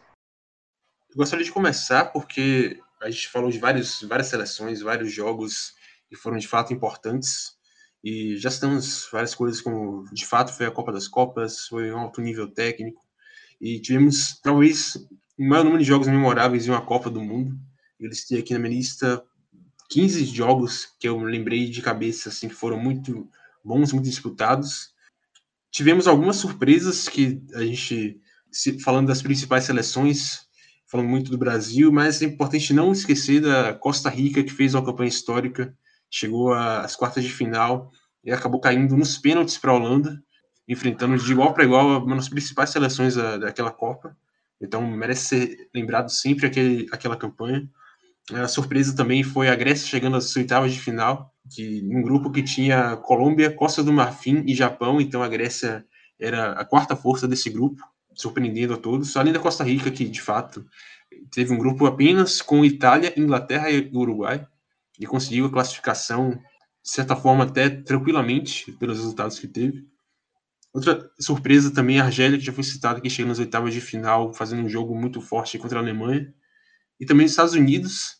Gostaria 1.17 1.43
de 1.43 1.51
começar 1.51 2.05
porque 2.05 2.79
a 3.01 3.09
gente 3.09 3.27
falou 3.29 3.49
de 3.49 3.57
vários, 3.57 4.03
várias 4.03 4.27
seleções, 4.27 4.81
vários 4.81 5.11
jogos 5.11 5.73
que 6.07 6.15
foram 6.15 6.37
de 6.37 6.47
fato 6.47 6.71
importantes. 6.71 7.57
E 8.03 8.37
já 8.37 8.49
estamos 8.49 9.09
várias 9.11 9.33
coisas 9.33 9.59
como 9.59 10.05
de 10.13 10.23
fato 10.23 10.53
foi 10.53 10.67
a 10.67 10.71
Copa 10.71 10.91
das 10.91 11.07
Copas, 11.07 11.65
foi 11.69 11.91
um 11.91 11.97
alto 11.97 12.21
nível 12.21 12.47
técnico. 12.47 13.01
E 13.59 13.81
tivemos 13.81 14.39
talvez 14.43 14.95
o 15.35 15.43
maior 15.43 15.63
número 15.63 15.81
de 15.81 15.87
jogos 15.87 16.07
memoráveis 16.07 16.67
em 16.67 16.69
uma 16.69 16.85
Copa 16.85 17.09
do 17.09 17.19
Mundo. 17.19 17.59
Eles 17.99 18.27
têm 18.27 18.37
aqui 18.37 18.53
na 18.53 18.59
minha 18.59 18.75
lista 18.75 19.25
15 19.89 20.23
jogos 20.23 20.85
que 20.99 21.09
eu 21.09 21.17
lembrei 21.17 21.67
de 21.67 21.81
cabeça 21.81 22.29
assim 22.29 22.47
que 22.47 22.53
foram 22.53 22.77
muito 22.77 23.27
bons, 23.65 23.91
muito 23.91 24.05
disputados. 24.05 24.93
Tivemos 25.71 26.05
algumas 26.07 26.35
surpresas 26.35 27.09
que 27.09 27.41
a 27.55 27.63
gente 27.63 28.21
falando 28.83 29.07
das 29.07 29.23
principais 29.23 29.63
seleções, 29.63 30.46
falando 30.87 31.09
muito 31.09 31.29
do 31.29 31.37
Brasil, 31.37 31.91
mas 31.91 32.21
é 32.21 32.25
importante 32.25 32.73
não 32.73 32.91
esquecer 32.91 33.41
da 33.41 33.73
Costa 33.73 34.09
Rica 34.09 34.43
que 34.43 34.51
fez 34.51 34.73
uma 34.73 34.85
campanha 34.85 35.09
histórica, 35.09 35.75
chegou 36.09 36.53
às 36.53 36.95
quartas 36.95 37.23
de 37.23 37.29
final 37.29 37.91
e 38.23 38.31
acabou 38.31 38.59
caindo 38.59 38.95
nos 38.95 39.17
pênaltis 39.17 39.57
para 39.57 39.71
a 39.71 39.75
Holanda, 39.75 40.21
enfrentando 40.67 41.17
de 41.17 41.31
igual 41.31 41.53
para 41.53 41.65
igual 41.65 42.03
uma 42.03 42.15
das 42.15 42.29
principais 42.29 42.69
seleções 42.69 43.15
da, 43.15 43.37
daquela 43.37 43.71
Copa. 43.71 44.15
Então 44.61 44.85
merece 44.85 45.25
ser 45.25 45.69
lembrado 45.73 46.09
sempre 46.09 46.47
aquele, 46.47 46.87
aquela 46.91 47.15
campanha. 47.15 47.69
A 48.33 48.47
surpresa 48.47 48.95
também 48.95 49.23
foi 49.23 49.49
a 49.49 49.55
Grécia 49.55 49.87
chegando 49.87 50.17
às 50.17 50.35
oitavas 50.35 50.73
de 50.73 50.79
final, 50.79 51.33
de 51.45 51.87
um 51.89 52.01
grupo 52.01 52.31
que 52.31 52.43
tinha 52.43 52.97
Colômbia, 52.97 53.51
Costa 53.51 53.83
do 53.83 53.93
Marfim 53.93 54.43
e 54.45 54.55
Japão, 54.55 54.99
então 54.99 55.23
a 55.23 55.27
Grécia 55.29 55.85
era 56.19 56.53
a 56.53 56.65
quarta 56.65 56.95
força 56.95 57.27
desse 57.27 57.49
grupo, 57.49 57.81
surpreendendo 58.17 58.73
a 58.73 58.77
todos, 58.77 59.15
além 59.15 59.31
da 59.31 59.39
Costa 59.39 59.63
Rica, 59.63 59.91
que 59.91 60.03
de 60.03 60.21
fato 60.21 60.65
teve 61.31 61.53
um 61.53 61.57
grupo 61.57 61.85
apenas 61.85 62.41
com 62.41 62.65
Itália, 62.65 63.13
Inglaterra 63.15 63.69
e 63.69 63.89
Uruguai, 63.93 64.45
e 64.99 65.05
conseguiu 65.05 65.45
a 65.45 65.51
classificação, 65.51 66.31
de 66.31 66.89
certa 66.89 67.15
forma, 67.15 67.43
até 67.43 67.69
tranquilamente, 67.69 68.71
pelos 68.73 68.97
resultados 68.97 69.37
que 69.37 69.47
teve. 69.47 69.85
Outra 70.73 71.09
surpresa 71.19 71.71
também 71.71 71.99
a 71.99 72.05
Argélia, 72.05 72.39
que 72.39 72.43
já 72.43 72.51
foi 72.51 72.63
citada, 72.63 72.99
que 72.99 73.09
chega 73.09 73.29
nas 73.29 73.39
oitavas 73.39 73.73
de 73.73 73.79
final, 73.79 74.33
fazendo 74.33 74.63
um 74.63 74.69
jogo 74.69 74.95
muito 74.95 75.21
forte 75.21 75.59
contra 75.59 75.79
a 75.79 75.81
Alemanha. 75.81 76.33
E 76.99 77.05
também 77.05 77.25
os 77.27 77.31
Estados 77.31 77.53
Unidos, 77.53 78.17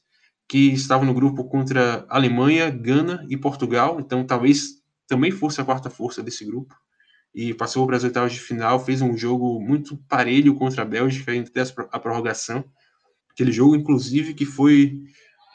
que 0.47 0.71
estavam 0.71 1.05
no 1.05 1.13
grupo 1.13 1.43
contra 1.45 2.05
Alemanha, 2.07 2.69
Gana 2.69 3.25
e 3.27 3.35
Portugal. 3.35 3.99
Então, 3.99 4.23
talvez 4.23 4.83
também 5.07 5.31
fosse 5.31 5.59
a 5.59 5.65
quarta 5.65 5.89
força 5.89 6.21
desse 6.21 6.45
grupo 6.45 6.75
e 7.33 7.53
passou 7.53 7.85
para 7.85 7.97
as 7.97 8.03
oitavas 8.03 8.33
de 8.33 8.39
final, 8.39 8.83
fez 8.83 9.01
um 9.01 9.15
jogo 9.15 9.59
muito 9.59 9.97
parelho 10.09 10.55
contra 10.55 10.81
a 10.81 10.85
Bélgica 10.85 11.35
entre 11.35 11.53
a 11.91 11.99
prorrogação. 11.99 12.65
Aquele 13.31 13.51
jogo, 13.51 13.75
inclusive, 13.75 14.33
que 14.33 14.45
foi 14.45 15.03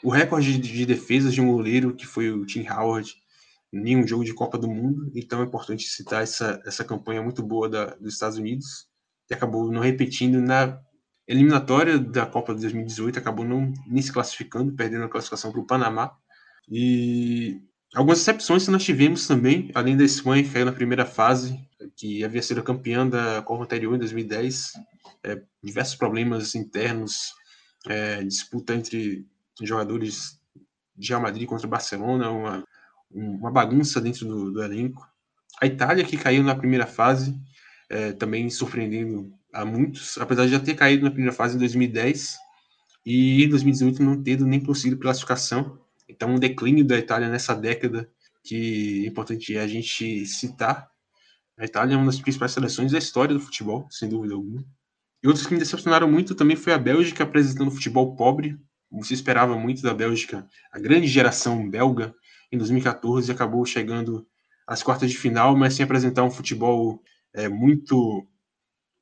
o 0.03 0.09
recorde 0.09 0.57
de 0.57 0.85
defesas 0.85 1.33
de 1.33 1.41
um 1.41 1.51
goleiro, 1.51 1.95
que 1.95 2.05
foi 2.05 2.31
o 2.31 2.45
Tim 2.45 2.67
Howard, 2.67 3.13
em 3.73 3.97
um 3.97 4.07
jogo 4.07 4.23
de 4.23 4.33
Copa 4.33 4.57
do 4.57 4.67
Mundo. 4.67 5.11
Então 5.15 5.41
é 5.41 5.45
importante 5.45 5.83
citar 5.85 6.21
essa, 6.23 6.61
essa 6.65 6.83
campanha 6.83 7.21
muito 7.21 7.41
boa 7.41 7.67
da, 7.67 7.85
dos 7.95 8.13
Estados 8.13 8.37
Unidos, 8.37 8.87
que 9.27 9.33
acabou 9.33 9.71
não 9.71 9.81
repetindo 9.81 10.39
na 10.39 10.79
eliminatória 11.27 11.97
da 11.97 12.25
Copa 12.25 12.53
de 12.53 12.61
2018, 12.61 13.17
acabou 13.17 13.45
não 13.45 13.73
nem 13.87 14.01
se 14.01 14.11
classificando, 14.11 14.73
perdendo 14.73 15.05
a 15.05 15.09
classificação 15.09 15.51
para 15.51 15.61
o 15.61 15.65
Panamá. 15.65 16.15
E 16.69 17.61
algumas 17.95 18.19
exceções 18.19 18.65
que 18.65 18.71
nós 18.71 18.83
tivemos 18.83 19.27
também, 19.27 19.71
além 19.73 19.95
da 19.95 20.03
Espanha, 20.03 20.43
que 20.43 20.49
caiu 20.49 20.65
na 20.65 20.71
primeira 20.71 21.05
fase, 21.05 21.59
que 21.95 22.23
havia 22.23 22.41
sido 22.41 22.63
campeã 22.63 23.07
da 23.07 23.41
Copa 23.41 23.63
anterior, 23.63 23.95
em 23.95 23.99
2010. 23.99 24.73
É, 25.23 25.41
diversos 25.63 25.95
problemas 25.95 26.53
internos, 26.53 27.33
é, 27.87 28.23
disputa 28.23 28.73
entre 28.73 29.25
jogadores 29.61 30.39
de 30.95 31.09
Real 31.09 31.21
Madrid 31.21 31.47
contra 31.47 31.65
o 31.65 31.69
Barcelona, 31.69 32.29
uma, 32.29 32.63
uma 33.09 33.51
bagunça 33.51 34.01
dentro 34.01 34.25
do, 34.25 34.51
do, 34.51 34.63
elenco. 34.63 35.07
A 35.61 35.65
Itália, 35.65 36.03
que 36.03 36.17
caiu 36.17 36.43
na 36.43 36.55
primeira 36.55 36.85
fase, 36.85 37.35
é, 37.89 38.11
também 38.11 38.49
surpreendendo 38.49 39.31
a 39.53 39.63
muitos, 39.63 40.17
apesar 40.17 40.45
de 40.45 40.51
já 40.51 40.59
ter 40.59 40.75
caído 40.75 41.03
na 41.03 41.11
primeira 41.11 41.33
fase 41.33 41.55
em 41.55 41.59
2010 41.59 42.37
e 43.05 43.43
em 43.43 43.49
2018 43.49 44.01
não 44.01 44.21
tendo 44.21 44.45
nem 44.45 44.59
conseguido 44.59 44.99
classificação. 44.99 45.79
Então, 46.07 46.35
um 46.35 46.39
declínio 46.39 46.85
da 46.85 46.97
Itália 46.97 47.29
nessa 47.29 47.55
década 47.55 48.09
que 48.43 49.05
é 49.05 49.07
importante 49.07 49.57
a 49.57 49.65
gente 49.65 50.25
citar. 50.25 50.89
A 51.57 51.65
Itália 51.65 51.95
é 51.95 51.97
uma 51.97 52.07
das 52.07 52.19
principais 52.19 52.51
seleções 52.51 52.91
da 52.91 52.97
história 52.97 53.33
do 53.33 53.39
futebol, 53.39 53.87
sem 53.89 54.09
dúvida 54.09 54.33
alguma. 54.33 54.65
E 55.23 55.27
outros 55.27 55.47
que 55.47 55.53
me 55.53 55.59
decepcionaram 55.59 56.11
muito 56.11 56.35
também 56.35 56.57
foi 56.57 56.73
a 56.73 56.77
Bélgica 56.77 57.23
apresentando 57.23 57.71
futebol 57.71 58.15
pobre. 58.15 58.59
Você 58.91 59.13
esperava 59.13 59.57
muito 59.57 59.81
da 59.81 59.93
Bélgica, 59.93 60.47
a 60.71 60.77
grande 60.77 61.07
geração 61.07 61.67
belga, 61.69 62.13
em 62.51 62.57
2014, 62.57 63.31
acabou 63.31 63.65
chegando 63.65 64.27
às 64.67 64.83
quartas 64.83 65.09
de 65.09 65.17
final, 65.17 65.57
mas 65.57 65.73
sem 65.73 65.83
apresentar 65.83 66.23
um 66.23 66.29
futebol 66.29 67.01
é, 67.33 67.49
muito 67.49 68.27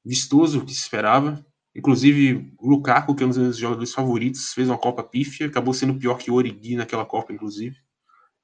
vistoso 0.05 0.63
que 0.63 0.73
se 0.73 0.79
esperava. 0.79 1.45
Inclusive, 1.75 2.53
o 2.59 2.69
Lukaku, 2.69 3.15
que 3.15 3.23
é 3.23 3.25
um 3.25 3.29
dos 3.29 3.37
meus 3.37 3.57
jogadores 3.57 3.93
favoritos, 3.93 4.53
fez 4.53 4.67
uma 4.67 4.77
Copa 4.77 5.03
pífia, 5.03 5.47
acabou 5.47 5.73
sendo 5.73 5.97
pior 5.97 6.17
que 6.17 6.29
o 6.29 6.33
Origi 6.33 6.75
naquela 6.75 7.05
Copa, 7.05 7.31
inclusive. 7.31 7.77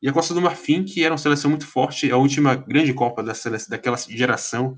E 0.02 0.08
a 0.08 0.14
Costa 0.14 0.34
do 0.34 0.42
Marfim, 0.42 0.84
que 0.84 1.04
era 1.04 1.12
uma 1.12 1.18
seleção 1.18 1.50
muito 1.50 1.68
forte, 1.68 2.10
a 2.12 2.18
última 2.18 2.56
grande 2.56 2.94
Copa 2.94 3.22
da 3.22 3.34
seleção, 3.34 3.70
daquela 3.70 3.98
geração 3.98 4.76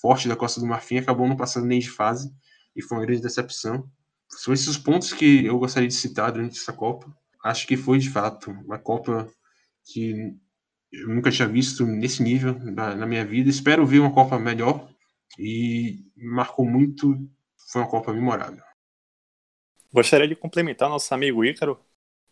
forte 0.00 0.26
da 0.26 0.34
Costa 0.34 0.60
do 0.60 0.66
Marfim, 0.66 0.96
acabou 0.96 1.28
não 1.28 1.36
passando 1.36 1.66
nem 1.66 1.78
de 1.78 1.90
fase, 1.90 2.32
e 2.74 2.82
foi 2.82 2.98
uma 2.98 3.06
grande 3.06 3.22
decepção. 3.22 3.88
São 4.28 4.52
esses 4.52 4.66
os 4.66 4.78
pontos 4.78 5.12
que 5.12 5.44
eu 5.44 5.58
gostaria 5.58 5.88
de 5.88 5.94
citar 5.94 6.32
durante 6.32 6.58
essa 6.58 6.72
Copa. 6.72 7.14
Acho 7.44 7.66
que 7.66 7.76
foi, 7.76 7.98
de 7.98 8.10
fato, 8.10 8.50
uma 8.50 8.78
Copa 8.78 9.28
que 9.84 10.34
eu 10.90 11.08
nunca 11.08 11.30
tinha 11.30 11.46
visto 11.46 11.86
nesse 11.86 12.22
nível 12.22 12.58
na, 12.58 12.94
na 12.94 13.06
minha 13.06 13.24
vida. 13.24 13.48
Espero 13.48 13.86
ver 13.86 14.00
uma 14.00 14.12
Copa 14.12 14.38
melhor, 14.38 14.88
e 15.38 16.04
marcou 16.16 16.64
muito, 16.64 17.16
foi 17.68 17.82
uma 17.82 17.90
Copa 17.90 18.12
memorável. 18.12 18.62
Gostaria 19.92 20.26
de 20.26 20.34
complementar 20.34 20.88
nosso 20.88 21.12
amigo 21.12 21.44
Ícaro, 21.44 21.78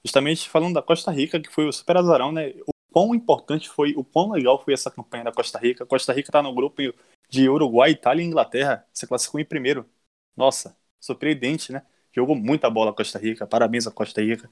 justamente 0.04 0.48
falando 0.48 0.74
da 0.74 0.82
Costa 0.82 1.10
Rica, 1.10 1.40
que 1.40 1.50
foi 1.50 1.66
o 1.66 1.72
super 1.72 1.98
azarão, 1.98 2.32
né? 2.32 2.54
O 2.66 2.72
quão 2.90 3.14
importante 3.14 3.68
foi, 3.68 3.92
o 3.94 4.02
quão 4.02 4.32
legal 4.32 4.62
foi 4.62 4.74
essa 4.74 4.90
campanha 4.90 5.24
da 5.24 5.32
Costa 5.32 5.58
Rica. 5.58 5.84
A 5.84 5.86
Costa 5.86 6.12
Rica 6.12 6.30
está 6.30 6.42
no 6.42 6.54
grupo 6.54 6.80
de 7.28 7.48
Uruguai, 7.48 7.90
Itália 7.90 8.22
e 8.22 8.26
Inglaterra, 8.26 8.86
se 8.92 9.06
classificou 9.06 9.40
em 9.40 9.44
primeiro. 9.44 9.88
Nossa, 10.36 10.76
surpreendente, 10.98 11.70
né? 11.72 11.84
Jogou 12.12 12.34
muita 12.34 12.68
bola 12.70 12.90
a 12.90 12.94
Costa 12.94 13.18
Rica, 13.18 13.46
parabéns 13.46 13.86
à 13.86 13.90
Costa 13.90 14.20
Rica. 14.22 14.50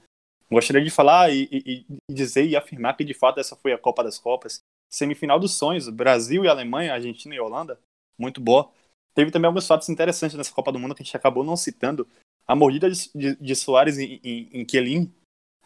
Gostaria 0.49 0.83
de 0.83 0.89
falar 0.89 1.31
e, 1.31 1.47
e, 1.51 1.85
e, 1.89 2.13
dizer 2.13 2.45
e 2.45 2.55
afirmar 2.55 2.95
que 2.95 3.03
de 3.03 3.13
fato 3.13 3.39
essa 3.39 3.55
foi 3.55 3.73
a 3.73 3.77
Copa 3.77 4.03
das 4.03 4.17
Copas. 4.17 4.61
Semifinal 4.89 5.39
dos 5.39 5.53
sonhos, 5.53 5.89
Brasil 5.89 6.43
e 6.43 6.47
Alemanha, 6.47 6.93
Argentina 6.93 7.35
e 7.35 7.39
Holanda 7.39 7.79
muito 8.19 8.41
boa. 8.41 8.69
Teve 9.13 9.31
também 9.31 9.47
alguns 9.47 9.67
fatos 9.67 9.89
interessantes 9.89 10.37
nessa 10.37 10.53
Copa 10.53 10.71
do 10.71 10.79
Mundo 10.79 10.95
que 10.95 11.01
a 11.01 11.05
gente 11.05 11.17
acabou 11.17 11.43
não 11.43 11.57
citando. 11.57 12.07
A 12.47 12.55
mordida 12.55 12.89
de, 12.89 13.09
de, 13.13 13.35
de 13.35 13.55
Soares 13.55 13.97
em, 13.97 14.19
em, 14.23 14.65
em. 14.73 15.13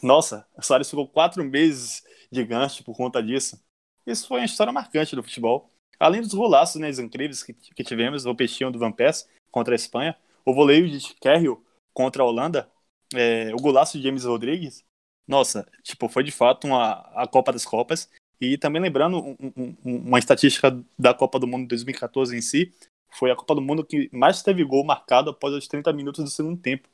Nossa, 0.02 0.46
Soares 0.62 0.90
ficou 0.90 1.08
quatro 1.08 1.44
meses 1.44 2.04
de 2.32 2.44
gancho 2.44 2.84
por 2.84 2.96
conta 2.96 3.22
disso. 3.22 3.62
Isso 4.06 4.28
foi 4.28 4.40
uma 4.40 4.46
história 4.46 4.74
marcante 4.74 5.16
do 5.16 5.24
futebol. 5.24 5.72
Além 6.00 6.22
dos 6.22 6.34
golaços 6.34 6.82
né, 6.82 6.90
incríveis 6.90 7.44
que, 7.44 7.54
que 7.54 7.84
tivemos, 7.84 8.26
o 8.26 8.36
peixinho 8.36 8.72
do 8.72 8.80
Van 8.80 8.92
Persie 8.92 9.26
contra 9.52 9.74
a 9.74 9.76
Espanha, 9.76 10.18
o 10.46 10.54
voleio 10.54 10.90
de 10.90 11.14
Kerril 11.16 11.64
contra 11.94 12.24
a 12.24 12.26
Holanda, 12.26 12.70
é, 13.14 13.54
o 13.54 13.58
golaço 13.58 13.98
de 13.98 14.04
James 14.04 14.26
Rodrigues. 14.26 14.84
Nossa, 15.28 15.66
tipo, 15.84 16.10
foi 16.10 16.24
de 16.24 16.32
fato 16.32 16.68
uma, 16.68 16.94
a 17.16 17.28
Copa 17.28 17.54
das 17.54 17.64
Copas. 17.64 18.10
E 18.42 18.58
também 18.58 18.82
lembrando 18.82 19.20
um, 19.20 19.38
um, 19.56 19.76
uma 19.86 20.20
estatística 20.20 20.78
da 21.00 21.14
Copa 21.14 21.40
do 21.40 21.48
Mundo 21.48 21.62
de 21.62 21.70
2014 21.70 22.36
em 22.36 22.42
si, 22.42 22.74
foi 23.18 23.32
a 23.32 23.36
Copa 23.36 23.56
do 23.56 23.62
Mundo 23.62 23.86
que 23.86 24.10
mais 24.12 24.42
teve 24.42 24.64
gol 24.64 24.84
marcado 24.84 25.30
após 25.30 25.54
os 25.54 25.68
30 25.68 25.92
minutos 25.94 26.24
do 26.24 26.30
segundo 26.30 26.58
tempo. 26.58 26.88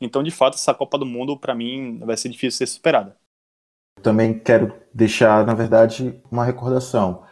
Então, 0.00 0.22
de 0.22 0.30
fato, 0.30 0.54
essa 0.54 0.72
Copa 0.72 0.96
do 0.96 1.04
Mundo, 1.04 1.38
para 1.38 1.54
mim, 1.54 1.98
vai 1.98 2.16
ser 2.16 2.28
difícil 2.28 2.58
ser 2.58 2.66
superada. 2.66 3.16
Também 4.02 4.38
quero 4.38 4.72
deixar, 4.94 5.44
na 5.44 5.54
verdade, 5.54 6.20
uma 6.30 6.44
recordação. 6.44 7.22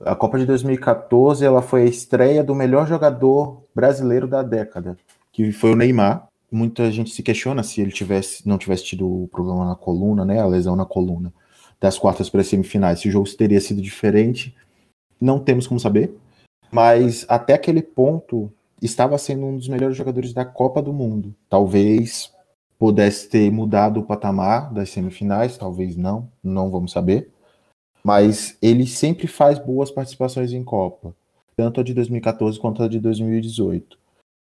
A 0.00 0.14
Copa 0.14 0.38
de 0.38 0.46
2014 0.46 1.44
ela 1.44 1.62
foi 1.62 1.82
a 1.82 1.86
estreia 1.86 2.42
do 2.42 2.54
melhor 2.54 2.86
jogador 2.86 3.62
brasileiro 3.74 4.26
da 4.26 4.42
década, 4.42 4.96
que 5.32 5.52
foi 5.52 5.72
o 5.72 5.76
Neymar. 5.76 6.28
Muita 6.50 6.90
gente 6.90 7.10
se 7.10 7.22
questiona 7.22 7.62
se 7.62 7.80
ele 7.80 7.90
tivesse, 7.90 8.46
não 8.48 8.56
tivesse 8.56 8.84
tido 8.84 9.06
o 9.06 9.28
problema 9.28 9.66
na 9.66 9.74
coluna, 9.74 10.24
né, 10.24 10.40
a 10.40 10.46
lesão 10.46 10.76
na 10.76 10.86
coluna 10.86 11.32
das 11.80 11.98
quartas 11.98 12.30
para 12.30 12.40
as 12.40 12.46
semifinais. 12.46 13.00
Se 13.00 13.08
o 13.08 13.12
jogo 13.12 13.28
teria 13.36 13.60
sido 13.60 13.82
diferente, 13.82 14.54
não 15.20 15.38
temos 15.38 15.66
como 15.66 15.78
saber. 15.78 16.14
Mas 16.74 17.24
até 17.28 17.54
aquele 17.54 17.80
ponto 17.80 18.52
estava 18.82 19.16
sendo 19.16 19.46
um 19.46 19.56
dos 19.56 19.68
melhores 19.68 19.96
jogadores 19.96 20.32
da 20.32 20.44
Copa 20.44 20.82
do 20.82 20.92
Mundo. 20.92 21.32
Talvez 21.48 22.32
pudesse 22.76 23.28
ter 23.28 23.48
mudado 23.48 24.00
o 24.00 24.02
patamar 24.02 24.74
das 24.74 24.90
semifinais, 24.90 25.56
talvez 25.56 25.96
não, 25.96 26.28
não 26.42 26.72
vamos 26.72 26.90
saber. 26.90 27.30
Mas 28.02 28.58
ele 28.60 28.88
sempre 28.88 29.28
faz 29.28 29.56
boas 29.56 29.88
participações 29.88 30.52
em 30.52 30.64
Copa, 30.64 31.14
tanto 31.56 31.80
a 31.80 31.84
de 31.84 31.94
2014 31.94 32.58
quanto 32.58 32.82
a 32.82 32.88
de 32.88 32.98
2018. 32.98 33.96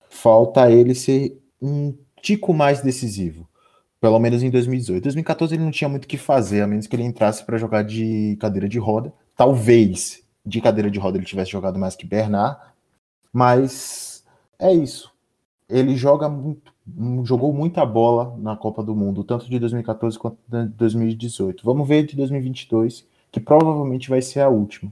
Falta 0.09 0.71
ele 0.71 0.95
ser 0.95 1.37
um 1.61 1.93
tico 2.21 2.53
mais 2.53 2.81
decisivo. 2.81 3.45
Pelo 3.99 4.19
menos 4.19 4.41
em 4.41 4.49
2018. 4.49 5.03
2014 5.03 5.53
ele 5.53 5.65
não 5.65 5.69
tinha 5.71 5.89
muito 5.89 6.05
o 6.05 6.07
que 6.07 6.17
fazer, 6.17 6.61
a 6.61 6.67
menos 6.67 6.87
que 6.87 6.95
ele 6.95 7.03
entrasse 7.03 7.43
para 7.43 7.57
jogar 7.57 7.83
de 7.83 8.37
cadeira 8.39 8.69
de 8.69 8.79
roda. 8.79 9.11
Talvez 9.35 10.20
de 10.45 10.61
cadeira 10.61 10.89
de 10.89 10.99
roda 10.99 11.17
ele 11.17 11.25
tivesse 11.25 11.51
jogado 11.51 11.77
mais 11.77 11.95
que 11.95 12.05
Bernard, 12.05 12.59
mas 13.31 14.25
é 14.59 14.73
isso. 14.73 15.11
Ele 15.69 15.95
joga 15.95 16.27
muito, 16.27 16.73
jogou 17.23 17.53
muita 17.53 17.85
bola 17.85 18.35
na 18.37 18.57
Copa 18.57 18.83
do 18.83 18.95
Mundo, 18.95 19.23
tanto 19.23 19.49
de 19.49 19.57
2014 19.59 20.19
quanto 20.19 20.37
de 20.47 20.65
2018. 20.65 21.63
Vamos 21.63 21.87
ver 21.87 22.05
de 22.05 22.15
2022, 22.15 23.07
que 23.31 23.39
provavelmente 23.39 24.09
vai 24.09 24.21
ser 24.21 24.41
a 24.41 24.49
última. 24.49 24.91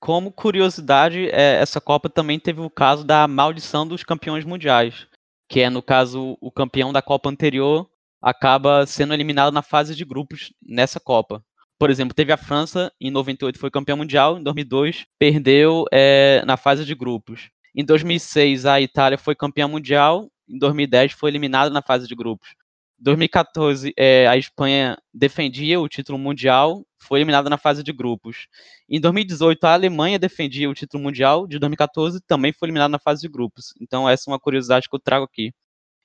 Como 0.00 0.32
curiosidade, 0.32 1.28
é, 1.28 1.60
essa 1.60 1.80
Copa 1.80 2.08
também 2.08 2.40
teve 2.40 2.60
o 2.60 2.70
caso 2.70 3.04
da 3.04 3.28
maldição 3.28 3.86
dos 3.86 4.02
campeões 4.02 4.44
mundiais 4.44 5.06
que 5.50 5.60
é, 5.60 5.68
no 5.68 5.82
caso, 5.82 6.38
o 6.40 6.50
campeão 6.52 6.92
da 6.92 7.02
Copa 7.02 7.28
anterior, 7.28 7.90
acaba 8.22 8.86
sendo 8.86 9.12
eliminado 9.12 9.52
na 9.52 9.62
fase 9.62 9.96
de 9.96 10.04
grupos 10.04 10.54
nessa 10.62 11.00
Copa. 11.00 11.44
Por 11.80 11.88
exemplo, 11.88 12.14
teve 12.14 12.30
a 12.30 12.36
França, 12.36 12.92
em 13.00 13.10
98 13.10 13.58
foi 13.58 13.70
campeão 13.70 13.96
mundial, 13.96 14.38
em 14.38 14.42
2002 14.42 15.06
perdeu 15.18 15.86
é, 15.90 16.42
na 16.44 16.58
fase 16.58 16.84
de 16.84 16.94
grupos. 16.94 17.48
Em 17.74 17.82
2006 17.82 18.66
a 18.66 18.78
Itália 18.82 19.16
foi 19.16 19.34
campeã 19.34 19.66
mundial, 19.66 20.30
em 20.46 20.58
2010 20.58 21.12
foi 21.12 21.30
eliminada 21.30 21.70
na 21.70 21.80
fase 21.80 22.06
de 22.06 22.14
grupos. 22.14 22.54
2014, 22.98 23.94
é, 23.96 24.26
a 24.26 24.36
Espanha 24.36 24.98
defendia 25.14 25.80
o 25.80 25.88
título 25.88 26.18
mundial, 26.18 26.84
foi 26.98 27.20
eliminada 27.20 27.48
na 27.48 27.56
fase 27.56 27.82
de 27.82 27.94
grupos. 27.94 28.46
Em 28.86 29.00
2018, 29.00 29.64
a 29.64 29.72
Alemanha 29.72 30.18
defendia 30.18 30.68
o 30.68 30.74
título 30.74 31.02
mundial 31.02 31.46
de 31.46 31.58
2014, 31.58 32.20
também 32.26 32.52
foi 32.52 32.66
eliminada 32.66 32.92
na 32.92 32.98
fase 32.98 33.22
de 33.22 33.28
grupos. 33.28 33.72
Então, 33.80 34.06
essa 34.06 34.28
é 34.28 34.30
uma 34.30 34.38
curiosidade 34.38 34.86
que 34.86 34.94
eu 34.94 35.00
trago 35.00 35.24
aqui. 35.24 35.50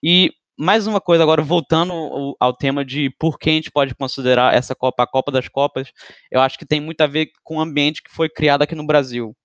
E 0.02 0.32
mais 0.58 0.88
uma 0.88 1.02
coisa, 1.02 1.24
agora 1.24 1.42
voltando 1.42 2.36
ao 2.40 2.54
tema 2.54 2.86
de 2.86 3.10
por 3.20 3.38
que 3.38 3.50
a 3.50 3.54
gente 3.54 3.72
pode 3.72 3.94
considerar 3.96 4.54
essa 4.54 4.76
Copa 4.76 5.04
a 5.04 5.08
Copa 5.08 5.32
das 5.32 5.48
Copas, 5.48 5.92
eu 6.32 6.42
acho 6.42 6.58
que 6.58 6.66
tem 6.66 6.80
muito 6.80 7.02
a 7.02 7.08
ver 7.08 7.30
com 7.44 7.58
o 7.58 7.62
ambiente 7.62 8.02
que 8.02 8.12
foi 8.12 8.30
criado 8.30 8.62
aqui 8.62 8.76
no 8.76 8.86
Brasil. 8.86 9.36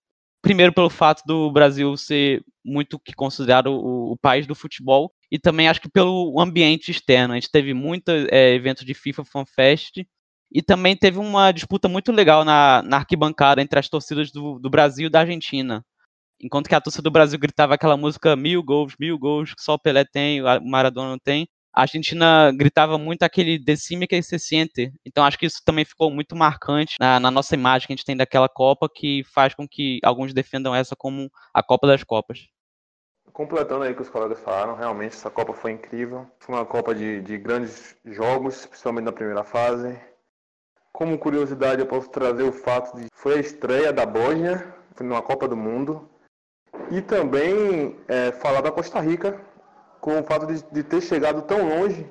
Primeiro, 0.43 0.73
pelo 0.73 0.89
fato 0.91 1.23
do 1.27 1.51
Brasil 1.53 1.97
ser 1.97 2.43
muito 2.65 2.99
que 2.99 3.13
considerado 3.15 3.69
o, 3.69 4.13
o 4.13 4.17
país 4.17 4.47
do 4.47 4.55
futebol, 4.55 5.13
e 5.31 5.39
também 5.39 5.69
acho 5.69 5.81
que 5.81 5.91
pelo 5.91 6.41
ambiente 6.41 6.91
externo. 6.91 7.35
A 7.35 7.37
gente 7.37 7.51
teve 7.51 7.75
muitos 7.75 8.27
é, 8.31 8.55
eventos 8.55 8.85
de 8.85 8.95
FIFA 8.95 9.25
Fan 9.25 9.45
Fest 9.47 9.99
E 10.53 10.63
também 10.63 10.97
teve 10.97 11.19
uma 11.19 11.53
disputa 11.53 11.89
muito 11.89 12.13
legal 12.13 12.45
na, 12.45 12.83
na 12.83 12.99
arquibancada 12.99 13.63
entre 13.63 13.79
as 13.79 13.89
torcidas 13.89 14.33
do, 14.33 14.59
do 14.59 14.71
Brasil 14.71 15.07
e 15.07 15.11
da 15.11 15.21
Argentina. 15.21 15.85
Enquanto 16.43 16.69
que 16.69 16.75
a 16.75 16.81
torcida 16.81 17.03
do 17.03 17.11
Brasil 17.11 17.39
gritava 17.39 17.75
aquela 17.75 17.97
música 17.97 18.35
mil 18.35 18.63
gols, 18.63 18.95
mil 18.99 19.19
gols, 19.19 19.55
que 19.55 19.63
só 19.63 19.75
o 19.75 19.79
Pelé 19.79 20.05
tem, 20.05 20.43
o 20.43 20.65
Maradona 20.65 21.11
não 21.11 21.19
tem. 21.19 21.47
A 21.73 21.83
Argentina 21.83 22.51
gritava 22.53 22.99
muito 22.99 23.23
aquele 23.23 23.59
decime 23.59 24.07
que 24.07 24.21
se 24.23 24.39
sente. 24.39 24.93
Então 25.07 25.25
acho 25.25 25.39
que 25.39 25.47
isso 25.47 25.61
também 25.65 25.85
ficou 25.85 26.11
muito 26.11 26.35
marcante 26.35 26.97
na, 26.99 27.21
na, 27.21 27.31
nossa 27.31 27.55
imagem 27.55 27.87
que 27.87 27.93
a 27.93 27.97
gente 27.97 28.05
tem 28.05 28.17
daquela 28.17 28.49
Copa, 28.49 28.89
que 28.93 29.23
faz 29.33 29.55
com 29.55 29.69
que 29.69 30.01
alguns 30.03 30.35
defendam 30.35 30.75
essa 30.75 30.97
como 30.97 31.31
a 31.55 31.63
Copa 31.63 31.87
das 31.87 32.03
Copas. 32.03 32.49
Completando 33.33 33.85
aí 33.85 33.93
o 33.93 33.95
que 33.95 34.03
os 34.03 34.11
colegas 34.11 34.41
falaram, 34.41 34.75
realmente 34.75 35.15
essa 35.15 35.31
Copa 35.31 35.53
foi 35.53 35.73
incrível. 35.73 36.27
Foi 36.41 36.55
uma 36.57 36.67
Copa 36.67 36.93
de, 36.93 37.21
de 37.23 37.39
grandes 37.39 37.97
jogos, 38.05 38.67
principalmente 38.67 39.05
na 39.05 39.13
primeira 39.13 39.45
fase. 39.45 39.97
Como 40.93 41.19
curiosidade, 41.19 41.81
eu 41.81 41.87
posso 41.87 42.11
trazer 42.11 42.43
o 42.43 42.53
fato 42.53 42.97
de 42.97 43.05
que 43.05 43.17
foi 43.17 43.37
a 43.37 43.41
estreia 43.41 43.93
da 43.93 44.05
Bósnia, 44.05 44.75
foi 44.97 45.07
numa 45.07 45.23
Copa 45.23 45.47
do 45.47 45.57
Mundo. 45.57 46.11
E 46.91 47.01
também 47.01 47.97
é, 48.09 48.33
falar 48.33 48.61
da 48.61 48.73
Costa 48.73 49.01
Rica, 49.01 49.41
com 50.01 50.19
o 50.19 50.25
fato 50.25 50.47
de, 50.47 50.63
de 50.73 50.83
ter 50.83 51.01
chegado 51.01 51.43
tão 51.43 51.69
longe, 51.69 52.07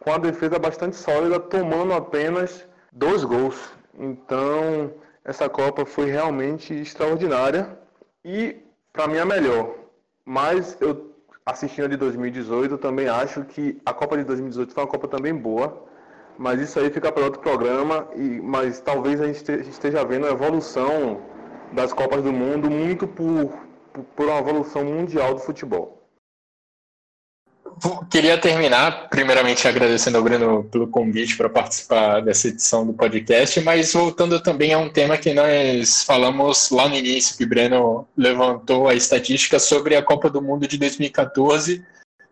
com 0.00 0.12
a 0.12 0.18
defesa 0.18 0.58
bastante 0.58 0.96
sólida, 0.96 1.38
tomando 1.38 1.92
apenas 1.92 2.66
dois 2.92 3.24
gols. 3.24 3.72
Então, 3.98 4.92
essa 5.24 5.48
Copa 5.48 5.84
foi 5.84 6.10
realmente 6.10 6.74
extraordinária 6.74 7.78
e, 8.24 8.56
para 8.92 9.08
mim, 9.08 9.18
a 9.18 9.24
melhor. 9.24 9.74
Mas 10.24 10.76
eu, 10.80 11.14
assistindo 11.44 11.86
a 11.86 11.88
de 11.88 11.96
2018, 11.96 12.78
também 12.78 13.08
acho 13.08 13.44
que 13.44 13.80
a 13.84 13.92
Copa 13.92 14.16
de 14.16 14.24
2018 14.24 14.72
foi 14.72 14.82
uma 14.82 14.90
Copa 14.90 15.08
também 15.08 15.34
boa. 15.34 15.84
Mas 16.36 16.60
isso 16.60 16.78
aí 16.80 16.90
fica 16.90 17.12
para 17.12 17.24
outro 17.24 17.40
programa. 17.40 18.08
E, 18.14 18.40
mas 18.40 18.80
talvez 18.80 19.20
a 19.20 19.26
gente 19.26 19.50
esteja 19.68 20.04
vendo 20.04 20.26
a 20.26 20.30
evolução 20.30 21.20
das 21.72 21.92
Copas 21.92 22.22
do 22.22 22.32
Mundo 22.32 22.70
muito 22.70 23.06
por, 23.06 23.52
por 24.16 24.26
uma 24.26 24.38
evolução 24.38 24.84
mundial 24.84 25.34
do 25.34 25.40
futebol. 25.40 26.00
Queria 28.08 28.38
terminar, 28.38 29.08
primeiramente, 29.08 29.66
agradecendo 29.66 30.16
ao 30.16 30.22
Breno 30.22 30.64
pelo 30.64 30.86
convite 30.86 31.36
para 31.36 31.48
participar 31.48 32.20
dessa 32.20 32.48
edição 32.48 32.86
do 32.86 32.92
podcast, 32.92 33.60
mas 33.62 33.92
voltando 33.92 34.40
também 34.40 34.72
a 34.72 34.78
um 34.78 34.88
tema 34.88 35.18
que 35.18 35.34
nós 35.34 36.04
falamos 36.04 36.70
lá 36.70 36.88
no 36.88 36.94
início, 36.94 37.36
que 37.36 37.42
o 37.42 37.48
Breno 37.48 38.06
levantou 38.16 38.88
a 38.88 38.94
estatística 38.94 39.58
sobre 39.58 39.96
a 39.96 40.02
Copa 40.02 40.30
do 40.30 40.40
Mundo 40.40 40.68
de 40.68 40.78
2014 40.78 41.84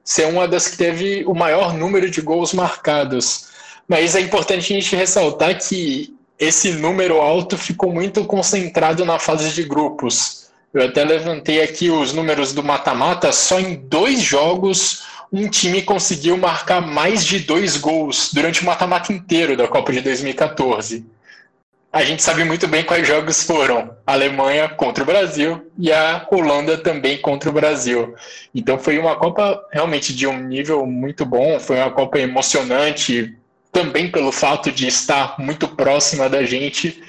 ser 0.04 0.26
uma 0.26 0.48
das 0.48 0.68
que 0.68 0.76
teve 0.76 1.24
o 1.26 1.34
maior 1.34 1.74
número 1.74 2.10
de 2.10 2.20
gols 2.20 2.52
marcados. 2.52 3.46
Mas 3.86 4.14
é 4.14 4.20
importante 4.20 4.72
a 4.72 4.80
gente 4.80 4.96
ressaltar 4.96 5.58
que 5.58 6.16
esse 6.38 6.72
número 6.72 7.20
alto 7.20 7.56
ficou 7.56 7.92
muito 7.92 8.24
concentrado 8.24 9.04
na 9.04 9.18
fase 9.18 9.50
de 9.50 9.62
grupos. 9.62 10.41
Eu 10.72 10.86
até 10.86 11.04
levantei 11.04 11.62
aqui 11.62 11.90
os 11.90 12.12
números 12.12 12.52
do 12.52 12.62
mata-mata, 12.62 13.30
só 13.32 13.60
em 13.60 13.74
dois 13.74 14.20
jogos 14.20 15.02
um 15.32 15.48
time 15.48 15.80
conseguiu 15.80 16.36
marcar 16.36 16.82
mais 16.82 17.24
de 17.24 17.38
dois 17.38 17.78
gols 17.78 18.30
durante 18.34 18.62
o 18.62 18.66
mata-mata 18.66 19.12
inteiro 19.12 19.56
da 19.56 19.66
Copa 19.66 19.90
de 19.90 20.02
2014. 20.02 21.06
A 21.90 22.04
gente 22.04 22.22
sabe 22.22 22.44
muito 22.44 22.68
bem 22.68 22.84
quais 22.84 23.06
jogos 23.06 23.42
foram: 23.42 23.96
a 24.06 24.12
Alemanha 24.12 24.68
contra 24.68 25.02
o 25.02 25.06
Brasil 25.06 25.70
e 25.78 25.90
a 25.90 26.26
Holanda 26.30 26.76
também 26.76 27.18
contra 27.18 27.48
o 27.48 27.52
Brasil. 27.52 28.14
Então 28.54 28.78
foi 28.78 28.98
uma 28.98 29.16
Copa 29.16 29.62
realmente 29.72 30.14
de 30.14 30.26
um 30.26 30.38
nível 30.38 30.86
muito 30.86 31.24
bom, 31.24 31.58
foi 31.58 31.76
uma 31.76 31.90
Copa 31.90 32.18
emocionante, 32.18 33.34
também 33.70 34.10
pelo 34.10 34.32
fato 34.32 34.70
de 34.70 34.86
estar 34.86 35.36
muito 35.38 35.66
próxima 35.68 36.28
da 36.28 36.44
gente. 36.44 37.02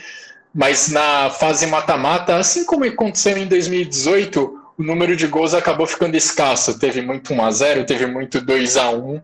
Mas 0.53 0.89
na 0.89 1.31
fase 1.31 1.65
mata-mata, 1.65 2.35
assim 2.35 2.63
como 2.63 2.85
aconteceu 2.85 3.37
em 3.37 3.47
2018, 3.47 4.61
o 4.77 4.83
número 4.83 5.15
de 5.15 5.25
gols 5.25 5.53
acabou 5.53 5.87
ficando 5.87 6.15
escasso. 6.15 6.77
Teve 6.77 7.01
muito 7.01 7.33
1 7.33 7.45
a 7.45 7.51
0 7.51 7.85
teve 7.85 8.05
muito 8.05 8.39
2 8.39 8.77
a 8.77 8.89
1 8.91 9.21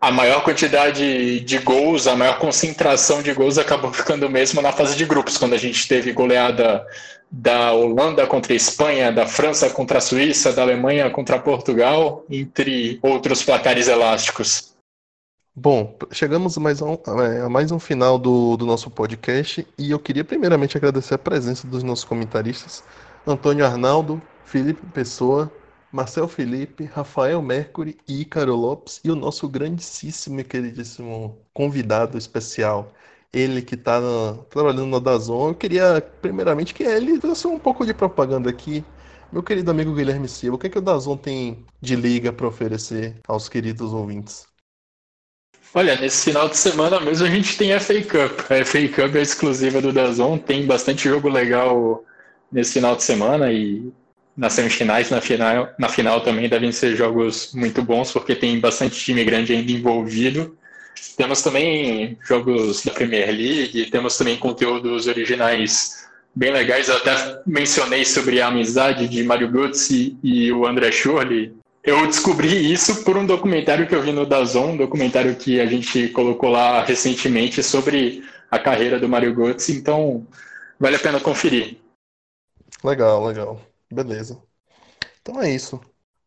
A 0.00 0.12
maior 0.12 0.44
quantidade 0.44 1.40
de 1.40 1.58
gols, 1.58 2.06
a 2.06 2.14
maior 2.14 2.38
concentração 2.38 3.20
de 3.20 3.32
gols 3.32 3.58
acabou 3.58 3.92
ficando 3.92 4.30
mesmo 4.30 4.62
na 4.62 4.70
fase 4.70 4.96
de 4.96 5.04
grupos, 5.04 5.36
quando 5.36 5.54
a 5.54 5.58
gente 5.58 5.88
teve 5.88 6.12
goleada 6.12 6.86
da 7.30 7.72
Holanda 7.72 8.26
contra 8.26 8.52
a 8.52 8.56
Espanha, 8.56 9.12
da 9.12 9.26
França 9.26 9.68
contra 9.68 9.98
a 9.98 10.00
Suíça, 10.00 10.52
da 10.52 10.62
Alemanha 10.62 11.10
contra 11.10 11.38
Portugal, 11.38 12.24
entre 12.30 12.98
outros 13.02 13.42
placares 13.42 13.88
elásticos. 13.88 14.77
Bom, 15.60 15.98
chegamos 16.12 16.56
a 16.56 16.60
mais 16.60 16.80
um, 16.80 16.92
é, 17.20 17.40
a 17.40 17.48
mais 17.48 17.72
um 17.72 17.80
final 17.80 18.16
do, 18.16 18.56
do 18.56 18.64
nosso 18.64 18.88
podcast 18.88 19.66
e 19.76 19.90
eu 19.90 19.98
queria 19.98 20.24
primeiramente 20.24 20.76
agradecer 20.76 21.14
a 21.14 21.18
presença 21.18 21.66
dos 21.66 21.82
nossos 21.82 22.04
comentaristas, 22.04 22.84
Antônio 23.26 23.66
Arnaldo, 23.66 24.22
Felipe 24.44 24.86
Pessoa, 24.94 25.50
Marcel 25.90 26.28
Felipe, 26.28 26.84
Rafael 26.84 27.42
Mercury 27.42 27.98
e 28.06 28.20
Ícaro 28.20 28.54
Lopes 28.54 29.00
e 29.02 29.10
o 29.10 29.16
nosso 29.16 29.48
grandíssimo 29.48 30.38
e 30.38 30.44
queridíssimo 30.44 31.36
convidado 31.52 32.16
especial, 32.16 32.92
ele 33.32 33.60
que 33.60 33.74
está 33.74 34.00
trabalhando 34.50 34.86
na 34.86 35.00
Dazon. 35.00 35.48
Eu 35.48 35.54
queria, 35.56 36.00
primeiramente, 36.22 36.72
que 36.72 36.84
ele 36.84 37.20
fizesse 37.20 37.48
um 37.48 37.58
pouco 37.58 37.84
de 37.84 37.92
propaganda 37.92 38.48
aqui. 38.48 38.84
Meu 39.32 39.42
querido 39.42 39.72
amigo 39.72 39.92
Guilherme 39.92 40.28
Silva, 40.28 40.54
o 40.54 40.58
que, 40.58 40.68
é 40.68 40.70
que 40.70 40.78
o 40.78 40.82
Dazon 40.82 41.16
tem 41.16 41.66
de 41.80 41.96
liga 41.96 42.32
para 42.32 42.46
oferecer 42.46 43.16
aos 43.26 43.48
queridos 43.48 43.92
ouvintes? 43.92 44.46
Olha, 45.74 45.96
nesse 45.96 46.24
final 46.24 46.48
de 46.48 46.56
semana 46.56 46.98
mesmo 46.98 47.26
a 47.26 47.30
gente 47.30 47.56
tem 47.56 47.72
a 47.72 47.80
FA 47.80 48.00
Cup. 48.02 48.40
A 48.50 48.64
FA 48.64 48.88
Cup 48.88 49.14
é 49.16 49.22
exclusiva 49.22 49.80
do 49.80 49.92
Dazon, 49.92 50.38
tem 50.38 50.66
bastante 50.66 51.08
jogo 51.08 51.28
legal 51.28 52.04
nesse 52.50 52.74
final 52.74 52.96
de 52.96 53.02
semana 53.02 53.52
e 53.52 53.92
nas 54.36 54.52
semifinais, 54.52 55.10
na 55.10 55.20
final, 55.20 55.68
na 55.78 55.88
final 55.88 56.20
também 56.20 56.48
devem 56.48 56.70
ser 56.70 56.94
jogos 56.94 57.52
muito 57.52 57.82
bons, 57.82 58.12
porque 58.12 58.36
tem 58.36 58.58
bastante 58.60 58.98
time 58.98 59.24
grande 59.24 59.52
ainda 59.52 59.72
envolvido. 59.72 60.56
Temos 61.16 61.42
também 61.42 62.16
jogos 62.24 62.84
da 62.84 62.92
Premier 62.92 63.30
League, 63.30 63.90
temos 63.90 64.16
também 64.16 64.36
conteúdos 64.36 65.08
originais 65.08 66.08
bem 66.34 66.52
legais. 66.52 66.88
Eu 66.88 66.96
até 66.96 67.40
mencionei 67.44 68.04
sobre 68.04 68.40
a 68.40 68.46
amizade 68.46 69.08
de 69.08 69.24
Mario 69.24 69.50
Götze 69.50 70.16
e 70.22 70.52
o 70.52 70.66
André 70.66 70.92
Schurrle. 70.92 71.57
Eu 71.82 72.06
descobri 72.06 72.72
isso 72.72 73.04
por 73.04 73.16
um 73.16 73.24
documentário 73.24 73.86
que 73.86 73.94
eu 73.94 74.02
vi 74.02 74.12
no 74.12 74.26
Dazon, 74.26 74.72
um 74.72 74.76
documentário 74.76 75.36
que 75.36 75.60
a 75.60 75.66
gente 75.66 76.08
colocou 76.08 76.50
lá 76.50 76.82
recentemente 76.84 77.62
sobre 77.62 78.22
a 78.50 78.58
carreira 78.58 78.98
do 78.98 79.08
Mario 79.08 79.34
Götze, 79.34 79.76
então 79.76 80.26
vale 80.78 80.96
a 80.96 80.98
pena 80.98 81.20
conferir. 81.20 81.78
Legal, 82.82 83.24
legal. 83.24 83.60
Beleza. 83.90 84.40
Então 85.20 85.40
é 85.40 85.50
isso. 85.50 85.80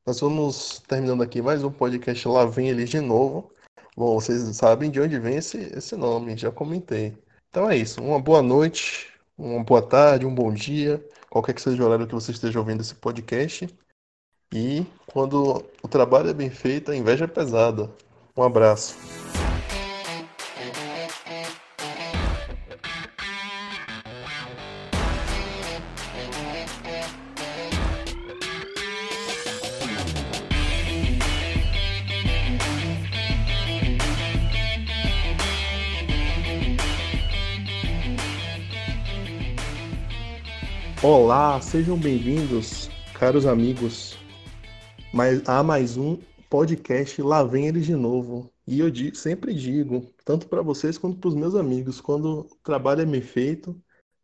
Nós 0.06 0.19
vamos 0.19 0.82
terminando 0.88 1.22
aqui 1.22 1.41
mais 1.41 1.64
um 1.64 1.72
podcast 1.72 2.28
Lá 2.28 2.45
Vem 2.45 2.69
Eles 2.69 2.90
de 2.90 2.99
Novo. 2.99 3.52
Bom, 3.95 4.19
vocês 4.19 4.41
sabem 4.56 4.90
de 4.90 4.99
onde 4.99 5.19
vem 5.19 5.36
esse, 5.36 5.57
esse 5.57 5.95
nome, 5.95 6.38
já 6.38 6.52
comentei. 6.52 7.15
Então 7.49 7.69
é 7.69 7.78
isso. 7.78 8.02
Uma 8.02 8.19
boa 8.19 8.41
noite, 8.41 9.10
uma 9.38 9.64
boa 9.64 9.82
tarde, 9.82 10.26
um 10.26 10.34
bom 10.34 10.52
dia, 10.53 11.06
qualquer 11.30 11.53
que 11.53 11.61
seja 11.61 11.84
o 11.84 11.86
horário 11.86 12.07
que 12.07 12.14
você 12.14 12.32
esteja 12.32 12.57
ouvindo 12.57 12.82
esse 12.82 12.95
podcast. 12.95 13.68
E 14.53 14.86
quando 15.07 15.64
o 15.82 15.88
trabalho 15.88 16.30
é 16.30 16.34
bem 16.34 16.49
feito, 16.49 16.91
a 16.91 16.95
inveja 16.95 17.23
é 17.23 17.28
pesada. 17.28 17.90
Um 18.36 18.44
abraço. 18.44 18.98
Olá, 41.02 41.60
sejam 41.61 41.98
bem-vindos, 41.98 42.90
caros 43.14 43.45
amigos, 43.48 44.10
a 45.45 45.61
mais 45.61 45.97
um 45.97 46.17
podcast 46.49 47.21
Lá 47.21 47.43
Vem 47.43 47.67
Eles 47.67 47.85
de 47.85 47.95
Novo. 47.95 48.49
E 48.65 48.79
eu 48.79 48.89
digo, 48.89 49.13
sempre 49.15 49.53
digo, 49.53 50.09
tanto 50.23 50.47
para 50.47 50.61
vocês 50.61 50.97
quanto 50.97 51.17
para 51.17 51.27
os 51.27 51.35
meus 51.35 51.53
amigos, 51.53 51.99
quando 51.99 52.39
o 52.39 52.47
trabalho 52.63 53.01
é 53.01 53.05
bem 53.05 53.19
feito. 53.21 53.75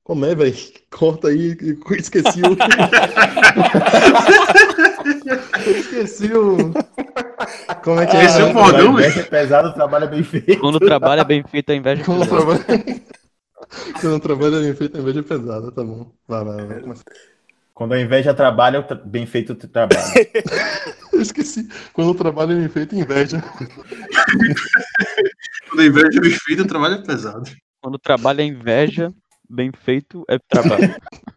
Como 0.01 0.25
é, 0.25 0.33
velho? 0.33 0.55
Corta 0.89 1.27
aí, 1.27 1.57
esqueci 1.97 2.41
o. 2.41 2.55
esqueci 5.69 6.33
o. 6.33 6.55
Como 7.83 7.99
é 7.99 8.05
que 8.05 8.15
é? 8.15 8.23
Esse 8.23 8.39
é 8.41 8.45
o 8.45 8.53
bordão, 8.53 8.97
é 8.97 9.23
pesado, 9.23 9.67
o 9.69 9.73
trabalho 9.73 10.05
é 10.05 10.07
bem 10.07 10.23
feito. 10.23 10.57
Quando 10.59 10.75
o 10.75 10.79
trabalho 10.79 11.19
é 11.19 11.25
bem 11.25 11.43
feito, 11.43 11.69
a 11.69 11.75
inveja 11.75 12.01
é 12.01 12.05
pesada. 12.05 12.65
Quando 13.99 14.15
o 14.15 14.19
trabalho 14.21 14.55
é 14.55 14.61
bem 14.61 14.73
feito, 14.73 14.97
a 14.97 15.01
inveja 15.01 15.19
é 15.19 15.23
pesada, 15.23 15.69
tá 15.69 15.83
bom. 15.83 16.13
Vai, 16.25 16.45
vai, 16.45 16.65
vai. 16.65 16.95
Quando 17.77 17.93
a 17.93 18.01
inveja 18.01 18.33
trabalha, 18.33 18.81
bem 19.05 19.27
feito 19.27 19.53
o 19.53 19.55
trabalho. 19.55 20.01
Eu 21.13 21.21
esqueci. 21.21 21.69
Quando 21.93 22.09
o 22.09 22.15
trabalho 22.15 22.53
é 22.53 22.55
bem 22.55 22.69
feito, 22.69 22.95
inveja. 22.95 23.39
Quando 25.69 25.81
a 25.81 25.85
inveja 25.85 26.17
é 26.17 26.21
bem 26.21 26.31
feita, 26.31 26.63
o 26.63 26.67
trabalho 26.67 26.95
é 26.95 27.03
pesado. 27.03 27.51
Quando 27.79 27.93
o 27.93 27.99
trabalho 27.99 28.41
é 28.41 28.45
inveja, 28.45 29.13
bem 29.47 29.69
feito 29.71 30.25
é 30.27 30.39
trabalho. 30.39 30.95